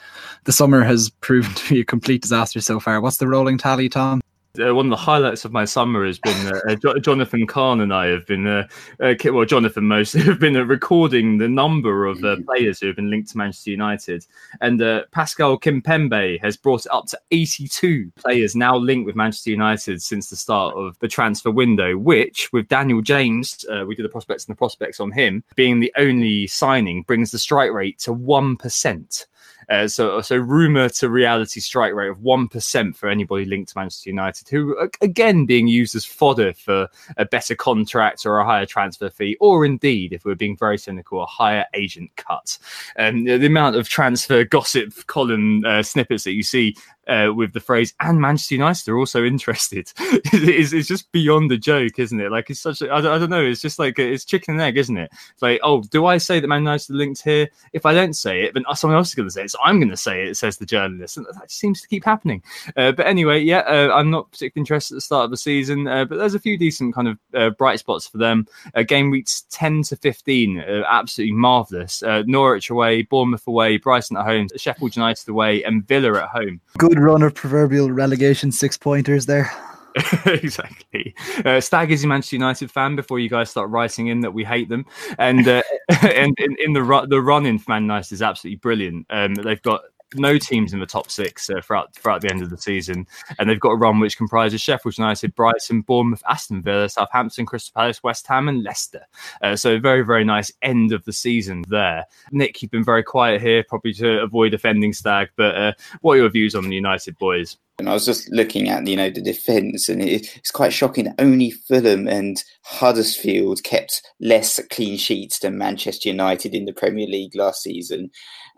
the 0.43 0.51
summer 0.51 0.83
has 0.83 1.09
proven 1.21 1.53
to 1.55 1.73
be 1.73 1.79
a 1.79 1.85
complete 1.85 2.21
disaster 2.21 2.59
so 2.59 2.77
far. 2.77 2.99
What's 2.99 3.17
the 3.17 3.27
rolling 3.29 3.57
tally, 3.57 3.88
Tom? 3.88 4.19
Uh, 4.60 4.74
one 4.74 4.88
of 4.88 4.89
the 4.89 4.95
highlights 4.95 5.45
of 5.45 5.51
my 5.51 5.66
summer 5.66 6.05
has 6.05 6.20
been 6.20 6.47
uh, 6.47 6.76
uh, 6.86 6.99
Jonathan 6.99 7.47
Kahn 7.47 7.82
and 7.82 7.93
I 7.93 8.08
have 8.08 8.26
been, 8.26 8.47
uh, 8.47 8.68
uh 8.99 9.14
well, 9.26 9.45
Jonathan 9.45 9.86
most 9.86 10.14
have 10.14 10.39
been 10.39 10.55
uh, 10.55 10.64
recording 10.64 11.38
the 11.38 11.47
number 11.47 12.05
of 12.05 12.20
players 12.45 12.80
who 12.80 12.88
have 12.88 12.95
been 12.95 13.10
linked 13.10 13.30
to 13.32 13.38
Manchester 13.38 13.72
United, 13.72 14.26
and 14.62 14.80
Pascal 15.12 15.60
Kimpembe 15.60 16.39
has 16.41 16.58
brought 16.58 16.86
it 16.86 16.91
up 16.91 17.05
to 17.08 17.20
82 17.32 18.12
players 18.16 18.55
now 18.55 18.76
linked 18.76 19.05
with 19.05 19.16
Manchester 19.16 19.51
United 19.51 20.01
since 20.01 20.30
the 20.30 20.36
start 20.36 20.76
of 20.76 20.97
the 20.99 21.08
transfer 21.08 21.51
window. 21.51 21.97
Which, 21.97 22.51
with 22.53 22.68
Daniel 22.68 23.01
James, 23.01 23.66
we 23.88 23.95
did 23.95 24.05
the 24.05 24.10
prospects 24.10 24.45
and 24.45 24.55
the 24.55 24.58
prospects 24.58 24.99
on 24.99 25.12
him 25.12 25.43
being 25.55 25.80
the 25.80 25.93
only 25.97 26.47
signing, 26.47 27.03
brings 27.03 27.32
the 27.32 27.39
strike 27.39 27.72
rate 27.72 27.99
to 27.99 28.14
one 28.14 28.58
percent. 28.58 29.28
Uh, 29.70 29.88
so, 29.88 30.22
so 30.22 30.38
rumor 30.38 30.89
to 30.89 31.09
reality 31.09 31.59
strike 31.59 31.93
rate 31.93 32.09
of 32.09 32.22
one 32.22 32.47
percent 32.47 32.95
for 32.95 33.09
anybody 33.09 33.45
linked 33.45 33.72
to 33.72 33.78
Manchester 33.78 34.09
United, 34.09 34.47
who 34.47 34.89
again 35.01 35.45
being 35.45 35.68
used 35.68 35.95
as 35.95 36.05
fodder 36.05 36.53
for 36.53 36.88
a 37.18 37.26
better 37.26 37.55
contract 37.55 38.26
or 38.26 38.39
a 38.39 38.45
higher 38.45 38.65
transfer 38.65 39.09
fee, 39.09 39.36
or 39.39 39.65
indeed, 39.65 40.13
if 40.13 40.26
we're 40.26 40.36
being 40.36 40.55
very 40.55 40.78
cynical, 40.78 41.22
a 41.22 41.26
higher 41.26 41.65
agent 41.74 42.09
cut. 42.15 42.57
And 42.95 43.30
um, 43.30 43.39
the 43.39 43.47
amount 43.47 43.76
of 43.76 43.89
transfer 43.89 44.43
gossip 44.43 44.93
column 45.07 45.63
uh, 45.65 45.84
snippets 45.84 46.24
that 46.24 46.34
you 46.34 46.43
see 46.43 46.76
uh, 47.08 47.32
with 47.34 47.53
the 47.53 47.60
phrase 47.60 47.93
and 47.99 48.22
Manchester 48.22 48.55
United 48.55 48.89
are 48.89 48.97
also 48.97 49.24
interested. 49.24 49.91
it's, 49.99 50.74
it's 50.74 50.88
just 50.88 51.12
beyond 51.12 51.51
a 51.51 51.58
joke, 51.58 51.99
isn't 51.99 52.20
it? 52.20 52.32
Like 52.32 52.49
it's 52.49 52.60
such 52.60 52.82
I 52.82 53.01
don't, 53.01 53.08
I 53.08 53.18
don't 53.18 53.30
know. 53.30 53.43
It's 53.43 53.62
just 53.62 53.80
like 53.80 53.99
it's 53.99 54.26
chicken 54.26 54.55
and 54.55 54.62
egg, 54.62 54.78
isn't 54.78 54.97
it? 54.97 55.12
It's 55.34 55.41
like, 55.41 55.60
oh, 55.64 55.82
do 55.82 56.05
I 56.05 56.18
say 56.18 56.39
that 56.39 56.47
Man 56.47 56.62
United 56.62 56.91
are 56.91 56.97
linked 56.97 57.22
here? 57.22 57.49
If 57.74 57.86
I 57.86 57.93
don't 57.93 58.14
say 58.14 58.43
it, 58.43 58.53
then 58.53 58.64
someone 58.76 58.97
else 58.97 59.10
is 59.10 59.16
going 59.16 59.28
to 59.28 59.34
say 59.34 59.43
it. 59.43 59.51
So 59.51 59.60
I'm 59.64 59.80
going 59.80 59.89
to 59.89 59.97
say 59.97 60.28
it, 60.28 60.38
says 60.38 60.58
the 60.58 60.66
journalist. 60.66 61.18
And 61.18 61.26
that 61.34 61.51
seems 61.51 61.82
to 61.82 61.88
keep 61.88 62.05
happening. 62.05 62.43
Uh, 62.76 62.91
but 62.91 63.05
anyway, 63.05 63.41
yeah, 63.41 63.60
uh, 63.60 63.91
I'm 63.93 64.10
not 64.10 64.32
particularly 64.32 64.62
interested 64.62 64.95
at 64.95 64.97
the 64.97 65.01
start 65.01 65.26
of 65.26 65.32
the 65.32 65.38
season, 65.38 65.88
uh, 65.88 66.05
but 66.05 66.18
there's 66.18 66.36
a 66.36 66.39
few 66.39 66.58
decent 66.58 66.93
kind 66.93 67.08
of 67.08 67.18
uh, 67.34 67.49
bright 67.51 67.80
spots 67.80 68.08
for 68.08 68.18
them. 68.18 68.47
Uh, 68.76 68.84
game 68.84 69.10
weeks 69.10 69.45
10 69.49 69.84
to 69.84 69.95
15, 69.95 70.60
absolutely 70.88 71.36
marvellous. 71.36 72.03
Norwich 72.26 72.70
away, 72.70 73.03
Bournemouth 73.03 73.47
away, 73.47 73.78
Brighton 73.78 74.18
at 74.18 74.26
home, 74.26 74.47
Sheffield 74.55 74.95
United 74.95 75.30
away, 75.30 75.64
and 75.64 75.88
Villa 75.88 76.24
at 76.24 76.30
home. 76.30 76.62
Good 76.78 76.96
good 76.97 77.03
run 77.03 77.21
of 77.21 77.33
proverbial 77.33 77.91
relegation 77.91 78.51
six 78.51 78.77
pointers 78.77 79.25
there. 79.25 79.51
exactly. 80.25 81.15
Uh, 81.45 81.59
Stag 81.59 81.91
is 81.91 82.03
a 82.03 82.07
Manchester 82.07 82.35
United 82.35 82.71
fan. 82.71 82.95
Before 82.95 83.19
you 83.19 83.29
guys 83.29 83.49
start 83.49 83.69
writing 83.69 84.07
in 84.07 84.21
that 84.21 84.31
we 84.31 84.43
hate 84.43 84.69
them, 84.69 84.85
and 85.17 85.47
uh, 85.47 85.61
and 86.03 86.37
in, 86.39 86.55
in 86.63 86.73
the 86.73 86.83
run, 86.83 87.09
the 87.09 87.21
run 87.21 87.45
in 87.45 87.57
for 87.57 87.71
Man 87.71 87.83
United 87.83 88.13
is 88.13 88.21
absolutely 88.21 88.57
brilliant. 88.57 89.05
Um, 89.09 89.35
they've 89.35 89.61
got 89.61 89.81
no 90.16 90.38
teams 90.38 90.74
in 90.74 90.80
the 90.80 90.86
top 90.86 91.12
six 91.12 91.49
uh, 91.49 91.62
throughout 91.62 91.93
throughout 91.95 92.22
the 92.22 92.30
end 92.30 92.41
of 92.41 92.49
the 92.49 92.58
season, 92.58 93.08
and 93.39 93.49
they've 93.49 93.60
got 93.60 93.72
a 93.72 93.78
run 93.78 93.99
which 93.99 94.18
comprises 94.18 94.62
Sheffield 94.62 94.97
United, 94.97 95.36
Brighton, 95.36 95.82
Bournemouth, 95.82 96.24
Aston 96.28 96.62
Villa, 96.62 96.89
Southampton, 96.89 97.45
Crystal 97.45 97.74
Palace, 97.76 98.03
West 98.03 98.28
Ham, 98.28 98.47
and 98.47 98.64
Leicester. 98.64 99.05
Uh, 99.41 99.55
so 99.55 99.80
very 99.80 100.03
very 100.03 100.24
nice 100.24 100.51
end 100.62 100.91
of 100.91 101.03
the 101.05 101.14
season 101.14 101.64
there. 101.68 102.05
Nick, 102.32 102.62
you've 102.62 102.72
been 102.72 102.84
very 102.84 103.03
quiet 103.03 103.41
here, 103.41 103.64
probably 103.68 103.93
to 103.93 104.22
avoid 104.22 104.53
offending 104.53 104.93
Stag. 104.93 105.30
But 105.36 105.55
uh, 105.55 105.74
what 106.01 106.14
are 106.14 106.18
your 106.18 106.30
views 106.30 106.55
on 106.55 106.70
the 106.70 106.76
United 106.76 107.18
boys? 107.18 107.58
And 107.80 107.88
I 107.88 107.93
was 107.93 108.05
just 108.05 108.28
looking 108.32 108.70
at 108.70 108.88
you 108.88 108.95
know 108.95 109.12
the 109.12 109.22
defence, 109.22 109.88
and 109.88 110.01
it's 110.01 110.49
quite 110.49 110.74
shocking 110.74 111.14
only 111.20 111.51
Fulham 111.51 112.08
and 112.08 112.43
Huddersfield 112.64 113.64
kept 113.64 114.01
less 114.20 114.60
clean 114.72 114.97
sheets 114.97 115.39
than 115.39 115.60
Manchester 115.60 116.10
United 116.10 116.55
in 116.55 116.66
the 116.66 116.74
Premier 116.74 117.05
League 117.05 117.36
last 117.36 117.62
season. 117.62 118.10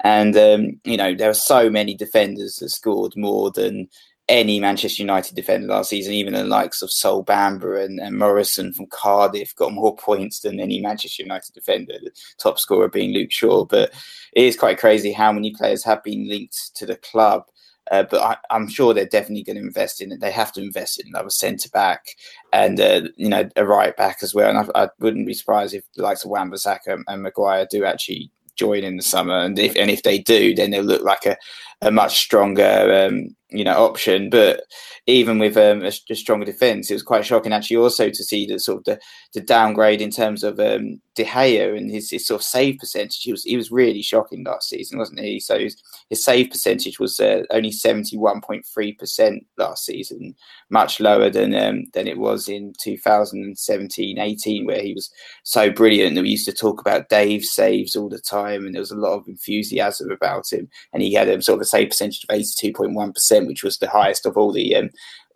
And 0.02 0.36
um, 0.38 0.80
you 0.84 0.98
know 0.98 1.14
there 1.14 1.30
are 1.30 1.34
so 1.34 1.70
many 1.70 1.94
defenders 1.94 2.58
that 2.58 2.70
scored 2.70 3.14
more 3.16 3.52
than 3.52 3.90
any 4.30 4.60
Manchester 4.60 5.02
United 5.02 5.36
defender 5.36 5.68
last 5.68 5.90
season. 5.90 6.14
Even 6.14 6.34
the 6.34 6.44
likes 6.44 6.82
of 6.82 6.92
Sol 6.92 7.26
Bamba 7.26 7.84
and, 7.84 8.00
and 8.00 8.18
Morrison 8.18 8.72
from 8.72 8.86
Cardiff 8.86 9.56
got 9.56 9.74
more 9.74 9.96
points 9.98 10.40
than 10.40 10.60
any 10.60 10.80
Manchester 10.80 11.24
United 11.24 11.54
defender. 11.54 11.94
The 12.02 12.12
top 12.38 12.60
scorer 12.60 12.88
being 12.88 13.14
Luke 13.14 13.32
Shaw, 13.32 13.66
but 13.66 13.92
it 14.34 14.46
is 14.46 14.56
quite 14.56 14.80
crazy 14.80 15.12
how 15.12 15.34
many 15.34 15.52
players 15.52 15.84
have 15.84 16.04
been 16.04 16.30
linked 16.30 16.76
to 16.76 16.86
the 16.86 16.96
club. 16.96 17.46
Uh, 17.92 18.04
but 18.04 18.22
I, 18.22 18.56
am 18.56 18.68
sure 18.68 18.94
they're 18.94 19.06
definitely 19.06 19.44
going 19.44 19.56
to 19.56 19.64
invest 19.64 20.00
in 20.00 20.12
it. 20.12 20.20
They 20.20 20.30
have 20.30 20.52
to 20.54 20.62
invest 20.62 21.00
in 21.00 21.08
another 21.08 21.32
centre 21.32 21.70
back 21.70 22.06
and 22.54 22.80
uh, 22.80 23.02
you 23.16 23.30
know 23.30 23.50
a 23.56 23.66
right 23.66 23.98
back 23.98 24.20
as 24.22 24.36
well. 24.36 24.50
And 24.50 24.72
I, 24.76 24.84
I, 24.84 24.90
wouldn't 25.00 25.26
be 25.26 25.34
surprised 25.34 25.74
if 25.74 25.84
the 25.96 26.04
likes 26.04 26.24
of 26.24 26.30
Wan-Bissaka 26.30 27.02
and 27.08 27.24
Maguire 27.24 27.66
do 27.68 27.86
actually 27.86 28.30
join 28.60 28.84
in 28.84 28.98
the 28.98 29.04
summer. 29.04 29.40
And 29.40 29.58
if 29.58 29.76
and 29.76 29.90
if 29.90 30.04
they 30.04 30.20
do, 30.20 30.54
then 30.54 30.72
they'll 30.72 30.84
look 30.84 31.04
like 31.04 31.26
a, 31.26 31.38
a 31.82 31.92
much 31.92 32.20
stronger 32.20 33.08
um, 33.10 33.36
you 33.52 33.64
know 33.64 33.74
option. 33.74 34.30
But 34.30 34.64
even 35.08 35.40
with 35.40 35.58
um, 35.58 35.84
a, 35.84 35.92
a, 36.10 36.16
stronger 36.16 36.46
defence, 36.46 36.90
it 36.90 36.94
was 36.94 37.04
quite 37.04 37.26
shocking 37.26 37.54
actually 37.54 37.78
also 37.78 38.10
to 38.10 38.24
see 38.24 38.46
the 38.46 38.60
sort 38.60 38.80
of 38.80 38.84
the, 38.86 39.00
the 39.34 39.42
downgrade 39.42 40.02
in 40.02 40.12
terms 40.12 40.44
of 40.44 40.60
um, 40.60 41.02
De 41.16 41.26
Gea 41.26 41.76
and 41.76 41.90
his, 41.90 42.12
his, 42.12 42.28
sort 42.28 42.42
of 42.42 42.46
save 42.46 42.78
percentage. 42.78 43.22
He 43.22 43.32
was 43.32 43.44
he 43.44 43.58
was 43.58 43.72
really 43.72 44.02
shocking 44.02 44.44
last 44.44 44.70
season, 44.70 45.00
wasn't 45.00 45.20
he? 45.20 45.40
So 45.40 45.60
his, 45.60 45.82
his 46.10 46.24
save 46.24 46.52
percentage 46.52 47.00
was 47.00 47.20
uh, 47.20 47.44
only 47.50 47.72
seventy 47.72 48.18
one 48.18 48.42
point 48.42 48.66
three 48.66 48.94
percent 48.94 49.46
last 49.58 49.86
season, 49.86 50.36
much 50.70 51.00
lower 51.00 51.30
than 51.30 51.56
um, 51.56 51.86
than 51.94 52.08
it 52.08 52.18
was 52.18 52.48
in 52.48 52.74
2017-18, 52.86 54.66
where 54.66 54.82
he 54.82 54.94
was 54.94 55.10
so 55.44 55.70
brilliant 55.70 56.16
that 56.16 56.22
we 56.22 56.30
used 56.30 56.46
to 56.46 56.54
talk 56.54 56.80
about 56.80 57.10
Dave 57.10 57.44
saves 57.44 57.96
all 57.96 58.10
the 58.10 58.20
time, 58.20 58.66
and 58.66 58.76
there 58.76 58.82
was 58.82 58.92
a 58.92 58.96
lot 58.96 59.18
of 59.18 59.28
enthusiasm 59.28 60.12
about 60.12 60.52
him, 60.52 60.70
and 60.94 61.02
he 61.02 61.14
had 61.14 61.28
a 61.28 61.34
um, 61.34 61.42
sort 61.42 61.58
of 61.58 61.62
a 61.62 61.66
save 61.66 61.90
percentage 61.90 62.24
of 62.30 62.36
eighty 62.36 62.50
two 62.58 62.74
point 62.74 62.94
one 62.94 63.12
percent 63.12 63.39
which 63.48 63.64
was 63.64 63.78
the 63.78 63.90
highest 63.90 64.26
of 64.26 64.38
all 64.38 64.52
the 64.52 64.76
um, 64.76 64.90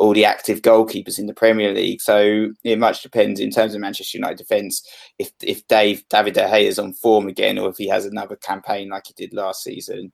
all 0.03 0.13
the 0.13 0.25
active 0.25 0.61
goalkeepers 0.61 1.17
in 1.17 1.27
the 1.27 1.33
Premier 1.33 1.73
League. 1.73 2.01
So 2.01 2.49
it 2.65 2.77
much 2.77 3.03
depends 3.03 3.39
in 3.39 3.51
terms 3.51 3.73
of 3.73 3.79
Manchester 3.79 4.17
United 4.17 4.37
defence 4.37 4.85
if 5.17 5.31
if 5.41 5.65
Dave 5.69 6.03
David 6.09 6.33
De 6.33 6.41
Gea 6.41 6.63
is 6.63 6.77
on 6.77 6.91
form 6.91 7.29
again 7.29 7.57
or 7.57 7.69
if 7.69 7.77
he 7.77 7.87
has 7.87 8.05
another 8.05 8.35
campaign 8.35 8.89
like 8.89 9.03
he 9.07 9.13
did 9.13 9.33
last 9.33 9.63
season. 9.63 10.11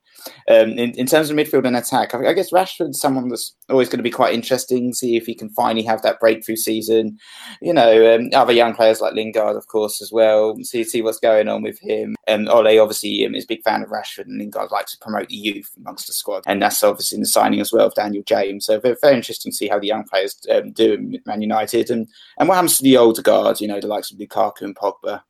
Um, 0.47 0.77
in, 0.77 0.91
in 0.91 1.07
terms 1.07 1.31
of 1.31 1.37
midfield 1.37 1.65
and 1.65 1.75
attack, 1.75 2.13
I, 2.13 2.27
I 2.27 2.33
guess 2.33 2.51
Rashford's 2.51 3.01
someone 3.01 3.29
that's 3.29 3.55
always 3.67 3.89
going 3.89 3.97
to 3.97 4.03
be 4.03 4.11
quite 4.11 4.35
interesting. 4.35 4.93
See 4.93 5.17
if 5.17 5.25
he 5.25 5.33
can 5.33 5.49
finally 5.49 5.83
have 5.85 6.03
that 6.03 6.19
breakthrough 6.19 6.57
season. 6.57 7.17
You 7.59 7.73
know, 7.73 8.13
um, 8.13 8.29
other 8.33 8.53
young 8.53 8.75
players 8.75 9.01
like 9.01 9.15
Lingard, 9.15 9.55
of 9.55 9.65
course, 9.65 10.03
as 10.03 10.11
well. 10.11 10.55
See 10.61 10.83
see 10.83 11.01
what's 11.01 11.19
going 11.19 11.47
on 11.47 11.63
with 11.63 11.79
him. 11.79 12.15
And 12.27 12.47
um, 12.47 12.55
Ole 12.55 12.79
obviously 12.79 13.25
um, 13.25 13.33
is 13.33 13.45
a 13.45 13.47
big 13.47 13.63
fan 13.63 13.81
of 13.81 13.89
Rashford, 13.89 14.25
and 14.25 14.37
Lingard 14.37 14.69
likes 14.69 14.91
to 14.91 14.99
promote 14.99 15.29
the 15.29 15.35
youth 15.35 15.71
amongst 15.77 16.05
the 16.05 16.13
squad, 16.13 16.43
and 16.45 16.61
that's 16.61 16.83
obviously 16.83 17.15
in 17.15 17.21
the 17.21 17.27
signing 17.27 17.59
as 17.59 17.73
well 17.73 17.87
of 17.87 17.95
Daniel 17.95 18.23
James. 18.23 18.67
So 18.67 18.79
very, 18.79 18.95
very 19.01 19.15
interesting 19.15 19.51
to 19.51 19.55
see 19.55 19.67
how 19.67 19.78
the 19.80 19.88
young 19.88 20.03
players 20.03 20.38
um, 20.51 20.71
do 20.71 20.93
in 20.93 21.21
Man 21.25 21.41
United, 21.41 21.89
and 21.89 22.07
and 22.38 22.47
what 22.47 22.55
happens 22.55 22.77
to 22.77 22.84
the 22.84 22.97
older 22.97 23.21
guard, 23.21 23.61
you 23.61 23.67
know, 23.67 23.80
the 23.80 23.88
likes 23.88 24.11
of 24.11 24.17
Lukaku 24.17 24.61
and 24.61 24.75
Pogba. 24.75 25.21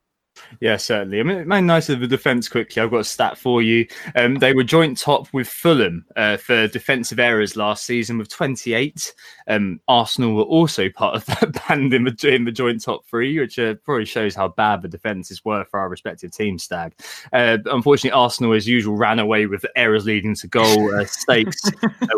Yeah, 0.60 0.78
certainly. 0.78 1.20
I 1.20 1.24
mean, 1.24 1.48
Man 1.48 1.64
United, 1.64 1.94
of 1.94 2.00
the 2.02 2.08
defence 2.08 2.48
quickly. 2.48 2.82
I've 2.82 2.92
got 2.92 3.00
a 3.00 3.04
stat 3.04 3.38
for 3.38 3.62
you. 3.62 3.88
Um, 4.16 4.36
they 4.36 4.54
were 4.54 4.64
joint 4.64 4.98
top 4.98 5.28
with 5.34 5.48
Fulham 5.48 6.06
uh, 6.16 6.38
for 6.38 6.68
defensive 6.68 7.20
errors 7.20 7.56
last 7.56 7.86
season 7.86 8.18
with 8.18 8.30
28. 8.30 9.14
Um, 9.48 9.80
Arsenal 9.88 10.36
were 10.36 10.44
also 10.44 10.90
part 10.90 11.16
of 11.16 11.26
that 11.28 11.68
band 11.68 11.94
in 11.94 12.04
the, 12.04 12.34
in 12.34 12.46
the 12.46 12.52
joint 12.52 12.84
top 12.84 13.06
three, 13.06 13.40
which 13.40 13.58
uh, 13.58 13.76
probably 13.84 14.06
shows 14.06 14.36
how 14.36 14.50
bad 14.50 14.82
the 14.82 14.88
defences 14.88 15.44
were 15.44 15.66
for 15.66 15.80
our 15.80 15.90
respective 15.90 16.32
teams. 16.32 16.64
Stag. 16.64 16.94
Uh, 17.34 17.58
unfortunately, 17.66 18.12
Arsenal, 18.12 18.54
as 18.54 18.68
usual, 18.68 18.96
ran 18.96 19.20
away 19.20 19.46
with 19.46 19.66
errors 19.76 20.06
leading 20.06 20.36
to 20.36 20.48
goal 20.48 20.94
uh, 20.94 21.06
stakes. 21.06 21.62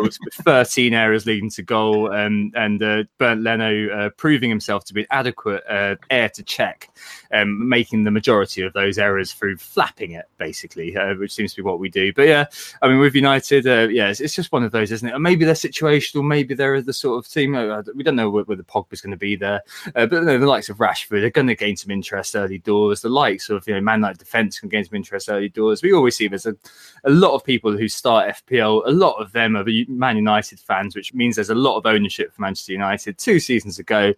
was 0.02 0.18
13 0.32 0.92
errors 0.94 1.26
leading 1.26 1.50
to 1.50 1.62
goal, 1.62 2.12
um, 2.12 2.52
and 2.54 2.82
uh, 2.82 3.04
Bernd 3.18 3.42
Leno 3.42 3.88
uh, 3.88 4.10
proving 4.16 4.50
himself 4.50 4.84
to 4.84 4.94
be 4.94 5.02
an 5.02 5.06
adequate 5.10 5.62
uh, 5.68 5.96
heir 6.10 6.28
to 6.30 6.42
Cech, 6.42 6.88
um, 7.32 7.68
making 7.68 8.04
them 8.04 8.16
majority 8.22 8.62
of 8.62 8.72
those 8.72 8.98
errors 8.98 9.32
through 9.32 9.56
flapping 9.56 10.12
it, 10.12 10.26
basically, 10.38 10.96
uh, 10.96 11.12
which 11.16 11.34
seems 11.34 11.52
to 11.52 11.56
be 11.60 11.66
what 11.66 11.80
we 11.80 11.88
do. 11.88 12.12
But 12.12 12.28
yeah, 12.28 12.44
I 12.80 12.86
mean, 12.86 13.00
with 13.00 13.16
United, 13.16 13.66
uh, 13.66 13.88
yeah, 13.90 14.10
it's, 14.10 14.20
it's, 14.20 14.32
just 14.32 14.52
one 14.52 14.62
of 14.62 14.70
those, 14.70 14.92
isn't 14.92 15.08
it? 15.08 15.18
maybe 15.18 15.44
they're 15.44 15.54
situational, 15.54 16.24
maybe 16.24 16.54
they're 16.54 16.80
the 16.80 16.92
sort 16.92 17.18
of 17.18 17.28
team. 17.28 17.56
Uh, 17.56 17.82
we 17.96 18.04
don't 18.04 18.14
know 18.14 18.30
whether 18.30 18.62
Pogba's 18.62 19.00
going 19.00 19.10
to 19.10 19.16
be 19.16 19.34
there, 19.34 19.60
uh, 19.96 20.06
but 20.06 20.12
you 20.12 20.22
know, 20.22 20.38
the 20.38 20.46
likes 20.46 20.68
of 20.68 20.76
Rashford 20.76 21.24
are 21.24 21.30
going 21.30 21.48
to 21.48 21.56
gain 21.56 21.76
some 21.76 21.90
interest 21.90 22.36
early 22.36 22.58
doors. 22.58 23.02
The 23.02 23.08
likes 23.08 23.50
of 23.50 23.66
you 23.66 23.74
know 23.74 23.80
Man 23.80 23.98
United 23.98 24.18
defence 24.18 24.60
can 24.60 24.68
gain 24.68 24.84
some 24.84 24.94
interest 24.94 25.28
early 25.28 25.48
doors. 25.48 25.82
We 25.82 25.92
always 25.92 26.16
see 26.16 26.28
there's 26.28 26.46
a, 26.46 26.54
a 27.02 27.10
lot 27.10 27.34
of 27.34 27.42
people 27.42 27.76
who 27.76 27.88
start 27.88 28.36
FPL. 28.36 28.86
A 28.86 28.92
lot 28.92 29.14
of 29.14 29.32
them 29.32 29.56
are 29.56 29.64
Man 29.88 30.16
United 30.16 30.60
fans, 30.60 30.94
which 30.94 31.12
means 31.12 31.34
there's 31.34 31.50
a 31.50 31.56
lot 31.56 31.76
of 31.76 31.86
ownership 31.86 32.32
for 32.32 32.42
Manchester 32.42 32.72
United. 32.72 33.18
Two 33.18 33.40
seasons 33.40 33.80
ago, 33.80 34.14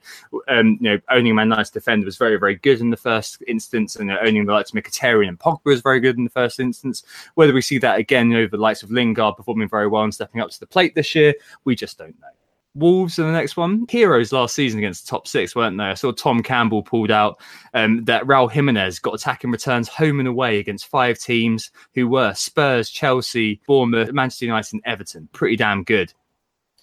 um, 0.49 0.79
you 0.81 0.91
know, 0.91 1.01
owning 1.09 1.35
Man 1.35 1.49
United 1.49 1.73
defender 1.73 2.05
was 2.05 2.19
very, 2.19 2.37
very 2.37 2.57
good 2.57 2.81
in 2.81 2.91
the 2.91 2.97
first 2.97 3.43
instance, 3.47 3.94
and 3.97 4.09
you 4.09 4.15
know, 4.15 4.21
owning 4.23 4.45
the 4.45 4.53
likes 4.53 4.73
of 4.73 4.83
Mkhitaryan 4.83 5.29
and 5.29 5.39
Pogba 5.39 5.73
is 5.73 5.81
very 5.81 6.01
good 6.01 6.17
in 6.17 6.25
the 6.25 6.31
first 6.31 6.61
instance. 6.61 7.03
Whether 7.35 7.53
we 7.53 7.63
see 7.63 7.79
that 7.79 7.99
again 7.99 8.29
over 8.29 8.39
you 8.39 8.45
know, 8.45 8.49
the 8.49 8.57
likes 8.59 8.83
of 8.83 8.91
Lingard 8.91 9.37
performing 9.37 9.69
very 9.69 9.89
well 9.89 10.05
and 10.05 10.15
stepping 10.15 10.41
up 10.41 10.51
to 10.51 10.61
the 10.61 10.67
plate 10.67 10.95
this 10.95 11.15
year, 11.15 11.35
we 11.65 11.75
just 11.75 11.99
don't 11.99 12.19
know. 12.21 12.29
Wolves 12.77 13.21
in 13.21 13.27
the 13.27 13.33
next 13.33 13.57
one. 13.57 13.87
Heroes 13.89 14.33
last 14.33 14.57
season 14.57 14.79
against 14.79 15.07
the 15.07 15.11
top 15.11 15.29
six, 15.29 15.55
weren't 15.55 15.79
they? 15.79 15.85
I 15.85 15.95
saw 15.95 16.11
Tom 16.11 16.43
Campbell 16.43 16.83
pulled 16.83 17.13
out 17.13 17.41
um, 17.73 18.05
that 18.05 18.25
Raul 18.25 18.51
Jimenez 18.51 18.99
got 18.99 19.15
attacking 19.15 19.53
returns 19.53 19.89
home 19.89 20.19
and 20.19 20.27
away 20.27 20.59
against 20.59 20.89
five 20.89 21.19
teams 21.21 21.71
who 21.95 22.09
were 22.09 22.35
Spurs, 22.35 22.91
Chelsea, 22.91 23.61
Bournemouth, 23.69 24.13
Manchester 24.13 24.47
United, 24.47 24.73
and 24.73 24.83
Everton. 24.85 25.29
Pretty 25.33 25.55
damn 25.55 25.85
good. 25.85 26.13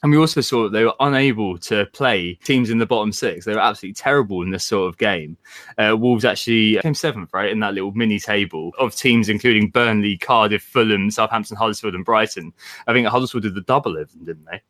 And 0.04 0.12
we 0.12 0.18
also 0.18 0.42
saw 0.42 0.64
that 0.64 0.72
they 0.72 0.84
were 0.84 0.96
unable 1.00 1.58
to 1.60 1.86
play 1.88 2.34
teams 2.44 2.70
in 2.72 2.80
the 2.80 2.86
bottom 2.86 3.12
six. 3.12 3.46
They 3.46 3.54
were 3.54 3.60
absolutely 3.60 3.94
terrible 3.94 4.42
in 4.42 4.50
this 4.50 4.66
sort 4.66 4.90
of 4.90 4.98
game. 4.98 5.38
Uh, 5.78 5.96
Wolves 5.98 6.26
actually 6.26 6.80
came 6.80 6.96
seventh, 6.96 7.30
right, 7.34 7.52
in 7.52 7.60
that 7.60 7.76
little 7.76 7.92
mini 7.92 8.20
table 8.20 8.72
of 8.80 8.96
teams, 8.96 9.30
including 9.30 9.70
Burnley, 9.70 10.18
Cardiff, 10.18 10.64
Fulham, 10.64 11.12
Southampton, 11.12 11.56
Huddersfield, 11.56 11.94
and 11.94 12.04
Brighton. 12.06 12.52
I 12.88 12.94
think 12.94 13.08
Huddersfield 13.08 13.44
did 13.44 13.54
the 13.54 13.62
double 13.62 13.98
of 13.98 14.12
them, 14.12 14.26
didn't 14.26 14.46
they? 14.46 14.62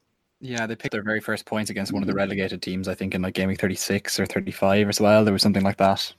Yeah, 0.42 0.66
they 0.66 0.76
picked 0.76 0.92
their 0.92 1.04
very 1.04 1.22
first 1.22 1.46
points 1.46 1.70
against 1.70 1.94
one 1.94 2.02
of 2.02 2.08
the 2.08 2.16
relegated 2.16 2.62
teams, 2.62 2.88
I 2.88 2.96
think, 2.96 3.14
in 3.14 3.22
like 3.22 3.36
gaming 3.36 3.56
36 3.56 4.20
or 4.20 4.26
35 4.26 4.90
as 4.90 5.00
well. 5.00 5.24
There 5.24 5.34
was 5.34 5.44
something 5.44 5.64
like 5.64 5.78
that. 5.78 6.14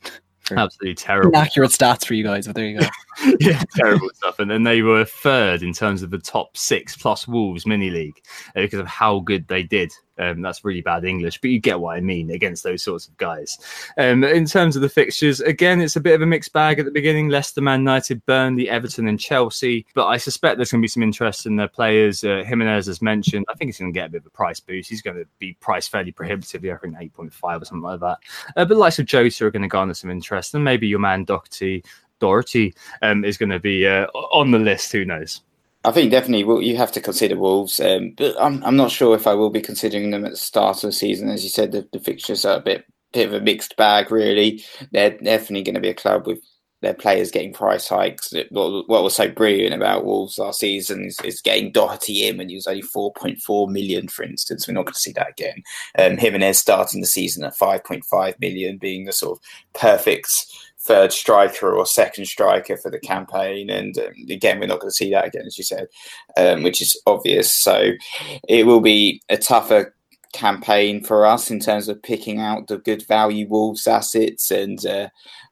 Absolutely 0.58 0.94
terrible. 0.94 1.30
Inaccurate 1.30 1.70
stats 1.70 2.04
for 2.04 2.14
you 2.14 2.24
guys, 2.24 2.46
but 2.46 2.56
there 2.56 2.66
you 2.66 2.80
go. 2.80 2.86
yeah, 3.40 3.62
terrible 3.74 4.08
stuff. 4.14 4.38
And 4.38 4.50
then 4.50 4.62
they 4.62 4.82
were 4.82 5.04
third 5.04 5.62
in 5.62 5.72
terms 5.72 6.02
of 6.02 6.10
the 6.10 6.18
top 6.18 6.56
six 6.56 6.96
plus 6.96 7.28
Wolves 7.28 7.66
mini 7.66 7.90
league 7.90 8.20
because 8.54 8.80
of 8.80 8.86
how 8.86 9.20
good 9.20 9.46
they 9.48 9.62
did 9.62 9.92
um, 10.18 10.42
that's 10.42 10.64
really 10.64 10.80
bad 10.80 11.04
English, 11.04 11.40
but 11.40 11.50
you 11.50 11.58
get 11.58 11.80
what 11.80 11.96
I 11.96 12.00
mean 12.00 12.30
against 12.30 12.62
those 12.62 12.82
sorts 12.82 13.08
of 13.08 13.16
guys. 13.16 13.58
Um, 13.96 14.24
in 14.24 14.46
terms 14.46 14.76
of 14.76 14.82
the 14.82 14.88
fixtures, 14.88 15.40
again, 15.40 15.80
it's 15.80 15.96
a 15.96 16.00
bit 16.00 16.14
of 16.14 16.22
a 16.22 16.26
mixed 16.26 16.52
bag 16.52 16.78
at 16.78 16.84
the 16.84 16.90
beginning. 16.90 17.28
Leicester, 17.28 17.60
Man 17.60 17.80
United, 17.80 18.24
Burnley, 18.26 18.68
Everton, 18.68 19.08
and 19.08 19.18
Chelsea. 19.18 19.86
But 19.94 20.06
I 20.06 20.16
suspect 20.16 20.56
there's 20.56 20.70
going 20.70 20.80
to 20.80 20.84
be 20.84 20.88
some 20.88 21.02
interest 21.02 21.46
in 21.46 21.56
their 21.56 21.68
players. 21.68 22.24
Uh, 22.24 22.42
Jimenez, 22.46 22.88
as 22.88 23.00
mentioned, 23.02 23.46
I 23.48 23.54
think 23.54 23.68
he's 23.68 23.78
going 23.78 23.92
to 23.92 23.98
get 23.98 24.06
a 24.06 24.10
bit 24.10 24.22
of 24.22 24.26
a 24.26 24.30
price 24.30 24.60
boost. 24.60 24.90
He's 24.90 25.02
going 25.02 25.16
to 25.16 25.26
be 25.38 25.54
priced 25.60 25.90
fairly 25.90 26.12
prohibitively, 26.12 26.72
I 26.72 26.76
think 26.76 26.96
8.5 26.96 27.62
or 27.62 27.64
something 27.64 27.82
like 27.82 28.00
that. 28.00 28.18
Uh, 28.56 28.64
but 28.64 28.76
likes 28.76 28.98
of 28.98 29.06
Jota 29.06 29.46
are 29.46 29.50
going 29.50 29.62
to 29.62 29.68
garner 29.68 29.94
some 29.94 30.10
interest, 30.10 30.54
and 30.54 30.64
maybe 30.64 30.86
your 30.86 30.98
man 30.98 31.24
Doherty, 31.24 31.84
Doherty 32.18 32.74
um, 33.00 33.24
is 33.24 33.38
going 33.38 33.50
to 33.50 33.60
be 33.60 33.86
uh, 33.86 34.06
on 34.06 34.50
the 34.50 34.58
list. 34.58 34.92
Who 34.92 35.04
knows? 35.04 35.40
I 35.84 35.90
think 35.90 36.10
definitely 36.10 36.44
well, 36.44 36.62
you 36.62 36.76
have 36.76 36.92
to 36.92 37.00
consider 37.00 37.36
Wolves, 37.36 37.80
um, 37.80 38.14
but 38.16 38.40
I'm 38.40 38.62
I'm 38.64 38.76
not 38.76 38.90
sure 38.90 39.16
if 39.16 39.26
I 39.26 39.34
will 39.34 39.50
be 39.50 39.60
considering 39.60 40.10
them 40.10 40.24
at 40.24 40.32
the 40.32 40.36
start 40.36 40.76
of 40.76 40.88
the 40.88 40.92
season. 40.92 41.28
As 41.28 41.42
you 41.42 41.50
said, 41.50 41.72
the, 41.72 41.88
the 41.92 41.98
fixtures 41.98 42.44
are 42.44 42.58
a 42.58 42.62
bit 42.62 42.84
bit 43.12 43.26
of 43.26 43.34
a 43.34 43.40
mixed 43.40 43.76
bag. 43.76 44.10
Really, 44.10 44.64
they're 44.92 45.18
definitely 45.18 45.64
going 45.64 45.74
to 45.74 45.80
be 45.80 45.90
a 45.90 45.94
club 45.94 46.26
with 46.26 46.38
their 46.82 46.94
players 46.94 47.30
getting 47.30 47.52
price 47.52 47.88
hikes. 47.88 48.34
What, 48.50 48.88
what 48.88 49.02
was 49.04 49.14
so 49.14 49.28
brilliant 49.28 49.72
about 49.72 50.04
Wolves 50.04 50.38
last 50.38 50.60
season 50.60 51.04
is, 51.04 51.18
is 51.20 51.40
getting 51.40 51.70
Doherty 51.70 52.26
in 52.26 52.36
when 52.36 52.48
he 52.48 52.56
was 52.56 52.66
only 52.66 52.82
4.4 52.82 53.68
million, 53.68 54.08
for 54.08 54.24
instance. 54.24 54.66
We're 54.66 54.74
not 54.74 54.86
going 54.86 54.94
to 54.94 55.00
see 55.00 55.12
that 55.12 55.30
again. 55.30 55.62
Um, 55.96 56.18
Jimenez 56.18 56.58
starting 56.58 57.00
the 57.00 57.06
season 57.06 57.44
at 57.44 57.56
5.5 57.56 58.40
million, 58.40 58.78
being 58.78 59.04
the 59.04 59.12
sort 59.12 59.38
of 59.38 59.80
perfect 59.80 60.28
third 60.84 61.12
striker 61.12 61.74
or 61.74 61.86
second 61.86 62.26
striker 62.26 62.76
for 62.76 62.90
the 62.90 62.98
campaign. 62.98 63.70
And 63.70 63.96
um, 63.98 64.12
again, 64.28 64.58
we're 64.58 64.66
not 64.66 64.80
going 64.80 64.90
to 64.90 64.96
see 64.96 65.10
that 65.10 65.26
again, 65.26 65.44
as 65.46 65.56
you 65.56 65.64
said, 65.64 65.86
um, 66.36 66.62
which 66.62 66.82
is 66.82 67.00
obvious. 67.06 67.52
So 67.52 67.92
it 68.48 68.66
will 68.66 68.80
be 68.80 69.22
a 69.28 69.36
tougher 69.36 69.94
campaign 70.32 71.02
for 71.02 71.26
us 71.26 71.50
in 71.50 71.60
terms 71.60 71.88
of 71.88 72.02
picking 72.02 72.40
out 72.40 72.66
the 72.66 72.78
good 72.78 73.06
value 73.06 73.46
Wolves 73.48 73.86
assets 73.86 74.50
and 74.50 74.84
uh, 74.86 75.08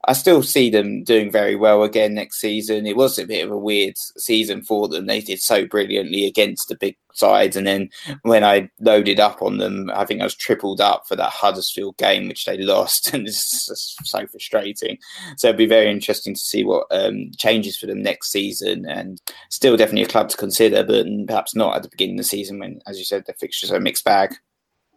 I 0.07 0.15
still 0.15 0.43
see 0.43 0.71
them 0.71 1.05
doing 1.05 1.31
very 1.31 1.57
well 1.57 1.83
again 1.83 2.15
next 2.15 2.41
season. 2.41 2.87
It 2.87 2.97
was 2.97 3.19
a 3.19 3.27
bit 3.27 3.45
of 3.45 3.51
a 3.51 3.59
weird 3.59 3.99
season 3.99 4.63
for 4.63 4.89
them. 4.89 5.07
They 5.07 5.21
did 5.21 5.41
so 5.41 5.67
brilliantly 5.67 6.25
against 6.25 6.69
the 6.69 6.75
big 6.75 6.97
sides, 7.13 7.55
and 7.55 7.67
then 7.67 7.91
when 8.23 8.43
I 8.43 8.71
loaded 8.81 9.21
up 9.21 9.43
on 9.43 9.59
them, 9.59 9.91
I 9.95 10.07
think 10.07 10.21
I 10.21 10.25
was 10.25 10.35
tripled 10.35 10.81
up 10.81 11.07
for 11.07 11.17
that 11.17 11.31
Huddersfield 11.31 11.99
game, 11.99 12.29
which 12.29 12.47
they 12.47 12.57
lost, 12.57 13.09
and 13.15 13.29
it's 13.29 13.67
just 13.67 14.07
so 14.07 14.27
frustrating. 14.27 14.97
So 15.37 15.49
it'd 15.49 15.59
be 15.59 15.67
very 15.67 15.91
interesting 15.91 16.35
to 16.35 16.41
see 16.41 16.65
what 16.65 16.87
um, 16.91 17.31
changes 17.37 17.77
for 17.77 17.87
them 17.87 18.03
next 18.03 18.31
season, 18.33 18.87
and 18.87 19.21
still 19.51 19.77
definitely 19.77 20.05
a 20.05 20.09
club 20.09 20.31
to 20.31 20.37
consider, 20.39 20.83
but 20.83 21.07
perhaps 21.27 21.55
not 21.55 21.77
at 21.77 21.83
the 21.83 21.91
beginning 21.91 22.15
of 22.15 22.25
the 22.25 22.25
season 22.25 22.59
when, 22.59 22.81
as 22.87 22.99
you 22.99 23.05
said, 23.05 23.25
the 23.27 23.35
fixtures 23.35 23.71
are 23.71 23.77
a 23.77 23.81
mixed 23.81 24.05
bag. 24.05 24.35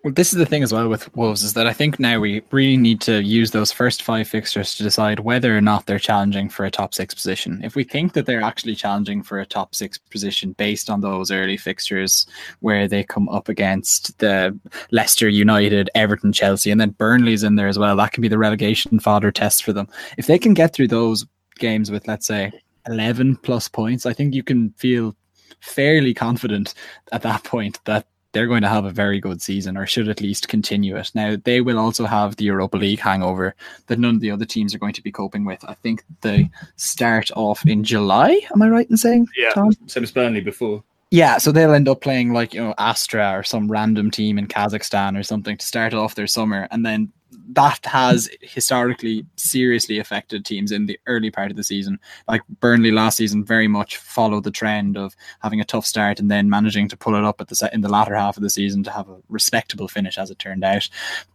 This 0.06 0.34
is 0.34 0.38
the 0.38 0.46
thing 0.46 0.64
as 0.64 0.74
well 0.74 0.90
with 0.90 1.16
Wolves 1.16 1.44
is 1.44 1.54
that 1.54 1.66
I 1.66 1.72
think 1.72 1.98
now 1.98 2.20
we 2.20 2.42
really 2.52 2.76
need 2.76 3.00
to 3.02 3.24
use 3.24 3.52
those 3.52 3.72
first 3.72 4.04
five 4.04 4.28
fixtures 4.28 4.76
to 4.76 4.84
decide 4.84 5.22
whether 5.22 5.58
or 5.58 5.62
not 5.62 5.86
they're 5.86 5.98
challenging 5.98 6.50
for 6.50 6.66
a 6.66 6.72
top 6.72 6.94
six 6.94 7.14
position. 7.14 7.62
If 7.64 7.76
we 7.76 7.86
think 7.86 8.12
that 8.12 8.26
they're 8.26 8.42
actually 8.42 8.76
challenging 8.76 9.24
for 9.24 9.40
a 9.40 9.46
top 9.46 9.74
six 9.74 9.98
position 9.98 10.52
based 10.54 10.90
on 10.90 11.00
those 11.00 11.32
early 11.32 11.56
fixtures 11.56 12.28
where 12.60 12.86
they 12.86 13.06
come 13.06 13.30
up 13.30 13.48
against 13.48 14.18
the 14.20 14.60
Leicester 14.92 15.30
United, 15.30 15.90
Everton, 15.96 16.34
Chelsea, 16.34 16.70
and 16.70 16.82
then 16.82 16.90
Burnley's 16.90 17.44
in 17.44 17.56
there 17.56 17.70
as 17.70 17.80
well, 17.80 17.96
that 17.96 18.12
can 18.12 18.22
be 18.22 18.28
the 18.28 18.38
relegation 18.38 19.00
fodder 19.00 19.32
test 19.32 19.64
for 19.64 19.72
them. 19.72 19.88
If 20.18 20.28
they 20.28 20.38
can 20.38 20.54
get 20.54 20.74
through 20.74 20.90
those 20.90 21.26
games 21.60 21.90
with, 21.90 22.10
let's 22.10 22.28
say, 22.28 22.52
11 22.88 23.38
plus 23.38 23.70
points, 23.70 24.06
I 24.06 24.12
think 24.12 24.34
you 24.34 24.44
can 24.44 24.72
feel 24.72 25.16
fairly 25.62 26.14
confident 26.14 26.74
at 27.14 27.22
that 27.22 27.46
point 27.46 27.80
that 27.86 28.06
they're 28.34 28.48
going 28.48 28.64
to 28.64 28.70
have 28.70 28.86
a 28.86 28.92
very 28.92 29.20
good 29.20 29.42
season 29.42 29.78
or 29.78 29.86
should 29.86 30.10
at 30.10 30.22
least 30.22 30.50
continue 30.50 30.98
it. 30.98 31.12
Now, 31.16 31.38
they 31.44 31.62
will 31.62 31.80
also 31.80 32.06
have 32.06 32.36
the 32.36 32.46
Europa 32.46 32.78
League 32.78 33.00
hangover 33.00 33.56
that 33.88 34.00
none 34.00 34.16
of 34.16 34.22
the 34.22 34.32
other 34.32 34.46
teams 34.46 34.76
are 34.76 34.80
going 34.80 34.94
to 34.94 35.04
be 35.04 35.12
coping 35.12 35.46
with. 35.46 35.64
I 35.68 35.76
think 35.76 36.04
they 36.22 36.50
start 36.76 37.32
off 37.36 37.66
in 37.66 37.84
July. 37.84 38.42
Am 38.54 38.62
I 38.62 38.70
right 38.70 38.90
in 38.90 38.98
saying? 38.98 39.28
Yeah, 39.38 39.52
Tom? 39.52 39.72
same 39.88 40.04
as 40.04 40.12
Burnley 40.12 40.42
before. 40.42 40.84
Yeah, 41.12 41.38
so 41.38 41.52
they'll 41.52 41.76
end 41.76 41.88
up 41.88 42.02
playing 42.02 42.34
like, 42.34 42.56
you 42.56 42.64
know, 42.64 42.74
Astra 42.80 43.38
or 43.38 43.44
some 43.44 43.72
random 43.72 44.10
team 44.10 44.40
in 44.40 44.48
Kazakhstan 44.48 45.18
or 45.18 45.22
something 45.22 45.56
to 45.56 45.66
start 45.66 45.94
off 45.94 46.16
their 46.16 46.26
summer. 46.26 46.68
And 46.72 46.84
then 46.84 47.14
that 47.50 47.86
has 47.86 48.30
historically 48.42 49.26
seriously 49.36 50.00
affected 50.00 50.46
teams 50.46 50.72
in 50.72 50.86
the 50.86 51.00
early 51.08 51.30
part 51.30 51.52
of 51.52 51.58
the 51.58 51.64
season. 51.64 52.00
Like 52.28 52.42
Burnley 52.60 52.92
last 52.92 53.18
season, 53.18 53.44
very 53.44 53.68
much 53.68 53.98
followed 53.98 54.44
the 54.44 54.52
trend 54.52 54.98
of 54.98 55.16
having 55.42 55.60
a 55.60 55.66
tough 55.66 55.86
start 55.86 56.20
and 56.20 56.32
then 56.32 56.50
managing 56.50 56.88
to 56.90 56.98
pull 56.98 57.16
it 57.16 57.24
up 57.24 57.42
at 57.42 57.50
the 57.50 57.70
in 57.74 57.82
the 57.82 57.90
latter 57.90 58.16
half 58.16 58.38
of 58.38 58.44
the 58.44 58.50
season 58.50 58.84
to 58.84 58.92
have 58.92 59.10
a 59.10 59.18
respectable 59.30 59.88
finish, 59.88 60.18
as 60.18 60.32
it 60.32 60.40
turned 60.40 60.64
out. 60.64 60.88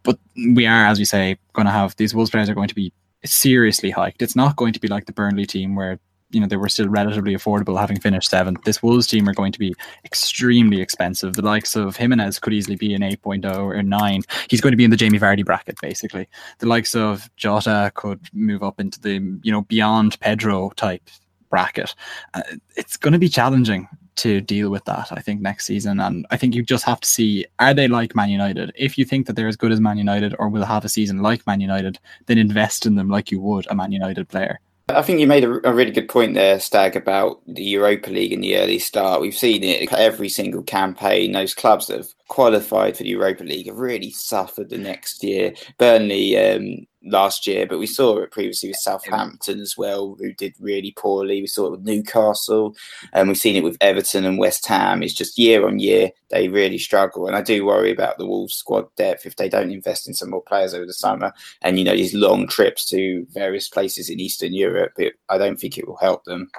But 0.03 0.19
we 0.55 0.67
are, 0.67 0.87
as 0.87 0.99
we 0.99 1.05
say, 1.05 1.39
going 1.53 1.67
to 1.67 1.73
have 1.73 1.97
these 1.97 2.15
Wolves 2.15 2.31
players 2.31 2.49
are 2.49 2.55
going 2.55 2.69
to 2.69 2.75
be 2.75 2.93
seriously 3.25 3.91
hiked. 3.91 4.23
It's 4.23 4.37
not 4.37 4.57
going 4.57 4.73
to 4.73 4.81
be 4.81 4.89
like 4.89 5.07
the 5.07 5.13
Burnley 5.13 5.47
team 5.47 5.75
where 5.75 5.99
you 6.31 6.41
know 6.41 6.47
they 6.47 6.57
were 6.57 6.69
still 6.69 6.89
relatively 6.89 7.35
affordable 7.35 7.79
having 7.79 7.99
finished 7.99 8.31
seventh. 8.31 8.65
This 8.65 8.83
Wolves 8.83 9.07
team 9.07 9.29
are 9.29 9.35
going 9.35 9.53
to 9.53 9.59
be 9.59 9.75
extremely 10.05 10.81
expensive. 10.81 11.35
The 11.35 11.43
likes 11.43 11.77
of 11.77 11.97
Jimenez 11.97 12.39
could 12.39 12.53
easily 12.53 12.77
be 12.77 12.95
an 12.95 13.03
8.0 13.03 13.57
or 13.57 13.83
9. 13.83 14.23
He's 14.49 14.61
going 14.61 14.73
to 14.73 14.77
be 14.77 14.85
in 14.85 14.91
the 14.91 14.97
Jamie 14.97 15.19
Vardy 15.19 15.45
bracket 15.45 15.77
basically. 15.81 16.29
The 16.59 16.67
likes 16.67 16.95
of 16.95 17.31
Jota 17.37 17.93
could 17.95 18.21
move 18.33 18.63
up 18.63 18.81
into 18.81 19.01
the 19.01 19.15
you 19.43 19.53
know 19.53 19.63
beyond 19.63 20.19
Pedro 20.21 20.71
type 20.71 21.09
bracket. 21.51 21.95
Uh, 22.35 22.43
it's 22.77 22.97
going 22.97 23.13
to 23.13 23.19
be 23.19 23.29
challenging 23.29 23.89
to 24.19 24.41
deal 24.41 24.69
with 24.69 24.85
that, 24.85 25.13
I 25.13 25.21
think, 25.21 25.41
next 25.41 25.65
season. 25.65 26.01
And 26.01 26.27
I 26.31 26.37
think 26.37 26.55
you 26.55 26.63
just 26.63 26.85
have 26.85 27.01
to 27.01 27.09
see 27.09 27.47
are 27.59 27.73
they 27.73 27.89
like 27.89 28.17
Man 28.17 28.31
United? 28.31 28.73
If 28.75 28.99
you 28.99 29.05
think 29.05 29.27
that 29.27 29.37
they're 29.37 29.49
as 29.49 29.57
good 29.57 29.73
as 29.73 29.81
Man 29.81 29.97
United 29.97 30.35
or 30.39 30.49
will 30.49 30.65
have 30.65 30.85
a 30.85 30.89
season 30.89 31.23
like 31.23 31.47
Man 31.47 31.61
United, 31.61 31.99
then 32.27 32.37
invest 32.37 32.85
in 32.85 32.97
them 32.97 33.09
like 33.09 33.31
you 33.31 33.41
would 33.41 33.67
a 33.71 33.75
Man 33.75 33.93
United 33.93 34.29
player. 34.29 34.61
I 34.91 35.03
think 35.03 35.21
you 35.21 35.27
made 35.27 35.45
a, 35.45 35.69
a, 35.69 35.75
really 35.75 35.91
good 35.91 36.09
point 36.09 36.35
there, 36.35 36.59
Stag, 36.59 36.97
about 36.97 37.41
the 37.47 37.63
Europa 37.63 38.11
League 38.11 38.33
in 38.33 38.41
the 38.41 38.57
early 38.57 38.79
start. 38.79 39.21
We've 39.21 39.37
seen 39.37 39.63
it 39.63 39.93
every 39.93 40.31
single 40.31 40.63
campaign. 40.63 41.33
Those 41.33 41.55
clubs 41.55 41.89
that 41.89 41.99
have 41.99 42.15
qualified 42.29 42.97
for 42.97 43.03
the 43.03 43.09
Europa 43.09 43.43
League 43.43 43.67
have 43.67 43.79
really 43.79 44.11
suffered 44.11 44.69
the 44.69 44.79
next 44.79 45.25
year. 45.25 45.53
Burnley 45.79 46.37
um, 46.39 46.87
last 47.03 47.47
year, 47.47 47.67
but 47.67 47.79
we 47.79 47.87
saw 47.87 48.19
it 48.19 48.31
previously 48.31 48.69
with 48.69 48.79
Southampton 48.79 49.61
as 49.61 49.77
well, 49.77 50.17
who 50.19 50.33
did 50.35 50.55
really 50.61 50.93
poorly. 50.93 51.41
We 51.41 51.47
saw 51.47 51.67
it 51.67 51.71
with 51.73 51.85
Newcastle, 51.85 52.77
and 53.13 53.29
we've 53.29 53.39
seen 53.39 53.57
it 53.57 53.65
with 53.65 53.79
Everton 53.81 54.25
and 54.25 54.39
West 54.39 54.67
Ham. 54.67 55.03
It's 55.03 55.15
just 55.15 55.39
year 55.39 55.67
on 55.67 55.79
year 55.79 56.11
they 56.31 56.49
really 56.49 56.79
struggle, 56.79 57.27
and 57.27 57.37
I 57.37 57.43
do 57.43 57.65
worry 57.65 57.91
about 57.91 58.19
the 58.19 58.27
Wolves 58.27 58.55
squad 58.55 58.95
depth 58.97 59.27
if 59.27 59.37
they 59.37 59.49
don't 59.49 59.73
invest 59.73 60.07
in 60.07 60.15
some 60.15 60.31
more 60.31 60.43
players 60.43 60.75
over 60.75 60.87
the 60.87 60.95
summer. 60.95 61.33
And 61.63 61.79
you 61.79 61.85
know 61.85 61.97
these 61.97 62.15
long 62.15 62.47
trips 62.47 62.85
to 62.91 63.27
various 63.31 63.69
places 63.69 64.11
in 64.11 64.21
Eastern 64.21 64.53
Europe, 64.53 64.93
it, 64.99 65.15
I 65.29 65.39
don't 65.39 65.59
think 65.59 65.79
it 65.79 65.89
will 65.89 65.97
help 65.97 66.25
them. 66.25 66.51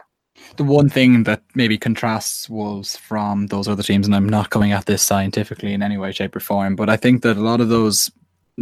The 0.58 0.64
one 0.64 0.90
thing 0.90 1.24
that 1.24 1.42
maybe 1.56 1.78
contrasts 1.78 2.50
Wolves 2.50 2.98
from 2.98 3.48
those 3.48 3.68
other 3.68 3.84
teams, 3.84 4.06
and 4.06 4.16
I'm 4.16 4.28
not 4.28 4.50
coming 4.50 4.72
at 4.72 4.86
this 4.86 5.02
scientifically 5.02 5.74
in 5.74 5.82
any 5.82 5.98
way, 5.98 6.12
shape, 6.12 6.36
or 6.36 6.40
form, 6.40 6.76
but 6.76 6.90
I 6.90 6.98
think 6.98 7.22
that 7.24 7.38
a 7.38 7.42
lot 7.42 7.62
of 7.62 7.70
those 7.70 8.12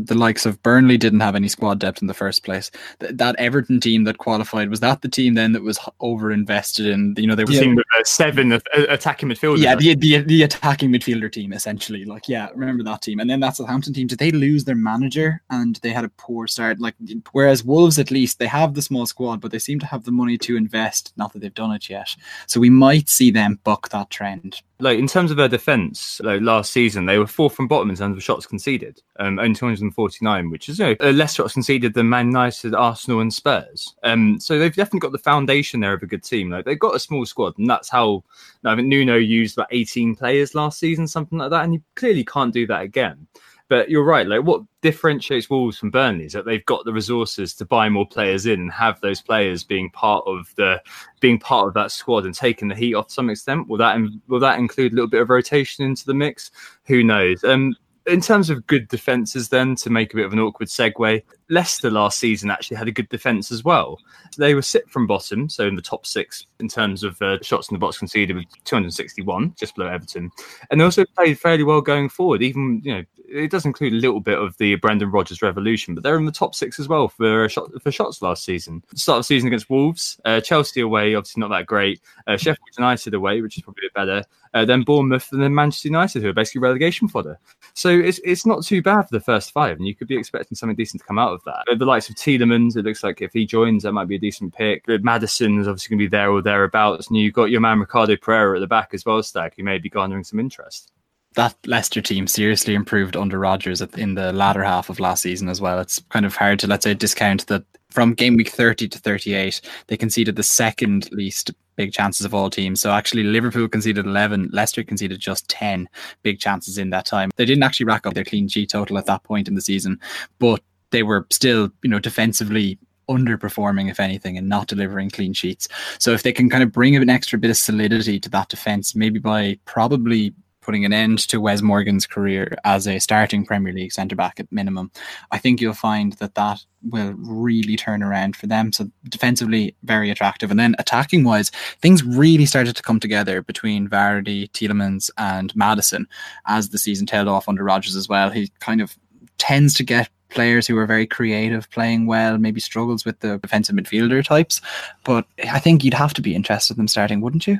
the 0.05 0.15
likes 0.15 0.45
of 0.45 0.61
Burnley 0.63 0.97
didn't 0.97 1.19
have 1.19 1.35
any 1.35 1.47
squad 1.47 1.79
depth 1.79 2.01
in 2.01 2.07
the 2.07 2.13
first 2.13 2.43
place. 2.43 2.71
Th- 2.99 3.13
that 3.15 3.35
Everton 3.37 3.79
team 3.79 4.03
that 4.05 4.17
qualified 4.17 4.69
was 4.69 4.79
that 4.81 5.01
the 5.01 5.09
team 5.09 5.33
then 5.33 5.51
that 5.53 5.63
was 5.63 5.79
over 5.99 6.31
invested 6.31 6.87
in. 6.87 7.15
You 7.17 7.27
know, 7.27 7.35
they 7.35 7.43
were 7.43 7.51
yeah. 7.51 7.73
uh, 7.99 8.03
seven 8.03 8.53
uh, 8.53 8.59
attacking 8.73 9.29
midfielders. 9.29 9.59
Yeah, 9.59 9.75
the, 9.75 9.95
the, 9.95 10.19
the 10.19 10.43
attacking 10.43 10.91
midfielder 10.91 11.31
team 11.31 11.53
essentially. 11.53 12.05
Like, 12.05 12.27
yeah, 12.27 12.49
remember 12.55 12.83
that 12.83 13.01
team. 13.01 13.19
And 13.19 13.29
then 13.29 13.39
that 13.41 13.55
Southampton 13.55 13.93
team. 13.93 14.07
Did 14.07 14.19
they 14.19 14.31
lose 14.31 14.63
their 14.63 14.75
manager 14.75 15.41
and 15.49 15.75
they 15.77 15.89
had 15.89 16.05
a 16.05 16.09
poor 16.09 16.47
start? 16.47 16.79
Like, 16.79 16.95
whereas 17.31 17.63
Wolves 17.63 17.99
at 17.99 18.11
least 18.11 18.39
they 18.39 18.47
have 18.47 18.73
the 18.73 18.81
small 18.81 19.05
squad, 19.05 19.41
but 19.41 19.51
they 19.51 19.59
seem 19.59 19.79
to 19.79 19.85
have 19.85 20.03
the 20.03 20.11
money 20.11 20.37
to 20.39 20.57
invest. 20.57 21.13
Not 21.17 21.33
that 21.33 21.39
they've 21.39 21.53
done 21.53 21.71
it 21.71 21.89
yet. 21.89 22.15
So 22.45 22.59
we 22.59 22.69
might 22.69 23.09
see 23.09 23.31
them 23.31 23.59
buck 23.63 23.89
that 23.89 24.09
trend 24.09 24.61
like 24.79 24.99
in 24.99 25.07
terms 25.07 25.31
of 25.31 25.37
their 25.37 25.47
defense, 25.47 26.21
like 26.23 26.41
last 26.41 26.71
season 26.71 27.05
they 27.05 27.17
were 27.17 27.25
fourth 27.25 27.55
from 27.55 27.67
bottom 27.67 27.89
in 27.89 27.95
terms 27.95 28.15
of 28.15 28.23
shots 28.23 28.45
conceded, 28.45 29.01
um, 29.19 29.39
only 29.39 29.55
249, 29.55 30.49
which 30.49 30.69
is 30.69 30.79
you 30.79 30.95
know, 30.99 31.11
less 31.11 31.33
shots 31.33 31.53
conceded 31.53 31.93
than 31.93 32.09
Man 32.09 32.27
United, 32.27 32.75
Arsenal, 32.75 33.21
and 33.21 33.33
Spurs. 33.33 33.95
Um, 34.03 34.39
so 34.39 34.59
they've 34.59 34.75
definitely 34.75 34.99
got 34.99 35.13
the 35.13 35.17
foundation 35.17 35.79
there 35.79 35.93
of 35.93 36.03
a 36.03 36.07
good 36.07 36.23
team. 36.23 36.51
Like 36.51 36.65
they've 36.65 36.77
got 36.77 36.95
a 36.95 36.99
small 36.99 37.25
squad, 37.25 37.57
and 37.57 37.69
that's 37.69 37.89
how 37.89 38.23
I 38.63 38.75
think 38.75 38.87
Nuno 38.87 39.15
used 39.15 39.57
about 39.57 39.69
18 39.71 40.15
players 40.15 40.53
last 40.53 40.79
season, 40.79 41.07
something 41.07 41.39
like 41.39 41.49
that, 41.49 41.63
and 41.63 41.73
you 41.73 41.81
clearly 41.95 42.23
can't 42.23 42.53
do 42.53 42.67
that 42.67 42.81
again. 42.81 43.27
But 43.69 43.89
you're 43.89 44.03
right. 44.03 44.25
Like 44.25 44.43
what 44.43 44.61
differentiates 44.81 45.49
Wolves 45.49 45.77
from 45.77 45.91
Burnley 45.91 46.25
is 46.25 46.33
that 46.33 46.45
they've 46.45 46.65
got 46.65 46.85
the 46.85 46.93
resources 46.93 47.53
to 47.55 47.65
buy 47.65 47.89
more 47.89 48.07
players 48.07 48.45
in 48.45 48.61
and 48.61 48.71
have 48.71 49.01
those 49.01 49.21
players 49.21 49.63
being 49.63 49.89
part 49.91 50.23
of 50.25 50.53
the 50.55 50.81
being 51.19 51.37
part 51.37 51.67
of 51.67 51.73
that 51.73 51.91
squad 51.91 52.25
and 52.25 52.33
taking 52.33 52.69
the 52.69 52.75
heat 52.75 52.93
off 52.93 53.07
to 53.07 53.13
some 53.13 53.29
extent. 53.29 53.67
Will 53.67 53.77
that 53.77 53.99
will 54.27 54.39
that 54.39 54.59
include 54.59 54.93
a 54.93 54.95
little 54.95 55.09
bit 55.09 55.21
of 55.21 55.29
rotation 55.29 55.83
into 55.83 56.05
the 56.05 56.13
mix? 56.13 56.51
Who 56.85 57.03
knows? 57.03 57.43
Um, 57.43 57.75
in 58.07 58.21
terms 58.21 58.49
of 58.49 58.65
good 58.67 58.87
defences, 58.87 59.49
then 59.49 59.75
to 59.75 59.89
make 59.89 60.13
a 60.13 60.15
bit 60.15 60.25
of 60.25 60.33
an 60.33 60.39
awkward 60.39 60.69
segue, 60.69 61.21
Leicester 61.49 61.91
last 61.91 62.19
season 62.19 62.49
actually 62.49 62.77
had 62.77 62.87
a 62.87 62.91
good 62.91 63.09
defence 63.09 63.51
as 63.51 63.63
well. 63.63 63.99
They 64.37 64.55
were 64.55 64.61
sit 64.61 64.89
from 64.89 65.07
bottom, 65.07 65.49
so 65.49 65.67
in 65.67 65.75
the 65.75 65.81
top 65.81 66.05
six 66.05 66.45
in 66.59 66.69
terms 66.69 67.03
of 67.03 67.21
uh, 67.21 67.37
shots 67.41 67.69
in 67.69 67.75
the 67.75 67.79
box 67.79 67.97
conceded 67.97 68.35
with 68.35 68.45
261, 68.63 69.55
just 69.57 69.75
below 69.75 69.89
Everton, 69.89 70.31
and 70.71 70.79
they 70.79 70.85
also 70.85 71.05
played 71.17 71.39
fairly 71.39 71.63
well 71.63 71.81
going 71.81 72.09
forward. 72.09 72.41
Even 72.41 72.81
you 72.83 72.95
know 72.95 73.03
it 73.29 73.51
does 73.51 73.65
include 73.65 73.93
a 73.93 73.97
little 73.97 74.19
bit 74.19 74.37
of 74.37 74.57
the 74.57 74.75
Brendan 74.75 75.11
Rodgers 75.11 75.41
revolution, 75.41 75.95
but 75.95 76.03
they're 76.03 76.17
in 76.17 76.25
the 76.25 76.31
top 76.31 76.55
six 76.55 76.79
as 76.79 76.87
well 76.87 77.07
for 77.07 77.47
shot, 77.49 77.69
for 77.81 77.91
shots 77.91 78.21
last 78.21 78.43
season. 78.43 78.83
Start 78.95 79.19
of 79.19 79.25
season 79.25 79.47
against 79.47 79.69
Wolves, 79.69 80.19
uh, 80.25 80.41
Chelsea 80.41 80.81
away, 80.81 81.15
obviously 81.15 81.41
not 81.41 81.49
that 81.49 81.65
great. 81.65 82.01
Uh, 82.25 82.37
Sheffield 82.37 82.69
United 82.77 83.13
away, 83.13 83.41
which 83.41 83.57
is 83.57 83.63
probably 83.63 83.83
a 83.85 83.87
bit 83.87 83.93
better. 83.93 84.23
Uh, 84.53 84.65
then 84.65 84.83
Bournemouth, 84.83 85.31
and 85.31 85.41
then 85.41 85.53
Manchester 85.53 85.89
United, 85.89 86.21
who 86.21 86.29
are 86.29 86.33
basically 86.33 86.61
relegation 86.61 87.07
fodder. 87.07 87.37
So 87.73 87.89
it's 87.89 88.19
it's 88.23 88.45
not 88.45 88.63
too 88.63 88.81
bad 88.81 89.03
for 89.03 89.11
the 89.11 89.19
first 89.19 89.51
five, 89.51 89.77
and 89.77 89.87
you 89.87 89.95
could 89.95 90.07
be 90.07 90.17
expecting 90.17 90.55
something 90.55 90.75
decent 90.75 91.01
to 91.01 91.07
come 91.07 91.19
out 91.19 91.33
of 91.33 91.43
that. 91.43 91.65
The 91.77 91.85
likes 91.85 92.09
of 92.09 92.15
Tielemans, 92.15 92.75
it 92.75 92.85
looks 92.85 93.03
like 93.03 93.21
if 93.21 93.33
he 93.33 93.45
joins, 93.45 93.83
that 93.83 93.91
might 93.91 94.07
be 94.07 94.15
a 94.15 94.19
decent 94.19 94.53
pick. 94.53 94.85
Maddison 94.87 95.59
is 95.59 95.67
obviously 95.67 95.95
going 95.95 95.99
to 95.99 96.09
be 96.09 96.09
there 96.09 96.31
or 96.31 96.41
thereabouts, 96.41 97.07
and 97.07 97.17
you've 97.17 97.33
got 97.33 97.51
your 97.51 97.61
man 97.61 97.79
Ricardo 97.79 98.15
Pereira 98.15 98.57
at 98.57 98.61
the 98.61 98.67
back 98.67 98.93
as 98.93 99.05
well, 99.05 99.21
Stag, 99.21 99.53
who 99.55 99.63
may 99.63 99.77
be 99.77 99.89
garnering 99.89 100.23
some 100.23 100.39
interest 100.39 100.91
that 101.37 101.55
Leicester 101.67 102.01
team 102.01 102.25
seriously 102.25 102.73
improved 102.73 103.15
under 103.15 103.37
Rodgers 103.37 103.79
in 103.79 104.15
the 104.15 104.33
latter 104.33 104.63
half 104.63 104.89
of 104.89 104.99
last 104.99 105.21
season 105.21 105.49
as 105.49 105.61
well. 105.61 105.79
It's 105.79 105.99
kind 106.09 106.25
of 106.25 106.35
hard 106.35 106.59
to 106.59 106.67
let's 106.67 106.83
say 106.83 106.95
discount 106.95 107.45
that 107.45 107.63
from 107.91 108.15
game 108.15 108.35
week 108.35 108.49
30 108.49 108.87
to 108.89 108.99
38, 108.99 109.61
they 109.85 109.97
conceded 109.97 110.35
the 110.35 110.41
second 110.41 111.09
least 111.11 111.51
big 111.75 111.93
chances 111.93 112.25
of 112.25 112.33
all 112.33 112.49
teams. 112.49 112.81
So 112.81 112.91
actually, 112.91 113.23
Liverpool 113.23 113.67
conceded 113.67 114.07
11, 114.07 114.49
Leicester 114.51 114.83
conceded 114.83 115.19
just 115.19 115.47
10 115.47 115.87
big 116.23 116.39
chances 116.39 116.79
in 116.79 116.89
that 116.89 117.05
time. 117.05 117.29
They 117.35 117.45
didn't 117.45 117.63
actually 117.63 117.85
rack 117.85 118.07
up 118.07 118.15
their 118.15 118.23
clean 118.23 118.47
sheet 118.47 118.71
total 118.71 118.97
at 118.97 119.05
that 119.05 119.23
point 119.23 119.47
in 119.47 119.53
the 119.53 119.61
season, 119.61 119.99
but 120.39 120.61
they 120.89 121.03
were 121.03 121.27
still, 121.29 121.69
you 121.83 121.89
know, 121.89 121.99
defensively 121.99 122.79
underperforming, 123.09 123.91
if 123.91 123.99
anything, 123.99 124.39
and 124.39 124.49
not 124.49 124.67
delivering 124.67 125.11
clean 125.11 125.33
sheets. 125.33 125.67
So 125.99 126.13
if 126.13 126.23
they 126.23 126.33
can 126.33 126.49
kind 126.49 126.63
of 126.63 126.71
bring 126.71 126.95
an 126.95 127.09
extra 127.11 127.37
bit 127.37 127.51
of 127.51 127.57
solidity 127.57 128.19
to 128.21 128.29
that 128.29 128.49
defense, 128.49 128.95
maybe 128.95 129.19
by 129.19 129.59
probably 129.65 130.33
putting 130.67 130.83
an 130.83 130.91
end 130.91 131.19
to 131.19 131.39
Wes 131.39 131.61
Morgan's 131.61 132.05
career 132.05 132.57
as 132.65 132.89
a 132.89 132.99
starting 132.99 133.45
Premier 133.45 133.71
League 133.71 133.93
centre 133.93 134.17
back 134.17 134.37
at 134.37 134.51
minimum, 134.51 134.91
I 135.31 135.37
think 135.37 135.61
you'll 135.61 135.73
find 135.73 136.11
that 136.13 136.35
that 136.35 136.59
will 136.83 137.13
really 137.13 137.77
turn 137.77 138.03
around 138.03 138.35
for 138.35 138.47
them. 138.47 138.73
So 138.73 138.91
defensively, 139.07 139.77
very 139.83 140.11
attractive, 140.11 140.51
and 140.51 140.59
then 140.59 140.75
attacking 140.77 141.23
wise, 141.23 141.51
things 141.81 142.03
really 142.03 142.45
started 142.45 142.75
to 142.75 142.83
come 142.83 142.99
together 142.99 143.41
between 143.41 143.87
Vardy, 143.87 144.51
Tielemans, 144.51 145.09
and 145.17 145.55
Maddison 145.55 146.05
as 146.47 146.67
the 146.67 146.77
season 146.77 147.07
tailed 147.07 147.29
off 147.29 147.47
under 147.47 147.63
Rodgers 147.63 147.95
as 147.95 148.09
well. 148.09 148.29
He 148.29 148.51
kind 148.59 148.81
of 148.81 148.97
tends 149.37 149.73
to 149.75 149.85
get 149.85 150.09
players 150.27 150.67
who 150.67 150.77
are 150.77 150.85
very 150.85 151.07
creative, 151.07 151.69
playing 151.69 152.07
well, 152.07 152.37
maybe 152.37 152.59
struggles 152.59 153.05
with 153.05 153.21
the 153.21 153.37
defensive 153.37 153.73
midfielder 153.73 154.21
types. 154.21 154.59
But 155.05 155.25
I 155.49 155.59
think 155.59 155.85
you'd 155.85 155.93
have 155.93 156.13
to 156.15 156.21
be 156.21 156.35
interested 156.35 156.73
in 156.73 156.79
them 156.79 156.89
starting, 156.89 157.21
wouldn't 157.21 157.47
you? 157.47 157.59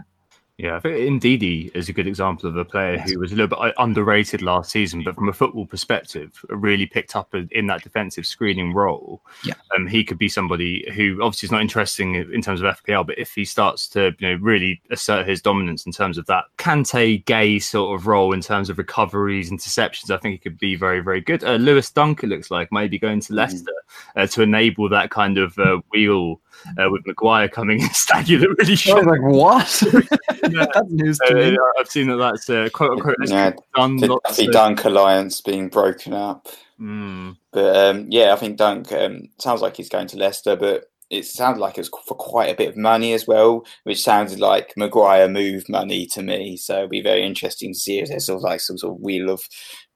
Yeah, 0.58 0.76
I 0.76 0.80
think 0.80 1.22
Ndidi 1.22 1.70
is 1.76 1.88
a 1.88 1.94
good 1.94 2.08
example 2.08 2.50
of 2.50 2.58
a 2.58 2.66
player 2.66 2.96
yes. 2.96 3.12
who 3.12 3.20
was 3.20 3.32
a 3.32 3.36
little 3.36 3.56
bit 3.56 3.76
underrated 3.78 4.42
last 4.42 4.72
season, 4.72 5.04
but 5.04 5.14
from 5.14 5.30
a 5.30 5.34
football 5.34 5.68
perspective, 5.68 6.44
really 6.50 6.88
picked 6.88 7.16
up 7.16 7.36
in 7.36 7.68
that 7.68 7.84
defensive 7.84 8.26
screening 8.26 8.74
role. 8.74 9.22
Yeah, 9.44 9.54
um, 9.76 9.86
he 9.86 10.04
could 10.04 10.18
be 10.18 10.30
somebody 10.30 10.92
who 10.96 11.22
obviously 11.22 11.46
is 11.46 11.52
not 11.52 11.62
interesting 11.62 12.16
in 12.16 12.42
terms 12.42 12.62
of 12.62 12.76
FPL, 12.76 13.06
but 13.06 13.20
if 13.20 13.36
he 13.36 13.46
starts 13.46 13.88
to 13.90 14.16
you 14.18 14.30
know 14.30 14.36
really 14.42 14.82
assert 14.90 15.28
his 15.28 15.44
dominance 15.44 15.86
in 15.86 15.92
terms 15.92 16.18
of 16.18 16.26
that 16.26 16.46
Kante 16.58 17.24
Gay 17.26 17.60
sort 17.60 18.00
of 18.00 18.08
role 18.08 18.34
in 18.34 18.42
terms 18.42 18.72
of 18.72 18.80
recoveries, 18.80 19.52
interceptions, 19.52 20.10
I 20.10 20.18
think 20.18 20.34
he 20.34 20.40
could 20.40 20.58
be 20.58 20.76
very 20.76 21.02
very 21.02 21.22
good. 21.22 21.44
Uh, 21.44 21.58
Lewis 21.58 21.92
Dunk, 21.92 22.24
it 22.24 22.28
looks 22.28 22.50
like, 22.50 22.72
maybe 22.72 22.98
going 22.98 23.20
to 23.20 23.28
mm-hmm. 23.28 23.36
Leicester 23.36 23.74
mm. 24.16 24.24
uh, 24.24 24.26
to 24.26 24.42
enable 24.42 24.90
that 24.90 25.12
kind 25.12 25.38
of 25.38 25.60
uh, 25.60 25.82
wheel 25.92 26.42
uh, 26.78 26.90
with 26.90 27.06
Maguire 27.06 27.48
coming 27.48 27.82
in 27.82 27.90
staggy 27.92 28.36
that 28.36 28.50
really 28.58 28.76
should. 28.76 29.06
Like, 29.06 29.22
what? 29.22 29.84
yeah. 29.94 30.66
that's 30.74 30.90
news 30.90 31.18
to 31.28 31.32
uh, 31.32 31.52
me. 31.52 31.58
I've 31.80 31.90
seen 31.90 32.08
that 32.08 32.18
that's 32.18 32.50
uh, 32.50 32.70
quote 32.74 32.92
unquote 32.92 33.18
yeah, 33.26 33.52
done. 33.76 33.98
The 33.98 34.20
Duffy 34.26 34.48
Dunk 34.48 34.84
alliance 34.86 35.42
being 35.42 35.70
broken 35.70 36.14
up. 36.14 36.48
Mm. 36.80 37.38
But 37.52 37.76
um, 37.76 38.08
yeah, 38.10 38.34
I 38.34 38.36
think 38.36 38.58
Dunk 38.58 38.92
um, 38.92 39.30
sounds 39.40 39.62
like 39.62 39.78
he's 39.78 39.90
going 39.90 40.08
to 40.08 40.18
Leicester, 40.18 40.56
but 40.56 40.86
it 41.10 41.26
sounded 41.26 41.60
like 41.62 41.78
it 41.78 41.82
was 41.82 41.92
for 42.06 42.16
quite 42.16 42.50
a 42.50 42.56
bit 42.56 42.70
of 42.70 42.78
money 42.78 43.14
as 43.14 43.26
well, 43.26 43.66
which 43.84 44.04
sounded 44.04 44.40
like 44.40 44.74
Maguire 44.76 45.30
move 45.30 45.70
money 45.70 46.06
to 46.08 46.22
me. 46.22 46.58
So 46.58 46.76
it'll 46.76 46.90
be 46.90 47.02
very 47.02 47.24
interesting 47.24 47.74
to 47.74 47.80
see 47.80 48.00
if 48.00 48.10
there's 48.10 48.26
sort 48.26 48.38
of 48.38 48.44
like 48.44 48.60
some 48.60 48.78
sort 48.78 48.96
of 48.96 49.02
wheel 49.02 49.30
of 49.30 49.42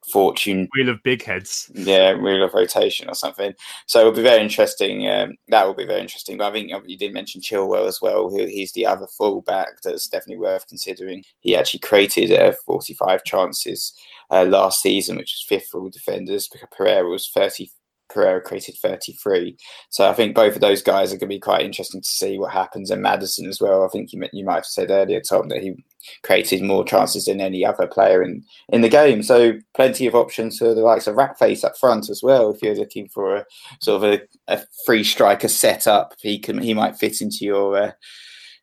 fortune 0.09 0.67
wheel 0.75 0.89
of 0.89 1.01
big 1.03 1.23
heads. 1.23 1.71
Yeah 1.73 2.13
wheel 2.15 2.43
of 2.43 2.53
rotation 2.53 3.09
or 3.09 3.13
something. 3.13 3.53
So 3.85 3.99
it'll 3.99 4.11
be 4.11 4.21
very 4.21 4.41
interesting 4.41 5.09
um, 5.09 5.35
that 5.49 5.65
will 5.65 5.73
be 5.73 5.85
very 5.85 6.01
interesting. 6.01 6.37
But 6.37 6.47
i 6.47 6.51
think 6.51 6.71
you 6.85 6.97
did 6.97 7.13
mention 7.13 7.41
chilwell 7.41 7.87
as 7.87 7.99
well 8.01 8.29
he's 8.29 8.71
the 8.73 8.85
other 8.85 9.07
fullback 9.07 9.81
that's 9.83 10.07
definitely 10.07 10.41
worth 10.41 10.67
considering. 10.67 11.23
He 11.39 11.55
actually 11.55 11.79
created 11.81 12.31
uh, 12.31 12.53
45 12.65 13.23
chances 13.23 13.93
uh, 14.29 14.45
last 14.45 14.81
season 14.81 15.17
which 15.17 15.33
was 15.33 15.45
fifth 15.47 15.69
for 15.69 15.81
all 15.81 15.89
defenders. 15.89 16.47
Because 16.47 16.69
pereira 16.71 17.07
was 17.07 17.29
30 17.29 17.69
Pereira 18.11 18.41
created 18.41 18.75
33. 18.77 19.57
So 19.89 20.09
I 20.09 20.13
think 20.13 20.35
both 20.35 20.55
of 20.55 20.61
those 20.61 20.81
guys 20.81 21.11
are 21.11 21.17
going 21.17 21.29
to 21.29 21.35
be 21.35 21.39
quite 21.39 21.65
interesting 21.65 22.01
to 22.01 22.07
see 22.07 22.37
what 22.37 22.51
happens. 22.51 22.91
And 22.91 23.01
Maddison 23.01 23.47
as 23.47 23.61
well. 23.61 23.83
I 23.83 23.87
think 23.87 24.13
you, 24.13 24.23
you 24.33 24.45
might 24.45 24.55
have 24.55 24.65
said 24.65 24.91
earlier, 24.91 25.21
Tom, 25.21 25.49
that 25.49 25.61
he 25.61 25.75
created 26.23 26.61
more 26.63 26.83
chances 26.83 27.25
than 27.25 27.41
any 27.41 27.65
other 27.65 27.87
player 27.87 28.23
in, 28.23 28.43
in 28.69 28.81
the 28.81 28.89
game. 28.89 29.23
So 29.23 29.53
plenty 29.75 30.07
of 30.07 30.15
options 30.15 30.57
for 30.57 30.73
the 30.73 30.81
likes 30.81 31.07
of 31.07 31.15
Ratface 31.15 31.63
up 31.63 31.77
front 31.77 32.09
as 32.09 32.21
well. 32.23 32.51
If 32.51 32.61
you're 32.61 32.75
looking 32.75 33.07
for 33.09 33.35
a 33.35 33.45
sort 33.81 34.03
of 34.03 34.13
a, 34.13 34.21
a 34.53 34.61
free 34.85 35.03
striker 35.03 35.47
setup, 35.47 36.13
he 36.19 36.39
can 36.39 36.61
he 36.61 36.73
might 36.73 36.97
fit 36.97 37.21
into 37.21 37.45
your 37.45 37.77
uh, 37.77 37.91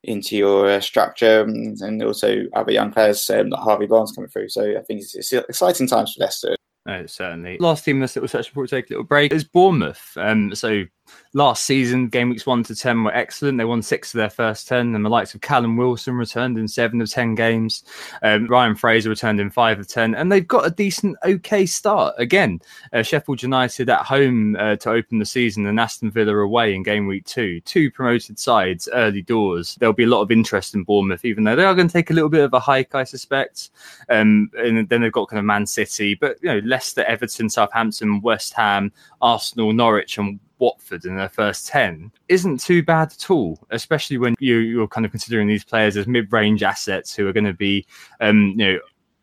into 0.04 0.36
your 0.36 0.68
uh, 0.68 0.80
structure, 0.80 1.42
and, 1.42 1.78
and, 1.80 2.02
also 2.02 2.44
other 2.54 2.72
young 2.72 2.92
players 2.92 3.28
um, 3.30 3.50
like 3.50 3.60
Harvey 3.60 3.86
Barnes 3.86 4.12
coming 4.12 4.30
through. 4.30 4.48
So 4.48 4.78
I 4.78 4.82
think 4.82 5.00
it's, 5.00 5.14
it's 5.14 5.32
exciting 5.32 5.88
times 5.88 6.14
for 6.14 6.22
Leicester. 6.22 6.56
Oh, 6.88 7.04
certainly. 7.04 7.58
Last 7.58 7.84
team 7.84 8.00
list 8.00 8.14
that 8.14 8.22
was 8.22 8.32
searching 8.32 8.50
before 8.50 8.62
we 8.62 8.68
take 8.68 8.86
a 8.86 8.94
little 8.94 9.04
break 9.04 9.30
is 9.30 9.44
Bournemouth. 9.44 10.16
Um, 10.16 10.54
so 10.54 10.84
last 11.32 11.64
season, 11.64 12.08
game 12.08 12.30
weeks 12.30 12.46
one 12.46 12.62
to 12.64 12.74
10 12.74 13.04
were 13.04 13.14
excellent. 13.14 13.58
They 13.58 13.64
won 13.64 13.82
six 13.82 14.14
of 14.14 14.18
their 14.18 14.30
first 14.30 14.68
10, 14.68 14.94
and 14.94 15.04
the 15.04 15.08
likes 15.08 15.34
of 15.34 15.40
Callum 15.40 15.76
Wilson 15.76 16.14
returned 16.14 16.58
in 16.58 16.68
seven 16.68 17.00
of 17.00 17.10
10 17.10 17.34
games. 17.34 17.84
Um, 18.22 18.46
Ryan 18.46 18.74
Fraser 18.74 19.10
returned 19.10 19.40
in 19.40 19.50
five 19.50 19.78
of 19.78 19.88
10, 19.88 20.14
and 20.14 20.30
they've 20.30 20.46
got 20.46 20.66
a 20.66 20.70
decent, 20.70 21.16
okay 21.24 21.66
start. 21.66 22.14
Again, 22.18 22.60
uh, 22.92 23.02
Sheffield 23.02 23.42
United 23.42 23.88
at 23.90 24.04
home 24.04 24.56
uh, 24.56 24.76
to 24.76 24.90
open 24.90 25.18
the 25.18 25.26
season, 25.26 25.66
and 25.66 25.78
Aston 25.78 26.10
Villa 26.10 26.36
away 26.36 26.74
in 26.74 26.82
game 26.82 27.06
week 27.06 27.24
two. 27.24 27.60
Two 27.60 27.90
promoted 27.90 28.38
sides 28.38 28.88
early 28.92 29.22
doors. 29.22 29.76
There'll 29.76 29.92
be 29.92 30.04
a 30.04 30.08
lot 30.08 30.22
of 30.22 30.30
interest 30.30 30.74
in 30.74 30.84
Bournemouth, 30.84 31.24
even 31.24 31.44
though 31.44 31.56
they 31.56 31.64
are 31.64 31.74
going 31.74 31.88
to 31.88 31.92
take 31.92 32.10
a 32.10 32.14
little 32.14 32.30
bit 32.30 32.44
of 32.44 32.54
a 32.54 32.60
hike, 32.60 32.94
I 32.94 33.04
suspect. 33.04 33.70
Um, 34.08 34.50
and 34.56 34.88
then 34.88 35.02
they've 35.02 35.12
got 35.12 35.28
kind 35.28 35.38
of 35.38 35.44
Man 35.44 35.66
City, 35.66 36.14
but 36.14 36.36
you 36.42 36.48
know, 36.48 36.60
Leicester, 36.64 37.04
Everton, 37.04 37.48
Southampton, 37.48 38.20
West 38.20 38.54
Ham, 38.54 38.92
Arsenal, 39.20 39.72
Norwich, 39.72 40.18
and 40.18 40.40
Watford 40.58 41.04
in 41.04 41.16
their 41.16 41.28
first 41.28 41.66
10 41.68 42.12
isn't 42.28 42.60
too 42.60 42.82
bad 42.82 43.12
at 43.12 43.30
all, 43.30 43.58
especially 43.70 44.18
when 44.18 44.34
you, 44.38 44.58
you're 44.58 44.88
kind 44.88 45.04
of 45.04 45.12
considering 45.12 45.48
these 45.48 45.64
players 45.64 45.96
as 45.96 46.06
mid 46.06 46.32
range 46.32 46.62
assets 46.62 47.14
who 47.14 47.26
are 47.28 47.32
going 47.32 47.44
to 47.44 47.52
be, 47.52 47.86
um, 48.20 48.54
you 48.56 48.64
know, 48.66 48.78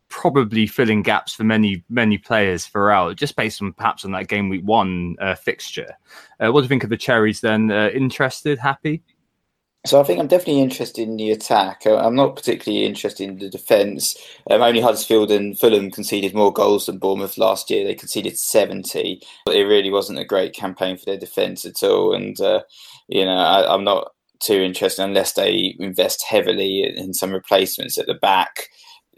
probably 0.10 0.68
filling 0.68 1.02
gaps 1.02 1.34
for 1.34 1.44
many 1.44 1.84
many 1.90 2.18
players 2.18 2.68
throughout, 2.68 3.18
just 3.18 3.36
based 3.36 3.62
on 3.62 3.74
perhaps 3.74 4.06
on 4.06 4.12
that 4.12 4.28
game 4.28 4.50
week 4.50 4.64
one 4.64 5.16
uh, 5.20 5.36
fixture. 5.36 5.92
Uh, 6.40 6.52
what 6.52 6.62
do 6.62 6.66
you 6.66 6.70
think 6.70 6.84
of 6.84 6.90
the 6.90 6.98
Cherries 6.98 7.42
then? 7.42 7.72
Uh, 7.72 7.90
interested, 7.94 8.58
happy? 8.58 9.04
So 9.86 10.00
I 10.00 10.04
think 10.04 10.20
I'm 10.20 10.28
definitely 10.28 10.62
interested 10.62 11.04
in 11.04 11.16
the 11.18 11.30
attack. 11.30 11.84
Uh, 11.86 11.98
I'm 11.98 12.16
not 12.16 12.36
particularly 12.36 12.86
interested 12.86 13.30
in 13.30 13.38
the 13.38 13.50
defence. 13.50 14.18
Um, 14.50 14.62
only 14.62 14.82
Huddersfield 14.82 15.32
and 15.32 15.58
Fulham 15.58 15.92
conceded 15.92 16.34
more 16.34 16.52
goals 16.52 16.88
than 16.88 16.98
Bournemouth 16.98 17.38
last 17.38 17.70
year. 17.70 17.86
They 17.86 17.94
conceded 17.94 18.40
70. 18.40 19.22
But 19.46 19.56
it 19.56 19.66
really 19.66 19.92
wasn't 19.92 20.20
a 20.20 20.26
great 20.26 20.54
campaign 20.54 20.98
for 20.98 21.06
their 21.06 21.20
defence 21.20 21.66
at 21.66 21.84
all. 21.84 22.14
And, 22.14 22.40
uh, 22.42 22.64
you 23.08 23.26
know, 23.26 23.38
I, 23.38 23.72
I'm 23.72 23.84
not 23.84 24.12
too 24.40 24.56
interested 24.56 25.04
unless 25.04 25.34
they 25.34 25.76
invest 25.80 26.26
heavily 26.28 26.84
in 26.84 27.14
some 27.14 27.32
replacements 27.32 27.98
at 27.98 28.08
the 28.08 28.16
back 28.16 28.70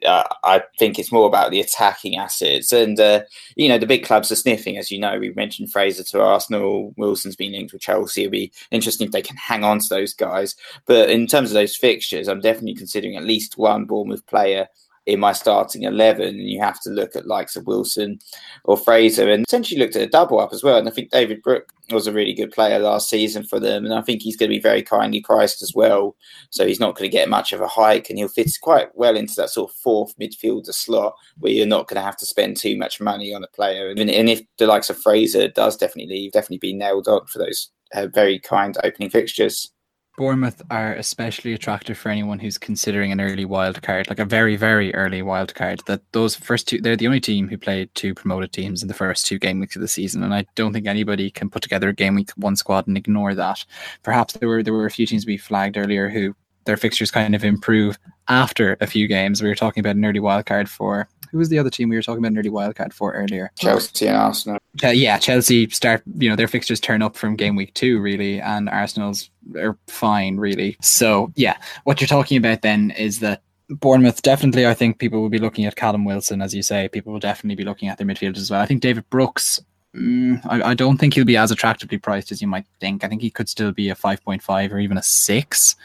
uh, 0.06 0.24
I 0.44 0.64
think 0.78 1.00
it's 1.00 1.12
more 1.12 1.28
about 1.28 1.52
the 1.52 1.60
attacking 1.60 2.18
assets. 2.18 2.72
And, 2.72 3.00
uh, 3.00 3.22
you 3.56 3.68
know, 3.68 3.78
the 3.78 3.88
big 3.88 4.06
clubs 4.06 4.32
are 4.32 4.36
sniffing, 4.36 4.78
as 4.78 4.92
you 4.92 5.00
know. 5.00 5.18
We 5.18 5.32
mentioned 5.32 5.72
Fraser 5.72 6.04
to 6.04 6.22
Arsenal, 6.22 6.94
Wilson's 6.98 7.36
been 7.36 7.54
linked 7.54 7.74
with 7.74 7.82
Chelsea. 7.82 8.22
It'll 8.22 8.32
be 8.32 8.52
interesting 8.72 9.08
if 9.08 9.12
they 9.12 9.22
can 9.22 9.38
hang 9.38 9.64
on 9.64 9.80
to 9.80 9.90
those 9.90 10.14
guys. 10.14 10.56
But 10.86 11.10
in 11.10 11.28
terms 11.28 11.50
of 11.50 11.56
those 11.56 11.76
fixtures, 11.76 12.28
I'm 12.28 12.42
definitely 12.42 12.76
considering 12.76 13.16
at 13.16 13.24
least 13.24 13.58
one 13.58 13.86
Bournemouth 13.86 14.26
player 14.28 14.68
in 15.08 15.22
my 15.22 15.32
starting 15.32 15.84
11 15.84 16.28
and 16.28 16.50
you 16.50 16.60
have 16.60 16.80
to 16.82 16.90
look 16.90 17.16
at 17.16 17.26
likes 17.26 17.56
of 17.56 17.66
Wilson 17.66 18.20
or 18.66 18.78
Fraser. 18.78 19.32
And 19.32 19.46
essentially 19.48 19.80
looked 19.80 19.96
at 19.96 20.02
a 20.02 20.08
double 20.08 20.40
up 20.40 20.52
as 20.52 20.64
well. 20.64 20.78
And 20.78 20.88
I 20.88 20.92
think 20.92 21.12
David 21.12 21.42
Brook 21.42 21.72
was 21.92 22.08
a 22.08 22.12
really 22.12 22.34
good 22.34 22.52
player 22.52 22.78
last 22.78 23.10
season 23.10 23.44
for 23.44 23.58
them. 23.58 23.86
And 23.86 23.94
I 23.94 24.02
think 24.02 24.22
he's 24.22 24.36
going 24.36 24.50
to 24.50 24.56
be 24.56 24.62
very 24.62 24.84
kindly 24.84 25.22
priced 25.22 25.62
as 25.62 25.74
well. 25.74 26.18
So 26.50 26.68
he's 26.68 26.82
not 26.82 26.96
going 26.96 27.10
to 27.10 27.18
get 27.18 27.30
much 27.30 27.54
of 27.54 27.62
a 27.62 27.68
hike 27.68 28.10
and 28.10 28.20
he'll 28.20 28.28
fit 28.28 28.52
quite 28.62 28.90
well 28.96 29.16
into 29.16 29.34
that 29.38 29.50
sort 29.50 29.72
of 29.72 29.78
fourth 29.78 30.14
midfielder 30.20 30.74
slot 30.74 31.16
where 31.38 31.54
you're 31.54 31.66
not 31.66 31.88
going 31.88 32.00
to 32.00 32.06
have 32.06 32.18
to 32.18 32.26
spend 32.26 32.58
too 32.58 32.78
much 32.78 33.00
money 33.00 33.34
on 33.34 33.44
a 33.44 33.48
player. 33.48 33.90
And, 33.90 34.00
if 34.28 34.42
the 34.58 34.68
likes 34.68 34.90
of 34.90 34.98
Fraser 34.98 35.48
does 35.48 35.78
definitely 35.78 36.14
leave 36.14 36.32
definitely 36.34 36.58
be 36.58 36.74
nailed 36.74 37.08
on 37.08 37.26
for 37.28 37.40
those 37.40 37.72
uh, 37.94 38.08
very 38.08 38.40
kind 38.40 38.78
opening 38.84 39.10
fixtures 39.10 39.72
Bournemouth 40.18 40.64
are 40.72 40.94
especially 40.94 41.54
attractive 41.54 41.96
for 41.96 42.10
anyone 42.10 42.40
who's 42.40 42.58
considering 42.58 43.12
an 43.12 43.22
early 43.22 43.46
wild 43.46 43.84
card, 43.84 44.10
like 44.10 44.18
a 44.18 44.26
very, 44.26 44.56
very 44.56 44.94
early 44.96 45.22
wild 45.22 45.54
card. 45.54 45.80
That 45.86 46.02
those 46.12 46.36
first 46.36 46.68
two, 46.68 46.82
they're 46.82 46.96
the 46.96 47.06
only 47.06 47.20
team 47.20 47.48
who 47.48 47.58
played 47.58 47.94
two 47.94 48.16
promoted 48.16 48.52
teams 48.52 48.82
in 48.82 48.88
the 48.88 48.96
first 48.96 49.28
two 49.28 49.38
game 49.38 49.60
weeks 49.60 49.76
of 49.76 49.84
the 49.84 49.88
season, 49.88 50.24
and 50.24 50.34
I 50.34 50.46
don't 50.56 50.74
think 50.74 50.88
anybody 50.88 51.30
can 51.30 51.52
put 51.52 51.62
together 51.62 51.90
a 51.90 51.94
game 51.94 52.16
week 52.16 52.32
one 52.32 52.56
squad 52.56 52.88
and 52.88 52.98
ignore 52.98 53.36
that. 53.36 53.64
Perhaps 54.02 54.34
there 54.34 54.50
were 54.50 54.64
there 54.64 54.74
were 54.74 54.88
a 54.88 54.92
few 54.92 55.06
teams 55.06 55.28
we 55.28 55.38
flagged 55.38 55.78
earlier 55.78 56.10
who 56.10 56.36
their 56.66 56.78
fixtures 56.78 57.12
kind 57.12 57.36
of 57.36 57.44
improve 57.44 58.00
after 58.28 58.76
a 58.82 58.88
few 58.88 59.08
games. 59.08 59.42
We 59.42 59.50
were 59.50 59.56
talking 59.56 59.82
about 59.82 59.98
an 59.98 60.06
early 60.06 60.20
wild 60.20 60.48
card 60.48 60.68
for 60.68 61.08
who 61.38 61.40
was 61.40 61.50
the 61.50 61.60
other 61.60 61.70
team 61.70 61.88
we 61.88 61.96
were 61.96 62.02
talking 62.02 62.18
about 62.18 62.32
an 62.32 62.40
early 62.40 62.50
wildcard 62.50 62.92
for 62.94 63.14
earlier? 63.14 63.52
Chelsea 63.60 64.08
and 64.08 64.18
Arsenal. 64.18 64.58
Uh, 64.84 64.88
yeah, 64.88 65.20
Chelsea 65.20 65.70
start, 65.70 66.02
you 66.18 66.28
know, 66.28 66.36
their 66.36 66.48
fixtures 66.48 66.80
turn 66.80 67.04
up 67.04 67.16
from 67.16 67.36
game 67.36 67.56
week 67.56 67.76
two, 67.76 68.00
really, 68.00 68.42
and 68.42 68.68
Arsenal's 68.70 69.30
are 69.56 69.78
fine, 69.88 70.38
really. 70.38 70.78
So, 70.82 71.32
yeah, 71.36 71.58
what 71.84 72.02
you're 72.02 72.08
talking 72.08 72.38
about 72.38 72.64
then 72.64 72.90
is 72.92 73.20
that 73.20 73.44
Bournemouth 73.70 74.24
definitely, 74.24 74.66
I 74.66 74.74
think 74.74 74.98
people 74.98 75.22
will 75.22 75.30
be 75.30 75.38
looking 75.38 75.66
at 75.66 75.76
Callum 75.76 76.06
Wilson, 76.06 76.42
as 76.42 76.56
you 76.56 76.64
say. 76.64 76.88
People 76.88 77.14
will 77.14 77.20
definitely 77.20 77.56
be 77.56 77.66
looking 77.66 77.88
at 77.88 78.00
their 78.00 78.08
midfielders 78.08 78.38
as 78.38 78.50
well. 78.50 78.62
I 78.62 78.66
think 78.66 78.82
David 78.82 79.08
Brooks 79.12 79.62
Mm, 79.96 80.42
I, 80.46 80.72
I, 80.72 80.74
don't 80.74 80.98
think 80.98 81.14
he'll 81.14 81.26
be 81.26 81.38
as 81.38 81.50
attractively 81.50 81.98
priced 81.98 82.32
as 82.32 82.42
you 82.42 82.48
might 82.48 82.66
think. 82.80 83.04
I 83.04 83.08
think 83.08 83.22
he 83.22 83.32
could 83.32 83.50
still 83.50 83.72
be 83.72 83.90
a 83.90 83.96
5.5 83.96 84.72
or 84.72 84.80
even 84.80 84.98
a 84.98 85.02
6 85.02 85.76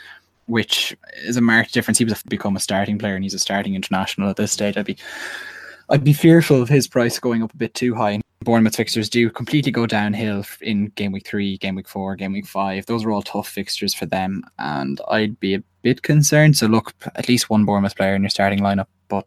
which 0.46 0.96
is 1.24 1.36
a 1.36 1.40
marked 1.40 1.72
difference. 1.72 1.98
He 1.98 2.04
was 2.04 2.22
become 2.24 2.56
a 2.56 2.60
starting 2.60 2.98
player 2.98 3.14
and 3.14 3.24
he's 3.24 3.34
a 3.34 3.38
starting 3.38 3.74
international 3.74 4.30
at 4.30 4.36
this 4.36 4.52
stage. 4.52 4.76
I'd 4.76 4.86
be 4.86 4.96
I'd 5.88 6.04
be 6.04 6.12
fearful 6.12 6.62
of 6.62 6.68
his 6.68 6.88
price 6.88 7.18
going 7.18 7.42
up 7.42 7.52
a 7.52 7.56
bit 7.56 7.74
too 7.74 7.94
high. 7.94 8.20
Bournemouth 8.42 8.76
fixtures 8.76 9.08
do 9.08 9.30
completely 9.30 9.70
go 9.70 9.86
downhill 9.86 10.44
in 10.60 10.86
game 10.96 11.12
week 11.12 11.26
three, 11.26 11.58
game 11.58 11.74
week 11.74 11.88
four, 11.88 12.16
game 12.16 12.32
week 12.32 12.46
five. 12.46 12.86
Those 12.86 13.04
are 13.04 13.12
all 13.12 13.22
tough 13.22 13.48
fixtures 13.48 13.94
for 13.94 14.06
them, 14.06 14.42
and 14.58 15.00
I'd 15.08 15.38
be 15.38 15.54
a 15.54 15.62
bit 15.82 16.02
concerned. 16.02 16.56
So 16.56 16.66
look, 16.66 16.92
at 17.14 17.28
least 17.28 17.50
one 17.50 17.64
Bournemouth 17.64 17.96
player 17.96 18.14
in 18.14 18.22
your 18.22 18.30
starting 18.30 18.60
lineup, 18.60 18.86
but 19.08 19.26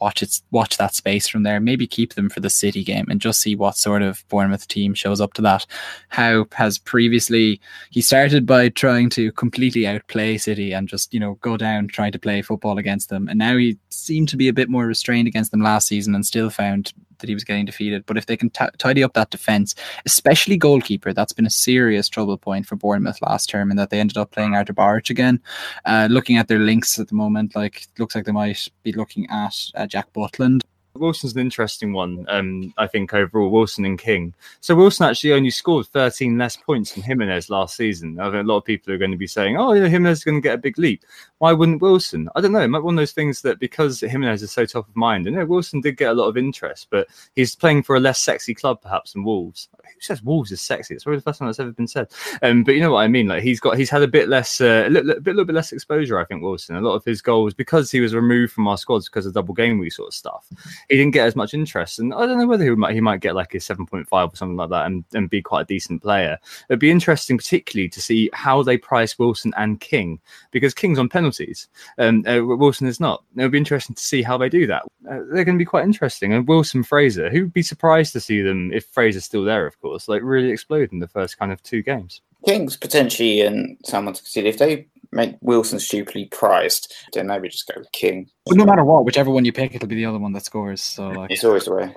watch 0.00 0.22
it, 0.22 0.40
watch 0.50 0.76
that 0.76 0.94
space 0.94 1.28
from 1.28 1.42
there. 1.42 1.60
Maybe 1.60 1.86
keep 1.86 2.14
them 2.14 2.28
for 2.28 2.40
the 2.40 2.50
City 2.50 2.84
game 2.84 3.06
and 3.08 3.20
just 3.20 3.40
see 3.40 3.56
what 3.56 3.76
sort 3.76 4.02
of 4.02 4.24
Bournemouth 4.28 4.66
team 4.68 4.94
shows 4.94 5.20
up 5.20 5.34
to 5.34 5.42
that. 5.42 5.66
Howe 6.08 6.46
has 6.52 6.78
previously 6.78 7.60
he 7.90 8.00
started 8.00 8.46
by 8.46 8.68
trying 8.68 9.10
to 9.10 9.32
completely 9.32 9.86
outplay 9.86 10.38
City 10.38 10.72
and 10.72 10.88
just 10.88 11.12
you 11.12 11.20
know 11.20 11.34
go 11.40 11.56
down 11.56 11.88
trying 11.88 12.12
to 12.12 12.18
play 12.18 12.42
football 12.42 12.78
against 12.78 13.08
them, 13.08 13.28
and 13.28 13.38
now 13.38 13.56
he 13.56 13.78
seemed 13.90 14.28
to 14.30 14.36
be 14.36 14.48
a 14.48 14.52
bit 14.52 14.68
more 14.68 14.86
restrained 14.86 15.28
against 15.28 15.50
them 15.50 15.62
last 15.62 15.88
season 15.88 16.14
and 16.14 16.26
still 16.26 16.50
found 16.50 16.92
that 17.18 17.28
he 17.28 17.34
was 17.34 17.44
getting 17.44 17.64
defeated. 17.64 18.04
But 18.06 18.18
if 18.18 18.26
they 18.26 18.36
can 18.36 18.50
t- 18.50 18.64
tidy 18.78 19.02
up 19.02 19.14
that 19.14 19.30
defence, 19.30 19.74
especially 20.06 20.56
goalkeeper, 20.56 21.12
that's 21.12 21.32
been 21.32 21.46
a 21.46 21.50
serious 21.50 22.08
trouble 22.08 22.38
point 22.38 22.66
for 22.66 22.76
Bournemouth 22.76 23.20
last 23.22 23.48
term, 23.48 23.70
and 23.70 23.78
that 23.78 23.90
they 23.90 24.00
ended 24.00 24.16
up 24.16 24.30
playing 24.30 24.54
Artur 24.54 24.74
Boruc 24.74 25.10
again. 25.10 25.40
Uh, 25.84 26.08
looking 26.10 26.36
at 26.36 26.48
their 26.48 26.58
links 26.58 26.98
at 26.98 27.08
the 27.08 27.14
moment, 27.14 27.54
like 27.54 27.86
looks 27.98 28.14
like 28.14 28.24
they 28.24 28.32
might 28.32 28.68
be 28.82 28.92
looking 28.92 29.28
at 29.30 29.54
uh, 29.74 29.86
Jack 29.86 30.12
Butland. 30.12 30.60
Wilson's 30.94 31.34
an 31.34 31.40
interesting 31.40 31.92
one, 31.92 32.24
um, 32.28 32.72
I 32.78 32.86
think, 32.86 33.12
overall, 33.12 33.50
Wilson 33.50 33.84
and 33.84 33.98
King. 33.98 34.32
So 34.60 34.76
Wilson 34.76 35.06
actually 35.06 35.32
only 35.32 35.50
scored 35.50 35.86
13 35.86 36.38
less 36.38 36.56
points 36.56 36.92
than 36.92 37.02
Jimenez 37.02 37.50
last 37.50 37.76
season. 37.76 38.20
I 38.20 38.30
think 38.30 38.44
a 38.44 38.48
lot 38.48 38.58
of 38.58 38.64
people 38.64 38.92
are 38.92 38.98
going 38.98 39.10
to 39.10 39.16
be 39.16 39.26
saying, 39.26 39.56
oh, 39.56 39.72
you 39.72 39.82
know, 39.82 39.88
Jimenez 39.88 40.18
is 40.18 40.24
going 40.24 40.36
to 40.36 40.40
get 40.40 40.54
a 40.54 40.58
big 40.58 40.78
leap. 40.78 41.04
Why 41.38 41.52
wouldn't 41.52 41.82
Wilson? 41.82 42.28
I 42.36 42.40
don't 42.40 42.52
know. 42.52 42.60
It 42.60 42.68
might 42.68 42.78
be 42.78 42.84
one 42.84 42.94
of 42.94 43.02
those 43.02 43.12
things 43.12 43.42
that 43.42 43.58
because 43.58 44.00
Jimenez 44.00 44.42
is 44.42 44.52
so 44.52 44.64
top 44.66 44.88
of 44.88 44.94
mind, 44.94 45.26
and 45.26 45.36
know, 45.36 45.44
Wilson 45.44 45.80
did 45.80 45.96
get 45.96 46.10
a 46.10 46.14
lot 46.14 46.28
of 46.28 46.36
interest, 46.36 46.86
but 46.90 47.08
he's 47.34 47.56
playing 47.56 47.82
for 47.82 47.96
a 47.96 48.00
less 48.00 48.20
sexy 48.20 48.54
club 48.54 48.80
perhaps 48.80 49.12
than 49.12 49.24
Wolves. 49.24 49.68
Who 49.82 50.00
says 50.00 50.22
Wolves 50.22 50.52
is 50.52 50.60
sexy? 50.60 50.94
It's 50.94 51.04
probably 51.04 51.18
the 51.18 51.22
first 51.22 51.40
time 51.40 51.48
that's 51.48 51.60
ever 51.60 51.72
been 51.72 51.88
said. 51.88 52.08
Um, 52.42 52.64
but 52.64 52.74
you 52.74 52.80
know 52.80 52.92
what 52.92 53.02
I 53.02 53.08
mean? 53.08 53.26
Like 53.26 53.42
he's 53.42 53.60
got, 53.60 53.76
he's 53.76 53.90
had 53.90 54.02
a 54.02 54.08
bit 54.08 54.28
less, 54.28 54.60
uh, 54.60 54.84
a 54.86 54.90
little, 54.90 55.10
a 55.10 55.20
little 55.20 55.44
bit 55.44 55.54
less 55.54 55.72
exposure. 55.72 56.18
I 56.18 56.24
think 56.24 56.42
Wilson. 56.42 56.76
A 56.76 56.80
lot 56.80 56.94
of 56.94 57.04
his 57.04 57.20
goals 57.20 57.52
because 57.52 57.90
he 57.90 58.00
was 58.00 58.14
removed 58.14 58.52
from 58.52 58.66
our 58.68 58.78
squads 58.78 59.08
because 59.08 59.26
of 59.26 59.34
double 59.34 59.54
game 59.54 59.78
week 59.78 59.92
sort 59.92 60.08
of 60.08 60.14
stuff 60.14 60.46
he 60.88 60.96
didn't 60.96 61.12
get 61.14 61.26
as 61.26 61.36
much 61.36 61.54
interest. 61.54 61.98
And 61.98 62.12
I 62.12 62.26
don't 62.26 62.38
know 62.38 62.46
whether 62.46 62.64
he 62.64 62.70
might 62.70 62.94
he 62.94 63.00
might 63.00 63.20
get 63.20 63.34
like 63.34 63.54
a 63.54 63.60
seven 63.60 63.86
point 63.86 64.08
five 64.08 64.32
or 64.32 64.36
something 64.36 64.56
like 64.56 64.70
that 64.70 64.86
and, 64.86 65.04
and 65.14 65.30
be 65.30 65.42
quite 65.42 65.62
a 65.62 65.66
decent 65.66 66.02
player. 66.02 66.38
It'd 66.68 66.80
be 66.80 66.90
interesting, 66.90 67.36
particularly 67.36 67.88
to 67.90 68.00
see 68.00 68.30
how 68.32 68.62
they 68.62 68.76
price 68.76 69.18
Wilson 69.18 69.52
and 69.56 69.80
King 69.80 70.20
because 70.50 70.74
King's 70.74 70.98
on 70.98 71.08
penalties 71.08 71.68
and 71.98 72.26
uh, 72.26 72.42
Wilson 72.44 72.86
is 72.86 73.00
not. 73.00 73.24
It'll 73.36 73.50
be 73.50 73.58
interesting 73.58 73.94
to 73.94 74.02
see 74.02 74.22
how 74.22 74.38
they 74.38 74.48
do 74.48 74.66
that. 74.66 74.82
Uh, 75.08 75.20
they're 75.30 75.44
going 75.44 75.56
to 75.56 75.62
be 75.62 75.64
quite 75.64 75.84
interesting. 75.84 76.32
And 76.32 76.48
Wilson 76.48 76.82
Fraser, 76.82 77.30
who'd 77.30 77.52
be 77.52 77.62
surprised 77.62 78.12
to 78.14 78.20
see 78.20 78.42
them 78.42 78.72
if 78.72 78.86
Fraser's 78.86 79.24
still 79.24 79.44
there, 79.44 79.66
of 79.66 79.80
course, 79.80 80.08
like 80.08 80.22
really 80.22 80.50
explode 80.50 80.92
in 80.92 80.98
the 80.98 81.08
first 81.08 81.38
kind 81.38 81.52
of 81.52 81.62
two 81.62 81.82
games. 81.82 82.20
King's 82.46 82.76
potentially 82.76 83.40
and 83.40 83.78
someone 83.84 84.14
to 84.14 84.22
consider 84.22 84.48
if 84.48 84.58
they 84.58 84.86
make 85.14 85.36
Wilson 85.40 85.78
stupidly 85.78 86.26
priced, 86.26 86.92
then 87.12 87.26
maybe 87.26 87.48
just 87.48 87.66
go 87.66 87.82
King. 87.92 88.28
But 88.46 88.56
no 88.56 88.64
matter 88.64 88.84
what, 88.84 89.04
whichever 89.04 89.30
one 89.30 89.44
you 89.44 89.52
pick, 89.52 89.74
it'll 89.74 89.88
be 89.88 89.94
the 89.94 90.04
other 90.04 90.18
one 90.18 90.32
that 90.32 90.44
scores. 90.44 90.80
So 90.80 91.08
like, 91.08 91.30
it's 91.30 91.44
always 91.44 91.64
the 91.64 91.74
way. 91.74 91.96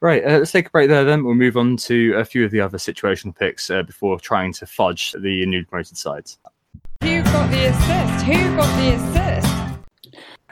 Right, 0.00 0.24
uh, 0.24 0.38
let's 0.38 0.52
take 0.52 0.66
a 0.66 0.70
break 0.70 0.88
there. 0.88 1.04
Then 1.04 1.24
we'll 1.24 1.34
move 1.34 1.56
on 1.56 1.76
to 1.78 2.14
a 2.16 2.24
few 2.24 2.44
of 2.44 2.50
the 2.50 2.60
other 2.60 2.78
situation 2.78 3.32
picks 3.32 3.70
uh, 3.70 3.82
before 3.82 4.18
trying 4.20 4.52
to 4.54 4.66
fudge 4.66 5.12
the 5.12 5.46
new 5.46 5.64
promoted 5.64 5.96
sides. 5.96 6.38
Who 7.02 7.22
got 7.22 7.50
the 7.50 7.66
assist? 7.66 8.24
Who 8.26 8.56
got 8.56 8.76
the 8.80 8.94
assist? 8.94 9.57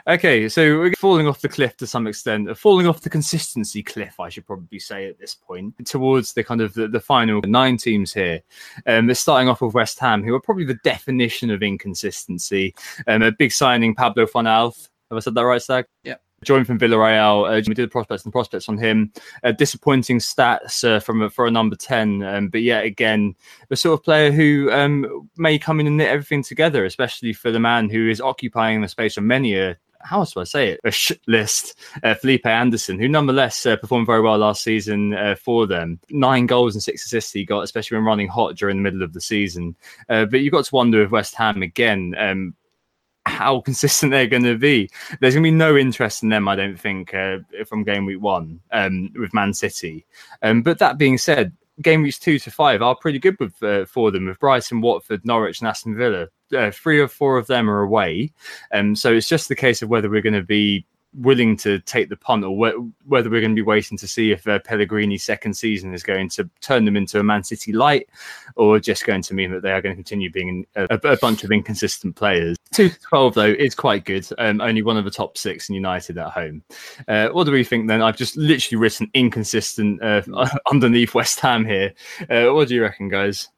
Okay, 0.07 0.47
so 0.47 0.79
we're 0.79 0.93
falling 0.93 1.27
off 1.27 1.41
the 1.41 1.49
cliff 1.49 1.75
to 1.75 1.85
some 1.85 2.07
extent, 2.07 2.49
uh, 2.49 2.55
falling 2.55 2.87
off 2.87 3.01
the 3.01 3.09
consistency 3.09 3.83
cliff, 3.83 4.21
I 4.21 4.29
should 4.29 4.47
probably 4.47 4.79
say 4.79 5.05
at 5.09 5.19
this 5.19 5.35
point, 5.35 5.85
towards 5.85 6.31
the 6.31 6.45
kind 6.45 6.61
of 6.61 6.73
the, 6.75 6.87
the 6.87 7.01
final 7.01 7.41
nine 7.41 7.75
teams 7.75 8.13
here. 8.13 8.41
Um, 8.85 9.13
starting 9.13 9.49
off 9.49 9.59
with 9.59 9.73
West 9.73 9.99
Ham, 9.99 10.23
who 10.23 10.33
are 10.33 10.39
probably 10.39 10.63
the 10.63 10.79
definition 10.85 11.51
of 11.51 11.61
inconsistency. 11.61 12.73
Um, 13.05 13.21
a 13.21 13.33
big 13.33 13.51
signing, 13.51 13.95
Pablo 13.95 14.25
Fornals. 14.27 14.87
Have 15.09 15.17
I 15.17 15.19
said 15.19 15.35
that 15.35 15.41
right, 15.41 15.61
Stag? 15.61 15.87
Yeah. 16.05 16.15
joined 16.41 16.67
from 16.67 16.79
Villarreal. 16.79 17.49
Uh, 17.49 17.61
we 17.67 17.73
did 17.73 17.89
the 17.89 17.91
prospects 17.91 18.23
and 18.23 18.31
prospects 18.31 18.69
on 18.69 18.77
him. 18.77 19.11
Uh, 19.43 19.51
disappointing 19.51 20.19
stats 20.19 20.85
uh, 20.85 21.01
from 21.01 21.23
a, 21.23 21.29
for 21.29 21.47
a 21.47 21.51
number 21.51 21.75
10. 21.75 22.23
Um, 22.23 22.47
but 22.47 22.61
yet 22.61 22.85
again, 22.85 23.35
the 23.67 23.75
sort 23.75 23.99
of 23.99 24.05
player 24.05 24.31
who 24.31 24.71
um, 24.71 25.29
may 25.35 25.59
come 25.59 25.81
in 25.81 25.87
and 25.87 25.97
knit 25.97 26.07
everything 26.07 26.43
together, 26.43 26.85
especially 26.85 27.33
for 27.33 27.51
the 27.51 27.59
man 27.59 27.89
who 27.89 28.09
is 28.09 28.21
occupying 28.21 28.79
the 28.79 28.87
space 28.87 29.17
of 29.17 29.25
many 29.25 29.57
a 29.57 29.77
how 30.01 30.19
else 30.19 30.33
do 30.33 30.39
I 30.39 30.45
say 30.45 30.69
it? 30.69 30.79
A 30.83 30.91
sh- 30.91 31.11
list. 31.27 31.75
Uh, 32.03 32.13
Felipe 32.13 32.45
Anderson, 32.45 32.99
who 32.99 33.07
nonetheless 33.07 33.65
uh, 33.65 33.75
performed 33.75 34.07
very 34.07 34.21
well 34.21 34.37
last 34.37 34.63
season 34.63 35.13
uh, 35.13 35.35
for 35.35 35.67
them. 35.67 35.99
Nine 36.09 36.45
goals 36.45 36.75
and 36.75 36.83
six 36.83 37.05
assists 37.05 37.31
he 37.31 37.45
got, 37.45 37.61
especially 37.61 37.97
when 37.97 38.05
running 38.05 38.27
hot 38.27 38.55
during 38.55 38.77
the 38.77 38.83
middle 38.83 39.03
of 39.03 39.13
the 39.13 39.21
season. 39.21 39.75
Uh, 40.09 40.25
but 40.25 40.41
you've 40.41 40.53
got 40.53 40.65
to 40.65 40.75
wonder 40.75 41.01
if 41.01 41.11
West 41.11 41.35
Ham 41.35 41.61
again. 41.61 42.15
Um, 42.17 42.55
how 43.25 43.59
consistent 43.65 44.11
they're 44.11 44.27
going 44.27 44.43
to 44.43 44.57
be. 44.57 44.89
There's 45.19 45.33
going 45.33 45.43
to 45.43 45.51
be 45.51 45.51
no 45.51 45.75
interest 45.75 46.23
in 46.23 46.29
them, 46.29 46.47
I 46.47 46.55
don't 46.55 46.79
think, 46.79 47.13
uh, 47.13 47.39
from 47.67 47.83
game 47.83 48.05
week 48.05 48.21
one 48.21 48.61
um, 48.71 49.11
with 49.15 49.33
Man 49.33 49.53
City. 49.53 50.05
Um, 50.41 50.61
but 50.61 50.79
that 50.79 50.97
being 50.97 51.17
said, 51.17 51.51
game 51.81 52.01
weeks 52.01 52.19
two 52.19 52.39
to 52.39 52.51
five 52.51 52.81
are 52.81 52.95
pretty 52.95 53.19
good 53.19 53.37
with 53.39 53.61
uh, 53.63 53.85
for 53.85 54.11
them 54.11 54.25
with 54.25 54.39
Brighton, 54.39 54.81
Watford, 54.81 55.25
Norwich, 55.25 55.59
and 55.59 55.67
Aston 55.67 55.95
Villa. 55.95 56.27
Uh, 56.55 56.71
three 56.71 56.99
or 56.99 57.07
four 57.07 57.37
of 57.37 57.47
them 57.47 57.69
are 57.69 57.81
away, 57.81 58.31
um, 58.73 58.95
so 58.95 59.13
it's 59.13 59.27
just 59.27 59.49
the 59.49 59.55
case 59.55 59.81
of 59.81 59.89
whether 59.89 60.09
we're 60.09 60.21
going 60.21 60.33
to 60.33 60.41
be 60.41 60.85
willing 61.17 61.57
to 61.57 61.79
take 61.79 62.09
the 62.09 62.15
punt 62.15 62.43
or 62.43 62.55
wh- 62.55 63.09
whether 63.09 63.29
we're 63.29 63.41
going 63.41 63.55
to 63.55 63.61
be 63.61 63.65
waiting 63.65 63.97
to 63.97 64.07
see 64.07 64.31
if 64.31 64.47
uh, 64.47 64.59
Pellegrini's 64.59 65.23
second 65.23 65.53
season 65.53 65.93
is 65.93 66.03
going 66.03 66.29
to 66.29 66.49
turn 66.61 66.85
them 66.85 66.95
into 66.95 67.19
a 67.19 67.23
Man 67.23 67.43
City 67.43 67.73
light 67.73 68.07
or 68.55 68.79
just 68.79 69.05
going 69.05 69.21
to 69.23 69.33
mean 69.33 69.51
that 69.51 69.61
they 69.61 69.71
are 69.71 69.81
going 69.81 69.93
to 69.93 70.01
continue 70.01 70.31
being 70.31 70.65
a, 70.75 70.87
a 71.03 71.17
bunch 71.17 71.43
of 71.43 71.51
inconsistent 71.51 72.15
players. 72.15 72.55
2 72.73 72.89
to 72.89 72.99
12, 72.99 73.33
though, 73.33 73.45
is 73.45 73.75
quite 73.75 74.05
good. 74.05 74.27
Um, 74.37 74.61
only 74.61 74.83
one 74.83 74.97
of 74.97 75.05
the 75.05 75.11
top 75.11 75.37
six 75.37 75.69
in 75.69 75.75
United 75.75 76.17
at 76.17 76.31
home. 76.31 76.63
Uh, 77.07 77.29
what 77.29 77.45
do 77.45 77.51
we 77.51 77.63
think 77.63 77.87
then? 77.87 78.01
I've 78.01 78.17
just 78.17 78.37
literally 78.37 78.79
written 78.79 79.09
inconsistent 79.13 80.01
uh, 80.03 80.21
underneath 80.71 81.15
West 81.15 81.39
Ham 81.39 81.65
here. 81.65 81.93
Uh, 82.29 82.47
what 82.53 82.67
do 82.67 82.75
you 82.75 82.81
reckon, 82.81 83.09
guys? 83.09 83.49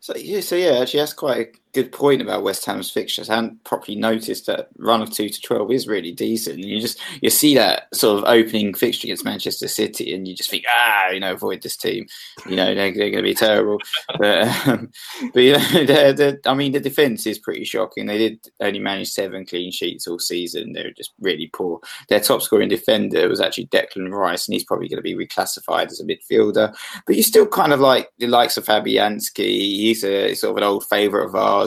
So 0.00 0.16
yeah, 0.16 0.40
so 0.40 0.56
yeah, 0.56 0.78
actually, 0.80 1.00
that's 1.00 1.12
quite 1.12 1.56
good 1.72 1.92
point 1.92 2.22
about 2.22 2.42
West 2.42 2.64
Ham's 2.64 2.90
fixtures. 2.90 3.30
I 3.30 3.36
hadn't 3.36 3.62
properly 3.64 3.96
noticed 3.96 4.46
that 4.46 4.68
run 4.78 5.02
of 5.02 5.10
two 5.10 5.28
to 5.28 5.40
twelve 5.40 5.70
is 5.70 5.88
really 5.88 6.12
decent. 6.12 6.56
And 6.56 6.64
you 6.64 6.80
just 6.80 7.00
you 7.20 7.30
see 7.30 7.54
that 7.54 7.94
sort 7.94 8.18
of 8.18 8.28
opening 8.28 8.74
fixture 8.74 9.06
against 9.06 9.24
Manchester 9.24 9.68
City, 9.68 10.14
and 10.14 10.26
you 10.26 10.34
just 10.34 10.50
think, 10.50 10.64
ah, 10.68 11.08
you 11.10 11.20
know, 11.20 11.32
avoid 11.32 11.62
this 11.62 11.76
team. 11.76 12.06
You 12.48 12.56
know, 12.56 12.74
they're, 12.74 12.92
they're 12.92 13.10
going 13.10 13.22
to 13.24 13.30
be 13.30 13.34
terrible. 13.34 13.78
but 14.18 14.68
um, 14.68 14.90
but 15.32 15.40
you 15.40 15.52
know, 15.52 15.68
they're, 15.86 16.12
they're, 16.12 16.40
I 16.46 16.54
mean, 16.54 16.72
the 16.72 16.80
defense 16.80 17.26
is 17.26 17.38
pretty 17.38 17.64
shocking. 17.64 18.06
They 18.06 18.18
did 18.18 18.48
only 18.60 18.80
manage 18.80 19.10
seven 19.10 19.44
clean 19.46 19.70
sheets 19.70 20.06
all 20.06 20.18
season. 20.18 20.72
They're 20.72 20.92
just 20.92 21.12
really 21.20 21.50
poor. 21.52 21.80
Their 22.08 22.20
top 22.20 22.42
scoring 22.42 22.68
defender 22.68 23.28
was 23.28 23.40
actually 23.40 23.66
Declan 23.66 24.10
Rice, 24.10 24.46
and 24.46 24.54
he's 24.54 24.64
probably 24.64 24.88
going 24.88 25.02
to 25.02 25.02
be 25.02 25.14
reclassified 25.14 25.86
as 25.86 26.00
a 26.00 26.04
midfielder. 26.04 26.74
But 27.06 27.16
you 27.16 27.22
still 27.22 27.46
kind 27.46 27.72
of 27.72 27.80
like 27.80 28.10
the 28.18 28.26
likes 28.26 28.56
of 28.56 28.64
Fabianski. 28.64 29.44
He's 29.44 30.04
a 30.04 30.34
sort 30.34 30.52
of 30.52 30.56
an 30.58 30.62
old 30.62 30.86
favourite 30.86 31.26
of 31.26 31.34
ours. 31.34 31.57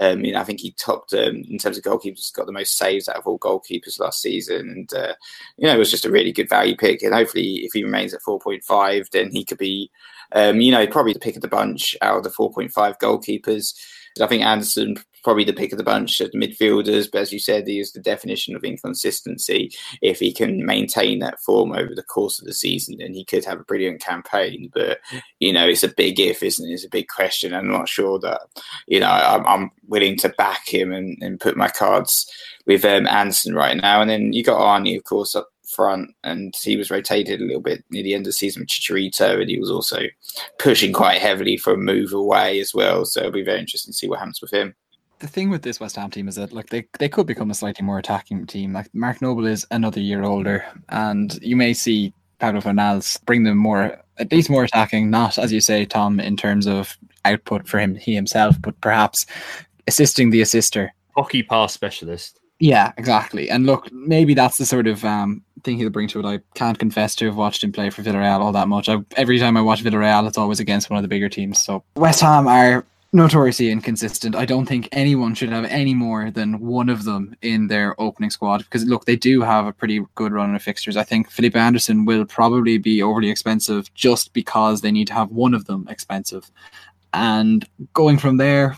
Um, 0.00 0.24
you 0.24 0.32
know, 0.32 0.40
I 0.40 0.44
think 0.44 0.58
he 0.58 0.72
topped 0.72 1.12
um, 1.12 1.44
in 1.48 1.56
terms 1.56 1.78
of 1.78 1.84
goalkeepers, 1.84 2.32
got 2.32 2.46
the 2.46 2.52
most 2.52 2.76
saves 2.76 3.08
out 3.08 3.16
of 3.16 3.26
all 3.28 3.38
goalkeepers 3.38 4.00
last 4.00 4.20
season, 4.20 4.68
and 4.70 4.94
uh, 4.94 5.14
you 5.56 5.68
know, 5.68 5.74
it 5.74 5.78
was 5.78 5.90
just 5.90 6.04
a 6.04 6.10
really 6.10 6.32
good 6.32 6.48
value 6.48 6.76
pick. 6.76 7.02
And 7.02 7.14
hopefully, 7.14 7.64
if 7.64 7.72
he 7.72 7.84
remains 7.84 8.12
at 8.12 8.22
four 8.22 8.40
point 8.40 8.64
five, 8.64 9.08
then 9.12 9.30
he 9.30 9.44
could 9.44 9.58
be, 9.58 9.90
um, 10.32 10.60
you 10.60 10.72
know, 10.72 10.84
probably 10.88 11.12
the 11.12 11.20
pick 11.20 11.36
of 11.36 11.42
the 11.42 11.48
bunch 11.48 11.96
out 12.02 12.16
of 12.16 12.24
the 12.24 12.30
four 12.30 12.52
point 12.52 12.72
five 12.72 12.98
goalkeepers. 12.98 13.72
I 14.20 14.26
think 14.26 14.44
Anderson 14.44 14.96
probably 15.24 15.44
the 15.44 15.52
pick 15.52 15.72
of 15.72 15.78
the 15.78 15.84
bunch 15.84 16.20
at 16.20 16.32
midfielders, 16.32 17.08
but 17.10 17.22
as 17.22 17.32
you 17.32 17.38
said, 17.38 17.66
he 17.66 17.80
is 17.80 17.92
the 17.92 18.00
definition 18.00 18.54
of 18.54 18.62
inconsistency. 18.62 19.72
If 20.02 20.20
he 20.20 20.32
can 20.32 20.64
maintain 20.64 21.18
that 21.20 21.40
form 21.40 21.72
over 21.72 21.94
the 21.94 22.02
course 22.02 22.38
of 22.38 22.44
the 22.44 22.52
season, 22.52 22.98
then 22.98 23.14
he 23.14 23.24
could 23.24 23.44
have 23.46 23.58
a 23.58 23.64
brilliant 23.64 24.00
campaign. 24.00 24.70
But 24.72 25.00
you 25.40 25.52
know, 25.52 25.66
it's 25.66 25.82
a 25.82 25.88
big 25.88 26.20
if, 26.20 26.42
isn't 26.42 26.68
it? 26.68 26.72
It's 26.72 26.84
a 26.84 26.90
big 26.90 27.08
question. 27.08 27.54
I'm 27.54 27.68
not 27.68 27.88
sure 27.88 28.18
that 28.20 28.42
you 28.86 29.00
know 29.00 29.10
I'm, 29.10 29.46
I'm 29.46 29.70
willing 29.88 30.16
to 30.18 30.28
back 30.28 30.68
him 30.68 30.92
and, 30.92 31.16
and 31.22 31.40
put 31.40 31.56
my 31.56 31.68
cards 31.68 32.30
with 32.66 32.84
um, 32.84 33.06
Anderson 33.06 33.54
right 33.54 33.76
now. 33.76 34.00
And 34.00 34.10
then 34.10 34.32
you 34.32 34.44
got 34.44 34.60
Arnie, 34.60 34.96
of 34.96 35.04
course, 35.04 35.34
up 35.34 35.48
front, 35.74 36.10
and 36.22 36.54
he 36.62 36.76
was 36.76 36.90
rotated 36.90 37.40
a 37.40 37.44
little 37.44 37.62
bit 37.62 37.82
near 37.90 38.02
the 38.02 38.14
end 38.14 38.22
of 38.22 38.26
the 38.26 38.32
season 38.32 38.60
with 38.60 38.68
Chicharito, 38.68 39.40
and 39.40 39.50
he 39.50 39.58
was 39.58 39.70
also 39.70 40.02
pushing 40.58 40.92
quite 40.92 41.20
heavily 41.20 41.56
for 41.56 41.72
a 41.72 41.78
move 41.78 42.12
away 42.12 42.60
as 42.60 42.74
well. 42.74 43.06
So 43.06 43.20
it'll 43.20 43.32
be 43.32 43.42
very 43.42 43.58
interesting 43.58 43.92
to 43.92 43.96
see 43.96 44.06
what 44.06 44.18
happens 44.18 44.42
with 44.42 44.52
him 44.52 44.74
the 45.24 45.30
thing 45.30 45.48
with 45.48 45.62
this 45.62 45.80
West 45.80 45.96
Ham 45.96 46.10
team 46.10 46.28
is 46.28 46.34
that 46.34 46.52
like 46.52 46.68
they, 46.68 46.86
they 46.98 47.08
could 47.08 47.26
become 47.26 47.50
a 47.50 47.54
slightly 47.54 47.82
more 47.82 47.98
attacking 47.98 48.46
team. 48.46 48.74
Like 48.74 48.94
Mark 48.94 49.22
Noble 49.22 49.46
is 49.46 49.66
another 49.70 49.98
year 49.98 50.22
older, 50.22 50.62
and 50.90 51.38
you 51.42 51.56
may 51.56 51.72
see 51.72 52.12
Paulo 52.38 52.60
Fornals 52.60 53.24
bring 53.24 53.44
them 53.44 53.56
more 53.56 53.98
at 54.18 54.30
least 54.30 54.50
more 54.50 54.64
attacking, 54.64 55.08
not 55.08 55.38
as 55.38 55.50
you 55.50 55.60
say, 55.60 55.86
Tom, 55.86 56.20
in 56.20 56.36
terms 56.36 56.66
of 56.66 56.98
output 57.24 57.66
for 57.66 57.78
him 57.78 57.94
he 57.94 58.14
himself, 58.14 58.60
but 58.60 58.78
perhaps 58.82 59.24
assisting 59.88 60.28
the 60.28 60.42
assister. 60.42 60.92
Hockey 61.16 61.42
pass 61.42 61.72
specialist. 61.72 62.38
Yeah, 62.60 62.92
exactly. 62.98 63.48
And 63.48 63.64
look, 63.64 63.90
maybe 63.92 64.34
that's 64.34 64.58
the 64.58 64.66
sort 64.66 64.86
of 64.86 65.04
um, 65.06 65.42
thing 65.64 65.78
he'll 65.78 65.88
bring 65.88 66.08
to 66.08 66.20
it. 66.20 66.26
I 66.26 66.40
can't 66.54 66.78
confess 66.78 67.16
to 67.16 67.26
have 67.26 67.36
watched 67.36 67.64
him 67.64 67.72
play 67.72 67.88
for 67.88 68.02
Villarreal 68.02 68.40
all 68.40 68.52
that 68.52 68.68
much. 68.68 68.90
I, 68.90 68.98
every 69.16 69.38
time 69.38 69.56
I 69.56 69.62
watch 69.62 69.82
Villarreal, 69.82 70.28
it's 70.28 70.38
always 70.38 70.60
against 70.60 70.90
one 70.90 70.98
of 70.98 71.02
the 71.02 71.08
bigger 71.08 71.30
teams. 71.30 71.60
So 71.60 71.82
West 71.96 72.20
Ham 72.20 72.46
are 72.46 72.84
notoriously 73.14 73.70
inconsistent. 73.70 74.34
I 74.34 74.44
don't 74.44 74.66
think 74.66 74.88
anyone 74.90 75.34
should 75.34 75.50
have 75.50 75.64
any 75.66 75.94
more 75.94 76.32
than 76.32 76.58
one 76.58 76.88
of 76.88 77.04
them 77.04 77.34
in 77.42 77.68
their 77.68 77.98
opening 78.00 78.30
squad 78.30 78.58
because 78.64 78.84
look, 78.84 79.04
they 79.04 79.14
do 79.14 79.40
have 79.40 79.66
a 79.66 79.72
pretty 79.72 80.04
good 80.16 80.32
run 80.32 80.54
of 80.54 80.62
fixtures. 80.62 80.96
I 80.96 81.04
think 81.04 81.30
Felipe 81.30 81.54
Anderson 81.54 82.04
will 82.04 82.24
probably 82.24 82.76
be 82.76 83.02
overly 83.02 83.30
expensive 83.30 83.92
just 83.94 84.32
because 84.32 84.80
they 84.80 84.90
need 84.90 85.06
to 85.06 85.14
have 85.14 85.30
one 85.30 85.54
of 85.54 85.66
them 85.66 85.86
expensive. 85.88 86.50
And 87.12 87.64
going 87.92 88.18
from 88.18 88.36
there, 88.36 88.76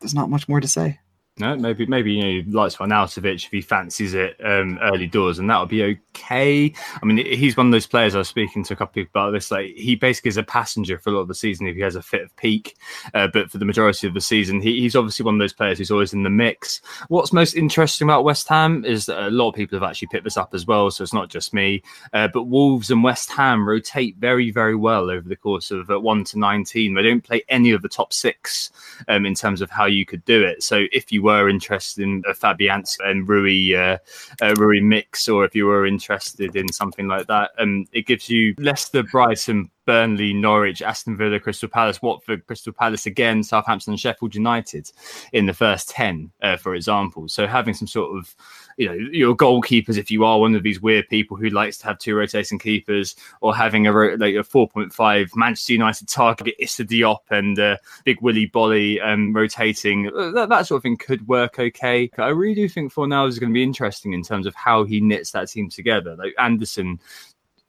there's 0.00 0.14
not 0.14 0.28
much 0.28 0.48
more 0.48 0.60
to 0.60 0.68
say. 0.68 1.00
No, 1.38 1.56
maybe 1.56 1.86
maybe 1.86 2.12
you 2.12 2.42
know 2.42 2.60
likes 2.60 2.76
Arnautovic 2.76 3.44
if 3.44 3.50
he 3.50 3.60
fancies 3.60 4.14
it 4.14 4.36
um, 4.44 4.78
early 4.82 5.06
doors, 5.06 5.38
and 5.38 5.48
that 5.48 5.60
would 5.60 5.68
be 5.68 5.82
okay. 6.14 6.72
I 7.00 7.04
mean, 7.04 7.18
he's 7.24 7.56
one 7.56 7.66
of 7.66 7.72
those 7.72 7.86
players 7.86 8.14
I 8.14 8.18
was 8.18 8.28
speaking 8.28 8.64
to 8.64 8.74
a 8.74 8.76
couple 8.76 8.90
of 9.00 9.06
people 9.06 9.20
about 9.20 9.30
this. 9.32 9.50
Like 9.50 9.74
he 9.74 9.94
basically 9.94 10.30
is 10.30 10.36
a 10.36 10.42
passenger 10.42 10.98
for 10.98 11.10
a 11.10 11.12
lot 11.12 11.20
of 11.20 11.28
the 11.28 11.34
season 11.34 11.66
if 11.66 11.76
he 11.76 11.82
has 11.82 11.96
a 11.96 12.02
fit 12.02 12.22
of 12.22 12.36
peak, 12.36 12.76
uh, 13.14 13.28
but 13.28 13.50
for 13.50 13.58
the 13.58 13.64
majority 13.64 14.06
of 14.06 14.14
the 14.14 14.20
season, 14.20 14.60
he, 14.60 14.80
he's 14.80 14.96
obviously 14.96 15.24
one 15.24 15.34
of 15.34 15.40
those 15.40 15.52
players 15.52 15.78
who's 15.78 15.90
always 15.90 16.12
in 16.12 16.24
the 16.24 16.30
mix. 16.30 16.80
What's 17.08 17.32
most 17.32 17.54
interesting 17.54 18.06
about 18.06 18.24
West 18.24 18.48
Ham 18.48 18.84
is 18.84 19.06
that 19.06 19.26
a 19.26 19.30
lot 19.30 19.50
of 19.50 19.54
people 19.54 19.78
have 19.78 19.88
actually 19.88 20.08
picked 20.08 20.24
this 20.24 20.36
up 20.36 20.54
as 20.54 20.66
well, 20.66 20.90
so 20.90 21.02
it's 21.02 21.14
not 21.14 21.28
just 21.28 21.54
me. 21.54 21.82
Uh, 22.12 22.28
but 22.28 22.44
Wolves 22.44 22.90
and 22.90 23.04
West 23.04 23.30
Ham 23.32 23.68
rotate 23.68 24.16
very 24.16 24.50
very 24.50 24.74
well 24.74 25.10
over 25.10 25.28
the 25.28 25.36
course 25.36 25.70
of 25.70 25.90
uh, 25.90 26.00
one 26.00 26.24
to 26.24 26.38
nineteen. 26.38 26.94
They 26.94 27.02
don't 27.02 27.22
play 27.24 27.42
any 27.48 27.70
of 27.70 27.82
the 27.82 27.88
top 27.88 28.12
six 28.12 28.70
um, 29.06 29.24
in 29.24 29.34
terms 29.34 29.60
of 29.60 29.70
how 29.70 29.86
you 29.86 30.04
could 30.04 30.24
do 30.24 30.42
it. 30.42 30.62
So 30.62 30.84
if 30.92 31.12
you 31.12 31.22
were 31.28 31.48
interested 31.48 32.02
in 32.02 32.22
a 32.26 32.32
Fabianski 32.32 32.96
and 33.04 33.28
Rui 33.28 33.74
uh, 33.74 33.98
uh, 34.40 34.54
Rui 34.56 34.80
mix, 34.80 35.28
or 35.28 35.44
if 35.44 35.54
you 35.54 35.66
were 35.66 35.86
interested 35.86 36.56
in 36.56 36.72
something 36.72 37.06
like 37.06 37.26
that, 37.26 37.50
um, 37.58 37.86
it 37.92 38.06
gives 38.06 38.30
you 38.30 38.54
Leicester, 38.58 39.02
Brighton, 39.02 39.70
Burnley, 39.84 40.32
Norwich, 40.32 40.82
Aston 40.82 41.16
Villa, 41.16 41.38
Crystal 41.38 41.68
Palace, 41.68 42.00
Watford, 42.00 42.46
Crystal 42.46 42.72
Palace 42.72 43.06
again, 43.06 43.42
Southampton, 43.42 43.92
and 43.92 44.00
Sheffield 44.00 44.34
United 44.34 44.90
in 45.32 45.46
the 45.46 45.54
first 45.54 45.90
10, 45.90 46.30
uh, 46.42 46.56
for 46.56 46.74
example. 46.74 47.28
So 47.28 47.46
having 47.46 47.74
some 47.74 47.88
sort 47.88 48.16
of 48.16 48.34
you 48.78 48.86
know 48.86 48.94
your 48.94 49.36
goalkeepers 49.36 49.98
if 49.98 50.10
you 50.10 50.24
are 50.24 50.38
one 50.38 50.54
of 50.54 50.62
these 50.62 50.80
weird 50.80 51.06
people 51.08 51.36
who 51.36 51.50
likes 51.50 51.76
to 51.78 51.86
have 51.86 51.98
two 51.98 52.14
rotating 52.14 52.58
keepers 52.58 53.16
or 53.40 53.54
having 53.54 53.86
a 53.86 53.92
like 53.92 54.34
a 54.34 54.44
4.5 54.44 55.36
Manchester 55.36 55.72
United 55.74 56.08
target 56.08 56.54
Issa 56.58 56.84
Diop 56.84 57.18
and 57.30 57.58
uh, 57.58 57.76
Big 58.04 58.22
Willy 58.22 58.48
Boly 58.48 59.04
um, 59.04 59.34
rotating 59.34 60.08
uh, 60.16 60.30
that, 60.30 60.48
that, 60.48 60.66
sort 60.66 60.78
of 60.78 60.82
thing 60.84 60.96
could 60.96 61.26
work 61.26 61.58
okay. 61.58 62.08
I 62.18 62.28
really 62.28 62.54
do 62.54 62.68
think 62.68 62.92
for 62.92 63.06
now 63.06 63.26
is 63.26 63.38
going 63.38 63.50
to 63.50 63.54
be 63.54 63.62
interesting 63.62 64.12
in 64.12 64.22
terms 64.22 64.46
of 64.46 64.54
how 64.54 64.84
he 64.84 65.00
knits 65.00 65.32
that 65.32 65.48
team 65.48 65.68
together. 65.68 66.14
Like 66.16 66.34
Anderson 66.38 67.00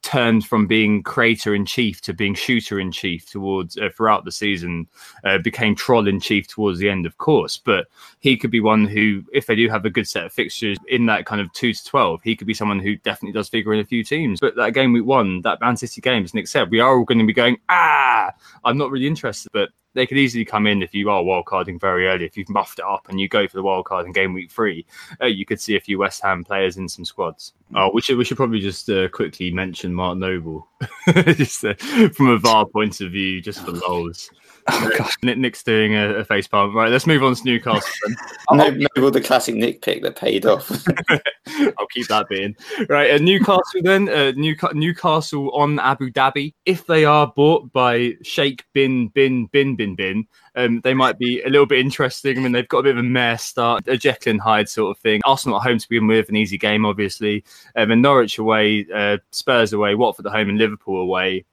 turned 0.09 0.43
from 0.43 0.65
being 0.65 1.03
creator 1.03 1.53
in 1.53 1.63
chief 1.63 2.01
to 2.01 2.13
being 2.13 2.33
shooter 2.33 2.79
in 2.79 2.91
chief 2.91 3.29
towards 3.29 3.77
uh, 3.77 3.89
throughout 3.95 4.25
the 4.25 4.31
season 4.31 4.87
uh, 5.23 5.37
became 5.37 5.75
troll 5.75 6.07
in 6.07 6.19
chief 6.19 6.47
towards 6.47 6.79
the 6.79 6.89
end 6.89 7.05
of 7.05 7.15
course. 7.19 7.57
But 7.57 7.85
he 8.19 8.35
could 8.35 8.49
be 8.49 8.59
one 8.59 8.85
who 8.85 9.23
if 9.31 9.45
they 9.45 9.55
do 9.55 9.69
have 9.69 9.85
a 9.85 9.89
good 9.89 10.07
set 10.07 10.25
of 10.25 10.33
fixtures 10.33 10.79
in 10.87 11.05
that 11.05 11.27
kind 11.27 11.39
of 11.39 11.53
2 11.53 11.73
to 11.73 11.85
12 11.85 12.21
he 12.23 12.35
could 12.35 12.47
be 12.47 12.55
someone 12.55 12.79
who 12.79 12.95
definitely 12.97 13.33
does 13.33 13.49
figure 13.49 13.71
in 13.71 13.81
a 13.81 13.85
few 13.85 14.03
teams. 14.03 14.39
But 14.39 14.55
that 14.55 14.73
game 14.73 14.93
we 14.93 15.01
won 15.01 15.41
that 15.41 15.61
man 15.61 15.77
city 15.77 16.01
game 16.01 16.23
as 16.23 16.33
nick 16.33 16.47
said 16.47 16.71
we 16.71 16.79
are 16.79 16.97
all 16.97 17.05
going 17.05 17.19
to 17.19 17.25
be 17.25 17.33
going 17.33 17.57
ah 17.69 18.31
i'm 18.65 18.79
not 18.79 18.89
really 18.89 19.07
interested. 19.07 19.49
But 19.53 19.69
they 19.93 20.05
could 20.05 20.17
easily 20.17 20.45
come 20.45 20.67
in 20.67 20.81
if 20.81 20.93
you 20.93 21.09
are 21.09 21.21
wildcarding 21.21 21.79
very 21.79 22.07
early. 22.07 22.25
If 22.25 22.37
you've 22.37 22.49
muffed 22.49 22.79
it 22.79 22.85
up 22.85 23.09
and 23.09 23.19
you 23.19 23.27
go 23.27 23.47
for 23.47 23.57
the 23.57 23.63
wildcard 23.63 24.05
in 24.05 24.11
game 24.11 24.33
week 24.33 24.51
three, 24.51 24.85
uh, 25.21 25.25
you 25.25 25.45
could 25.45 25.59
see 25.59 25.75
a 25.75 25.79
few 25.79 25.97
West 25.97 26.21
Ham 26.21 26.43
players 26.43 26.77
in 26.77 26.87
some 26.87 27.05
squads. 27.05 27.53
Oh, 27.75 27.91
we 27.93 28.01
should 28.01 28.17
we 28.17 28.23
should 28.23 28.37
probably 28.37 28.59
just 28.59 28.89
uh, 28.89 29.09
quickly 29.09 29.51
mention 29.51 29.93
Mark 29.93 30.17
Noble, 30.17 30.67
just 31.13 31.63
uh, 31.65 31.73
from 32.13 32.29
a 32.29 32.37
VAR 32.37 32.65
point 32.65 33.01
of 33.01 33.11
view, 33.11 33.41
just 33.41 33.63
for 33.63 33.71
lols. 33.71 34.29
Oh. 34.71 35.09
Nick, 35.23 35.37
Nick's 35.37 35.63
doing 35.63 35.95
a, 35.95 36.15
a 36.15 36.25
face 36.25 36.47
palm. 36.47 36.75
Right, 36.75 36.91
let's 36.91 37.07
move 37.07 37.23
on 37.23 37.35
to 37.35 37.43
Newcastle. 37.45 37.89
Then. 38.05 38.15
No, 38.51 38.69
no, 38.97 39.09
the 39.11 39.21
classic 39.21 39.55
Nick 39.55 39.81
pick 39.81 40.01
that 40.01 40.15
paid 40.15 40.45
off. 40.45 40.69
I'll 41.77 41.87
keep 41.93 42.07
that 42.07 42.27
being 42.29 42.55
right. 42.89 43.11
Uh, 43.11 43.17
Newcastle 43.17 43.81
then. 43.83 44.09
Uh, 44.09 44.31
Newca- 44.35 44.73
Newcastle 44.73 45.51
on 45.51 45.79
Abu 45.79 46.11
Dhabi. 46.11 46.53
If 46.65 46.87
they 46.87 47.05
are 47.05 47.31
bought 47.35 47.71
by 47.71 48.15
Sheikh 48.23 48.65
bin 48.73 49.09
bin 49.09 49.45
bin 49.47 49.75
bin 49.75 49.95
bin, 49.95 50.27
um, 50.55 50.81
they 50.81 50.93
might 50.93 51.19
be 51.19 51.41
a 51.43 51.49
little 51.49 51.67
bit 51.67 51.79
interesting. 51.79 52.37
I 52.37 52.41
mean, 52.41 52.51
they've 52.51 52.67
got 52.67 52.79
a 52.79 52.83
bit 52.83 52.97
of 52.97 52.97
a 52.97 53.03
mare 53.03 53.37
start, 53.37 53.87
a 53.87 53.97
Jekyll 53.97 54.31
and 54.31 54.41
Hyde 54.41 54.67
sort 54.67 54.95
of 54.95 55.01
thing. 55.01 55.21
Arsenal 55.25 55.57
at 55.57 55.63
home 55.63 55.77
to 55.77 55.89
begin 55.89 56.07
with, 56.07 56.29
an 56.29 56.35
easy 56.35 56.57
game, 56.57 56.85
obviously. 56.85 57.43
Um, 57.75 57.91
and 57.91 58.01
Norwich 58.01 58.39
away, 58.39 58.85
uh, 58.93 59.17
Spurs 59.31 59.73
away, 59.73 59.95
Watford 59.95 60.25
at 60.25 60.31
home, 60.33 60.49
and 60.49 60.57
Liverpool 60.57 61.01
away. 61.01 61.45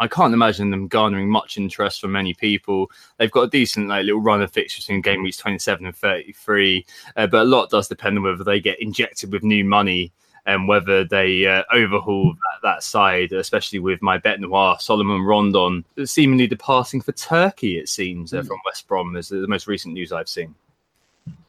I 0.00 0.08
can't 0.08 0.32
imagine 0.32 0.70
them 0.70 0.88
garnering 0.88 1.28
much 1.28 1.58
interest 1.58 2.00
from 2.00 2.12
many 2.12 2.32
people. 2.32 2.90
They've 3.18 3.30
got 3.30 3.42
a 3.42 3.50
decent 3.50 3.88
like 3.88 4.06
little 4.06 4.22
run 4.22 4.40
of 4.40 4.50
fixtures 4.50 4.88
in 4.88 5.02
game 5.02 5.22
weeks 5.22 5.36
27 5.36 5.84
and 5.84 5.94
33, 5.94 6.86
uh, 7.16 7.26
but 7.26 7.42
a 7.42 7.44
lot 7.44 7.68
does 7.68 7.86
depend 7.86 8.16
on 8.16 8.24
whether 8.24 8.42
they 8.42 8.60
get 8.60 8.80
injected 8.80 9.30
with 9.30 9.44
new 9.44 9.62
money 9.62 10.10
and 10.46 10.66
whether 10.66 11.04
they 11.04 11.46
uh, 11.46 11.64
overhaul 11.70 12.32
that, 12.32 12.62
that, 12.62 12.82
side, 12.82 13.32
especially 13.32 13.78
with 13.78 14.00
my 14.00 14.16
bet 14.16 14.40
noir 14.40 14.76
Salomon 14.80 15.20
Rondon 15.20 15.84
seemingly 16.04 16.46
departing 16.46 17.02
for 17.02 17.12
Turkey. 17.12 17.78
It 17.78 17.90
seems 17.90 18.32
uh, 18.32 18.42
from 18.42 18.58
West 18.64 18.88
Brom 18.88 19.16
is 19.16 19.28
the 19.28 19.46
most 19.46 19.66
recent 19.66 19.92
news 19.92 20.12
I've 20.12 20.30
seen. 20.30 20.54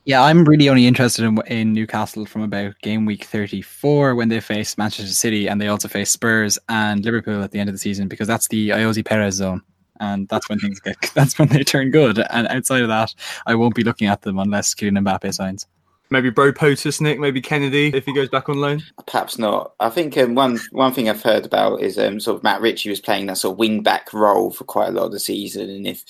Yeah, 0.04 0.24
I'm 0.24 0.46
really 0.46 0.68
only 0.68 0.88
interested 0.88 1.26
in, 1.26 1.38
in 1.46 1.74
Newcastle 1.74 2.26
from 2.26 2.42
about 2.42 2.80
game 2.82 3.06
week 3.06 3.26
34 3.26 4.16
when 4.16 4.30
they 4.30 4.40
face 4.40 4.78
Manchester 4.78 5.14
City 5.14 5.48
and 5.48 5.62
they 5.62 5.68
also 5.68 5.88
face 5.88 6.10
Spurs 6.10 6.58
and 6.70 7.06
Liverpool 7.06 7.44
at 7.44 7.52
the 7.52 7.60
end 7.60 7.70
of 7.70 7.76
the 7.76 7.80
season 7.80 8.08
because 8.08 8.28
that's 8.28 8.48
the 8.48 8.70
Ayoze 8.70 9.06
Perez 9.06 9.36
zone. 9.36 9.62
And 10.00 10.28
that's 10.28 10.50
when 10.50 10.58
things 10.58 10.80
get, 10.80 10.96
that's 11.14 11.38
when 11.38 11.50
they 11.50 11.64
turn 11.64 11.92
good. 11.92 12.18
And 12.32 12.48
outside 12.48 12.82
of 12.82 12.88
that, 12.88 13.14
I 13.46 13.54
won't 13.54 13.76
be 13.76 13.84
looking 13.84 14.08
at 14.08 14.24
them 14.24 14.40
unless 14.40 14.74
Kylian 14.74 15.06
Mbappe 15.06 15.36
signs. 15.36 15.68
Maybe 16.10 16.30
Bro 16.30 16.54
Potus, 16.54 17.00
Nick, 17.00 17.20
maybe 17.20 17.40
Kennedy 17.40 17.92
if 17.96 18.06
he 18.06 18.14
goes 18.14 18.28
back 18.28 18.50
on 18.50 18.60
loan. 18.60 18.84
Perhaps 19.08 19.38
not. 19.38 19.74
I 19.80 19.90
think 19.90 20.18
um, 20.18 20.36
one 20.36 20.60
one 20.72 20.92
thing 20.92 21.08
I've 21.08 21.24
heard 21.24 21.46
about 21.46 21.82
is 21.82 21.98
um, 21.98 22.20
sort 22.20 22.36
of 22.36 22.44
Matt 22.44 22.60
Ritchie 22.60 22.90
was 22.90 23.00
playing 23.00 23.28
that 23.28 23.38
sort 23.38 23.54
of 23.54 23.60
wing 23.60 23.82
back 23.82 24.12
role 24.12 24.52
for 24.52 24.66
quite 24.66 24.90
a 24.90 24.92
lot 24.92 25.06
of 25.06 25.14
the 25.14 25.22
season, 25.22 25.70
and 25.70 25.88
if 25.88 26.04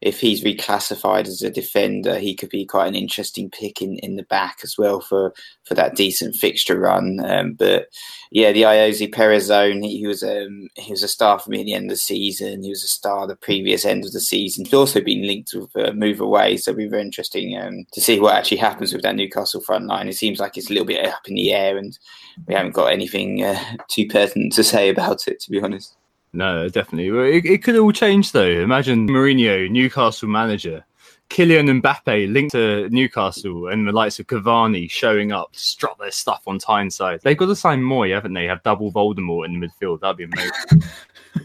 if 0.00 0.20
he's 0.20 0.44
reclassified 0.44 1.26
as 1.26 1.42
a 1.42 1.50
defender, 1.50 2.18
he 2.18 2.34
could 2.34 2.50
be 2.50 2.64
quite 2.64 2.86
an 2.86 2.94
interesting 2.94 3.50
pick 3.50 3.82
in, 3.82 3.98
in 3.98 4.14
the 4.14 4.22
back 4.24 4.58
as 4.62 4.78
well 4.78 5.00
for, 5.00 5.34
for 5.64 5.74
that 5.74 5.96
decent 5.96 6.36
fixture 6.36 6.78
run. 6.78 7.18
Um, 7.24 7.54
but 7.54 7.88
yeah, 8.30 8.52
the 8.52 8.62
Ayoze 8.62 9.12
Perez 9.12 9.46
zone, 9.46 9.82
he, 9.82 10.06
was 10.06 10.22
um, 10.22 10.68
he 10.76 10.92
was 10.92 11.02
a 11.02 11.08
star 11.08 11.40
for 11.40 11.50
me 11.50 11.60
at 11.60 11.66
the 11.66 11.74
end 11.74 11.86
of 11.86 11.90
the 11.90 11.96
season. 11.96 12.62
He 12.62 12.70
was 12.70 12.84
a 12.84 12.88
star 12.88 13.26
the 13.26 13.34
previous 13.34 13.84
end 13.84 14.04
of 14.04 14.12
the 14.12 14.20
season. 14.20 14.64
He's 14.64 14.74
also 14.74 15.00
been 15.00 15.26
linked 15.26 15.52
with 15.52 15.74
a 15.74 15.92
move 15.92 16.20
away, 16.20 16.56
so 16.58 16.70
it'll 16.70 16.78
be 16.78 16.86
very 16.86 17.02
interesting 17.02 17.58
um, 17.58 17.84
to 17.92 18.00
see 18.00 18.20
what 18.20 18.36
actually 18.36 18.58
happens 18.58 18.92
with 18.92 19.02
that 19.02 19.16
Newcastle 19.16 19.60
front 19.60 19.86
line. 19.86 20.08
It 20.08 20.16
seems 20.16 20.38
like 20.38 20.56
it's 20.56 20.70
a 20.70 20.72
little 20.72 20.86
bit 20.86 21.04
up 21.06 21.26
in 21.26 21.34
the 21.34 21.52
air, 21.52 21.76
and 21.76 21.98
we 22.46 22.54
haven't 22.54 22.72
got 22.74 22.92
anything 22.92 23.42
uh, 23.42 23.60
too 23.88 24.06
pertinent 24.06 24.52
to 24.52 24.62
say 24.62 24.90
about 24.90 25.26
it, 25.26 25.40
to 25.40 25.50
be 25.50 25.60
honest. 25.60 25.96
No, 26.32 26.68
definitely. 26.68 27.36
It, 27.36 27.46
it 27.46 27.62
could 27.62 27.76
all 27.76 27.92
change 27.92 28.32
though. 28.32 28.44
Imagine 28.44 29.08
Mourinho, 29.08 29.70
Newcastle 29.70 30.28
manager, 30.28 30.84
Kylian 31.30 31.80
Mbappe 31.82 32.32
linked 32.32 32.52
to 32.52 32.88
Newcastle 32.90 33.68
and 33.68 33.86
the 33.86 33.92
likes 33.92 34.18
of 34.18 34.26
Cavani 34.26 34.90
showing 34.90 35.30
up 35.30 35.52
to 35.52 35.58
strut 35.58 35.98
their 35.98 36.10
stuff 36.10 36.42
on 36.46 36.58
Tyneside. 36.58 37.20
They've 37.22 37.36
got 37.36 37.46
to 37.46 37.56
sign 37.56 37.82
Moy, 37.82 38.10
haven't 38.10 38.32
they? 38.32 38.46
Have 38.46 38.62
double 38.62 38.90
Voldemort 38.90 39.46
in 39.46 39.60
the 39.60 39.66
midfield. 39.66 40.00
That'd 40.00 40.16
be 40.16 40.24
amazing. 40.24 40.88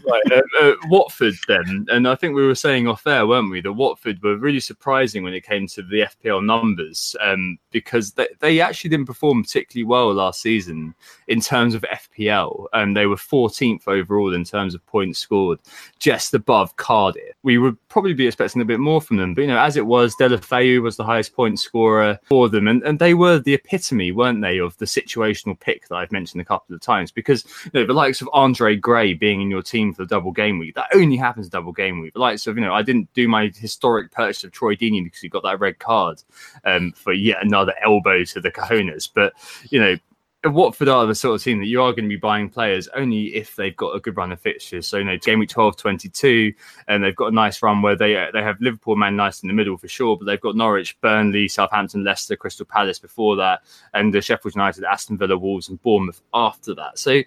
right, 0.06 0.22
uh, 0.32 0.42
uh, 0.60 0.74
Watford 0.86 1.34
then, 1.48 1.86
and 1.90 2.08
I 2.08 2.14
think 2.14 2.34
we 2.34 2.46
were 2.46 2.54
saying 2.54 2.86
off 2.86 3.04
there, 3.04 3.26
weren't 3.26 3.50
we? 3.50 3.60
That 3.60 3.72
Watford 3.72 4.22
were 4.22 4.36
really 4.36 4.60
surprising 4.60 5.22
when 5.22 5.34
it 5.34 5.44
came 5.44 5.66
to 5.68 5.82
the 5.82 6.06
FPL 6.24 6.44
numbers 6.44 7.16
um, 7.20 7.58
because 7.70 8.12
they, 8.12 8.28
they 8.40 8.60
actually 8.60 8.90
didn't 8.90 9.06
perform 9.06 9.42
particularly 9.42 9.84
well 9.84 10.12
last 10.12 10.40
season 10.40 10.94
in 11.28 11.40
terms 11.40 11.74
of 11.74 11.84
FPL. 11.92 12.66
and 12.72 12.82
um, 12.82 12.94
they 12.94 13.06
were 13.06 13.16
14th 13.16 13.88
overall 13.88 14.34
in 14.34 14.44
terms 14.44 14.74
of 14.74 14.84
points 14.86 15.18
scored, 15.18 15.58
just 15.98 16.34
above 16.34 16.76
Cardiff. 16.76 17.34
We 17.42 17.58
would 17.58 17.76
probably 17.88 18.14
be 18.14 18.26
expecting 18.26 18.62
a 18.62 18.66
bit 18.66 18.80
more 18.80 19.00
from 19.00 19.16
them, 19.16 19.34
but 19.34 19.42
you 19.42 19.48
know, 19.48 19.58
as 19.58 19.76
it 19.76 19.86
was, 19.86 20.14
Deulofeu 20.16 20.82
was 20.82 20.96
the 20.96 21.04
highest 21.04 21.34
point 21.34 21.58
scorer 21.58 22.18
for 22.24 22.48
them, 22.48 22.68
and, 22.68 22.82
and 22.82 22.98
they 22.98 23.14
were 23.14 23.38
the 23.38 23.54
epitome, 23.54 24.12
weren't 24.12 24.40
they, 24.40 24.58
of 24.58 24.76
the 24.78 24.84
situational 24.84 25.58
pick 25.58 25.88
that 25.88 25.96
I've 25.96 26.12
mentioned 26.12 26.40
a 26.40 26.44
couple 26.44 26.74
of 26.74 26.80
times 26.80 27.10
because 27.10 27.44
you 27.64 27.80
know, 27.80 27.86
the 27.86 27.92
likes 27.92 28.20
of 28.20 28.28
Andre 28.32 28.76
Gray 28.76 29.14
being 29.14 29.40
in 29.40 29.50
your 29.50 29.62
team 29.62 29.83
team 29.84 29.94
for 29.94 30.02
the 30.02 30.08
double 30.08 30.32
game 30.32 30.58
week. 30.58 30.74
That 30.74 30.88
only 30.94 31.16
happens 31.16 31.48
double 31.48 31.72
game 31.72 32.00
week. 32.00 32.16
Like, 32.16 32.38
so, 32.38 32.50
you 32.50 32.60
know, 32.60 32.74
I 32.74 32.82
didn't 32.82 33.12
do 33.14 33.28
my 33.28 33.50
historic 33.54 34.10
purchase 34.10 34.44
of 34.44 34.52
Troy 34.52 34.74
Deeney 34.74 35.04
because 35.04 35.20
he 35.20 35.28
got 35.28 35.42
that 35.42 35.60
red 35.60 35.78
card 35.78 36.22
um, 36.64 36.92
for 36.92 37.12
yet 37.12 37.42
another 37.42 37.74
elbow 37.82 38.24
to 38.24 38.40
the 38.40 38.50
cojones. 38.50 39.08
But, 39.12 39.34
you 39.70 39.80
know, 39.80 39.96
Watford 40.44 40.88
are 40.88 41.06
the 41.06 41.14
sort 41.14 41.36
of 41.36 41.42
team 41.42 41.58
that 41.60 41.66
you 41.66 41.80
are 41.82 41.92
going 41.92 42.04
to 42.04 42.08
be 42.08 42.16
buying 42.16 42.50
players 42.50 42.88
only 42.88 43.34
if 43.34 43.56
they've 43.56 43.76
got 43.76 43.96
a 43.96 44.00
good 44.00 44.16
run 44.16 44.32
of 44.32 44.40
fixtures. 44.40 44.86
So, 44.86 44.98
you 44.98 45.04
know, 45.04 45.16
game 45.16 45.38
week 45.38 45.48
12, 45.48 45.76
22, 45.76 46.52
and 46.88 47.02
they've 47.02 47.16
got 47.16 47.28
a 47.28 47.34
nice 47.34 47.62
run 47.62 47.82
where 47.82 47.96
they 47.96 48.28
they 48.32 48.42
have 48.42 48.60
Liverpool, 48.60 48.96
Man 48.96 49.16
nice 49.16 49.42
in 49.42 49.48
the 49.48 49.54
middle 49.54 49.76
for 49.78 49.88
sure, 49.88 50.16
but 50.16 50.26
they've 50.26 50.40
got 50.40 50.56
Norwich, 50.56 51.00
Burnley, 51.00 51.48
Southampton, 51.48 52.04
Leicester, 52.04 52.36
Crystal 52.36 52.66
Palace 52.66 52.98
before 52.98 53.36
that, 53.36 53.62
and 53.94 54.12
the 54.12 54.20
Sheffield 54.20 54.54
United, 54.54 54.84
Aston 54.84 55.16
Villa, 55.16 55.36
Wolves, 55.36 55.68
and 55.68 55.82
Bournemouth 55.82 56.20
after 56.34 56.74
that. 56.74 56.98
So, 56.98 57.20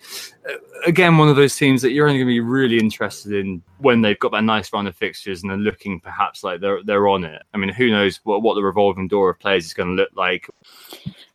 uh, 0.49 0.53
again, 0.85 1.17
one 1.17 1.29
of 1.29 1.35
those 1.35 1.55
teams 1.55 1.81
that 1.81 1.91
you're 1.91 2.07
only 2.07 2.19
going 2.19 2.27
to 2.27 2.33
be 2.33 2.39
really 2.39 2.77
interested 2.77 3.33
in 3.33 3.61
when 3.79 4.01
they've 4.01 4.19
got 4.19 4.31
that 4.31 4.43
nice 4.43 4.71
run 4.73 4.87
of 4.87 4.95
fixtures 4.95 5.41
and 5.41 5.51
they're 5.51 5.57
looking 5.57 5.99
perhaps 5.99 6.43
like 6.43 6.61
they're 6.61 6.83
they're 6.83 7.07
on 7.07 7.23
it. 7.23 7.41
I 7.53 7.57
mean, 7.57 7.69
who 7.69 7.89
knows 7.89 8.19
what, 8.23 8.41
what 8.41 8.55
the 8.55 8.63
revolving 8.63 9.07
door 9.07 9.29
of 9.29 9.39
players 9.39 9.65
is 9.65 9.73
going 9.73 9.89
to 9.89 10.01
look 10.01 10.11
like. 10.15 10.49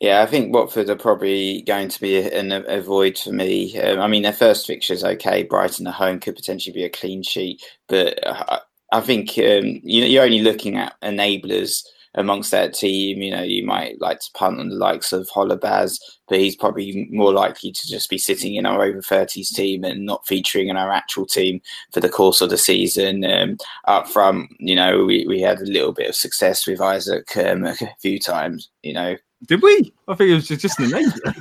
Yeah, 0.02 0.20
I 0.20 0.26
think 0.26 0.52
Watford 0.52 0.90
are 0.90 0.96
probably 0.96 1.62
going 1.62 1.88
to 1.88 2.00
be 2.00 2.18
an 2.18 2.50
avoid 2.50 3.16
for 3.16 3.30
me. 3.30 3.78
Um, 3.78 4.00
I 4.00 4.08
mean, 4.08 4.24
their 4.24 4.32
first 4.32 4.66
fixture 4.66 4.94
is 4.94 5.04
okay. 5.04 5.44
Brighton 5.44 5.86
at 5.86 5.94
home 5.94 6.18
could 6.18 6.34
potentially 6.34 6.74
be 6.74 6.82
a 6.82 6.90
clean 6.90 7.22
sheet, 7.22 7.62
but 7.86 8.18
I, 8.26 8.58
I 8.90 9.00
think 9.00 9.38
um, 9.38 9.80
you, 9.84 10.18
are 10.18 10.24
only 10.24 10.40
looking 10.40 10.76
at 10.76 11.00
enablers 11.02 11.84
amongst 12.16 12.50
that 12.50 12.74
team. 12.74 13.22
You 13.22 13.30
know, 13.30 13.42
you 13.42 13.64
might 13.64 14.00
like 14.00 14.18
to 14.18 14.30
punt 14.34 14.58
on 14.58 14.70
the 14.70 14.74
likes 14.74 15.12
of 15.12 15.28
Holebas, 15.28 16.00
but 16.28 16.40
he's 16.40 16.56
probably 16.56 17.06
more 17.12 17.32
likely 17.32 17.70
to 17.70 17.86
just 17.88 18.10
be 18.10 18.18
sitting 18.18 18.56
in 18.56 18.66
our 18.66 18.82
over 18.82 19.02
30s 19.02 19.54
team 19.54 19.84
and 19.84 20.04
not 20.04 20.26
featuring 20.26 20.66
in 20.66 20.76
our 20.76 20.90
actual 20.90 21.26
team 21.26 21.60
for 21.92 22.00
the 22.00 22.08
course 22.08 22.40
of 22.40 22.50
the 22.50 22.58
season. 22.58 23.24
Um, 23.24 23.56
up 23.84 24.08
front, 24.08 24.50
you 24.58 24.74
know, 24.74 25.04
we, 25.04 25.26
we 25.28 25.40
had 25.40 25.60
a 25.60 25.64
little 25.64 25.92
bit 25.92 26.08
of 26.08 26.16
success 26.16 26.66
with 26.66 26.80
Isaac 26.80 27.36
um, 27.36 27.66
a 27.66 27.76
few 28.00 28.18
times, 28.18 28.68
you 28.82 28.94
know. 28.94 29.16
Did 29.46 29.62
we? 29.62 29.92
I 30.08 30.14
think 30.14 30.30
it 30.30 30.34
was 30.34 30.48
just 30.48 30.78
an 30.78 30.86
enabler. 30.86 31.34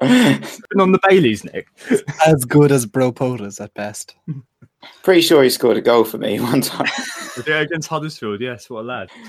Been 0.70 0.80
on 0.80 0.92
the 0.92 0.98
Baileys, 1.08 1.44
Nick. 1.44 1.68
As 2.26 2.44
good 2.44 2.72
as 2.72 2.86
Bro 2.86 3.12
Potas 3.12 3.60
at 3.60 3.72
best. 3.74 4.16
Pretty 5.02 5.20
sure 5.20 5.42
he 5.42 5.50
scored 5.50 5.76
a 5.76 5.80
goal 5.80 6.04
for 6.04 6.18
me 6.18 6.40
one 6.40 6.60
time. 6.60 6.88
yeah, 7.46 7.60
against 7.60 7.88
Huddersfield. 7.88 8.40
Yes, 8.40 8.68
what 8.68 8.80
a 8.80 8.86
lad. 8.86 9.10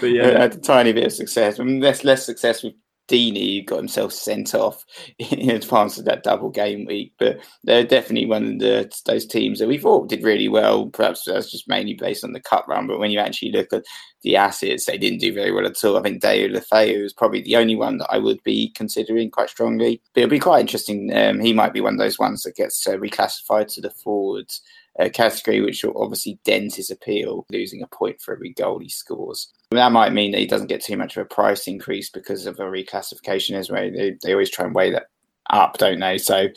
But 0.00 0.12
yeah, 0.12 0.38
had 0.38 0.54
a 0.54 0.58
tiny 0.58 0.92
bit 0.92 1.06
of 1.06 1.12
success. 1.12 1.58
I 1.58 1.64
mean, 1.64 1.80
less 1.80 2.04
less 2.04 2.24
success 2.24 2.62
with 2.62 2.74
Deeney 3.08 3.64
got 3.64 3.78
himself 3.78 4.12
sent 4.12 4.54
off 4.54 4.84
in 5.18 5.50
advance 5.50 5.98
of 5.98 6.04
that 6.06 6.22
double 6.22 6.50
game 6.50 6.84
week. 6.86 7.12
But 7.18 7.38
they're 7.64 7.84
definitely 7.84 8.26
one 8.26 8.54
of 8.54 8.58
the, 8.58 8.92
those 9.06 9.26
teams 9.26 9.58
that 9.58 9.68
we 9.68 9.78
thought 9.78 10.08
did 10.08 10.22
really 10.22 10.48
well. 10.48 10.86
Perhaps 10.86 11.24
that's 11.24 11.50
just 11.50 11.68
mainly 11.68 11.94
based 11.94 12.24
on 12.24 12.32
the 12.32 12.40
cup 12.40 12.66
run. 12.68 12.86
But 12.86 12.98
when 12.98 13.10
you 13.10 13.18
actually 13.18 13.52
look 13.52 13.72
at 13.72 13.84
the 14.22 14.36
assets, 14.36 14.86
they 14.86 14.98
didn't 14.98 15.20
do 15.20 15.32
very 15.32 15.52
well 15.52 15.66
at 15.66 15.82
all. 15.84 15.96
I 15.96 16.02
think 16.02 16.22
Deulofeu 16.22 17.04
is 17.04 17.12
probably 17.12 17.42
the 17.42 17.56
only 17.56 17.76
one 17.76 17.98
that 17.98 18.10
I 18.10 18.18
would 18.18 18.42
be 18.42 18.70
considering 18.70 19.30
quite 19.30 19.50
strongly. 19.50 20.00
But 20.14 20.22
it'll 20.22 20.30
be 20.30 20.38
quite 20.38 20.60
interesting. 20.60 21.16
Um, 21.16 21.40
he 21.40 21.52
might 21.52 21.72
be 21.72 21.80
one 21.80 21.94
of 21.94 22.00
those 22.00 22.18
ones 22.18 22.42
that 22.42 22.56
gets 22.56 22.86
uh, 22.86 22.96
reclassified 22.96 23.72
to 23.74 23.80
the 23.80 23.90
forwards 23.90 24.62
uh, 24.98 25.08
category, 25.08 25.60
which 25.60 25.84
will 25.84 26.00
obviously 26.00 26.38
dent 26.44 26.74
his 26.74 26.90
appeal, 26.90 27.46
losing 27.50 27.82
a 27.82 27.86
point 27.88 28.20
for 28.20 28.34
every 28.34 28.52
goal 28.52 28.78
he 28.78 28.88
scores. 28.88 29.52
That 29.70 29.92
might 29.92 30.12
mean 30.12 30.32
that 30.32 30.40
he 30.40 30.46
doesn't 30.46 30.68
get 30.68 30.82
too 30.82 30.96
much 30.96 31.16
of 31.16 31.22
a 31.22 31.34
price 31.34 31.66
increase 31.66 32.10
because 32.10 32.46
of 32.46 32.58
a 32.58 32.64
reclassification 32.64 33.56
as 33.56 33.70
well. 33.70 33.90
They, 33.90 34.16
they 34.22 34.32
always 34.32 34.50
try 34.50 34.64
and 34.64 34.74
weigh 34.74 34.92
that 34.92 35.06
up, 35.50 35.78
don't 35.78 36.00
they? 36.00 36.18
So 36.18 36.48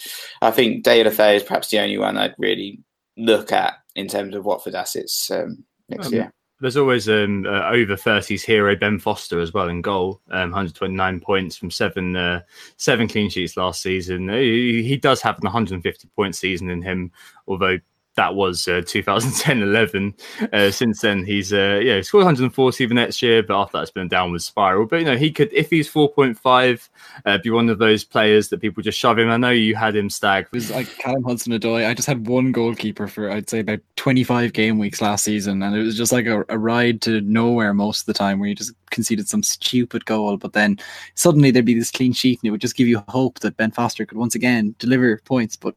I 0.41 0.51
think 0.51 0.85
Deulofeu 0.85 1.35
is 1.35 1.43
perhaps 1.43 1.69
the 1.69 1.79
only 1.79 1.97
one 1.97 2.17
I'd 2.17 2.35
really 2.37 2.79
look 3.17 3.51
at 3.51 3.75
in 3.95 4.07
terms 4.07 4.35
of 4.35 4.45
Watford 4.45 4.75
assets 4.75 5.29
um, 5.31 5.63
next 5.89 6.07
um, 6.07 6.13
year. 6.13 6.33
There's 6.61 6.77
always 6.77 7.07
an 7.07 7.47
um, 7.47 7.53
uh, 7.53 7.69
over 7.69 7.95
30s 7.95 8.43
hero 8.43 8.75
Ben 8.75 8.99
Foster 8.99 9.39
as 9.39 9.53
well 9.53 9.69
in 9.69 9.81
goal, 9.81 10.19
um, 10.29 10.51
129 10.51 11.21
points 11.21 11.55
from 11.55 11.71
seven 11.71 12.17
uh, 12.17 12.41
seven 12.75 13.07
clean 13.07 13.29
sheets 13.29 13.55
last 13.55 13.81
season. 13.81 14.27
He, 14.27 14.83
he 14.83 14.97
does 14.97 15.21
have 15.21 15.37
an 15.37 15.43
150 15.43 16.09
point 16.17 16.35
season 16.35 16.69
in 16.69 16.81
him, 16.81 17.11
although 17.47 17.77
that 18.19 18.35
was 18.35 18.67
uh, 18.67 18.81
2010-11. 18.81 20.13
Uh, 20.51 20.69
since 20.71 20.99
then, 20.99 21.23
he's 21.23 21.53
uh, 21.53 21.79
yeah 21.81 22.01
scored 22.01 22.25
140 22.25 22.85
the 22.85 22.93
next 22.93 23.21
year, 23.21 23.41
but 23.41 23.61
after 23.61 23.77
that's 23.77 23.91
been 23.91 24.07
a 24.07 24.09
downward 24.09 24.41
spiral. 24.41 24.85
But 24.85 24.99
you 24.99 25.05
know, 25.05 25.15
he 25.15 25.31
could 25.31 25.49
if 25.53 25.69
he's 25.69 25.89
4.5, 25.89 26.89
uh, 27.25 27.37
be 27.37 27.49
one 27.49 27.69
of 27.69 27.77
those 27.77 28.03
players 28.03 28.49
that 28.49 28.59
people 28.59 28.83
just 28.83 28.99
shove 28.99 29.17
him. 29.17 29.29
I 29.29 29.37
know 29.37 29.51
you 29.51 29.73
had 29.73 29.95
him 29.95 30.09
stag. 30.09 30.47
It 30.47 30.51
was 30.51 30.69
like 30.69 30.89
Callum 30.97 31.23
Hudson-Odoi. 31.23 31.87
I 31.87 31.93
just 31.93 32.09
had 32.09 32.27
one 32.27 32.51
goalkeeper 32.51 33.07
for 33.07 33.31
I'd 33.31 33.49
say 33.49 33.59
about 33.59 33.79
25 33.95 34.51
game 34.51 34.79
weeks 34.79 35.01
last 35.01 35.23
season, 35.23 35.63
and 35.63 35.73
it 35.73 35.83
was 35.83 35.95
just 35.95 36.11
like 36.11 36.25
a, 36.25 36.43
a 36.49 36.57
ride 36.57 37.01
to 37.03 37.21
nowhere 37.21 37.73
most 37.73 38.01
of 38.01 38.05
the 38.07 38.13
time, 38.13 38.39
where 38.39 38.49
you 38.49 38.55
just 38.55 38.73
conceded 38.89 39.29
some 39.29 39.43
stupid 39.43 40.03
goal, 40.03 40.35
but 40.35 40.51
then 40.51 40.77
suddenly 41.15 41.51
there'd 41.51 41.63
be 41.63 41.79
this 41.79 41.91
clean 41.91 42.11
sheet, 42.11 42.39
and 42.43 42.49
it 42.49 42.51
would 42.51 42.59
just 42.59 42.75
give 42.75 42.87
you 42.89 43.01
hope 43.07 43.39
that 43.39 43.55
Ben 43.55 43.71
Foster 43.71 44.05
could 44.05 44.17
once 44.17 44.35
again 44.35 44.75
deliver 44.77 45.21
points. 45.23 45.55
But 45.55 45.75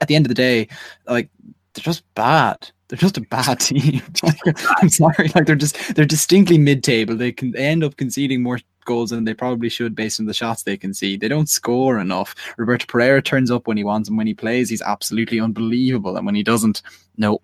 at 0.00 0.06
the 0.06 0.14
end 0.14 0.26
of 0.26 0.28
the 0.28 0.34
day, 0.34 0.68
like 1.08 1.28
they're 1.74 1.82
just 1.82 2.04
bad. 2.14 2.70
They're 2.88 2.98
just 2.98 3.16
a 3.16 3.22
bad 3.22 3.60
team. 3.60 4.02
I'm 4.82 4.88
sorry, 4.88 5.30
like 5.34 5.46
they're 5.46 5.56
just 5.56 5.94
they're 5.94 6.04
distinctly 6.04 6.58
mid-table. 6.58 7.16
They 7.16 7.32
can 7.32 7.52
they 7.52 7.66
end 7.66 7.84
up 7.84 7.96
conceding 7.96 8.42
more 8.42 8.58
goals 8.84 9.10
than 9.10 9.24
they 9.24 9.34
probably 9.34 9.68
should 9.68 9.94
based 9.94 10.20
on 10.20 10.26
the 10.26 10.34
shots 10.34 10.62
they 10.62 10.76
concede. 10.76 11.20
They 11.20 11.28
don't 11.28 11.48
score 11.48 11.98
enough. 11.98 12.34
Roberto 12.56 12.86
Pereyra 12.86 13.24
turns 13.24 13.50
up 13.50 13.66
when 13.66 13.76
he 13.76 13.84
wants, 13.84 14.08
and 14.08 14.18
when 14.18 14.26
he 14.26 14.34
plays, 14.34 14.68
he's 14.68 14.82
absolutely 14.82 15.40
unbelievable. 15.40 16.16
And 16.16 16.26
when 16.26 16.34
he 16.34 16.42
doesn't, 16.42 16.82
no, 17.16 17.40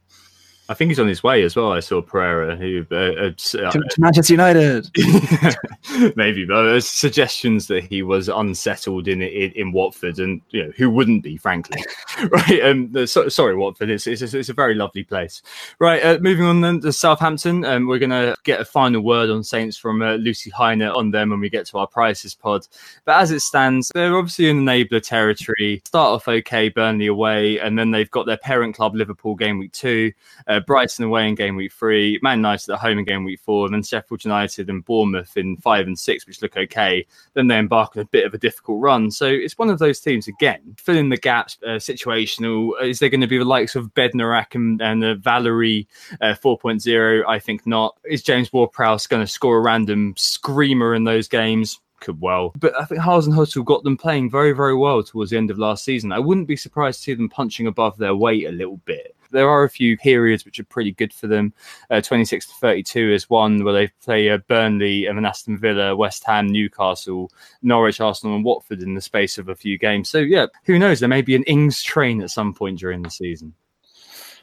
I 0.71 0.75
think 0.75 0.91
he's 0.91 1.01
on 1.01 1.09
his 1.09 1.23
way 1.23 1.43
as 1.45 1.57
well. 1.57 1.73
I 1.73 1.81
saw 1.81 2.03
Pereyra, 2.03 2.59
who 2.59 2.85
uh, 2.95 3.29
uh, 3.29 3.71
to, 3.71 3.71
to 3.71 4.01
Manchester 4.01 4.35
United. 4.35 4.91
maybe, 6.17 6.45
but 6.45 6.63
there's 6.65 6.87
suggestions 6.87 7.69
that 7.69 7.85
he 7.85 8.03
was 8.03 8.29
unsettled 8.29 9.09
in 9.09 9.23
in, 9.23 9.51
in 9.53 9.73
Watford, 9.73 10.19
and 10.19 10.43
you 10.51 10.65
know 10.65 10.73
who 10.77 10.91
wouldn't 10.91 11.23
be, 11.23 11.39
frankly, 11.39 11.83
right? 12.31 12.63
Um, 12.63 12.93
the, 12.93 13.07
so, 13.07 13.31
sorry, 13.31 13.57
Watford. 13.57 13.89
It's, 13.89 14.07
it's 14.07 14.21
it's 14.21 14.51
a 14.51 14.55
very 14.55 14.75
lovely 14.75 15.05
place, 15.05 15.41
right? 15.79 16.05
Uh, 16.05 16.19
moving 16.21 16.45
on 16.45 16.61
then 16.61 16.81
to 16.81 16.93
Southampton, 16.93 17.65
um, 17.65 17.87
we're 17.87 17.99
gonna 17.99 18.37
get 18.45 18.61
a 18.61 18.65
final 18.67 19.01
word 19.01 19.31
on 19.31 19.43
Saints 19.43 19.79
from 19.79 20.03
uh, 20.03 20.17
Lucy 20.17 20.51
Heiner 20.51 20.95
on 20.95 21.11
them 21.11 21.31
when 21.31 21.41
we 21.41 21.49
get 21.49 21.65
to 21.69 21.79
our 21.79 21.87
prices 21.87 22.35
pod. 22.35 22.67
But 23.07 23.23
as 23.23 23.31
it 23.31 23.41
stands, 23.41 23.91
they're 23.95 24.19
obviously 24.19 24.51
in 24.51 24.65
enabler 24.65 25.03
territory. 25.03 25.81
Start 25.87 26.09
off 26.09 26.29
okay, 26.29 26.69
Burnley 26.69 27.07
away, 27.07 27.59
and 27.59 27.79
then 27.79 27.91
they've 27.91 28.11
got 28.11 28.27
their 28.27 28.37
parent 28.37 28.77
club 28.77 28.95
Liverpool 28.95 29.35
game 29.35 29.59
week 29.59 29.73
two. 29.73 30.13
Uh, 30.59 30.61
Brighton 30.61 31.05
away 31.05 31.29
in 31.29 31.35
game 31.35 31.57
week 31.57 31.73
three, 31.73 32.19
Man 32.23 32.39
United 32.39 32.73
at 32.73 32.81
home 32.81 32.99
in 32.99 33.05
game 33.05 33.25
week 33.25 33.41
four, 33.41 33.67
and 33.67 33.75
then 33.75 33.83
Sheffield 33.83 34.25
United 34.25 34.69
and 34.69 34.85
Bournemouth 34.85 35.37
in 35.37 35.57
five 35.59 35.87
and 35.87 35.99
six, 35.99 36.27
which 36.27 36.43
look 36.43 36.57
okay. 36.57 37.07
Then 37.35 37.47
they 37.47 37.59
embark 37.59 37.97
on 37.97 38.03
a 38.03 38.07
bit 38.07 38.27
of 38.27 38.35
a 38.35 38.39
difficult 38.39 38.81
run. 38.81 39.11
So 39.11 39.27
it's 39.27 39.59
one 39.59 39.71
of 39.71 39.79
those 39.79 40.01
teams 40.01 40.29
again, 40.29 40.75
filling 40.79 41.09
the 41.09 41.17
gaps, 41.17 41.59
uh, 41.65 41.77
situational. 41.77 42.73
Is 42.83 42.99
there 42.99 43.09
going 43.09 43.21
to 43.21 43.27
be 43.27 43.39
the 43.39 43.45
likes 43.45 43.77
of 43.77 43.95
Bednarek 43.95 44.55
and, 44.55 44.81
and 44.81 45.05
uh, 45.05 45.15
Valery 45.15 45.87
uh, 46.21 46.35
4.0? 46.35 47.25
I 47.27 47.39
think 47.39 47.67
not. 47.67 47.97
Is 48.05 48.23
James 48.23 48.53
Ward-Prowse 48.53 49.07
going 49.07 49.25
to 49.25 49.31
score 49.31 49.59
a 49.59 49.61
random 49.61 50.15
screamer 50.17 50.95
in 50.95 51.05
those 51.05 51.29
games? 51.29 51.81
could 52.01 52.21
well. 52.21 52.53
But 52.59 52.79
I 52.81 52.85
think 52.85 53.01
Hasenhüttl 53.01 53.65
got 53.65 53.83
them 53.83 53.97
playing 53.97 54.31
very, 54.31 54.53
very 54.53 54.77
well 54.77 55.03
towards 55.03 55.33
the 55.33 55.37
end 55.37 55.51
of 55.51 55.59
last 55.59 55.85
season. 55.85 56.13
I 56.13 56.21
wouldn't 56.21 56.47
be 56.47 56.57
surprised 56.57 57.01
to 57.01 57.03
see 57.03 57.15
them 57.15 57.29
punching 57.29 57.67
above 57.67 57.99
their 57.99 58.15
weight 58.15 58.47
a 58.47 58.53
little 58.53 58.77
bit. 58.85 59.17
There 59.31 59.49
are 59.49 59.65
a 59.65 59.71
few 59.71 59.97
periods 59.97 60.45
which 60.45 60.59
are 60.61 60.65
pretty 60.65 60.93
good 60.93 61.13
for 61.13 61.27
them. 61.27 61.53
Uh, 61.91 62.01
26 62.01 62.47
to 62.47 62.55
32 62.55 63.13
is 63.13 63.31
one 63.31 63.65
where 63.65 63.75
they 63.75 63.89
play 64.03 64.31
uh, 64.31 64.39
Burnley 64.49 65.07
and 65.07 65.27
Aston 65.27 65.59
Villa, 65.59 65.97
West 65.97 66.25
Ham, 66.25 66.47
Newcastle, 66.47 67.31
Norwich, 67.63 68.01
Arsenal, 68.01 68.37
and 68.37 68.45
Watford 68.45 68.83
in 68.83 68.95
the 68.95 69.01
space 69.01 69.39
of 69.39 69.49
a 69.49 69.55
few 69.57 69.79
games. 69.79 70.09
So, 70.09 70.19
yeah, 70.19 70.47
who 70.65 70.79
knows? 70.79 71.01
There 71.01 71.09
may 71.09 71.23
be 71.23 71.35
an 71.35 71.45
Ings 71.45 71.83
train 71.83 72.23
at 72.23 72.31
some 72.31 72.55
point 72.55 72.79
during 72.79 73.03
the 73.03 73.11
season 73.11 73.55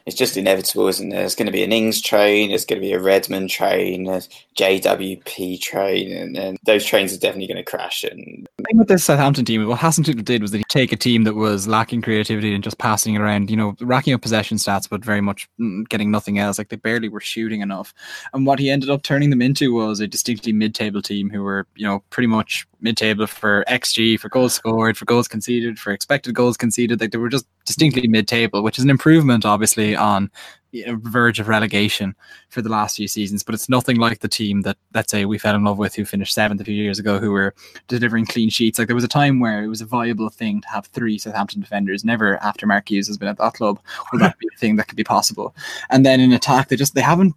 it's 0.06 0.16
just 0.16 0.36
inevitable, 0.36 0.86
isn't 0.86 1.08
there? 1.08 1.20
There's 1.20 1.34
going 1.34 1.46
to 1.46 1.52
be 1.52 1.64
an 1.64 1.72
Ings 1.72 2.00
train, 2.00 2.50
there's 2.50 2.64
going 2.64 2.80
to 2.80 2.86
be 2.86 2.92
a 2.92 3.00
Redmond 3.00 3.50
train, 3.50 4.06
a 4.06 4.22
JWP 4.56 5.60
train, 5.60 6.16
and, 6.16 6.36
and 6.36 6.58
those 6.64 6.84
trains 6.86 7.12
are 7.12 7.18
definitely 7.18 7.48
going 7.48 7.62
to 7.62 7.68
crash. 7.68 8.04
And 8.04 8.46
the 8.56 8.64
thing 8.64 8.78
with 8.78 8.86
this 8.86 9.02
Southampton 9.02 9.44
team, 9.44 9.66
what 9.66 9.80
Hasenhüttl 9.80 10.24
did 10.24 10.42
was 10.42 10.52
that 10.52 10.58
he 10.58 10.64
take 10.68 10.92
a 10.92 10.96
team 10.96 11.24
that 11.24 11.34
was 11.34 11.66
lacking 11.66 12.02
creativity 12.02 12.54
and 12.54 12.62
just 12.62 12.78
passing 12.78 13.16
around, 13.16 13.50
you 13.50 13.56
know, 13.56 13.74
racking 13.80 14.14
up 14.14 14.22
possession 14.22 14.58
stats, 14.58 14.88
but 14.88 15.04
very 15.04 15.20
much 15.20 15.48
mm, 15.60 15.86
getting 15.88 16.12
nothing 16.12 16.38
else. 16.38 16.56
Like 16.56 16.68
they 16.68 16.76
barely 16.76 17.08
were 17.08 17.20
shooting 17.20 17.60
enough. 17.60 17.92
And 18.32 18.46
what 18.46 18.60
he 18.60 18.70
ended 18.70 18.90
up 18.90 19.02
turning 19.02 19.30
them 19.30 19.42
into 19.42 19.74
was 19.74 19.98
a 19.98 20.06
distinctly 20.06 20.52
mid-table 20.52 21.02
team 21.02 21.30
who 21.30 21.42
were, 21.42 21.66
you 21.74 21.84
know, 21.84 22.04
pretty 22.10 22.28
much 22.28 22.64
mid-table 22.86 23.26
for 23.26 23.64
XG, 23.68 24.18
for 24.18 24.28
goals 24.28 24.54
scored, 24.54 24.96
for 24.96 25.04
goals 25.04 25.28
conceded, 25.28 25.78
for 25.78 25.92
expected 25.92 26.34
goals 26.34 26.56
conceded. 26.56 27.00
Like 27.00 27.10
they 27.10 27.18
were 27.18 27.28
just 27.28 27.46
distinctly 27.64 28.06
mid-table, 28.06 28.62
which 28.62 28.78
is 28.78 28.84
an 28.84 28.90
improvement, 28.90 29.44
obviously, 29.44 29.96
on 29.96 30.30
you 30.70 30.86
know, 30.86 30.96
verge 31.02 31.40
of 31.40 31.48
relegation 31.48 32.14
for 32.48 32.62
the 32.62 32.68
last 32.68 32.96
few 32.96 33.08
seasons. 33.08 33.42
But 33.42 33.54
it's 33.54 33.68
nothing 33.68 33.96
like 33.96 34.20
the 34.20 34.28
team 34.28 34.62
that, 34.62 34.76
let's 34.94 35.10
say, 35.10 35.24
we 35.24 35.38
fell 35.38 35.56
in 35.56 35.64
love 35.64 35.78
with, 35.78 35.94
who 35.94 36.04
finished 36.04 36.34
seventh 36.34 36.60
a 36.60 36.64
few 36.64 36.74
years 36.74 36.98
ago, 36.98 37.18
who 37.18 37.32
were 37.32 37.54
delivering 37.88 38.26
clean 38.26 38.50
sheets. 38.50 38.78
Like 38.78 38.86
there 38.86 38.94
was 38.94 39.04
a 39.04 39.08
time 39.08 39.40
where 39.40 39.64
it 39.64 39.68
was 39.68 39.80
a 39.80 39.86
viable 39.86 40.28
thing 40.28 40.60
to 40.60 40.68
have 40.68 40.86
three 40.86 41.18
Southampton 41.18 41.60
defenders. 41.60 42.04
Never 42.04 42.36
after 42.42 42.66
Mark 42.66 42.88
Hughes 42.88 43.08
has 43.08 43.18
been 43.18 43.28
at 43.28 43.38
that 43.38 43.54
club 43.54 43.80
will 44.12 44.20
that 44.20 44.38
be 44.38 44.48
a 44.54 44.58
thing 44.58 44.76
that 44.76 44.86
could 44.86 44.96
be 44.96 45.04
possible. 45.04 45.54
And 45.90 46.06
then 46.06 46.20
in 46.20 46.32
attack, 46.32 46.68
they 46.68 46.76
just 46.76 46.94
they 46.94 47.00
haven't 47.00 47.34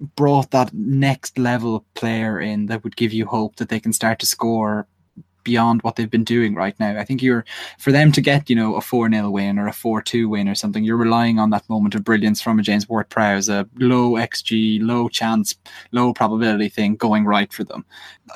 brought 0.00 0.50
that 0.50 0.72
next 0.74 1.38
level 1.38 1.84
player 1.94 2.40
in 2.40 2.66
that 2.66 2.84
would 2.84 2.96
give 2.96 3.12
you 3.12 3.26
hope 3.26 3.56
that 3.56 3.68
they 3.68 3.80
can 3.80 3.92
start 3.92 4.18
to 4.18 4.26
score 4.26 4.86
beyond 5.46 5.80
what 5.82 5.94
they've 5.94 6.10
been 6.10 6.24
doing 6.24 6.56
right 6.56 6.78
now. 6.80 6.98
I 6.98 7.04
think 7.04 7.22
you're 7.22 7.44
for 7.78 7.92
them 7.92 8.10
to 8.12 8.20
get, 8.20 8.50
you 8.50 8.56
know, 8.56 8.74
a 8.74 8.80
4 8.80 9.08
0 9.08 9.30
win 9.30 9.58
or 9.58 9.68
a 9.68 9.72
4 9.72 10.02
2 10.02 10.28
win 10.28 10.48
or 10.48 10.56
something, 10.56 10.82
you're 10.82 10.96
relying 10.96 11.38
on 11.38 11.50
that 11.50 11.68
moment 11.70 11.94
of 11.94 12.04
brilliance 12.04 12.42
from 12.42 12.58
a 12.58 12.62
James 12.62 12.88
Ward 12.88 13.08
Prowse, 13.08 13.48
a 13.48 13.66
low 13.78 14.12
XG, 14.12 14.82
low 14.82 15.08
chance, 15.08 15.54
low 15.92 16.12
probability 16.12 16.68
thing 16.68 16.96
going 16.96 17.24
right 17.24 17.52
for 17.52 17.62
them. 17.62 17.84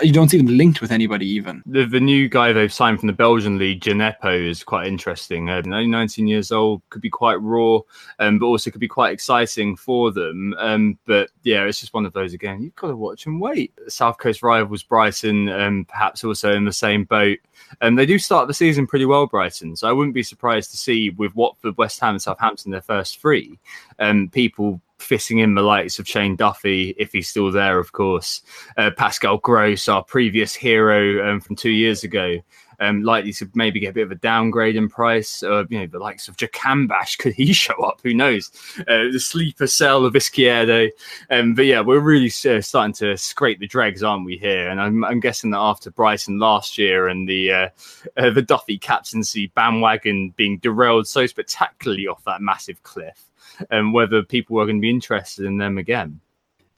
You 0.01 0.12
don't 0.12 0.28
see 0.28 0.39
them 0.39 0.47
linked 0.47 0.81
with 0.81 0.93
anybody 0.93 1.27
even. 1.27 1.65
The, 1.66 1.85
the 1.85 1.99
new 1.99 2.28
guy 2.28 2.53
they've 2.53 2.73
signed 2.73 3.01
from 3.01 3.09
the 3.09 3.12
Belgian 3.12 3.59
league, 3.59 3.81
Djenepo, 3.81 4.49
is 4.49 4.62
quite 4.62 4.87
interesting. 4.87 5.51
Uh, 5.51 5.62
19 5.62 6.28
years 6.28 6.53
old, 6.53 6.81
could 6.91 7.03
be 7.03 7.11
quite 7.11 7.41
raw, 7.43 7.81
um, 8.20 8.39
but 8.39 8.47
also 8.47 8.70
could 8.70 8.81
be 8.81 8.87
quite 8.87 9.12
exciting 9.12 9.74
for 9.74 10.12
them. 10.12 10.55
Um, 10.59 10.97
but 11.07 11.31
yeah, 11.43 11.65
it's 11.65 11.81
just 11.81 11.93
one 11.93 12.07
of 12.07 12.12
those 12.12 12.35
again. 12.35 12.62
You've 12.62 12.77
got 12.77 12.89
to 12.89 12.97
watch 12.97 13.27
and 13.27 13.41
wait. 13.41 13.73
South 13.89 14.19
Coast 14.19 14.45
rivals 14.45 14.85
Brighton, 14.85 15.49
um, 15.49 15.85
perhaps 15.89 16.23
also 16.23 16.53
in 16.55 16.65
the 16.65 16.73
same 16.73 16.99
boat. 17.05 17.39
And 17.81 17.98
they 17.98 18.06
do 18.06 18.18
start 18.18 18.48
the 18.48 18.55
season 18.55 18.86
pretty 18.86 19.06
well, 19.06 19.27
Brighton. 19.27 19.77
So 19.77 19.89
I 19.89 19.93
wouldn't 19.93 20.14
be 20.14 20.22
surprised 20.22 20.70
to 20.72 20.77
see 20.77 21.10
with 21.10 21.35
Watford, 21.35 21.77
West 21.77 22.01
Ham, 22.01 22.10
and 22.10 22.22
Southampton 22.22 22.72
their 22.72 22.81
first 22.81 23.20
three, 23.20 23.59
um, 23.98 24.28
people 24.28 24.81
fitting 24.98 25.39
in 25.39 25.55
the 25.55 25.62
likes 25.62 25.98
of 25.98 26.06
Shane 26.06 26.36
Duffy, 26.36 26.94
if 26.98 27.12
he's 27.12 27.28
still 27.28 27.51
there, 27.51 27.78
of 27.78 27.93
course. 27.93 28.43
Uh, 28.77 28.90
Pascal 28.97 29.39
Gross, 29.39 29.89
our 29.89 30.05
previous 30.05 30.55
hero 30.55 31.31
um, 31.31 31.40
from 31.40 31.56
two 31.56 31.70
years 31.70 32.05
ago, 32.05 32.36
um, 32.81 33.02
likely 33.02 33.32
to 33.35 33.48
maybe 33.55 33.81
get 33.81 33.90
a 33.90 33.93
bit 33.93 34.05
of 34.05 34.11
a 34.11 34.16
downgrade 34.16 34.77
in 34.77 34.89
price. 34.89 35.43
Uh, 35.43 35.65
you 35.69 35.81
know, 35.81 35.86
the 35.86 35.98
likes 35.98 36.28
of 36.28 36.36
Jahanbakhsh, 36.36 37.19
could 37.19 37.35
he 37.35 37.52
show 37.52 37.74
up? 37.82 38.01
Who 38.02 38.15
knows? 38.15 38.51
Uh, 38.81 39.12
the 39.12 39.20
sleeper 39.20 39.66
cell 39.66 40.05
of 40.05 40.15
Izquierdo. 40.15 40.90
Um, 41.31 41.55
but 41.55 41.66
yeah, 41.66 41.81
we're 41.81 42.01
really 42.01 42.32
uh, 42.48 42.61
starting 42.61 42.94
to 42.94 43.16
scrape 43.16 43.61
the 43.61 43.66
dregs, 43.66 44.02
aren't 44.02 44.24
we 44.24 44.36
here? 44.36 44.69
And 44.69 44.81
I'm, 44.81 45.05
I'm 45.05 45.20
guessing 45.20 45.51
that 45.51 45.59
after 45.59 45.90
Brighton 45.90 46.39
last 46.39 46.78
year 46.78 47.09
and 47.09 47.28
the 47.28 47.52
uh, 47.52 47.69
uh, 48.16 48.31
the 48.31 48.43
Duffy 48.43 48.78
captaincy 48.78 49.48
bandwagon 49.48 50.31
being 50.31 50.59
derailed 50.59 51.07
so 51.07 51.27
spectacularly 51.27 52.07
off 52.07 52.24
that 52.24 52.40
massive 52.40 52.82
cliff, 52.82 53.28
and 53.70 53.86
um, 53.86 53.93
whether 53.93 54.23
people 54.23 54.59
are 54.61 54.65
going 54.65 54.78
to 54.78 54.81
be 54.81 54.90
interested 54.90 55.44
in 55.44 55.59
them 55.59 55.78
again 55.78 56.20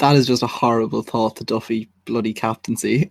that 0.03 0.17
is 0.17 0.27
just 0.27 0.43
a 0.43 0.49
horrible 0.49 1.03
thought 1.03 1.37
to 1.37 1.45
Duffy 1.45 1.89
bloody 2.07 2.35
captaincy. 2.35 3.05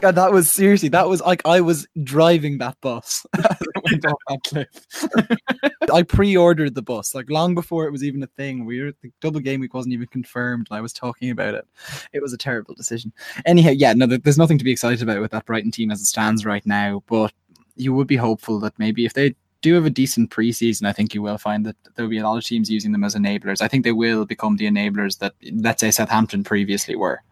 that 0.00 0.28
was 0.30 0.48
seriously, 0.48 0.88
that 0.90 1.08
was 1.08 1.20
like 1.20 1.42
I 1.44 1.60
was 1.60 1.88
driving 2.04 2.58
that 2.58 2.80
bus 2.80 3.26
went 3.84 4.06
off 4.06 4.12
oh, 4.30 4.36
that 4.36 4.40
cliff. 4.44 5.90
I 5.92 6.04
pre-ordered 6.04 6.76
the 6.76 6.82
bus 6.82 7.16
like 7.16 7.28
long 7.28 7.56
before 7.56 7.86
it 7.86 7.90
was 7.90 8.04
even 8.04 8.22
a 8.22 8.28
thing. 8.28 8.64
We 8.64 8.80
were 8.80 8.92
the 9.02 9.10
double 9.20 9.40
game 9.40 9.58
week 9.58 9.74
wasn't 9.74 9.94
even 9.94 10.06
confirmed. 10.06 10.68
and 10.70 10.78
I 10.78 10.80
was 10.80 10.92
talking 10.92 11.30
about 11.30 11.54
it. 11.54 11.66
It 12.12 12.22
was 12.22 12.32
a 12.32 12.38
terrible 12.38 12.76
decision. 12.76 13.12
Anyhow, 13.44 13.70
yeah, 13.70 13.92
no, 13.92 14.06
there's 14.06 14.38
nothing 14.38 14.58
to 14.58 14.64
be 14.64 14.70
excited 14.70 15.02
about 15.02 15.20
with 15.20 15.32
that 15.32 15.46
Brighton 15.46 15.72
team 15.72 15.90
as 15.90 16.00
it 16.00 16.06
stands 16.06 16.46
right 16.46 16.64
now. 16.64 17.02
But 17.08 17.32
you 17.74 17.92
would 17.92 18.06
be 18.06 18.14
hopeful 18.14 18.60
that 18.60 18.78
maybe 18.78 19.04
if 19.04 19.14
they 19.14 19.34
do 19.64 19.74
have 19.74 19.86
a 19.86 19.90
decent 19.90 20.28
preseason, 20.28 20.86
I 20.86 20.92
think 20.92 21.14
you 21.14 21.22
will 21.22 21.38
find 21.38 21.64
that 21.64 21.76
there'll 21.94 22.10
be 22.10 22.18
a 22.18 22.22
lot 22.22 22.36
of 22.36 22.44
teams 22.44 22.70
using 22.70 22.92
them 22.92 23.02
as 23.02 23.14
enablers. 23.14 23.62
I 23.62 23.68
think 23.68 23.82
they 23.82 23.92
will 23.92 24.26
become 24.26 24.56
the 24.56 24.66
enablers 24.66 25.18
that, 25.20 25.32
let's 25.52 25.80
say, 25.80 25.90
Southampton 25.90 26.44
previously 26.44 26.94
were. 26.94 27.22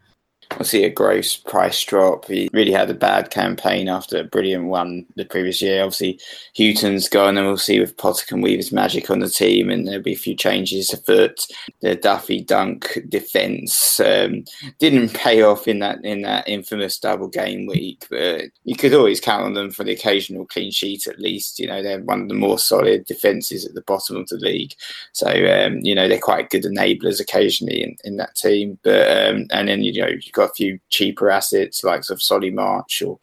See 0.60 0.84
a 0.84 0.90
gross 0.90 1.36
price 1.36 1.82
drop. 1.84 2.26
He 2.26 2.48
really 2.52 2.72
had 2.72 2.90
a 2.90 2.94
bad 2.94 3.30
campaign 3.30 3.88
after 3.88 4.18
a 4.18 4.24
brilliant 4.24 4.66
one 4.66 5.06
the 5.16 5.24
previous 5.24 5.62
year. 5.62 5.82
Obviously, 5.82 6.20
Hughton's 6.54 7.08
gone, 7.08 7.36
and 7.36 7.46
we'll 7.46 7.56
see 7.56 7.80
with 7.80 7.96
Potter 7.96 8.26
can 8.26 8.40
weave 8.40 8.58
his 8.58 8.72
magic 8.72 9.10
on 9.10 9.20
the 9.20 9.28
team, 9.28 9.70
and 9.70 9.86
there'll 9.86 10.02
be 10.02 10.12
a 10.12 10.16
few 10.16 10.34
changes 10.34 10.92
afoot. 10.92 11.46
The 11.80 11.94
Duffy 11.94 12.40
Dunk 12.40 12.98
defence 13.08 14.00
um, 14.00 14.44
didn't 14.78 15.08
pay 15.14 15.42
off 15.42 15.68
in 15.68 15.78
that 15.78 16.04
in 16.04 16.22
that 16.22 16.48
infamous 16.48 16.98
double 16.98 17.28
game 17.28 17.66
week, 17.66 18.06
but 18.10 18.46
you 18.64 18.76
could 18.76 18.94
always 18.94 19.20
count 19.20 19.44
on 19.44 19.54
them 19.54 19.70
for 19.70 19.84
the 19.84 19.92
occasional 19.92 20.46
clean 20.46 20.70
sheet 20.70 21.06
at 21.06 21.20
least. 21.20 21.58
You 21.58 21.68
know, 21.68 21.82
they're 21.82 22.00
one 22.00 22.22
of 22.22 22.28
the 22.28 22.34
more 22.34 22.58
solid 22.58 23.04
defences 23.06 23.64
at 23.64 23.74
the 23.74 23.82
bottom 23.82 24.16
of 24.16 24.28
the 24.28 24.36
league, 24.36 24.74
so 25.12 25.28
um, 25.28 25.78
you 25.82 25.94
know 25.94 26.08
they're 26.08 26.18
quite 26.18 26.50
good 26.50 26.64
enablers 26.64 27.20
occasionally 27.20 27.82
in, 27.82 27.96
in 28.04 28.16
that 28.16 28.34
team. 28.34 28.78
But 28.82 29.10
um, 29.10 29.46
and 29.50 29.68
then 29.68 29.82
you 29.82 30.00
know 30.00 30.08
you've 30.08 30.32
got 30.32 30.41
a 30.44 30.52
few 30.52 30.78
cheaper 30.90 31.30
assets 31.30 31.84
like 31.84 32.08
of 32.10 32.22
Solly 32.22 32.50
March 32.50 33.02
or 33.02 33.18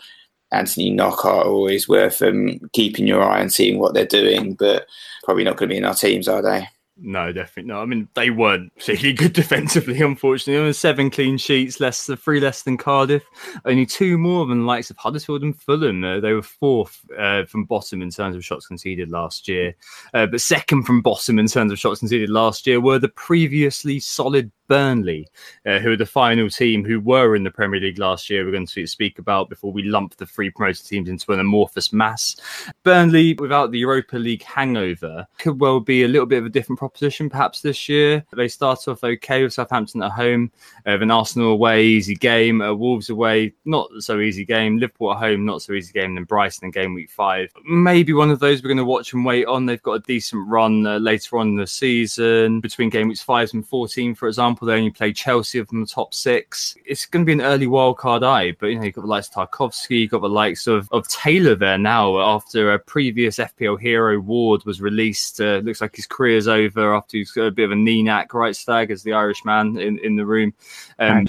Anthony 0.52 0.90
Knockaert, 0.90 1.46
always 1.46 1.88
worth 1.88 2.22
um, 2.22 2.60
keeping 2.74 3.08
your 3.08 3.24
eye 3.24 3.40
and 3.40 3.54
seeing 3.54 3.80
what 3.80 3.94
they're 3.94 4.06
doing, 4.06 4.54
but 4.56 4.88
probably 5.24 5.44
not 5.44 5.58
going 5.58 5.70
to 5.70 5.74
be 5.74 5.78
in 5.78 5.86
our 5.86 5.94
teams, 5.94 6.28
are 6.28 6.42
they? 6.42 6.68
No, 7.02 7.32
definitely 7.32 7.72
not. 7.72 7.82
I 7.82 7.86
mean, 7.86 8.10
they 8.14 8.30
weren't 8.30 8.76
particularly 8.76 9.14
good 9.14 9.34
defensively, 9.34 10.02
unfortunately. 10.02 10.62
There 10.62 10.74
seven 10.74 11.10
clean 11.10 11.38
sheets, 11.38 11.80
less 11.80 12.06
than 12.06 12.18
three 12.18 12.40
less 12.40 12.64
than 12.64 12.78
Cardiff, 12.78 13.24
only 13.66 13.86
two 13.86 14.18
more 14.18 14.46
than 14.46 14.60
the 14.62 14.66
likes 14.66 14.90
of 14.90 14.98
Huddersfield 14.98 15.44
and 15.44 15.60
Fulham. 15.60 16.04
Uh, 16.04 16.20
they 16.20 16.34
were 16.34 16.42
fourth 16.42 17.00
uh, 17.18 17.46
from 17.46 17.66
bottom 17.66 18.02
in 18.02 18.10
terms 18.10 18.36
of 18.36 18.44
shots 18.44 18.68
conceded 18.68 19.12
last 19.12 19.48
year, 19.48 19.76
uh, 20.14 20.26
but 20.26 20.42
second 20.42 20.84
from 20.84 21.02
bottom 21.02 21.40
in 21.40 21.48
terms 21.48 21.72
of 21.72 21.80
shots 21.80 22.00
conceded 22.00 22.30
last 22.30 22.68
year 22.68 22.82
were 22.82 23.00
the 23.00 23.10
previously 23.10 24.00
solid 24.00 24.52
Burnley, 24.70 25.28
uh, 25.66 25.80
who 25.80 25.92
are 25.92 25.98
the 25.98 26.06
final 26.06 26.48
team 26.50 26.86
who 26.86 27.00
were 27.00 27.36
in 27.36 27.44
the 27.44 27.52
Premier 27.52 27.82
League 27.82 27.98
last 27.98 28.30
year. 28.30 28.46
We're 28.46 28.52
going 28.52 28.68
to 28.68 28.88
speak 28.88 29.20
about 29.20 29.50
before 29.50 29.74
we 29.74 29.84
lump 29.84 30.16
the 30.16 30.28
three 30.28 30.52
promoted 30.52 30.86
teams 30.86 31.10
into 31.10 31.34
an 31.34 31.40
amorphous 31.40 31.92
mass. 31.92 32.38
Burnley, 32.84 33.34
without 33.34 33.72
the 33.72 33.80
Europa 33.80 34.18
League 34.18 34.44
hangover, 34.44 35.28
could 35.40 35.60
well 35.60 35.80
be 35.80 36.04
a 36.04 36.08
little 36.08 36.28
bit 36.28 36.38
of 36.38 36.46
a 36.46 36.50
different 36.50 36.80
proposition 36.80 37.30
perhaps 37.30 37.62
this 37.62 37.90
year. 37.90 38.24
They 38.34 38.48
start 38.48 38.88
off 38.88 39.04
okay 39.04 39.44
with 39.44 39.54
Southampton 39.54 40.04
at 40.04 40.12
home, 40.12 40.52
uh, 40.86 40.98
then 40.98 41.12
Arsenal 41.12 41.52
away, 41.52 41.84
easy 41.86 42.16
game, 42.16 42.62
uh, 42.62 42.74
Wolves 42.74 43.10
away, 43.10 43.54
not 43.66 43.90
so 44.00 44.20
easy 44.20 44.46
game, 44.46 44.78
Liverpool 44.78 45.12
at 45.12 45.18
home, 45.18 45.46
not 45.46 45.64
so 45.64 45.74
easy 45.74 45.92
game, 45.92 46.14
then 46.14 46.26
Brighton 46.26 46.66
in 46.66 46.72
game 46.72 46.94
week 46.94 47.10
five. 47.10 47.52
Maybe 47.66 48.14
one 48.14 48.30
of 48.30 48.40
those 48.40 48.62
we're 48.62 48.70
going 48.70 48.78
to 48.78 48.86
watch 48.86 49.14
and 49.14 49.26
wait 49.26 49.48
on. 49.48 49.66
They've 49.66 49.82
got 49.82 49.94
a 49.94 50.00
decent 50.00 50.48
run 50.48 50.86
uh, 50.86 51.00
later 51.00 51.40
on 51.40 51.48
in 51.50 51.56
the 51.56 51.66
season 51.66 52.60
between 52.60 52.92
game 52.92 53.08
weeks 53.08 53.24
five 53.24 53.50
and 53.54 53.68
14, 53.68 54.14
for 54.14 54.28
example 54.28 54.59
example, 54.60 54.68
they 54.68 54.78
only 54.78 54.92
play 54.92 55.14
Chelsea 55.14 55.64
from 55.64 55.82
the 55.82 55.88
top 55.88 56.14
six. 56.14 56.76
It's 56.86 57.06
going 57.06 57.26
to 57.26 57.26
be 57.26 57.34
an 57.34 57.42
early 57.42 57.68
wild 57.68 57.98
card 57.98 58.24
eye, 58.24 58.54
but 58.60 58.68
you 58.68 58.76
know 58.76 58.84
you've 58.84 58.96
got 58.96 59.02
the 59.02 59.08
likes 59.08 59.28
of 59.28 59.34
Tarkowski, 59.34 60.02
you've 60.02 60.12
got 60.12 60.22
the 60.22 60.30
likes 60.30 60.68
of, 60.68 60.90
of 60.92 61.08
Taylor 61.08 61.56
there 61.56 61.78
now 61.78 62.20
after 62.20 62.74
a 62.74 62.80
previous 62.80 63.38
FPL 63.38 63.80
hero 63.80 64.20
Ward 64.20 64.64
was 64.66 64.82
released. 64.82 65.42
Uh, 65.42 65.58
looks 65.58 65.82
like 65.82 65.96
his 65.96 66.08
career's 66.08 66.48
over 66.48 66.96
after 66.96 67.18
he's 67.18 67.32
got 67.32 67.44
a 67.44 67.52
bit 67.52 67.66
of 67.66 67.72
a 67.72 67.76
knee 67.76 68.04
knack, 68.04 68.34
right 68.34 68.56
stag 68.56 68.92
as 68.92 69.04
the 69.04 69.14
Irish 69.14 69.44
man 69.46 69.78
in, 69.78 70.00
in 70.00 70.16
the 70.16 70.26
room. 70.26 70.54
Um, 71.00 71.28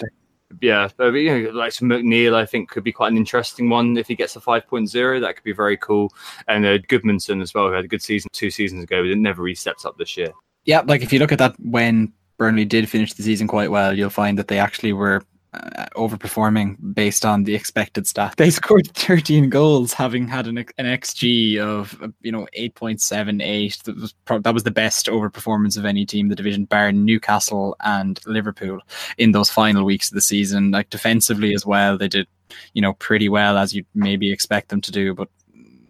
yeah, 0.61 0.89
but, 0.97 1.13
you 1.13 1.45
know, 1.45 1.51
like 1.51 1.73
McNeil, 1.75 2.35
I 2.35 2.45
think 2.45 2.71
could 2.71 2.83
be 2.83 2.91
quite 2.91 3.13
an 3.13 3.17
interesting 3.17 3.69
one 3.69 3.97
if 3.97 4.09
he 4.09 4.17
gets 4.17 4.35
a 4.35 4.41
5.0. 4.41 5.21
That 5.21 5.37
could 5.37 5.45
be 5.45 5.53
very 5.53 5.77
cool. 5.77 6.13
And 6.49 6.67
uh, 6.67 6.79
Gudmundsson 6.79 7.41
as 7.41 7.55
well, 7.55 7.69
who 7.69 7.75
had 7.75 7.85
a 7.85 7.89
good 7.89 8.03
season 8.03 8.31
two 8.33 8.51
seasons 8.51 8.83
ago, 8.83 9.01
but 9.01 9.11
it 9.11 9.17
never 9.17 9.43
really 9.43 9.55
stepped 9.55 9.85
up 9.87 9.97
this 9.97 10.17
year. 10.17 10.33
Yeah, 10.65 10.81
like 10.81 11.03
if 11.03 11.13
you 11.13 11.21
look 11.21 11.33
at 11.33 11.39
that 11.39 11.55
when 11.61 12.13
Burnley 12.41 12.65
did 12.65 12.89
finish 12.89 13.13
the 13.13 13.23
season 13.23 13.47
quite 13.47 13.71
well, 13.71 13.95
you'll 13.95 14.09
find 14.09 14.39
that 14.39 14.49
they 14.49 14.59
actually 14.59 14.95
were 14.95 15.23
uh, 15.53 15.85
overperforming 15.95 16.95
based 16.95 17.27
on 17.27 17.45
the 17.45 17.55
expected 17.55 18.07
stat. 18.07 18.33
They 18.39 18.49
scored 18.49 18.91
13 18.95 19.51
goals, 19.51 19.93
having 19.93 20.27
had 20.27 20.47
an, 20.47 20.57
an 20.57 20.87
XG 20.87 21.59
of 21.59 22.03
you 22.23 22.33
know 22.33 22.49
8.78. 22.59 23.83
That 23.83 23.97
was 23.97 24.15
pro- 24.25 24.39
that 24.39 24.55
was 24.55 24.63
the 24.63 24.71
best 24.71 25.05
overperformance 25.09 25.77
of 25.77 25.85
any 25.85 26.07
team 26.07 26.29
the 26.29 26.35
division, 26.35 26.65
bar 26.65 26.93
Newcastle 26.93 27.77
and 27.81 28.19
Liverpool 28.25 28.81
in 29.19 29.33
those 29.33 29.51
final 29.51 29.85
weeks 29.85 30.09
of 30.09 30.15
the 30.15 30.23
season. 30.23 30.71
Like 30.71 30.89
defensively 30.89 31.53
as 31.53 31.67
well, 31.67 31.99
they 31.99 32.09
did 32.09 32.27
you 32.73 32.81
know 32.81 32.95
pretty 32.95 33.29
well 33.29 33.59
as 33.59 33.75
you'd 33.75 33.85
maybe 33.95 34.33
expect 34.33 34.71
them 34.71 34.81
to 34.81 34.91
do, 34.91 35.13
but 35.13 35.29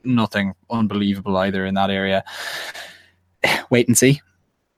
nothing 0.03 0.55
unbelievable 0.69 1.37
either 1.37 1.65
in 1.65 1.75
that 1.75 1.91
area. 1.91 2.25
Wait 3.71 3.87
and 3.87 3.97
see. 3.97 4.21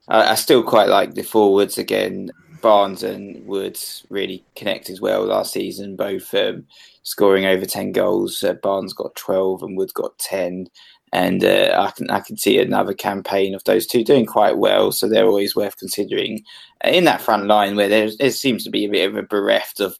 I, 0.07 0.31
I 0.31 0.35
still 0.35 0.63
quite 0.63 0.89
like 0.89 1.13
the 1.13 1.23
forwards 1.23 1.77
again. 1.77 2.31
Barnes 2.61 3.03
and 3.03 3.45
Woods 3.45 4.05
really 4.09 4.43
connected 4.55 5.01
well 5.01 5.25
last 5.25 5.51
season, 5.51 5.97
both 5.97 6.33
um, 6.33 6.65
scoring 7.03 7.45
over 7.45 7.65
10 7.65 7.91
goals. 7.91 8.41
Uh, 8.41 8.53
Barnes 8.53 8.93
got 8.93 9.15
12 9.15 9.63
and 9.63 9.77
Woods 9.77 9.91
got 9.91 10.17
10. 10.19 10.67
And 11.11 11.43
uh, 11.43 11.75
I 11.77 11.91
can 11.91 12.09
I 12.09 12.21
can 12.21 12.37
see 12.37 12.57
another 12.57 12.93
campaign 12.93 13.53
of 13.53 13.63
those 13.65 13.85
two 13.85 14.03
doing 14.03 14.25
quite 14.25 14.57
well, 14.57 14.91
so 14.91 15.07
they're 15.07 15.27
always 15.27 15.55
worth 15.55 15.77
considering 15.77 16.43
in 16.83 17.03
that 17.03 17.21
front 17.21 17.45
line 17.45 17.75
where 17.75 17.87
there 17.87 18.31
seems 18.31 18.63
to 18.63 18.71
be 18.71 18.85
a 18.85 18.89
bit 18.89 19.07
of 19.07 19.15
a 19.15 19.21
bereft 19.21 19.79
of 19.79 19.95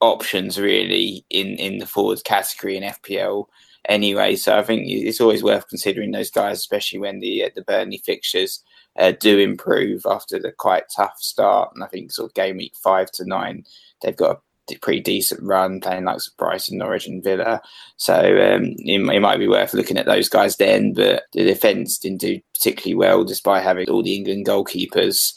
options 0.00 0.58
really 0.58 1.24
in 1.30 1.48
in 1.58 1.78
the 1.78 1.86
forwards 1.86 2.22
category 2.22 2.76
in 2.76 2.82
FPL 2.82 3.44
anyway. 3.88 4.34
So 4.34 4.58
I 4.58 4.64
think 4.64 4.82
it's 4.88 5.20
always 5.20 5.44
worth 5.44 5.68
considering 5.68 6.10
those 6.10 6.30
guys, 6.30 6.58
especially 6.58 6.98
when 6.98 7.20
the 7.20 7.44
uh, 7.44 7.50
the 7.54 7.62
Burnley 7.62 7.98
fixtures 7.98 8.64
uh, 8.98 9.12
do 9.12 9.38
improve 9.38 10.02
after 10.06 10.38
the 10.38 10.52
quite 10.52 10.84
tough 10.94 11.18
start. 11.18 11.70
And 11.74 11.84
I 11.84 11.86
think 11.86 12.12
sort 12.12 12.30
of 12.30 12.34
game 12.34 12.56
week 12.56 12.74
five 12.76 13.10
to 13.12 13.24
nine, 13.24 13.64
they've 14.02 14.16
got 14.16 14.40
a 14.70 14.78
pretty 14.80 15.00
decent 15.00 15.42
run 15.42 15.80
playing 15.80 16.04
like 16.04 16.20
Brighton, 16.36 16.78
Norwich, 16.78 17.06
and 17.06 17.22
Villa. 17.22 17.62
So 17.96 18.14
um, 18.14 18.74
it, 18.78 19.00
it, 19.00 19.20
might 19.20 19.38
be 19.38 19.48
worth 19.48 19.72
looking 19.72 19.96
at 19.96 20.06
those 20.06 20.28
guys 20.28 20.56
then. 20.56 20.92
But 20.92 21.24
the 21.32 21.44
defence 21.44 21.98
didn't 21.98 22.20
do 22.20 22.40
particularly 22.54 22.94
well 22.94 23.24
despite 23.24 23.62
having 23.62 23.88
all 23.88 24.02
the 24.02 24.14
England 24.14 24.46
goalkeepers. 24.46 25.34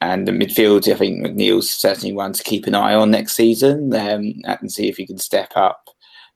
And 0.00 0.28
the 0.28 0.32
midfield, 0.32 0.92
I 0.92 0.96
think 0.96 1.24
McNeil's 1.24 1.70
certainly 1.70 2.12
one 2.12 2.34
to 2.34 2.42
keep 2.42 2.66
an 2.66 2.74
eye 2.74 2.94
on 2.94 3.10
next 3.10 3.34
season 3.34 3.94
um, 3.94 4.34
and 4.44 4.70
see 4.70 4.88
if 4.88 4.98
he 4.98 5.06
can 5.06 5.18
step 5.18 5.52
up. 5.56 5.80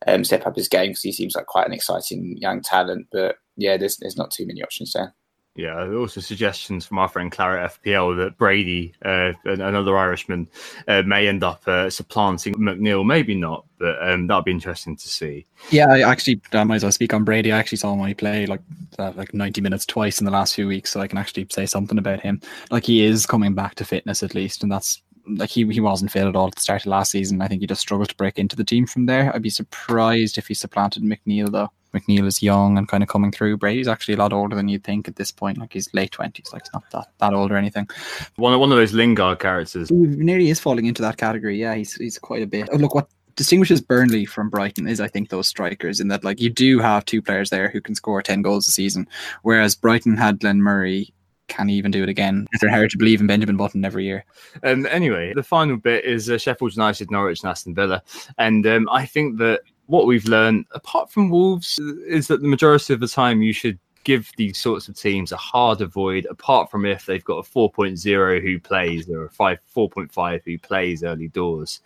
Um, 0.07 0.23
step 0.23 0.47
up 0.47 0.55
his 0.55 0.69
game 0.69 0.91
because 0.91 1.03
he 1.03 1.11
seems 1.11 1.35
like 1.35 1.47
quite 1.47 1.67
an 1.67 1.73
exciting 1.73 2.37
young 2.39 2.63
talent. 2.63 3.09
But 3.11 3.37
yeah, 3.57 3.77
there's 3.77 3.97
there's 3.97 4.17
not 4.17 4.31
too 4.31 4.47
many 4.47 4.63
options 4.63 4.93
there. 4.93 5.13
Yeah, 5.59 5.93
also 5.93 6.21
suggestions 6.21 6.87
from 6.87 6.99
our 6.99 7.09
friend 7.09 7.33
Claret 7.33 7.73
FPL 7.73 8.17
that 8.19 8.39
Brady, 8.39 8.95
uh, 9.05 9.33
another 9.45 9.99
Irishman, 9.99 10.47
uh, 10.87 11.03
may 11.03 11.27
end 11.27 11.43
up 11.43 11.67
uh, 11.67 11.91
supplanting 11.91 12.55
McNeil. 12.55 13.05
Maybe 13.05 13.35
not, 13.35 13.67
but 13.77 14.01
um, 14.01 14.29
that'll 14.29 14.45
be 14.45 14.53
interesting 14.53 14.95
to 14.95 15.09
see. 15.09 15.47
Yeah, 15.71 15.89
I 15.91 16.03
actually 16.03 16.41
I 16.53 16.63
might 16.63 16.77
as 16.77 16.85
well 16.85 16.93
speak 16.93 17.13
on 17.13 17.25
Brady. 17.25 17.51
I 17.51 17.59
actually 17.59 17.79
saw 17.79 17.93
him 17.93 18.15
play 18.15 18.47
like 18.47 18.61
uh, 19.01 19.11
like 19.17 19.35
ninety 19.35 19.61
minutes 19.61 19.85
twice 19.85 20.21
in 20.21 20.27
the 20.27 20.31
last 20.31 20.55
few 20.55 20.69
weeks, 20.69 20.93
so 20.93 21.01
I 21.01 21.09
can 21.09 21.19
actually 21.19 21.49
say 21.51 21.67
something 21.67 21.99
about 21.99 22.21
him. 22.21 22.41
Like 22.71 22.85
he 22.85 23.05
is 23.05 23.27
coming 23.27 23.55
back 23.55 23.75
to 23.77 23.85
fitness 23.85 24.23
at 24.23 24.37
least, 24.37 24.63
and 24.63 24.71
that's 24.71 25.03
like 25.27 25.51
he 25.51 25.67
he 25.67 25.81
wasn't 25.81 26.13
fit 26.13 26.29
at 26.29 26.37
all 26.37 26.47
at 26.47 26.55
the 26.55 26.61
start 26.61 26.83
of 26.83 26.87
last 26.87 27.11
season. 27.11 27.43
I 27.43 27.49
think 27.49 27.63
he 27.63 27.67
just 27.67 27.81
struggled 27.81 28.11
to 28.11 28.15
break 28.15 28.39
into 28.39 28.55
the 28.55 28.63
team 28.63 28.87
from 28.87 29.07
there. 29.07 29.35
I'd 29.35 29.43
be 29.43 29.51
surprised 29.51 30.39
if 30.39 30.47
he 30.47 30.55
supplanted 30.55 31.03
McNeil 31.03 31.51
though. 31.51 31.73
McNeil 31.95 32.27
is 32.27 32.43
young 32.43 32.77
and 32.77 32.89
kind 32.89 33.03
of 33.03 33.09
coming 33.09 33.33
through. 33.33 33.57
Brady's 33.57 33.89
actually 33.89 34.15
a 34.15 34.19
lot 34.19 34.33
older 34.33 34.55
than 34.55 34.69
you'd 34.69 34.85
think 34.85 35.09
at 35.09 35.17
this 35.17 35.31
point. 35.31 35.59
Like 35.59 35.73
he's 35.73 35.93
late 35.95 36.13
twenties, 36.13 36.51
like 36.53 36.63
he's 36.63 36.73
not 36.73 36.85
that, 36.93 37.09
that 37.19 37.35
old 37.35 37.51
or 37.51 37.57
anything. 37.57 37.89
One 38.37 38.53
of 38.53 38.61
one 38.61 38.71
of 38.73 38.79
those 38.79 38.93
Lingard 38.93 39.41
characters. 39.41 39.89
He 39.89 39.95
nearly 39.95 40.51
is 40.51 40.61
falling 40.61 40.87
into 40.87 41.03
that 41.03 41.17
category. 41.17 41.59
Yeah, 41.59 41.75
he's 41.75 41.95
he's 41.95 42.19
quite 42.19 42.43
a 42.43 42.47
bit. 42.47 42.69
Oh, 42.73 42.77
look 42.77 42.95
what 42.95 43.09
distinguishes 43.37 43.81
Burnley 43.81 44.25
from 44.25 44.51
Brighton 44.51 44.89
is 44.89 45.01
I 45.01 45.09
think 45.09 45.29
those 45.29 45.47
strikers 45.47 46.01
in 46.01 46.09
that 46.09 46.25
like 46.25 46.41
you 46.41 46.51
do 46.51 46.81
have 46.81 47.05
two 47.05 47.23
players 47.23 47.51
there 47.51 47.69
who 47.69 47.81
can 47.81 47.95
score 47.95 48.21
ten 48.21 48.43
goals 48.43 48.69
a 48.69 48.73
season, 48.73 49.09
whereas 49.43 49.75
Brighton 49.75 50.17
had 50.17 50.41
Glenn 50.41 50.61
Murray 50.61 51.15
can 51.47 51.71
even 51.71 51.91
do 51.91 52.03
it 52.03 52.11
again. 52.11 52.47
It's 52.53 52.63
hard 52.63 52.91
to 52.91 52.99
believe 52.99 53.23
in 53.23 53.27
Benjamin 53.27 53.57
Button 53.57 53.83
every 53.83 54.05
year. 54.05 54.25
Um, 54.65 54.85
anyway, 54.87 55.33
the 55.35 55.43
final 55.43 55.79
bit 55.79 56.05
is 56.05 56.29
uh, 56.29 56.37
Sheffield 56.37 56.77
United, 56.77 57.11
Norwich, 57.11 57.43
and 57.43 57.51
Aston 57.51 57.75
Villa, 57.75 58.03
and 58.37 58.67
um, 58.67 58.89
I 58.91 59.07
think 59.07 59.39
that 59.39 59.63
what 59.89 60.07
we've 60.07 60.27
learned, 60.27 60.67
apart 60.73 61.11
from 61.11 61.31
Wolves, 61.31 61.79
is 62.07 62.29
that 62.29 62.41
the 62.41 62.49
majority 62.49 62.93
of 62.93 63.01
the 63.01 63.09
time 63.09 63.43
you 63.43 63.53
should 63.53 63.79
give 64.09 64.33
these 64.37 64.57
sorts 64.57 64.89
of 64.89 64.97
teams 64.97 65.33
a 65.33 65.37
hard 65.37 65.83
avoid, 65.83 66.27
apart 66.31 66.71
from 66.71 66.87
if 66.87 67.05
they've 67.05 67.25
got 67.25 67.47
a 67.47 67.51
4.0 67.51 68.43
who 68.43 68.59
plays 68.59 69.07
or 69.11 69.27
a 69.27 69.31
5 69.31 69.59
4.5 69.77 70.41
who 70.47 70.59
plays 70.59 71.03
early 71.05 71.29
doors. 71.29 71.81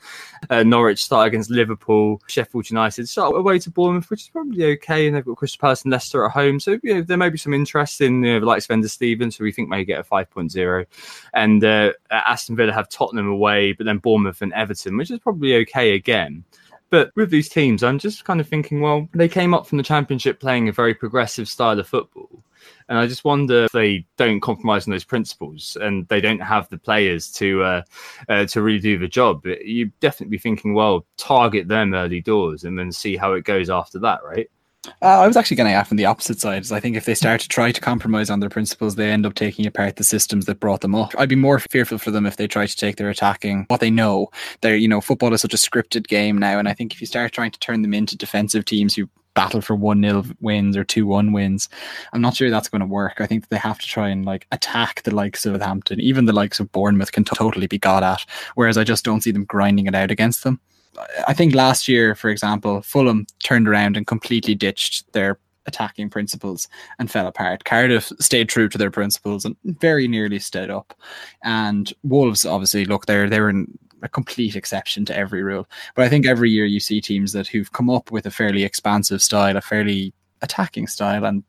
Uh, 0.48 0.62
Norwich 0.62 1.02
start 1.02 1.26
against 1.26 1.50
Liverpool, 1.50 2.22
Sheffield 2.28 2.70
United 2.70 3.08
start 3.08 3.34
away 3.34 3.58
to 3.58 3.70
Bournemouth, 3.70 4.08
which 4.08 4.22
is 4.22 4.28
probably 4.28 4.64
okay, 4.66 5.08
and 5.08 5.16
they've 5.16 5.24
got 5.24 5.36
Crystal 5.36 5.60
Palace 5.60 5.82
and 5.82 5.90
Leicester 5.90 6.24
at 6.24 6.30
home. 6.30 6.60
So 6.60 6.78
you 6.84 6.94
know, 6.94 7.02
there 7.02 7.16
may 7.16 7.28
be 7.28 7.38
some 7.38 7.54
interest 7.54 8.00
in 8.00 8.22
you 8.22 8.38
know, 8.38 8.46
like 8.46 8.62
Svender 8.62 8.88
Stevens, 8.88 9.36
who 9.36 9.42
we 9.42 9.50
think 9.50 9.68
may 9.68 9.84
get 9.84 9.98
a 9.98 10.04
5.0. 10.04 10.86
And 11.34 11.64
uh, 11.64 11.92
Aston 12.12 12.54
Villa 12.54 12.72
have 12.72 12.88
Tottenham 12.88 13.26
away, 13.26 13.72
but 13.72 13.84
then 13.84 13.98
Bournemouth 13.98 14.42
and 14.42 14.52
Everton, 14.52 14.96
which 14.96 15.10
is 15.10 15.18
probably 15.18 15.56
okay 15.56 15.94
again. 15.94 16.44
But 16.92 17.10
with 17.16 17.30
these 17.30 17.48
teams, 17.48 17.82
I'm 17.82 17.98
just 17.98 18.26
kind 18.26 18.38
of 18.38 18.46
thinking, 18.46 18.82
well, 18.82 19.08
they 19.14 19.26
came 19.26 19.54
up 19.54 19.66
from 19.66 19.78
the 19.78 19.82
championship 19.82 20.38
playing 20.38 20.68
a 20.68 20.72
very 20.72 20.94
progressive 20.94 21.48
style 21.48 21.80
of 21.80 21.88
football. 21.88 22.44
And 22.86 22.98
I 22.98 23.06
just 23.06 23.24
wonder 23.24 23.64
if 23.64 23.72
they 23.72 24.04
don't 24.18 24.40
compromise 24.40 24.86
on 24.86 24.90
those 24.90 25.02
principles 25.02 25.78
and 25.80 26.06
they 26.08 26.20
don't 26.20 26.40
have 26.42 26.68
the 26.68 26.76
players 26.76 27.32
to 27.32 27.62
uh, 27.62 27.82
uh, 28.28 28.44
to 28.44 28.60
really 28.60 28.78
do 28.78 28.98
the 28.98 29.08
job. 29.08 29.46
You'd 29.46 29.98
definitely 30.00 30.32
be 30.32 30.38
thinking, 30.38 30.74
well, 30.74 31.06
target 31.16 31.66
them 31.66 31.94
early 31.94 32.20
doors 32.20 32.64
and 32.64 32.78
then 32.78 32.92
see 32.92 33.16
how 33.16 33.32
it 33.32 33.44
goes 33.44 33.70
after 33.70 33.98
that, 34.00 34.22
right? 34.22 34.50
Uh, 34.84 34.90
I 35.20 35.26
was 35.28 35.36
actually 35.36 35.56
going 35.56 35.70
to 35.70 35.74
ask 35.74 35.88
from 35.88 35.96
the 35.96 36.06
opposite 36.06 36.40
side. 36.40 36.70
I 36.72 36.80
think 36.80 36.96
if 36.96 37.04
they 37.04 37.14
start 37.14 37.40
to 37.42 37.48
try 37.48 37.70
to 37.70 37.80
compromise 37.80 38.30
on 38.30 38.40
their 38.40 38.50
principles, 38.50 38.96
they 38.96 39.10
end 39.12 39.24
up 39.24 39.34
taking 39.34 39.64
apart 39.64 39.94
the 39.94 40.04
systems 40.04 40.46
that 40.46 40.58
brought 40.58 40.80
them 40.80 40.94
up. 40.94 41.14
I'd 41.16 41.28
be 41.28 41.36
more 41.36 41.60
fearful 41.60 41.98
for 41.98 42.10
them 42.10 42.26
if 42.26 42.36
they 42.36 42.48
try 42.48 42.66
to 42.66 42.76
take 42.76 42.96
their 42.96 43.08
attacking 43.08 43.66
what 43.68 43.80
they 43.80 43.90
know. 43.90 44.30
They're, 44.60 44.76
you 44.76 44.88
know, 44.88 45.00
football 45.00 45.32
is 45.32 45.40
such 45.40 45.54
a 45.54 45.56
scripted 45.56 46.08
game 46.08 46.36
now, 46.36 46.58
and 46.58 46.68
I 46.68 46.74
think 46.74 46.92
if 46.92 47.00
you 47.00 47.06
start 47.06 47.32
trying 47.32 47.52
to 47.52 47.60
turn 47.60 47.82
them 47.82 47.94
into 47.94 48.16
defensive 48.16 48.64
teams 48.64 48.96
who 48.96 49.08
battle 49.34 49.60
for 49.60 49.74
1 49.74 50.02
0 50.02 50.24
wins 50.40 50.76
or 50.76 50.84
2 50.84 51.06
1 51.06 51.32
wins. 51.32 51.68
I'm 52.12 52.20
not 52.20 52.34
sure 52.34 52.50
that's 52.50 52.68
going 52.68 52.80
to 52.80 52.86
work. 52.86 53.20
I 53.20 53.26
think 53.26 53.48
they 53.48 53.56
have 53.56 53.78
to 53.78 53.86
try 53.86 54.08
and 54.08 54.26
like 54.26 54.46
attack 54.52 55.02
the 55.04 55.14
likes 55.14 55.46
of 55.46 55.60
Hampton. 55.60 56.00
Even 56.00 56.26
the 56.26 56.34
likes 56.34 56.60
of 56.60 56.70
Bournemouth 56.72 57.12
can 57.12 57.24
t- 57.24 57.34
totally 57.34 57.66
be 57.66 57.78
got 57.78 58.02
at, 58.02 58.26
whereas 58.56 58.76
I 58.76 58.84
just 58.84 59.04
don't 59.04 59.22
see 59.22 59.30
them 59.30 59.44
grinding 59.44 59.86
it 59.86 59.94
out 59.94 60.10
against 60.10 60.44
them. 60.44 60.60
I 61.26 61.34
think 61.34 61.54
last 61.54 61.88
year, 61.88 62.14
for 62.14 62.30
example, 62.30 62.82
Fulham 62.82 63.26
turned 63.42 63.68
around 63.68 63.96
and 63.96 64.06
completely 64.06 64.54
ditched 64.54 65.10
their 65.12 65.38
attacking 65.66 66.10
principles 66.10 66.68
and 66.98 67.10
fell 67.10 67.26
apart. 67.26 67.64
Cardiff 67.64 68.12
stayed 68.18 68.48
true 68.48 68.68
to 68.68 68.78
their 68.78 68.90
principles 68.90 69.44
and 69.44 69.56
very 69.64 70.08
nearly 70.08 70.38
stood 70.38 70.70
up. 70.70 70.94
And 71.44 71.92
Wolves, 72.02 72.44
obviously, 72.44 72.84
look, 72.84 73.06
they're 73.06 73.28
they 73.28 73.40
were 73.40 73.50
in 73.50 73.78
a 74.02 74.08
complete 74.08 74.56
exception 74.56 75.04
to 75.06 75.16
every 75.16 75.42
rule. 75.42 75.68
But 75.94 76.04
I 76.04 76.08
think 76.08 76.26
every 76.26 76.50
year 76.50 76.64
you 76.64 76.80
see 76.80 77.00
teams 77.00 77.32
that 77.32 77.46
who've 77.46 77.72
come 77.72 77.88
up 77.88 78.10
with 78.10 78.26
a 78.26 78.30
fairly 78.30 78.64
expansive 78.64 79.22
style, 79.22 79.56
a 79.56 79.60
fairly 79.60 80.12
attacking 80.42 80.88
style, 80.88 81.24
and 81.24 81.44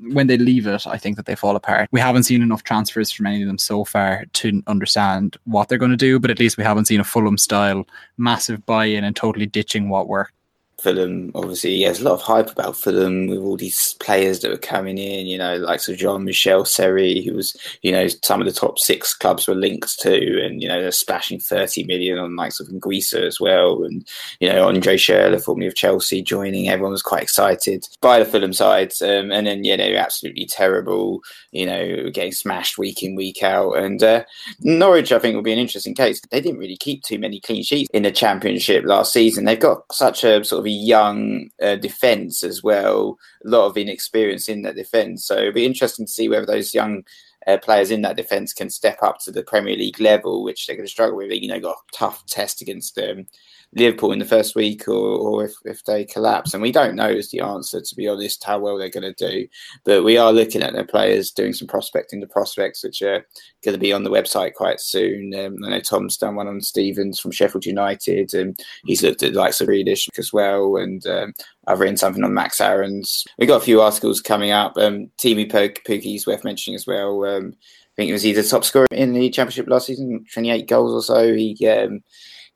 when 0.00 0.26
they 0.26 0.38
leave 0.38 0.66
it, 0.66 0.86
I 0.86 0.96
think 0.96 1.16
that 1.16 1.26
they 1.26 1.34
fall 1.34 1.56
apart. 1.56 1.88
We 1.92 2.00
haven't 2.00 2.24
seen 2.24 2.42
enough 2.42 2.62
transfers 2.62 3.10
from 3.10 3.26
any 3.26 3.42
of 3.42 3.48
them 3.48 3.58
so 3.58 3.84
far 3.84 4.24
to 4.34 4.62
understand 4.66 5.36
what 5.44 5.68
they're 5.68 5.78
going 5.78 5.90
to 5.90 5.96
do, 5.96 6.18
but 6.18 6.30
at 6.30 6.38
least 6.38 6.56
we 6.56 6.64
haven't 6.64 6.86
seen 6.86 7.00
a 7.00 7.04
Fulham 7.04 7.38
style 7.38 7.86
massive 8.16 8.64
buy 8.66 8.86
in 8.86 9.04
and 9.04 9.14
totally 9.14 9.46
ditching 9.46 9.88
what 9.88 10.08
worked. 10.08 10.32
Fulham, 10.80 11.32
obviously, 11.34 11.74
yeah, 11.74 11.88
there's 11.88 12.00
a 12.00 12.04
lot 12.04 12.14
of 12.14 12.22
hype 12.22 12.50
about 12.50 12.76
Fulham 12.76 13.26
with 13.26 13.38
all 13.38 13.56
these 13.56 13.94
players 13.94 14.40
that 14.40 14.50
were 14.50 14.56
coming 14.56 14.96
in, 14.96 15.26
you 15.26 15.36
know, 15.36 15.56
like 15.56 15.80
so 15.80 15.94
Jean-Michel 15.94 16.64
Seri, 16.64 17.22
who 17.22 17.34
was, 17.34 17.56
you 17.82 17.90
know, 17.90 18.06
some 18.22 18.40
of 18.40 18.46
the 18.46 18.52
top 18.52 18.78
six 18.78 19.12
clubs 19.12 19.48
were 19.48 19.56
linked 19.56 19.98
to, 20.00 20.44
and, 20.44 20.62
you 20.62 20.68
know, 20.68 20.80
they're 20.80 20.92
splashing 20.92 21.40
30 21.40 21.84
million 21.84 22.18
on 22.18 22.36
like 22.36 22.52
sort 22.52 22.70
of 22.70 22.76
Guisa 22.76 23.26
as 23.26 23.40
well. 23.40 23.82
And, 23.82 24.06
you 24.38 24.48
know, 24.48 24.68
Andre 24.68 24.96
Schürrle, 24.96 25.42
formerly 25.42 25.66
of 25.66 25.74
Chelsea, 25.74 26.22
joining. 26.22 26.68
Everyone 26.68 26.92
was 26.92 27.02
quite 27.02 27.22
excited 27.22 27.84
by 28.00 28.20
the 28.20 28.24
Fulham 28.24 28.52
side. 28.52 28.92
Um, 29.02 29.32
and 29.32 29.46
then, 29.46 29.62
they 29.62 29.92
were 29.92 29.98
absolutely 29.98 30.46
terrible, 30.46 31.20
you 31.50 31.66
know, 31.66 32.10
getting 32.10 32.32
smashed 32.32 32.78
week 32.78 33.02
in, 33.02 33.16
week 33.16 33.42
out. 33.42 33.72
And 33.72 34.02
uh, 34.02 34.24
Norwich, 34.60 35.10
I 35.10 35.18
think, 35.18 35.34
will 35.34 35.42
be 35.42 35.52
an 35.52 35.58
interesting 35.58 35.94
case. 35.94 36.20
They 36.30 36.40
didn't 36.40 36.60
really 36.60 36.76
keep 36.76 37.02
too 37.02 37.18
many 37.18 37.40
clean 37.40 37.64
sheets 37.64 37.88
in 37.92 38.04
the 38.04 38.12
championship 38.12 38.84
last 38.84 39.12
season. 39.12 39.44
They've 39.44 39.58
got 39.58 39.82
such 39.92 40.22
a 40.22 40.44
sort 40.44 40.60
of 40.60 40.67
a 40.68 40.72
young 40.72 41.50
uh, 41.60 41.76
defence 41.76 42.44
as 42.44 42.62
well, 42.62 43.18
a 43.44 43.48
lot 43.48 43.66
of 43.66 43.76
inexperience 43.76 44.48
in 44.48 44.62
that 44.62 44.76
defence. 44.76 45.24
So 45.24 45.36
it'll 45.36 45.52
be 45.52 45.66
interesting 45.66 46.06
to 46.06 46.12
see 46.12 46.28
whether 46.28 46.46
those 46.46 46.74
young 46.74 47.04
uh, 47.46 47.58
players 47.58 47.90
in 47.90 48.02
that 48.02 48.16
defence 48.16 48.52
can 48.52 48.70
step 48.70 48.98
up 49.02 49.18
to 49.24 49.32
the 49.32 49.42
Premier 49.42 49.76
League 49.76 50.00
level, 50.00 50.44
which 50.44 50.66
they're 50.66 50.76
going 50.76 50.86
to 50.86 50.90
struggle 50.90 51.16
with. 51.16 51.32
You 51.32 51.48
know, 51.48 51.60
got 51.60 51.76
a 51.76 51.96
tough 51.96 52.24
test 52.26 52.60
against 52.60 52.98
um, 52.98 53.26
Liverpool 53.74 54.12
in 54.12 54.18
the 54.18 54.24
first 54.24 54.54
week 54.54 54.88
or, 54.88 54.94
or 54.94 55.44
if, 55.44 55.52
if 55.64 55.84
they 55.84 56.04
collapse. 56.04 56.54
And 56.54 56.62
we 56.62 56.72
don't 56.72 56.94
know 56.94 57.08
is 57.08 57.30
the 57.30 57.40
answer, 57.40 57.80
to 57.80 57.94
be 57.94 58.08
honest, 58.08 58.42
how 58.42 58.58
well 58.58 58.78
they're 58.78 58.88
going 58.88 59.12
to 59.14 59.30
do. 59.30 59.46
But 59.84 60.04
we 60.04 60.16
are 60.16 60.32
looking 60.32 60.62
at 60.62 60.72
their 60.72 60.86
players 60.86 61.30
doing 61.30 61.52
some 61.52 61.68
prospecting, 61.68 62.20
the 62.20 62.26
prospects, 62.26 62.82
which 62.82 63.02
are 63.02 63.26
going 63.62 63.74
to 63.74 63.78
be 63.78 63.92
on 63.92 64.04
the 64.04 64.10
website 64.10 64.54
quite 64.54 64.80
soon. 64.80 65.34
Um, 65.34 65.56
I 65.66 65.70
know 65.70 65.80
Tom's 65.80 66.16
done 66.16 66.36
one 66.36 66.48
on 66.48 66.60
Stevens 66.60 67.20
from 67.20 67.30
Sheffield 67.30 67.66
United, 67.66 68.32
and 68.32 68.58
he's 68.84 69.02
looked 69.02 69.22
at 69.22 69.34
likes 69.34 69.60
of 69.60 69.68
Grealish 69.68 70.08
as 70.18 70.32
well. 70.32 70.76
And 70.76 71.06
um, 71.06 71.34
I've 71.66 71.80
written 71.80 71.96
something 71.98 72.24
on 72.24 72.34
Max 72.34 72.60
Aarons. 72.60 73.24
We've 73.38 73.48
got 73.48 73.62
a 73.62 73.64
few 73.64 73.82
articles 73.82 74.20
coming 74.20 74.50
up. 74.50 74.76
Um, 74.78 75.10
Pukki 75.18 76.16
is 76.16 76.26
worth 76.26 76.44
mentioning 76.44 76.74
as 76.74 76.86
well. 76.86 77.24
Um, 77.24 77.52
I 77.54 77.92
think 77.96 78.06
he 78.06 78.12
was 78.12 78.26
either 78.26 78.42
top 78.42 78.64
scorer 78.64 78.86
in 78.92 79.12
the 79.12 79.28
championship 79.28 79.68
last 79.68 79.86
season, 79.86 80.24
28 80.32 80.68
goals 80.68 80.92
or 80.92 81.02
so. 81.02 81.34
He 81.34 81.56
um, 81.68 82.00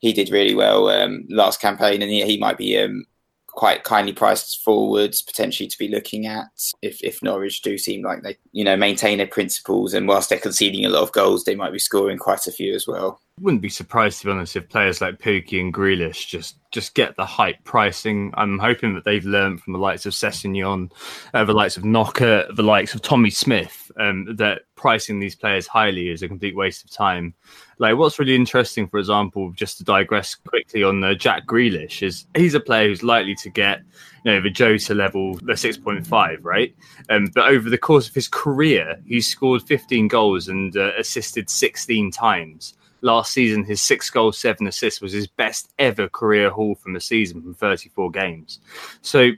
he 0.03 0.11
did 0.11 0.29
really 0.29 0.53
well 0.53 0.89
um, 0.89 1.25
last 1.29 1.61
campaign, 1.61 2.01
and 2.01 2.11
he, 2.11 2.25
he 2.25 2.37
might 2.37 2.57
be 2.57 2.77
um, 2.77 3.05
quite 3.47 3.85
kindly 3.85 4.11
priced 4.11 4.61
forwards 4.61 5.21
potentially 5.21 5.65
to 5.65 5.77
be 5.77 5.87
looking 5.87 6.25
at 6.25 6.47
if, 6.81 7.01
if 7.01 7.23
Norwich 7.23 7.61
do 7.61 7.77
seem 7.77 8.03
like 8.03 8.21
they 8.21 8.35
you 8.51 8.65
know 8.65 8.75
maintain 8.75 9.19
their 9.19 9.27
principles 9.27 9.93
and 9.93 10.07
whilst 10.07 10.29
they're 10.29 10.39
conceding 10.39 10.85
a 10.85 10.89
lot 10.89 11.03
of 11.03 11.11
goals 11.13 11.43
they 11.43 11.55
might 11.55 11.71
be 11.71 11.79
scoring 11.79 12.17
quite 12.17 12.47
a 12.47 12.51
few 12.51 12.75
as 12.75 12.85
well. 12.85 13.21
Wouldn't 13.39 13.61
be 13.61 13.69
surprised 13.69 14.19
to 14.19 14.25
be 14.25 14.31
honest 14.31 14.55
if 14.55 14.67
players 14.69 15.01
like 15.01 15.19
Pukki 15.19 15.61
and 15.61 15.73
Grealish 15.73 16.27
just 16.27 16.57
just 16.71 16.95
get 16.95 17.15
the 17.15 17.25
hype 17.25 17.63
pricing. 17.63 18.33
I'm 18.35 18.59
hoping 18.59 18.95
that 18.95 19.05
they've 19.05 19.23
learned 19.23 19.61
from 19.61 19.73
the 19.73 19.79
likes 19.79 20.05
of 20.05 20.13
Sessegnon, 20.13 20.91
uh, 21.33 21.45
the 21.45 21.53
likes 21.53 21.77
of 21.77 21.83
Knockaert, 21.83 22.55
the 22.55 22.63
likes 22.63 22.95
of 22.95 23.03
Tommy 23.03 23.29
Smith, 23.29 23.82
um, 23.97 24.35
that 24.37 24.63
pricing 24.75 25.19
these 25.19 25.35
players 25.35 25.67
highly 25.67 26.09
is 26.09 26.23
a 26.23 26.27
complete 26.27 26.55
waste 26.55 26.83
of 26.83 26.91
time. 26.91 27.33
Like, 27.77 27.97
what's 27.97 28.19
really 28.19 28.35
interesting, 28.35 28.87
for 28.87 28.99
example, 28.99 29.51
just 29.51 29.77
to 29.77 29.83
digress 29.83 30.35
quickly 30.35 30.83
on 30.83 31.01
the 31.01 31.15
Jack 31.15 31.45
Grealish, 31.45 32.03
is 32.03 32.25
he's 32.35 32.53
a 32.53 32.59
player 32.59 32.87
who's 32.87 33.03
likely 33.03 33.35
to 33.35 33.49
get, 33.49 33.81
you 34.23 34.31
know, 34.31 34.41
the 34.41 34.49
Jota 34.49 34.93
level, 34.93 35.35
the 35.35 35.53
6.5, 35.53 36.37
right? 36.41 36.75
Um, 37.09 37.27
but 37.33 37.47
over 37.49 37.69
the 37.69 37.77
course 37.77 38.07
of 38.07 38.15
his 38.15 38.27
career, 38.27 38.99
he's 39.05 39.27
scored 39.27 39.63
15 39.63 40.07
goals 40.07 40.47
and 40.47 40.75
uh, 40.77 40.91
assisted 40.97 41.49
16 41.49 42.11
times 42.11 42.75
last 43.03 43.33
season, 43.33 43.63
his 43.63 43.81
six 43.81 44.09
goals, 44.09 44.37
seven 44.37 44.65
assists 44.65 45.01
was 45.01 45.11
his 45.11 45.27
best 45.27 45.71
ever 45.77 46.09
career 46.09 46.49
haul 46.49 46.73
from 46.75 46.95
a 46.95 47.01
season 47.01 47.41
from 47.41 47.53
34 47.53 48.09
games. 48.11 48.59
So 49.01 49.31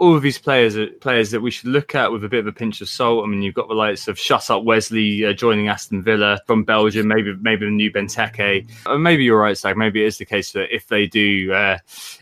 all 0.00 0.14
of 0.14 0.22
these 0.22 0.38
players 0.38 0.76
are 0.76 0.86
players 0.86 1.32
that 1.32 1.40
we 1.40 1.50
should 1.50 1.68
look 1.68 1.96
at 1.96 2.12
with 2.12 2.22
a 2.22 2.28
bit 2.28 2.38
of 2.40 2.46
a 2.46 2.52
pinch 2.52 2.80
of 2.80 2.88
salt. 2.88 3.24
I 3.24 3.28
mean, 3.28 3.42
you've 3.42 3.54
got 3.54 3.66
the 3.66 3.74
likes 3.74 4.06
of 4.06 4.16
Shut 4.16 4.48
Up 4.48 4.62
Wesley 4.62 5.24
uh, 5.24 5.32
joining 5.32 5.66
Aston 5.66 6.02
Villa 6.02 6.40
from 6.46 6.62
Belgium, 6.62 7.08
maybe 7.08 7.34
maybe 7.40 7.66
the 7.66 7.72
new 7.72 7.90
Benteke. 7.90 8.68
Uh, 8.86 8.96
maybe 8.96 9.24
you're 9.24 9.40
right, 9.40 9.58
Stag. 9.58 9.76
Maybe 9.76 10.04
it 10.04 10.06
is 10.06 10.18
the 10.18 10.24
case 10.24 10.52
that 10.52 10.72
if 10.74 10.86
they 10.86 11.06
do, 11.06 11.52
uh, 11.52 11.78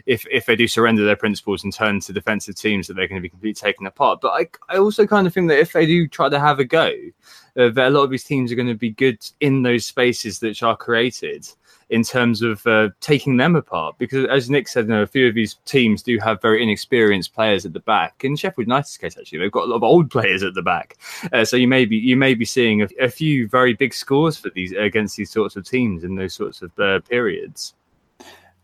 if 0.06 0.26
if 0.30 0.46
they 0.46 0.56
do 0.56 0.66
surrender 0.66 1.04
their 1.04 1.16
principles 1.16 1.64
and 1.64 1.72
turn 1.72 2.00
to 2.00 2.14
defensive 2.14 2.56
teams, 2.56 2.86
that 2.86 2.94
they're 2.94 3.08
going 3.08 3.20
to 3.20 3.26
be 3.26 3.28
completely 3.28 3.60
taken 3.60 3.86
apart. 3.86 4.20
But 4.22 4.32
I 4.32 4.48
I 4.74 4.78
also 4.78 5.06
kind 5.06 5.26
of 5.26 5.34
think 5.34 5.48
that 5.48 5.58
if 5.58 5.74
they 5.74 5.84
do 5.84 6.08
try 6.08 6.30
to 6.30 6.40
have 6.40 6.58
a 6.58 6.64
go, 6.64 6.92
uh, 7.58 7.68
that 7.68 7.88
a 7.88 7.90
lot 7.90 8.04
of 8.04 8.10
these 8.10 8.24
teams 8.24 8.50
are 8.50 8.56
going 8.56 8.68
to 8.68 8.74
be 8.74 8.90
good 8.90 9.18
in 9.40 9.62
those 9.62 9.84
spaces 9.84 10.38
that 10.38 10.62
are 10.62 10.76
created 10.76 11.46
in 11.90 12.02
terms 12.02 12.42
of 12.42 12.66
uh, 12.66 12.88
taking 13.00 13.36
them 13.36 13.54
apart. 13.54 13.96
Because 13.98 14.26
as 14.26 14.50
Nick 14.50 14.68
said, 14.68 14.86
you 14.86 14.90
know, 14.90 15.02
a 15.02 15.06
few 15.06 15.28
of 15.28 15.34
these 15.34 15.54
teams 15.64 16.02
do 16.02 16.18
have 16.18 16.42
very 16.42 16.62
inexperienced 16.62 17.34
players 17.34 17.64
at 17.64 17.72
the 17.72 17.80
back. 17.80 18.24
In 18.24 18.36
Sheffield 18.36 18.66
United's 18.66 18.96
case, 18.96 19.16
actually, 19.16 19.38
they've 19.38 19.52
got 19.52 19.64
a 19.64 19.70
lot 19.70 19.76
of 19.76 19.82
old 19.82 20.10
players 20.10 20.42
at 20.42 20.54
the 20.54 20.62
back. 20.62 20.96
Uh, 21.32 21.44
so 21.44 21.56
you 21.56 21.68
may 21.68 21.84
be 21.84 21.96
you 21.96 22.16
may 22.16 22.34
be 22.34 22.44
seeing 22.44 22.82
a, 22.82 22.88
a, 23.00 23.08
few 23.08 23.48
very 23.48 23.72
big 23.72 23.94
scores 23.94 24.36
for 24.36 24.50
these 24.50 24.72
against 24.72 25.16
these 25.16 25.30
sorts 25.30 25.56
of 25.56 25.64
teams 25.64 26.04
in 26.04 26.14
those 26.16 26.34
sorts 26.34 26.62
of 26.62 26.76
uh, 26.78 27.00
periods. 27.00 27.74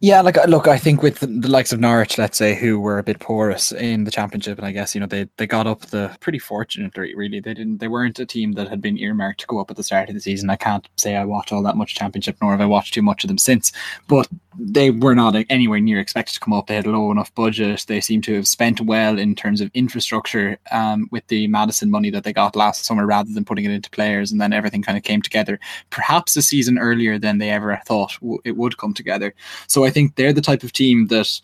Yeah, 0.05 0.21
like 0.21 0.37
uh, 0.37 0.47
look, 0.47 0.67
I 0.67 0.79
think 0.79 1.01
with 1.01 1.21
the, 1.21 1.49
likes 1.49 1.73
of 1.73 1.79
Norwich, 1.79 2.19
let's 2.19 2.37
say, 2.37 2.57
who 2.57 2.81
were 2.81 2.99
a 2.99 3.05
bit 3.05 3.21
porous 3.21 3.71
in 3.71 4.03
the 4.03 4.11
championship, 4.11 4.59
and 4.59 4.67
I 4.67 4.73
guess 4.73 4.97
you 4.97 5.01
know 5.01 5.07
they 5.07 5.29
they 5.37 5.47
got 5.47 5.69
up 5.69 5.83
the 5.83 6.11
pretty 6.19 6.41
fortunately. 6.41 7.15
Really, 7.15 7.39
they 7.39 7.55
didn't. 7.55 7.79
They 7.79 7.87
weren't 7.87 8.19
a 8.19 8.27
team 8.27 8.55
that 8.55 8.67
had 8.67 8.81
been 8.81 8.99
earmarked 8.99 9.43
to 9.43 9.47
go 9.47 9.61
up 9.61 9.71
at 9.71 9.77
the 9.77 9.85
start 9.85 10.09
of 10.09 10.17
the 10.17 10.21
season. 10.21 10.51
I 10.51 10.57
can't 10.57 10.89
say 10.97 11.15
I 11.15 11.25
watched 11.25 11.53
all 11.53 11.63
that 11.63 11.77
much 11.77 11.95
championship, 11.95 12.37
nor 12.43 12.51
have 12.51 12.61
I 12.61 12.67
watched 12.67 12.95
too 12.95 13.01
much 13.01 13.23
of 13.23 13.29
them 13.29 13.39
since. 13.39 13.71
But 14.09 14.27
they 14.59 14.91
were 14.91 15.15
not 15.15 15.37
anywhere 15.51 15.81
near 15.81 16.01
expected 16.01 16.35
to 16.35 16.41
come 16.41 16.53
up. 16.53 16.67
They 16.67 16.75
had 16.75 16.87
a 16.87 16.91
low 16.91 17.11
enough 17.11 17.35
budget. 17.35 17.85
They 17.87 18.01
seem 18.01 18.23
to 18.23 18.35
have 18.35 18.49
spent 18.49 18.81
well 18.81 19.19
in 19.19 19.35
terms 19.35 19.61
of 19.61 19.71
infrastructure 19.73 20.59
um, 20.73 21.09
with 21.11 21.27
the 21.29 21.47
Maddison 21.47 21.91
money 21.91 22.11
that 22.11 22.25
they 22.25 22.33
got 22.33 22.57
last 22.57 22.85
summer, 22.85 23.07
rather 23.07 23.33
than 23.33 23.45
putting 23.45 23.65
it 23.67 23.71
into 23.71 23.89
players, 23.91 24.33
and 24.33 24.41
then 24.41 24.53
everything 24.53 24.83
kind 24.83 24.99
of 24.99 25.05
came 25.05 25.23
together. 25.23 25.61
Perhaps 25.91 26.37
a 26.37 26.43
season 26.43 26.77
earlier 26.79 27.19
than 27.19 27.39
they 27.39 27.51
ever 27.51 27.81
thought 27.87 28.19
it 28.45 28.57
would 28.57 28.79
come 28.79 28.95
together. 28.95 29.33
So 29.69 29.85
I 29.85 29.92
think 29.93 30.17
they're 30.17 30.33
the 30.33 30.41
type 30.41 30.65
of 30.65 30.73
team 30.73 31.07
that 31.07 31.41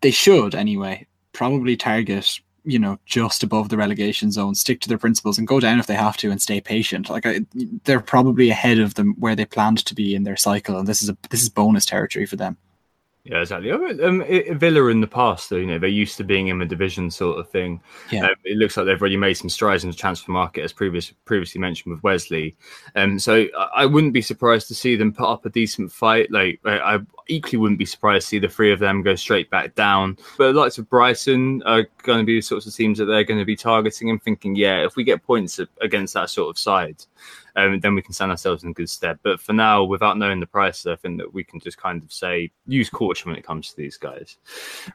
they 0.00 0.10
should 0.10 0.54
anyway 0.54 1.06
probably 1.32 1.76
target 1.76 2.40
you 2.64 2.78
know 2.78 2.98
just 3.06 3.42
above 3.42 3.68
the 3.68 3.76
relegation 3.76 4.30
zone 4.30 4.54
stick 4.54 4.80
to 4.80 4.88
their 4.88 4.98
principles 4.98 5.38
and 5.38 5.48
go 5.48 5.60
down 5.60 5.78
if 5.78 5.86
they 5.86 5.94
have 5.94 6.16
to 6.16 6.30
and 6.30 6.42
stay 6.42 6.60
patient 6.60 7.08
like 7.08 7.24
I, 7.24 7.40
they're 7.84 8.00
probably 8.00 8.50
ahead 8.50 8.78
of 8.78 8.94
them 8.94 9.14
where 9.18 9.36
they 9.36 9.46
planned 9.46 9.84
to 9.86 9.94
be 9.94 10.14
in 10.14 10.24
their 10.24 10.36
cycle 10.36 10.78
and 10.78 10.86
this 10.86 11.02
is 11.02 11.08
a 11.08 11.16
this 11.30 11.42
is 11.42 11.48
bonus 11.48 11.86
territory 11.86 12.26
for 12.26 12.36
them 12.36 12.56
yeah, 13.24 13.40
exactly. 13.40 13.70
Um, 13.70 14.24
Villa 14.58 14.86
in 14.86 15.02
the 15.02 15.06
past, 15.06 15.50
though, 15.50 15.56
you 15.56 15.66
know, 15.66 15.78
they're 15.78 15.90
used 15.90 16.16
to 16.16 16.24
being 16.24 16.48
in 16.48 16.58
the 16.58 16.64
division 16.64 17.10
sort 17.10 17.38
of 17.38 17.50
thing. 17.50 17.80
Yeah. 18.10 18.24
Um, 18.24 18.34
it 18.44 18.56
looks 18.56 18.76
like 18.76 18.86
they've 18.86 19.00
already 19.00 19.18
made 19.18 19.34
some 19.34 19.50
strides 19.50 19.84
in 19.84 19.90
the 19.90 19.96
transfer 19.96 20.32
market, 20.32 20.64
as 20.64 20.72
previous, 20.72 21.10
previously 21.26 21.60
mentioned 21.60 21.92
with 21.92 22.02
Wesley. 22.02 22.56
Um, 22.96 23.18
so 23.18 23.46
I 23.74 23.84
wouldn't 23.84 24.14
be 24.14 24.22
surprised 24.22 24.68
to 24.68 24.74
see 24.74 24.96
them 24.96 25.12
put 25.12 25.28
up 25.28 25.44
a 25.44 25.50
decent 25.50 25.92
fight. 25.92 26.30
Like, 26.30 26.60
I, 26.64 26.98
equally 27.30 27.58
wouldn't 27.58 27.78
be 27.78 27.86
surprised 27.86 28.26
to 28.26 28.28
see 28.28 28.38
the 28.38 28.48
three 28.48 28.72
of 28.72 28.78
them 28.78 29.02
go 29.02 29.14
straight 29.14 29.50
back 29.50 29.74
down. 29.74 30.18
But 30.36 30.52
the 30.52 30.60
likes 30.60 30.78
of 30.78 30.88
Brighton 30.88 31.62
are 31.64 31.86
going 32.02 32.18
to 32.18 32.24
be 32.24 32.36
the 32.36 32.40
sorts 32.40 32.66
of 32.66 32.74
teams 32.74 32.98
that 32.98 33.06
they're 33.06 33.24
going 33.24 33.40
to 33.40 33.46
be 33.46 33.56
targeting 33.56 34.10
and 34.10 34.22
thinking, 34.22 34.56
yeah, 34.56 34.84
if 34.84 34.96
we 34.96 35.04
get 35.04 35.22
points 35.22 35.60
against 35.80 36.14
that 36.14 36.30
sort 36.30 36.50
of 36.50 36.58
side, 36.58 37.04
um, 37.56 37.80
then 37.80 37.94
we 37.94 38.02
can 38.02 38.12
stand 38.12 38.30
ourselves 38.30 38.64
in 38.64 38.72
good 38.72 38.90
stead. 38.90 39.18
But 39.22 39.40
for 39.40 39.52
now, 39.52 39.84
without 39.84 40.18
knowing 40.18 40.40
the 40.40 40.46
price, 40.46 40.86
I 40.86 40.96
think 40.96 41.18
that 41.18 41.32
we 41.32 41.44
can 41.44 41.60
just 41.60 41.78
kind 41.78 42.02
of 42.02 42.12
say 42.12 42.50
use 42.66 42.90
caution 42.90 43.30
when 43.30 43.38
it 43.38 43.44
comes 43.44 43.70
to 43.70 43.76
these 43.76 43.96
guys. 43.96 44.36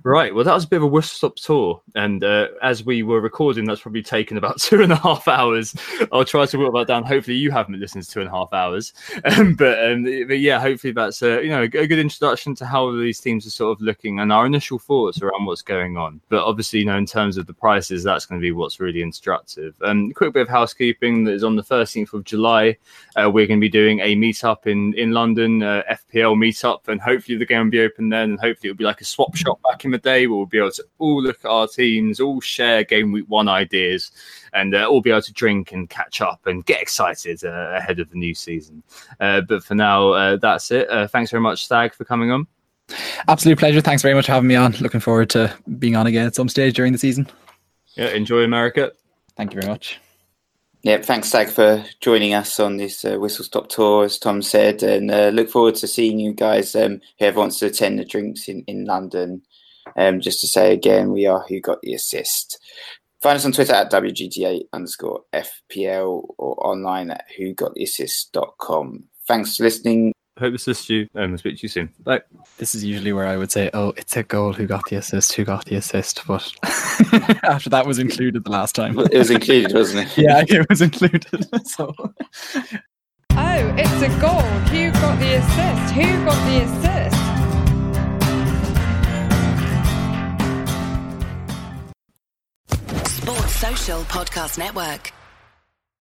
Right. 0.04 0.34
Well, 0.34 0.44
that 0.44 0.54
was 0.54 0.66
a 0.66 0.68
bit 0.68 0.78
of 0.78 0.84
a 0.84 0.88
whistle 0.88 1.16
stop 1.16 1.36
tour, 1.36 1.82
and 1.96 2.24
uh, 2.24 2.48
as 2.62 2.86
we 2.86 3.04
were 3.04 3.22
recording, 3.22 3.66
that's 3.66 3.82
probably 3.82 4.04
taken 4.04 4.38
about 4.38 4.60
two 4.62 4.82
and 4.82 4.92
a 4.92 4.98
half 4.98 5.28
hours. 5.28 5.76
I'll 6.12 6.26
try 6.26 6.46
to 6.46 6.58
work 6.58 6.74
that 6.74 6.88
down. 6.88 7.04
Hopefully, 7.04 7.38
you 7.38 7.52
haven't 7.52 7.80
listened 7.80 8.04
to 8.04 8.12
two 8.12 8.22
and 8.22 8.30
a 8.30 8.32
half 8.32 8.54
hours, 8.54 8.94
um, 9.26 9.56
but, 9.56 9.92
um, 9.92 10.04
but 10.04 10.40
yeah, 10.40 10.60
hopefully 10.60 10.94
that's 10.94 11.22
a 11.22 11.44
you 11.44 11.50
know 11.50 11.64
a 11.64 11.68
good 11.68 12.00
introduction 12.00 12.25
to 12.34 12.66
how 12.66 12.92
these 12.92 13.20
teams 13.20 13.46
are 13.46 13.52
sort 13.52 13.78
of 13.78 13.82
looking 13.82 14.20
and 14.20 14.32
our 14.32 14.46
initial 14.46 14.80
thoughts 14.80 15.22
around 15.22 15.46
what's 15.46 15.62
going 15.62 15.98
on. 15.98 16.22
But 16.30 16.46
obviously, 16.46 16.80
you 16.80 16.86
know, 16.86 16.98
in 16.98 17.06
terms 17.06 17.38
of 17.38 17.48
the 17.48 17.54
prices, 17.54 18.04
that's 18.04 18.26
going 18.26 18.40
to 18.40 18.46
be 18.46 18.52
what's 18.52 18.80
really 18.80 19.02
instructive. 19.02 19.76
Um, 19.84 20.12
quick 20.12 20.34
bit 20.34 20.44
of 20.44 20.50
housekeeping 20.50 21.24
that 21.26 21.34
is 21.34 21.44
on 21.44 21.56
the 21.56 21.64
13th 21.64 22.14
of 22.14 22.24
July 22.24 22.46
July. 22.46 22.78
Uh, 23.16 23.30
we're 23.30 23.48
going 23.48 23.60
to 23.60 23.66
be 23.66 23.70
doing 23.70 24.00
a 24.02 24.16
meetup 24.16 24.68
in 24.68 24.94
in 24.96 25.12
London, 25.12 25.64
uh, 25.64 25.84
FPL 25.90 26.36
meetup, 26.36 26.88
and 26.88 27.00
hopefully 27.02 27.38
the 27.38 27.46
game 27.46 27.66
will 27.66 27.72
be 27.72 27.80
open 27.82 28.10
then. 28.10 28.32
And 28.32 28.40
hopefully 28.40 28.70
it'll 28.70 28.78
be 28.78 28.84
like 28.84 29.02
a 29.02 29.06
swap 29.06 29.36
shop 29.36 29.60
back 29.64 29.86
in 29.86 29.92
the 29.92 29.98
day 29.98 30.28
where 30.28 30.38
we'll 30.38 30.46
be 30.46 30.58
able 30.58 30.72
to 30.72 30.86
all 31.00 31.22
look 31.22 31.40
at 31.44 31.50
our 31.50 31.68
teams, 31.68 32.20
all 32.20 32.42
share 32.42 32.84
game 32.84 33.12
week 33.12 33.26
one 33.28 33.48
ideas, 33.48 34.12
and 34.54 34.76
uh, 34.76 34.86
all 34.86 35.02
be 35.02 35.12
able 35.12 35.22
to 35.22 35.34
drink 35.34 35.72
and 35.72 35.90
catch 35.90 36.22
up 36.22 36.46
and 36.46 36.66
get 36.66 36.82
excited 36.82 37.44
uh, 37.44 37.72
ahead 37.76 38.00
of 38.00 38.10
the 38.10 38.18
new 38.18 38.36
season. 38.36 38.84
Uh, 39.20 39.42
but 39.42 39.64
for 39.64 39.76
now, 39.76 40.12
uh, 40.12 40.36
that's 40.36 40.72
it. 40.72 40.88
thanks 41.12 41.32
very 41.32 41.42
much, 41.42 41.66
Stag, 41.66 41.94
for 41.94 42.05
coming 42.06 42.32
on. 42.32 42.48
Absolute 43.28 43.58
pleasure. 43.58 43.82
Thanks 43.82 44.02
very 44.02 44.14
much 44.14 44.28
for 44.28 44.34
having 44.34 44.48
me 44.48 44.56
on. 44.56 44.74
Looking 44.80 45.00
forward 45.00 45.30
to 45.32 45.54
being 45.80 45.96
on 45.96 46.08
again 46.08 46.28
at 46.28 46.36
some 46.36 46.50
stage 46.50 46.76
during 46.76 46.92
the 46.92 47.00
season. 47.00 47.28
Yeah, 47.96 48.10
enjoy 48.10 48.44
America. 48.44 48.92
Thank 49.36 49.54
you 49.54 49.62
very 49.62 49.72
much. 49.72 50.00
Yeah, 50.84 51.02
thanks, 51.02 51.30
Stag, 51.30 51.50
for 51.50 51.84
joining 52.00 52.36
us 52.36 52.60
on 52.60 52.78
this 52.78 53.04
uh, 53.04 53.18
whistle 53.18 53.44
stop 53.44 53.70
tour, 53.70 54.06
as 54.06 54.20
Tom 54.20 54.44
said, 54.44 54.84
and 54.84 55.10
uh, 55.10 55.30
look 55.30 55.50
forward 55.50 55.74
to 55.76 55.88
seeing 55.88 56.20
you 56.20 56.32
guys. 56.32 56.76
Um, 56.76 57.02
whoever 57.18 57.40
wants 57.40 57.58
to 57.60 57.66
attend 57.66 57.98
the 57.98 58.06
drinks 58.06 58.48
in 58.48 58.64
in 58.68 58.86
London, 58.86 59.42
um, 59.98 60.22
just 60.22 60.42
to 60.42 60.48
say 60.48 60.74
again, 60.74 61.12
we 61.12 61.26
are 61.26 61.44
who 61.50 61.60
got 61.60 61.82
the 61.82 61.96
assist. 61.96 62.60
Find 63.20 63.38
us 63.38 63.46
on 63.46 63.54
Twitter 63.54 63.74
at 63.74 63.92
WGTA 63.92 64.66
underscore 64.74 65.24
FPL 65.34 66.36
or 66.38 66.68
online 66.68 67.10
at 67.10 67.26
who 67.36 67.56
got 67.56 67.74
the 67.74 67.84
assist.com. 67.86 69.06
Thanks 69.28 69.58
for 69.58 69.64
listening. 69.64 70.14
Hope 70.38 70.52
this 70.52 70.68
assist 70.68 70.90
you 70.90 71.08
and 71.16 71.32
we'll 71.32 71.38
speak 71.38 71.58
to 71.60 71.64
you 71.64 71.70
soon. 71.70 71.90
Bye. 72.04 72.22
This 72.58 72.76
is 72.76 72.84
usually 72.84 73.14
where 73.14 73.26
I 73.26 73.38
would 73.38 73.54
say, 73.54 73.70
oh, 73.74 73.94
it's 73.96 74.18
a 74.18 74.24
goal. 74.24 74.52
Who 74.52 74.68
got 74.68 74.82
the 74.90 74.98
assist? 74.98 75.32
Who 75.34 75.46
got 75.46 75.64
the 75.64 75.76
assist? 75.76 76.28
But 76.28 76.52
after 77.44 77.70
that 77.70 77.86
was 77.86 78.00
included 78.00 78.44
the 78.44 78.52
last 78.52 78.76
time. 78.76 79.00
It 79.00 79.14
was 79.18 79.32
included, 79.32 79.74
wasn't 79.74 80.10
it? 80.10 80.18
yeah, 80.18 80.44
it 80.46 80.68
was 80.70 80.82
included. 80.82 81.26
So. 81.66 81.94
Oh, 81.98 83.76
it's 83.78 84.02
a 84.02 84.10
goal. 84.20 84.42
Who 84.72 84.92
got 84.92 85.20
the 85.20 85.36
assist? 85.36 85.94
Who 85.94 86.26
got 86.26 86.46
the 86.50 86.64
assist? 86.64 87.16
Sports 93.22 93.56
Social 93.56 94.02
Podcast 94.04 94.58
Network. 94.58 95.14